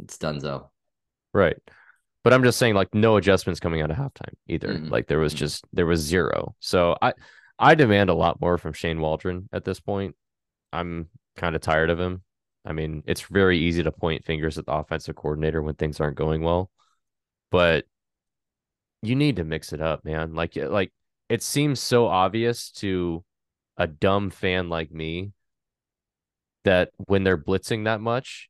It's 0.00 0.16
done 0.16 0.40
so. 0.40 0.70
Right. 1.32 1.56
But 2.24 2.32
I'm 2.32 2.42
just 2.42 2.58
saying, 2.58 2.74
like, 2.74 2.94
no 2.94 3.16
adjustments 3.16 3.60
coming 3.60 3.82
out 3.82 3.90
of 3.90 3.96
halftime 3.98 4.34
either. 4.48 4.74
Mhm. 4.74 4.90
Like 4.90 5.06
there 5.06 5.18
was 5.20 5.34
Mhm. 5.34 5.38
just 5.38 5.66
there 5.72 5.86
was 5.86 6.00
zero. 6.00 6.56
So 6.60 6.96
I 7.02 7.12
I 7.58 7.74
demand 7.76 8.10
a 8.10 8.14
lot 8.14 8.40
more 8.40 8.58
from 8.58 8.72
Shane 8.72 9.00
Waldron 9.00 9.48
at 9.52 9.64
this 9.64 9.78
point. 9.80 10.16
I'm 10.72 11.10
kind 11.36 11.54
of 11.54 11.62
tired 11.62 11.90
of 11.90 12.00
him. 12.00 12.24
I 12.64 12.72
mean, 12.72 13.04
it's 13.06 13.22
very 13.22 13.58
easy 13.58 13.82
to 13.84 13.92
point 13.92 14.24
fingers 14.24 14.58
at 14.58 14.66
the 14.66 14.72
offensive 14.72 15.14
coordinator 15.16 15.62
when 15.62 15.74
things 15.76 16.00
aren't 16.00 16.16
going 16.16 16.42
well, 16.42 16.70
but 17.50 17.86
you 19.02 19.14
need 19.14 19.36
to 19.36 19.44
mix 19.44 19.72
it 19.72 19.80
up, 19.80 20.04
man. 20.04 20.34
Like 20.34 20.56
like 20.56 20.92
it 21.28 21.42
seems 21.42 21.80
so 21.80 22.06
obvious 22.06 22.70
to 22.72 23.24
a 23.76 23.86
dumb 23.86 24.30
fan 24.30 24.68
like 24.68 24.90
me 24.90 25.32
that 26.64 26.90
when 27.06 27.24
they're 27.24 27.38
blitzing 27.38 27.84
that 27.84 28.00
much, 28.00 28.48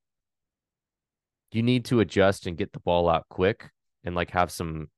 you 1.54 1.62
need 1.62 1.84
to 1.86 2.00
adjust 2.00 2.46
and 2.46 2.56
get 2.56 2.72
the 2.72 2.80
ball 2.80 3.08
out 3.08 3.28
quick 3.28 3.70
and 4.04 4.14
like 4.14 4.30
have 4.30 4.50
some 4.50 4.88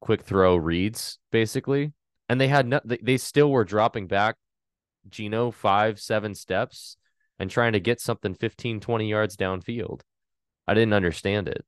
quick 0.00 0.22
throw 0.22 0.56
reads 0.56 1.18
basically. 1.32 1.92
And 2.28 2.40
they 2.40 2.48
had 2.48 2.66
no, 2.66 2.80
they, 2.84 3.16
still 3.18 3.50
were 3.50 3.64
dropping 3.64 4.08
back 4.08 4.36
Gino 5.08 5.50
five, 5.50 6.00
seven 6.00 6.34
steps 6.34 6.96
and 7.38 7.50
trying 7.50 7.72
to 7.72 7.80
get 7.80 8.00
something 8.00 8.34
15, 8.34 8.80
20 8.80 9.08
yards 9.08 9.36
downfield. 9.36 10.00
I 10.66 10.74
didn't 10.74 10.94
understand 10.94 11.48
it. 11.48 11.64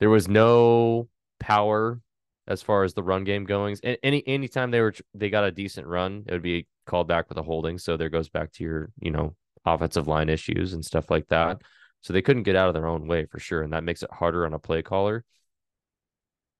There 0.00 0.10
was 0.10 0.28
no 0.28 1.08
power 1.38 2.00
as 2.48 2.62
far 2.62 2.84
as 2.84 2.94
the 2.94 3.02
run 3.02 3.24
game 3.24 3.44
goings. 3.44 3.80
Any 3.84 4.26
anytime 4.26 4.70
they 4.70 4.80
were 4.80 4.94
they 5.14 5.30
got 5.30 5.44
a 5.44 5.52
decent 5.52 5.86
run, 5.86 6.24
it 6.26 6.32
would 6.32 6.42
be 6.42 6.66
called 6.86 7.06
back 7.06 7.28
with 7.28 7.38
a 7.38 7.42
holding. 7.42 7.78
So 7.78 7.96
there 7.96 8.08
goes 8.08 8.28
back 8.28 8.50
to 8.52 8.64
your, 8.64 8.90
you 9.00 9.10
know, 9.10 9.36
offensive 9.64 10.08
line 10.08 10.28
issues 10.28 10.72
and 10.72 10.84
stuff 10.84 11.10
like 11.10 11.28
that. 11.28 11.60
So 12.02 12.12
they 12.12 12.22
couldn't 12.22 12.42
get 12.42 12.56
out 12.56 12.68
of 12.68 12.74
their 12.74 12.86
own 12.86 13.06
way 13.06 13.26
for 13.26 13.38
sure. 13.38 13.62
And 13.62 13.72
that 13.72 13.84
makes 13.84 14.02
it 14.02 14.12
harder 14.12 14.44
on 14.44 14.54
a 14.54 14.58
play 14.58 14.82
caller. 14.82 15.24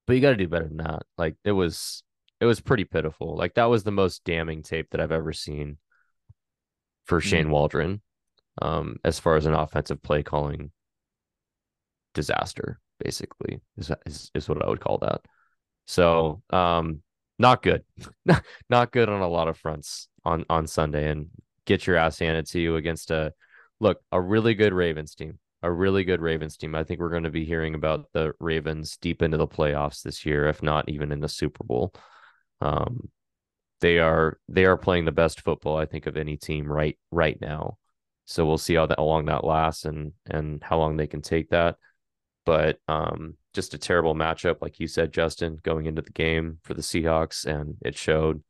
But 0.06 0.14
you 0.14 0.22
got 0.22 0.30
to 0.30 0.36
do 0.36 0.48
better 0.48 0.68
than 0.68 0.78
that. 0.78 1.02
Like 1.18 1.36
it 1.44 1.52
was, 1.52 2.02
it 2.40 2.46
was 2.46 2.60
pretty 2.60 2.84
pitiful. 2.84 3.36
Like 3.36 3.54
that 3.54 3.66
was 3.66 3.84
the 3.84 3.90
most 3.90 4.24
damning 4.24 4.62
tape 4.62 4.90
that 4.90 5.00
I've 5.00 5.12
ever 5.12 5.32
seen 5.32 5.78
for 7.04 7.20
Shane 7.20 7.50
Waldron, 7.50 8.00
um, 8.60 8.96
as 9.04 9.18
far 9.18 9.36
as 9.36 9.46
an 9.46 9.54
offensive 9.54 10.02
play 10.02 10.22
calling 10.22 10.70
disaster, 12.14 12.80
basically, 13.00 13.60
is, 13.76 13.90
is, 14.06 14.30
is 14.34 14.48
what 14.48 14.64
I 14.64 14.68
would 14.68 14.80
call 14.80 14.98
that. 14.98 15.22
So, 15.86 16.42
um, 16.50 17.02
not 17.38 17.62
good, 17.62 17.84
not 18.70 18.92
good 18.92 19.08
on 19.08 19.20
a 19.20 19.28
lot 19.28 19.48
of 19.48 19.56
fronts 19.56 20.08
on, 20.24 20.44
on 20.48 20.66
Sunday 20.66 21.10
and 21.10 21.28
get 21.66 21.86
your 21.86 21.96
ass 21.96 22.18
handed 22.18 22.46
to 22.46 22.60
you 22.60 22.76
against 22.76 23.10
a, 23.10 23.32
look, 23.82 24.00
a 24.12 24.20
really 24.20 24.54
good 24.54 24.72
Ravens 24.72 25.14
team, 25.16 25.40
a 25.60 25.70
really 25.70 26.04
good 26.04 26.20
Ravens 26.20 26.56
team. 26.56 26.74
I 26.74 26.84
think 26.84 27.00
we're 27.00 27.10
going 27.10 27.24
to 27.24 27.30
be 27.30 27.44
hearing 27.44 27.74
about 27.74 28.06
the 28.12 28.32
Ravens 28.38 28.96
deep 28.96 29.22
into 29.22 29.36
the 29.36 29.48
playoffs 29.48 30.02
this 30.02 30.24
year, 30.24 30.46
if 30.46 30.62
not 30.62 30.88
even 30.88 31.10
in 31.10 31.18
the 31.18 31.28
Super 31.28 31.64
Bowl. 31.64 31.92
Um, 32.60 33.10
they 33.80 33.98
are 33.98 34.38
they 34.48 34.64
are 34.66 34.76
playing 34.76 35.04
the 35.04 35.12
best 35.12 35.40
football 35.40 35.76
I 35.76 35.86
think 35.86 36.06
of 36.06 36.16
any 36.16 36.36
team 36.36 36.70
right 36.70 36.96
right 37.10 37.36
now. 37.40 37.76
So 38.24 38.46
we'll 38.46 38.56
see 38.56 38.76
how 38.76 38.86
that 38.86 39.00
how 39.00 39.04
long 39.04 39.24
that 39.26 39.44
lasts 39.44 39.84
and 39.84 40.12
and 40.30 40.62
how 40.62 40.78
long 40.78 40.96
they 40.96 41.08
can 41.08 41.20
take 41.20 41.50
that. 41.50 41.76
But 42.46 42.78
um, 42.86 43.36
just 43.52 43.74
a 43.74 43.78
terrible 43.78 44.14
matchup, 44.14 44.62
like 44.62 44.78
you 44.78 44.86
said, 44.86 45.12
Justin, 45.12 45.58
going 45.60 45.86
into 45.86 46.02
the 46.02 46.10
game 46.10 46.58
for 46.62 46.74
the 46.74 46.82
Seahawks, 46.82 47.46
and 47.46 47.76
it 47.82 47.96
showed, 47.96 48.44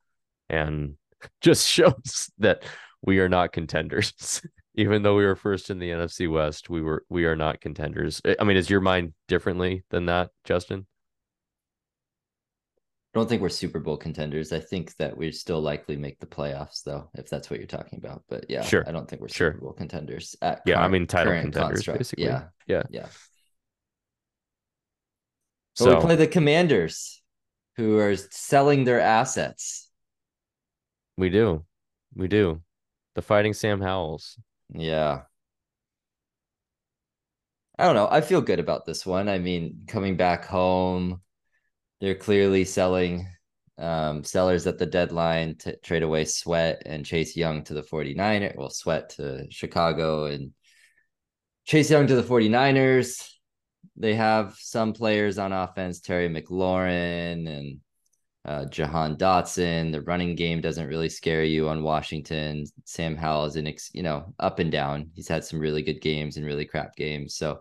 and 0.50 0.96
just 1.40 1.66
shows 1.66 2.30
that 2.38 2.64
we 3.00 3.18
are 3.20 3.30
not 3.30 3.52
contenders. 3.52 4.42
Even 4.74 5.02
though 5.02 5.16
we 5.16 5.24
were 5.26 5.36
first 5.36 5.68
in 5.70 5.78
the 5.78 5.90
NFC 5.90 6.30
West, 6.30 6.70
we 6.70 6.80
were 6.80 7.04
we 7.10 7.26
are 7.26 7.36
not 7.36 7.60
contenders. 7.60 8.22
I 8.40 8.44
mean, 8.44 8.56
is 8.56 8.70
your 8.70 8.80
mind 8.80 9.12
differently 9.28 9.84
than 9.90 10.06
that, 10.06 10.30
Justin? 10.44 10.86
I 13.14 13.18
don't 13.18 13.28
think 13.28 13.42
we're 13.42 13.50
Super 13.50 13.78
Bowl 13.78 13.98
contenders. 13.98 14.50
I 14.54 14.60
think 14.60 14.96
that 14.96 15.14
we 15.14 15.30
still 15.32 15.60
likely 15.60 15.96
make 15.96 16.18
the 16.18 16.26
playoffs, 16.26 16.82
though, 16.82 17.10
if 17.14 17.28
that's 17.28 17.50
what 17.50 17.58
you're 17.58 17.66
talking 17.66 17.98
about. 17.98 18.22
But 18.26 18.46
yeah, 18.48 18.62
Sure. 18.62 18.82
I 18.88 18.92
don't 18.92 19.06
think 19.06 19.20
we're 19.20 19.28
Sure. 19.28 19.52
Super 19.52 19.60
Bowl 19.64 19.72
contenders. 19.74 20.34
At 20.40 20.62
Yeah, 20.64 20.80
I 20.82 20.88
mean 20.88 21.06
title 21.06 21.34
contenders, 21.34 21.80
construct. 21.84 21.98
basically. 21.98 22.24
Yeah, 22.24 22.44
Yeah. 22.66 22.84
yeah. 22.88 23.08
So 25.76 25.84
So 25.84 25.94
we 25.96 26.00
play 26.00 26.16
the 26.16 26.26
Commanders, 26.26 27.22
who 27.76 27.98
are 27.98 28.16
selling 28.16 28.84
their 28.84 29.00
assets. 29.00 29.90
we 31.18 31.28
do, 31.28 31.66
we 32.14 32.28
do. 32.28 32.62
The 33.14 33.22
Fighting 33.22 33.52
Sam 33.52 33.82
Howells. 33.82 34.38
Yeah. 34.74 35.22
I 37.78 37.84
don't 37.84 37.94
know. 37.94 38.08
I 38.10 38.20
feel 38.20 38.40
good 38.40 38.60
about 38.60 38.84
this 38.86 39.04
one. 39.06 39.28
I 39.28 39.38
mean, 39.38 39.84
coming 39.86 40.16
back 40.16 40.44
home, 40.44 41.22
they're 42.00 42.14
clearly 42.14 42.64
selling 42.64 43.26
um, 43.78 44.24
sellers 44.24 44.66
at 44.66 44.78
the 44.78 44.86
deadline 44.86 45.56
to 45.58 45.76
trade 45.78 46.02
away 46.02 46.24
Sweat 46.24 46.82
and 46.86 47.04
Chase 47.04 47.36
Young 47.36 47.64
to 47.64 47.74
the 47.74 47.82
49ers. 47.82 48.56
Well, 48.56 48.70
Sweat 48.70 49.10
to 49.16 49.46
Chicago 49.50 50.26
and 50.26 50.52
Chase 51.64 51.90
Young 51.90 52.06
to 52.06 52.16
the 52.16 52.22
49ers. 52.22 53.28
They 53.96 54.14
have 54.14 54.54
some 54.58 54.92
players 54.92 55.38
on 55.38 55.52
offense, 55.52 56.00
Terry 56.00 56.28
McLaurin 56.28 57.48
and 57.48 57.80
uh, 58.44 58.64
Jahan 58.66 59.16
Dotson. 59.16 59.92
The 59.92 60.02
running 60.02 60.34
game 60.34 60.60
doesn't 60.60 60.88
really 60.88 61.08
scare 61.08 61.44
you 61.44 61.68
on 61.68 61.82
Washington. 61.82 62.64
Sam 62.84 63.16
Howell 63.16 63.46
is 63.46 63.56
an, 63.56 63.72
you 63.92 64.02
know, 64.02 64.34
up 64.38 64.58
and 64.58 64.70
down. 64.70 65.10
He's 65.14 65.28
had 65.28 65.44
some 65.44 65.60
really 65.60 65.82
good 65.82 66.00
games 66.00 66.36
and 66.36 66.46
really 66.46 66.64
crap 66.64 66.96
games. 66.96 67.36
So 67.36 67.60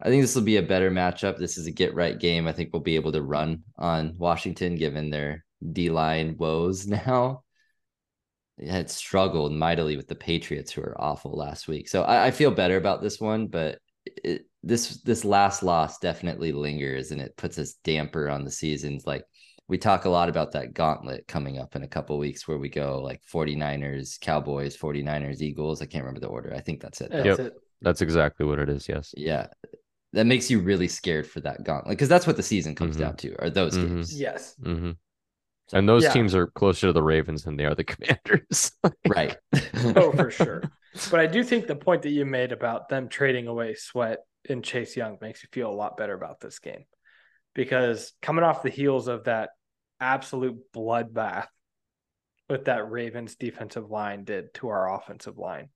I 0.00 0.08
think 0.08 0.22
this 0.22 0.34
will 0.34 0.42
be 0.42 0.56
a 0.56 0.62
better 0.62 0.90
matchup. 0.90 1.38
This 1.38 1.56
is 1.56 1.66
a 1.66 1.72
get 1.72 1.94
right 1.94 2.18
game. 2.18 2.46
I 2.46 2.52
think 2.52 2.70
we'll 2.72 2.82
be 2.82 2.96
able 2.96 3.12
to 3.12 3.22
run 3.22 3.62
on 3.78 4.14
Washington 4.18 4.74
given 4.74 5.10
their 5.10 5.44
D 5.72 5.90
line 5.90 6.36
woes 6.36 6.86
now. 7.06 7.42
It 8.58 8.68
had 8.68 8.90
struggled 8.90 9.52
mightily 9.52 9.96
with 9.96 10.08
the 10.08 10.14
Patriots, 10.14 10.72
who 10.72 10.80
were 10.80 11.00
awful 11.00 11.36
last 11.36 11.68
week. 11.68 11.88
So 11.88 12.02
I, 12.02 12.26
I 12.26 12.30
feel 12.30 12.50
better 12.50 12.78
about 12.78 13.02
this 13.02 13.20
one, 13.20 13.48
but 13.48 13.78
it, 14.06 14.46
this 14.62 15.02
this 15.02 15.24
last 15.24 15.62
loss 15.62 15.98
definitely 15.98 16.52
lingers 16.52 17.10
and 17.10 17.20
it 17.20 17.36
puts 17.36 17.58
a 17.58 17.66
damper 17.84 18.28
on 18.28 18.44
the 18.44 18.50
seasons. 18.50 19.06
Like 19.06 19.24
we 19.68 19.78
talk 19.78 20.04
a 20.04 20.08
lot 20.10 20.28
about 20.28 20.52
that 20.52 20.74
gauntlet 20.74 21.26
coming 21.26 21.58
up 21.58 21.74
in 21.74 21.82
a 21.82 21.88
couple 21.88 22.16
weeks 22.18 22.46
where 22.46 22.58
we 22.58 22.68
go 22.68 23.00
like 23.02 23.20
49ers, 23.24 24.20
Cowboys, 24.20 24.76
49ers, 24.76 25.40
Eagles. 25.42 25.82
I 25.82 25.86
can't 25.86 26.04
remember 26.04 26.20
the 26.20 26.28
order. 26.28 26.54
I 26.54 26.60
think 26.60 26.80
that's 26.80 27.00
it. 27.00 27.10
That's 27.10 27.26
Yep. 27.26 27.38
it. 27.40 27.54
That's 27.82 28.00
exactly 28.00 28.46
what 28.46 28.58
it 28.58 28.68
is. 28.68 28.88
Yes. 28.88 29.12
Yeah. 29.16 29.48
That 30.12 30.26
makes 30.26 30.50
you 30.50 30.60
really 30.60 30.88
scared 30.88 31.26
for 31.26 31.40
that 31.40 31.64
gauntlet 31.64 31.96
because 31.96 32.08
that's 32.08 32.26
what 32.26 32.36
the 32.36 32.42
season 32.42 32.74
comes 32.74 32.96
Mhm. 32.96 33.00
down 33.00 33.16
to 33.16 33.34
are 33.42 33.50
those 33.50 33.76
Mhm. 33.76 33.88
games. 33.88 34.20
Yes. 34.20 34.54
hmm 34.62 34.92
And 35.72 35.88
those 35.88 36.04
Yeah. 36.04 36.12
teams 36.12 36.32
are 36.34 36.46
closer 36.46 36.86
to 36.86 36.92
the 36.92 37.02
Ravens 37.02 37.42
than 37.42 37.56
they 37.56 37.64
are 37.64 37.74
the 37.74 37.84
Commanders. 38.22 38.70
Right. 39.08 39.36
Oh, 39.96 40.12
for 40.12 40.30
sure. 40.30 40.62
But 41.10 41.18
I 41.18 41.26
do 41.26 41.42
think 41.42 41.66
the 41.66 41.74
point 41.76 42.02
that 42.02 42.10
you 42.10 42.24
made 42.24 42.52
about 42.52 42.88
them 42.88 43.08
trading 43.08 43.48
away 43.48 43.74
Sweat 43.74 44.20
and 44.48 44.62
Chase 44.64 44.96
Young 44.96 45.18
makes 45.20 45.42
you 45.42 45.48
feel 45.52 45.68
a 45.68 45.74
lot 45.74 45.96
better 45.96 46.14
about 46.14 46.38
this 46.40 46.60
game. 46.60 46.84
Because 47.54 48.12
coming 48.22 48.44
off 48.44 48.62
the 48.62 48.70
heels 48.70 49.08
of 49.08 49.24
that 49.24 49.50
absolute 50.00 50.72
bloodbath 50.74 51.46
with 52.48 52.66
that 52.66 52.90
Ravens 52.90 53.36
defensive 53.36 53.90
line 53.90 54.24
did 54.24 54.54
to 54.54 54.68
our 54.68 54.94
offensive 54.94 55.38
line, 55.38 55.68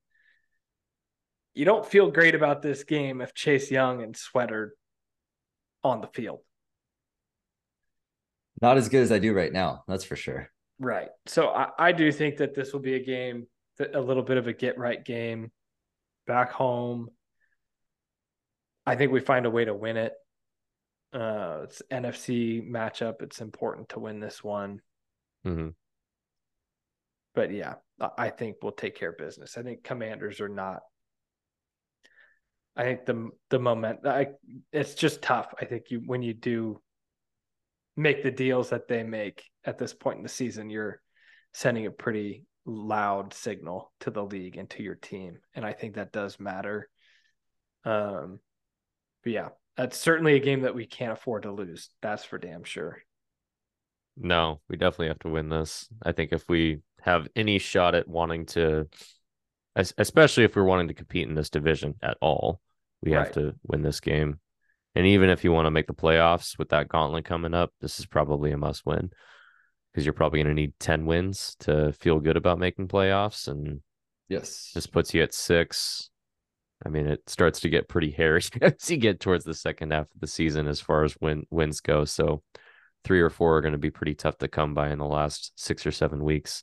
you 1.54 1.64
don't 1.64 1.84
feel 1.84 2.10
great 2.10 2.34
about 2.34 2.62
this 2.62 2.84
game 2.84 3.20
if 3.20 3.34
Chase 3.34 3.70
Young 3.70 4.02
and 4.02 4.16
Sweater 4.16 4.74
on 5.82 6.00
the 6.00 6.06
field. 6.08 6.40
Not 8.62 8.76
as 8.76 8.88
good 8.88 9.02
as 9.02 9.10
I 9.10 9.18
do 9.18 9.32
right 9.32 9.52
now. 9.52 9.84
That's 9.88 10.04
for 10.04 10.16
sure. 10.16 10.50
Right. 10.78 11.08
So 11.26 11.48
I, 11.48 11.68
I 11.78 11.92
do 11.92 12.12
think 12.12 12.36
that 12.38 12.54
this 12.54 12.72
will 12.72 12.80
be 12.80 12.94
a 12.94 13.04
game, 13.04 13.46
that 13.78 13.94
a 13.94 14.00
little 14.00 14.22
bit 14.22 14.36
of 14.36 14.46
a 14.46 14.52
get 14.52 14.78
right 14.78 15.02
game 15.04 15.50
back 16.26 16.52
home. 16.52 17.08
I 18.86 18.96
think 18.96 19.12
we 19.12 19.20
find 19.20 19.46
a 19.46 19.50
way 19.50 19.64
to 19.64 19.74
win 19.74 19.96
it. 19.96 20.12
Uh, 21.12 21.60
it's 21.64 21.82
NFC 21.90 22.62
matchup. 22.66 23.22
It's 23.22 23.40
important 23.40 23.90
to 23.90 24.00
win 24.00 24.20
this 24.20 24.44
one. 24.44 24.80
hmm 25.44 25.70
But 27.34 27.52
yeah, 27.52 27.74
I 28.18 28.30
think 28.30 28.56
we'll 28.62 28.72
take 28.72 28.96
care 28.96 29.10
of 29.10 29.18
business. 29.18 29.56
I 29.56 29.62
think 29.62 29.82
commanders 29.84 30.40
are 30.40 30.48
not. 30.48 30.80
I 32.76 32.84
think 32.84 33.04
the 33.04 33.30
the 33.50 33.58
moment 33.58 34.06
I 34.06 34.28
it's 34.72 34.94
just 34.94 35.22
tough. 35.22 35.52
I 35.60 35.64
think 35.64 35.90
you 35.90 36.02
when 36.06 36.22
you 36.22 36.34
do 36.34 36.80
make 37.96 38.22
the 38.22 38.30
deals 38.30 38.70
that 38.70 38.88
they 38.88 39.02
make 39.02 39.44
at 39.64 39.78
this 39.78 39.92
point 39.92 40.18
in 40.18 40.22
the 40.22 40.28
season, 40.28 40.70
you're 40.70 41.00
sending 41.52 41.86
a 41.86 41.90
pretty 41.90 42.44
loud 42.64 43.34
signal 43.34 43.92
to 44.00 44.10
the 44.10 44.24
league 44.24 44.56
and 44.56 44.70
to 44.70 44.82
your 44.82 44.94
team, 44.94 45.38
and 45.54 45.64
I 45.64 45.72
think 45.72 45.94
that 45.94 46.12
does 46.12 46.38
matter. 46.38 46.88
Um, 47.84 48.38
but 49.22 49.32
yeah, 49.32 49.48
that's 49.76 49.96
certainly 49.96 50.34
a 50.34 50.40
game 50.40 50.62
that 50.62 50.74
we 50.74 50.86
can't 50.86 51.12
afford 51.12 51.44
to 51.44 51.52
lose. 51.52 51.90
That's 52.02 52.24
for 52.24 52.38
damn 52.38 52.64
sure. 52.64 53.02
No, 54.16 54.60
we 54.68 54.76
definitely 54.76 55.08
have 55.08 55.18
to 55.20 55.30
win 55.30 55.48
this. 55.48 55.88
I 56.02 56.12
think 56.12 56.32
if 56.32 56.44
we 56.48 56.80
have 57.02 57.28
any 57.34 57.58
shot 57.58 57.94
at 57.94 58.08
wanting 58.08 58.46
to, 58.46 58.88
especially 59.76 60.44
if 60.44 60.54
we're 60.54 60.64
wanting 60.64 60.88
to 60.88 60.94
compete 60.94 61.28
in 61.28 61.34
this 61.34 61.50
division 61.50 61.94
at 62.02 62.18
all, 62.20 62.60
we 63.02 63.12
have 63.12 63.26
right. 63.26 63.32
to 63.34 63.54
win 63.66 63.82
this 63.82 64.00
game. 64.00 64.40
And 64.94 65.06
even 65.06 65.30
if 65.30 65.44
you 65.44 65.52
want 65.52 65.66
to 65.66 65.70
make 65.70 65.86
the 65.86 65.94
playoffs 65.94 66.58
with 66.58 66.70
that 66.70 66.88
gauntlet 66.88 67.24
coming 67.24 67.54
up, 67.54 67.72
this 67.80 67.98
is 67.98 68.06
probably 68.06 68.50
a 68.50 68.58
must 68.58 68.84
win 68.84 69.10
because 69.92 70.04
you're 70.04 70.12
probably 70.12 70.42
going 70.42 70.54
to 70.54 70.60
need 70.60 70.74
10 70.80 71.06
wins 71.06 71.56
to 71.60 71.92
feel 71.92 72.20
good 72.20 72.36
about 72.36 72.58
making 72.58 72.88
playoffs. 72.88 73.48
And 73.48 73.80
yes, 74.28 74.72
this 74.74 74.86
puts 74.86 75.14
you 75.14 75.22
at 75.22 75.32
six. 75.32 76.09
I 76.84 76.88
mean, 76.88 77.06
it 77.06 77.28
starts 77.28 77.60
to 77.60 77.68
get 77.68 77.88
pretty 77.88 78.10
hairy 78.10 78.42
as 78.62 78.90
you 78.90 78.96
get 78.96 79.20
towards 79.20 79.44
the 79.44 79.54
second 79.54 79.92
half 79.92 80.06
of 80.14 80.20
the 80.20 80.26
season 80.26 80.66
as 80.66 80.80
far 80.80 81.04
as 81.04 81.16
win 81.20 81.44
wins 81.50 81.80
go. 81.80 82.04
So 82.04 82.42
three 83.04 83.20
or 83.20 83.30
four 83.30 83.56
are 83.56 83.60
going 83.60 83.72
to 83.72 83.78
be 83.78 83.90
pretty 83.90 84.14
tough 84.14 84.38
to 84.38 84.48
come 84.48 84.74
by 84.74 84.90
in 84.90 84.98
the 84.98 85.06
last 85.06 85.52
six 85.56 85.86
or 85.86 85.90
seven 85.90 86.24
weeks. 86.24 86.62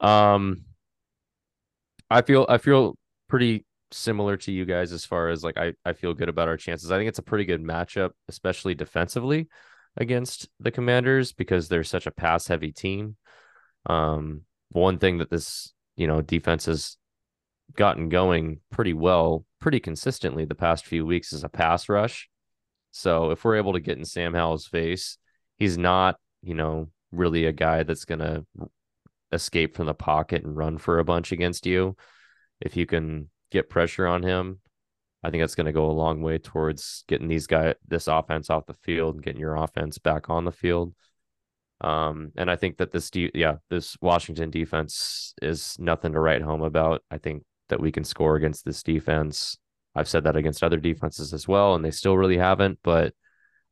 Um, 0.00 0.64
I 2.10 2.22
feel 2.22 2.46
I 2.48 2.58
feel 2.58 2.96
pretty 3.28 3.64
similar 3.92 4.36
to 4.36 4.52
you 4.52 4.64
guys 4.64 4.92
as 4.92 5.04
far 5.04 5.28
as 5.28 5.42
like 5.42 5.58
I, 5.58 5.74
I 5.84 5.92
feel 5.92 6.14
good 6.14 6.28
about 6.28 6.48
our 6.48 6.56
chances. 6.56 6.90
I 6.90 6.98
think 6.98 7.08
it's 7.08 7.18
a 7.18 7.22
pretty 7.24 7.44
good 7.44 7.62
matchup, 7.62 8.10
especially 8.28 8.74
defensively 8.74 9.48
against 9.96 10.48
the 10.58 10.70
commanders 10.70 11.32
because 11.32 11.68
they're 11.68 11.84
such 11.84 12.06
a 12.06 12.12
pass 12.12 12.46
heavy 12.46 12.72
team. 12.72 13.16
Um, 13.86 14.42
one 14.70 14.98
thing 14.98 15.18
that 15.18 15.30
this, 15.30 15.72
you 15.96 16.06
know, 16.06 16.20
defense 16.20 16.66
has 16.66 16.96
gotten 17.76 18.08
going 18.08 18.60
pretty 18.70 18.92
well, 18.92 19.44
pretty 19.60 19.80
consistently 19.80 20.44
the 20.44 20.54
past 20.54 20.86
few 20.86 21.06
weeks 21.06 21.32
is 21.32 21.44
a 21.44 21.48
pass 21.48 21.88
rush. 21.88 22.28
So 22.90 23.30
if 23.30 23.44
we're 23.44 23.56
able 23.56 23.74
to 23.74 23.80
get 23.80 23.98
in 23.98 24.04
Sam 24.04 24.34
Howell's 24.34 24.66
face, 24.66 25.18
he's 25.56 25.78
not, 25.78 26.16
you 26.42 26.54
know, 26.54 26.88
really 27.12 27.46
a 27.46 27.52
guy 27.52 27.82
that's 27.82 28.04
going 28.04 28.20
to 28.20 28.44
escape 29.32 29.76
from 29.76 29.86
the 29.86 29.94
pocket 29.94 30.44
and 30.44 30.56
run 30.56 30.78
for 30.78 30.98
a 30.98 31.04
bunch 31.04 31.32
against 31.32 31.66
you. 31.66 31.96
If 32.60 32.76
you 32.76 32.86
can 32.86 33.30
get 33.50 33.70
pressure 33.70 34.06
on 34.06 34.22
him, 34.22 34.60
I 35.22 35.30
think 35.30 35.42
that's 35.42 35.54
going 35.54 35.66
to 35.66 35.72
go 35.72 35.90
a 35.90 35.92
long 35.92 36.22
way 36.22 36.38
towards 36.38 37.04
getting 37.06 37.28
these 37.28 37.46
guys 37.46 37.74
this 37.86 38.08
offense 38.08 38.50
off 38.50 38.66
the 38.66 38.74
field 38.74 39.16
and 39.16 39.24
getting 39.24 39.40
your 39.40 39.56
offense 39.56 39.98
back 39.98 40.30
on 40.30 40.44
the 40.44 40.52
field. 40.52 40.94
Um, 41.82 42.32
and 42.36 42.50
I 42.50 42.56
think 42.56 42.78
that 42.78 42.90
this, 42.90 43.10
de- 43.10 43.30
yeah, 43.34 43.56
this 43.68 43.96
Washington 44.00 44.50
defense 44.50 45.34
is 45.40 45.76
nothing 45.78 46.12
to 46.12 46.20
write 46.20 46.42
home 46.42 46.62
about. 46.62 47.02
I 47.10 47.18
think 47.18 47.44
that 47.70 47.80
we 47.80 47.90
can 47.90 48.04
score 48.04 48.36
against 48.36 48.64
this 48.64 48.82
defense. 48.82 49.58
I've 49.94 50.08
said 50.08 50.24
that 50.24 50.36
against 50.36 50.62
other 50.62 50.76
defenses 50.76 51.34
as 51.34 51.48
well, 51.48 51.74
and 51.74 51.84
they 51.84 51.90
still 51.90 52.16
really 52.16 52.36
haven't. 52.36 52.78
But 52.84 53.14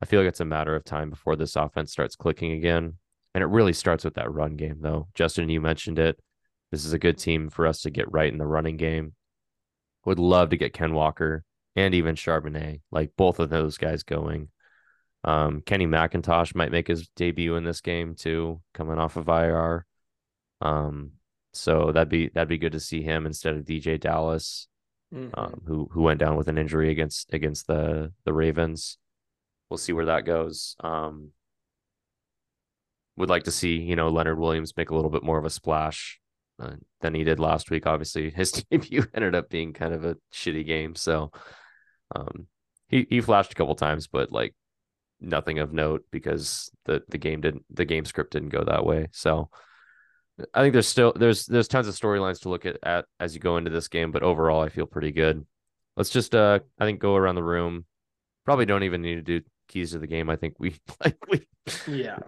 I 0.02 0.06
feel 0.06 0.20
like 0.20 0.28
it's 0.28 0.40
a 0.40 0.44
matter 0.44 0.74
of 0.74 0.84
time 0.84 1.10
before 1.10 1.36
this 1.36 1.56
offense 1.56 1.92
starts 1.92 2.16
clicking 2.16 2.52
again. 2.52 2.94
And 3.34 3.42
it 3.42 3.48
really 3.48 3.72
starts 3.72 4.04
with 4.04 4.14
that 4.14 4.32
run 4.32 4.56
game, 4.56 4.78
though. 4.80 5.08
Justin, 5.14 5.48
you 5.48 5.60
mentioned 5.60 5.98
it. 5.98 6.18
This 6.72 6.84
is 6.84 6.92
a 6.92 6.98
good 6.98 7.18
team 7.18 7.50
for 7.50 7.66
us 7.66 7.82
to 7.82 7.90
get 7.90 8.10
right 8.10 8.30
in 8.32 8.38
the 8.38 8.46
running 8.46 8.76
game. 8.76 9.14
Would 10.04 10.18
love 10.18 10.50
to 10.50 10.56
get 10.56 10.72
Ken 10.72 10.92
Walker 10.92 11.44
and 11.76 11.94
even 11.94 12.14
Charbonnet, 12.14 12.80
like 12.90 13.12
both 13.16 13.38
of 13.38 13.50
those 13.50 13.78
guys 13.78 14.02
going. 14.02 14.48
Um, 15.24 15.62
Kenny 15.62 15.86
McIntosh 15.86 16.54
might 16.54 16.72
make 16.72 16.88
his 16.88 17.08
debut 17.16 17.56
in 17.56 17.64
this 17.64 17.80
game 17.80 18.14
too, 18.14 18.60
coming 18.74 18.98
off 18.98 19.16
of 19.16 19.28
IR. 19.28 19.86
Um, 20.60 21.12
so 21.52 21.92
that'd 21.92 22.08
be 22.08 22.28
that'd 22.28 22.48
be 22.48 22.58
good 22.58 22.72
to 22.72 22.80
see 22.80 23.02
him 23.02 23.26
instead 23.26 23.54
of 23.54 23.64
DJ 23.64 23.98
Dallas, 24.00 24.68
mm-hmm. 25.14 25.38
um, 25.38 25.62
who 25.66 25.88
who 25.92 26.02
went 26.02 26.20
down 26.20 26.36
with 26.36 26.48
an 26.48 26.58
injury 26.58 26.90
against 26.90 27.32
against 27.32 27.66
the 27.66 28.12
the 28.24 28.32
Ravens. 28.32 28.98
We'll 29.70 29.78
see 29.78 29.92
where 29.92 30.06
that 30.06 30.24
goes. 30.24 30.76
Um, 30.80 31.32
would 33.16 33.28
like 33.28 33.44
to 33.44 33.50
see 33.50 33.76
you 33.76 33.96
know 33.96 34.08
Leonard 34.08 34.38
Williams 34.38 34.76
make 34.76 34.90
a 34.90 34.94
little 34.94 35.10
bit 35.10 35.22
more 35.22 35.38
of 35.38 35.44
a 35.44 35.50
splash 35.50 36.20
uh, 36.60 36.76
than 37.00 37.14
he 37.14 37.24
did 37.24 37.40
last 37.40 37.70
week. 37.70 37.86
Obviously, 37.86 38.30
his 38.36 38.52
debut 38.52 39.04
ended 39.14 39.34
up 39.34 39.48
being 39.48 39.72
kind 39.72 39.94
of 39.94 40.04
a 40.04 40.16
shitty 40.32 40.66
game. 40.66 40.94
So 40.94 41.32
um, 42.14 42.46
he 42.88 43.06
he 43.08 43.20
flashed 43.20 43.52
a 43.52 43.54
couple 43.54 43.74
times, 43.74 44.06
but 44.06 44.32
like 44.32 44.54
nothing 45.20 45.58
of 45.58 45.72
note 45.72 46.04
because 46.10 46.70
the 46.84 47.02
the 47.08 47.18
game 47.18 47.40
didn't 47.40 47.64
the 47.70 47.84
game 47.84 48.04
script 48.04 48.32
didn't 48.32 48.50
go 48.50 48.64
that 48.64 48.84
way. 48.84 49.08
So 49.12 49.50
I 50.54 50.62
think 50.62 50.72
there's 50.72 50.88
still 50.88 51.12
there's 51.14 51.46
there's 51.46 51.68
tons 51.68 51.88
of 51.88 51.94
storylines 51.94 52.40
to 52.42 52.48
look 52.48 52.66
at, 52.66 52.78
at 52.82 53.06
as 53.18 53.34
you 53.34 53.40
go 53.40 53.56
into 53.56 53.70
this 53.70 53.88
game, 53.88 54.12
but 54.12 54.22
overall 54.22 54.62
I 54.62 54.68
feel 54.68 54.86
pretty 54.86 55.12
good. 55.12 55.44
Let's 55.96 56.10
just 56.10 56.34
uh 56.34 56.60
I 56.78 56.84
think 56.84 57.00
go 57.00 57.16
around 57.16 57.34
the 57.34 57.42
room. 57.42 57.84
Probably 58.44 58.66
don't 58.66 58.84
even 58.84 59.02
need 59.02 59.16
to 59.16 59.22
do 59.22 59.40
keys 59.68 59.92
to 59.92 59.98
the 59.98 60.06
game. 60.06 60.30
I 60.30 60.36
think 60.36 60.54
we 60.58 60.76
like 61.04 61.18
we 61.30 61.46
yeah. 61.86 62.18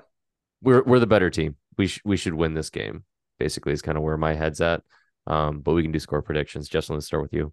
We're 0.62 0.82
we're 0.82 0.98
the 0.98 1.06
better 1.06 1.30
team. 1.30 1.56
We 1.78 1.86
sh- 1.86 2.02
we 2.04 2.16
should 2.16 2.34
win 2.34 2.54
this 2.54 2.70
game 2.70 3.04
basically 3.40 3.72
is 3.72 3.82
kind 3.82 3.98
of 3.98 4.04
where 4.04 4.16
my 4.16 4.34
head's 4.34 4.60
at. 4.60 4.82
Um, 5.26 5.60
but 5.60 5.72
we 5.72 5.82
can 5.82 5.90
do 5.90 5.98
score 5.98 6.22
predictions. 6.22 6.68
Justin, 6.68 6.94
let's 6.94 7.06
start 7.06 7.22
with 7.22 7.32
you. 7.32 7.52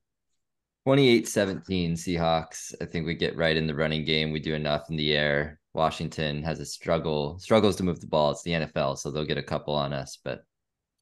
28 0.85 1.27
17 1.27 1.93
Seahawks. 1.95 2.75
I 2.79 2.85
think 2.85 3.07
we 3.07 3.15
get 3.15 3.35
right 3.35 3.57
in 3.57 3.65
the 3.65 3.75
running 3.75 4.05
game. 4.05 4.31
We 4.31 4.39
do 4.39 4.53
enough 4.53 4.89
in 4.89 4.95
the 4.95 5.13
air. 5.15 5.59
Washington 5.77 6.43
has 6.43 6.59
a 6.59 6.65
struggle, 6.65 7.37
struggles 7.39 7.75
to 7.77 7.83
move 7.83 8.01
the 8.01 8.07
ball. 8.07 8.31
It's 8.31 8.41
the 8.41 8.51
NFL, 8.51 8.97
so 8.97 9.11
they'll 9.11 9.25
get 9.25 9.37
a 9.37 9.43
couple 9.43 9.75
on 9.75 9.93
us, 9.93 10.17
but 10.23 10.43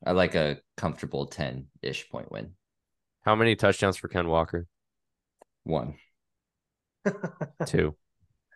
I 0.05 0.11
like 0.11 0.35
a 0.35 0.57
comfortable 0.77 1.25
10 1.25 1.67
ish 1.81 2.09
point 2.09 2.31
win. 2.31 2.51
How 3.21 3.35
many 3.35 3.55
touchdowns 3.55 3.97
for 3.97 4.09
Ken 4.09 4.27
Walker? 4.27 4.67
One. 5.63 5.95
Two. 7.65 7.95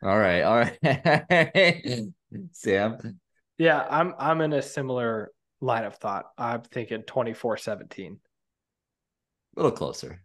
All 0.04 0.18
right. 0.20 0.42
All 0.42 0.58
right. 0.58 2.04
Sam. 2.52 3.20
Yeah, 3.58 3.86
I'm 3.90 4.14
I'm 4.20 4.42
in 4.42 4.54
a 4.54 4.62
similar 4.62 5.32
line 5.60 5.86
of 5.86 5.96
thought. 5.96 6.26
I'm 6.38 6.62
thinking 6.62 7.02
24 7.02 7.58
17. 7.58 8.20
A 9.58 9.60
little 9.60 9.76
closer. 9.76 10.22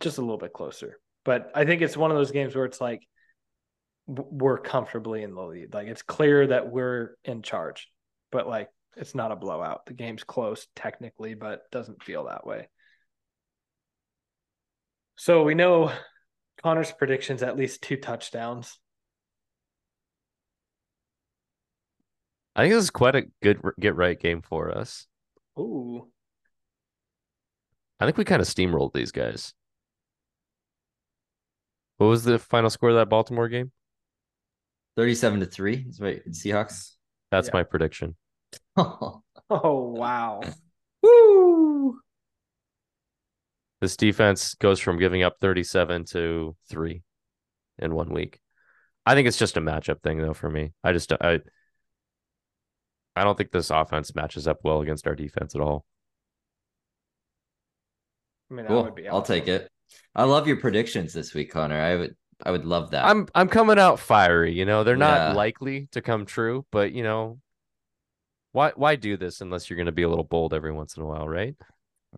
Just 0.00 0.18
a 0.18 0.20
little 0.20 0.36
bit 0.36 0.52
closer. 0.52 0.98
But 1.24 1.50
I 1.54 1.64
think 1.64 1.82
it's 1.82 1.96
one 1.96 2.10
of 2.10 2.16
those 2.16 2.32
games 2.32 2.54
where 2.54 2.64
it's 2.64 2.80
like 2.80 3.06
we're 4.06 4.58
comfortably 4.58 5.22
in 5.22 5.34
the 5.34 5.42
lead. 5.42 5.74
Like 5.74 5.88
it's 5.88 6.02
clear 6.02 6.46
that 6.48 6.70
we're 6.70 7.16
in 7.24 7.42
charge, 7.42 7.90
but 8.30 8.48
like 8.48 8.68
it's 8.96 9.14
not 9.14 9.32
a 9.32 9.36
blowout. 9.36 9.86
The 9.86 9.94
game's 9.94 10.24
close 10.24 10.66
technically, 10.76 11.34
but 11.34 11.70
doesn't 11.70 12.02
feel 12.02 12.26
that 12.26 12.46
way. 12.46 12.68
So 15.16 15.42
we 15.42 15.54
know 15.54 15.92
Connor's 16.62 16.92
predictions 16.92 17.42
at 17.42 17.56
least 17.56 17.82
two 17.82 17.96
touchdowns. 17.96 18.78
I 22.54 22.62
think 22.62 22.74
this 22.74 22.84
is 22.84 22.90
quite 22.90 23.16
a 23.16 23.24
good 23.42 23.60
get 23.78 23.96
right 23.96 24.18
game 24.18 24.40
for 24.40 24.70
us. 24.70 25.06
Ooh. 25.58 26.08
I 28.00 28.04
think 28.04 28.16
we 28.16 28.24
kind 28.24 28.42
of 28.42 28.48
steamrolled 28.48 28.92
these 28.92 29.12
guys. 29.12 29.52
What 31.98 32.08
was 32.08 32.24
the 32.24 32.38
final 32.38 32.70
score 32.70 32.90
of 32.90 32.96
that 32.96 33.08
Baltimore 33.08 33.48
game? 33.48 33.72
37 34.96 35.40
to 35.40 35.46
3 35.46 35.86
is 35.88 36.00
right. 36.00 36.22
Seahawks. 36.30 36.92
That's 37.30 37.48
yeah. 37.48 37.54
my 37.54 37.62
prediction. 37.62 38.16
oh, 38.76 39.22
wow. 39.50 40.40
Woo! 41.02 42.00
This 43.80 43.96
defense 43.96 44.54
goes 44.54 44.80
from 44.80 44.98
giving 44.98 45.22
up 45.22 45.36
37 45.40 46.06
to 46.06 46.56
3 46.70 47.02
in 47.78 47.94
one 47.94 48.12
week. 48.12 48.40
I 49.04 49.14
think 49.14 49.28
it's 49.28 49.38
just 49.38 49.56
a 49.56 49.60
matchup 49.60 50.02
thing 50.02 50.18
though 50.18 50.34
for 50.34 50.50
me. 50.50 50.72
I 50.82 50.92
just 50.92 51.12
I 51.12 51.40
I 53.14 53.22
don't 53.22 53.38
think 53.38 53.52
this 53.52 53.70
offense 53.70 54.14
matches 54.14 54.48
up 54.48 54.58
well 54.64 54.80
against 54.80 55.06
our 55.06 55.14
defense 55.14 55.54
at 55.54 55.60
all. 55.60 55.84
I 58.50 58.54
mean, 58.54 58.66
cool. 58.66 58.78
Awesome. 58.78 59.04
I'll 59.10 59.22
take 59.22 59.46
it. 59.46 59.70
I 60.14 60.24
love 60.24 60.48
your 60.48 60.56
predictions 60.56 61.12
this 61.12 61.34
week, 61.34 61.52
Connor. 61.52 61.80
I 61.80 61.96
would 61.96 62.16
I 62.44 62.50
would 62.50 62.64
love 62.64 62.90
that. 62.90 63.04
I'm 63.04 63.28
I'm 63.34 63.48
coming 63.48 63.78
out 63.78 63.98
fiery, 63.98 64.52
you 64.52 64.64
know. 64.64 64.84
They're 64.84 64.96
not 64.96 65.30
yeah. 65.30 65.32
likely 65.32 65.88
to 65.92 66.02
come 66.02 66.26
true, 66.26 66.66
but 66.70 66.92
you 66.92 67.02
know, 67.02 67.38
why 68.52 68.72
why 68.76 68.96
do 68.96 69.16
this 69.16 69.40
unless 69.40 69.70
you're 69.70 69.76
going 69.76 69.86
to 69.86 69.92
be 69.92 70.02
a 70.02 70.08
little 70.08 70.24
bold 70.24 70.52
every 70.52 70.72
once 70.72 70.96
in 70.96 71.02
a 71.02 71.06
while, 71.06 71.28
right? 71.28 71.54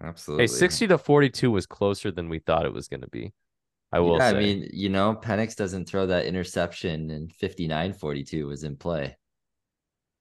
Absolutely. 0.01 0.45
Hey, 0.45 0.49
60 0.49 0.86
to 0.89 0.99
42 0.99 1.51
was 1.51 1.66
closer 1.66 2.11
than 2.11 2.28
we 2.28 2.39
thought 2.39 2.66
it 2.66 2.73
was 2.73 2.89
going 2.89 3.01
to 3.01 3.09
be. 3.09 3.32
I 3.90 4.01
will 4.01 4.19
yeah, 4.19 4.31
say. 4.31 4.36
I 4.36 4.40
mean, 4.40 4.69
you 4.73 4.90
know, 4.90 5.19
Penix 5.20 5.57
doesn't 5.57 5.89
throw 5.89 6.07
that 6.07 6.27
interception 6.27 7.11
and 7.11 7.32
59-42 7.43 8.47
was 8.47 8.65
in 8.65 8.77
play. 8.77 9.16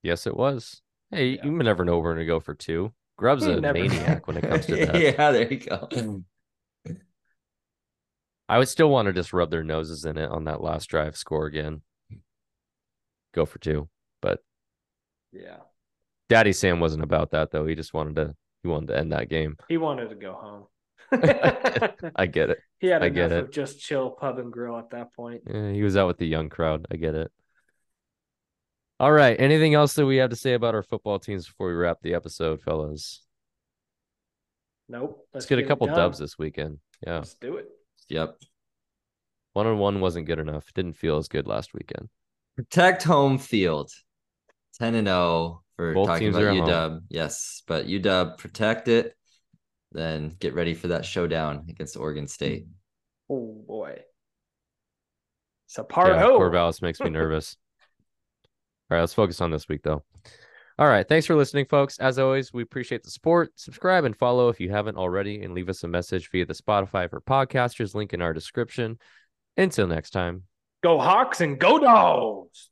Yes, 0.03 0.25
it 0.25 0.35
was. 0.35 0.81
Hey, 1.11 1.31
yeah. 1.31 1.45
you 1.45 1.51
never 1.51 1.83
know 1.83 1.99
we're 1.99 2.13
gonna 2.13 2.25
go 2.25 2.39
for 2.39 2.53
two. 2.53 2.93
Grubb's 3.17 3.45
a 3.45 3.59
maniac 3.59 4.27
when 4.27 4.37
it 4.37 4.47
comes 4.47 4.65
to 4.67 4.75
that. 4.85 4.99
yeah, 4.99 5.31
there 5.31 5.51
you 5.51 5.59
go. 5.59 5.89
I 8.49 8.57
would 8.57 8.69
still 8.69 8.89
want 8.89 9.07
to 9.07 9.13
just 9.13 9.33
rub 9.33 9.51
their 9.51 9.63
noses 9.63 10.05
in 10.05 10.17
it 10.17 10.29
on 10.29 10.45
that 10.45 10.61
last 10.61 10.87
drive, 10.87 11.17
score 11.17 11.45
again, 11.45 11.81
go 13.33 13.45
for 13.45 13.59
two. 13.59 13.89
But 14.21 14.39
yeah, 15.31 15.57
Daddy 16.29 16.53
Sam 16.53 16.79
wasn't 16.79 17.03
about 17.03 17.31
that 17.31 17.51
though. 17.51 17.65
He 17.65 17.75
just 17.75 17.93
wanted 17.93 18.15
to 18.15 18.35
he 18.63 18.69
wanted 18.69 18.87
to 18.87 18.97
end 18.97 19.11
that 19.11 19.29
game. 19.29 19.57
He 19.69 19.77
wanted 19.77 20.09
to 20.09 20.15
go 20.15 20.33
home. 20.33 20.65
I 22.15 22.25
get 22.25 22.49
it. 22.49 22.59
He 22.79 22.87
had 22.87 23.03
I 23.03 23.09
get 23.09 23.31
it. 23.31 23.51
just 23.51 23.79
chill 23.79 24.09
pub 24.09 24.39
and 24.39 24.51
grill 24.51 24.77
at 24.77 24.89
that 24.89 25.13
point. 25.13 25.43
Yeah, 25.47 25.71
he 25.71 25.83
was 25.83 25.95
out 25.95 26.07
with 26.07 26.17
the 26.17 26.27
young 26.27 26.49
crowd. 26.49 26.85
I 26.91 26.97
get 26.97 27.15
it. 27.15 27.31
All 28.99 29.11
right. 29.11 29.39
Anything 29.39 29.73
else 29.73 29.93
that 29.93 30.05
we 30.05 30.17
have 30.17 30.31
to 30.31 30.35
say 30.35 30.53
about 30.53 30.75
our 30.75 30.83
football 30.83 31.19
teams 31.19 31.47
before 31.47 31.67
we 31.67 31.75
wrap 31.75 31.99
the 32.01 32.15
episode, 32.15 32.61
fellas? 32.61 33.21
Nope. 34.89 35.27
Let's, 35.33 35.45
get, 35.45 35.59
a 35.59 35.63
couple 35.65 35.87
dubs 35.87 36.17
this 36.17 36.37
weekend. 36.37 36.79
Yeah. 37.05 37.17
Let's 37.17 37.35
do 37.35 37.57
it. 37.57 37.69
Yep. 38.09 38.37
One 39.53 39.67
on 39.67 39.77
one 39.79 39.99
wasn't 39.99 40.27
good 40.27 40.39
enough. 40.39 40.71
Didn't 40.73 40.93
feel 40.93 41.17
as 41.17 41.27
good 41.27 41.47
last 41.47 41.73
weekend. 41.73 42.09
Protect 42.55 43.03
home 43.03 43.37
field. 43.37 43.91
10 44.79 44.95
and 44.95 45.07
0 45.07 45.63
for 45.75 45.93
Both 45.93 46.07
talking 46.07 46.25
teams 46.27 46.35
about 46.35 46.45
are 46.45 46.49
at 46.49 46.57
home. 46.57 46.69
UW. 46.69 47.01
Yes, 47.09 47.63
but 47.67 47.87
UW 47.87 48.37
protect 48.37 48.87
it. 48.87 49.15
Then 49.91 50.35
get 50.39 50.53
ready 50.53 50.73
for 50.73 50.89
that 50.89 51.05
showdown 51.05 51.65
against 51.69 51.97
Oregon 51.97 52.27
State. 52.27 52.67
Oh 53.29 53.63
boy. 53.67 54.01
So 55.67 55.81
Yeah, 55.81 55.93
Pardo. 55.93 56.39
Corvallis 56.39 56.81
makes 56.81 56.99
me 56.99 57.09
nervous. 57.09 57.57
All 58.89 58.95
right, 58.95 59.01
let's 59.01 59.13
focus 59.13 59.41
on 59.41 59.51
this 59.51 59.67
week 59.67 59.81
though. 59.83 60.03
All 60.79 60.87
right, 60.87 61.07
thanks 61.07 61.25
for 61.25 61.35
listening, 61.35 61.65
folks. 61.65 61.97
As 61.97 62.19
always, 62.19 62.53
we 62.53 62.61
appreciate 62.61 63.03
the 63.03 63.09
support. 63.09 63.51
Subscribe 63.55 64.03
and 64.03 64.15
follow 64.15 64.49
if 64.49 64.59
you 64.59 64.69
haven't 64.69 64.95
already, 64.95 65.41
and 65.41 65.55
leave 65.55 65.69
us 65.69 65.83
a 65.83 65.87
message 65.87 66.29
via 66.29 66.45
the 66.45 66.53
Spotify 66.53 67.09
for 67.09 67.19
podcasters 67.19 67.95
link 67.95 68.13
in 68.13 68.21
our 68.21 68.31
description. 68.31 68.99
Until 69.57 69.87
next 69.87 70.11
time. 70.11 70.43
Go 70.83 70.99
Hawks 70.99 71.41
and 71.41 71.57
go 71.57 71.79
Dogs. 71.79 72.69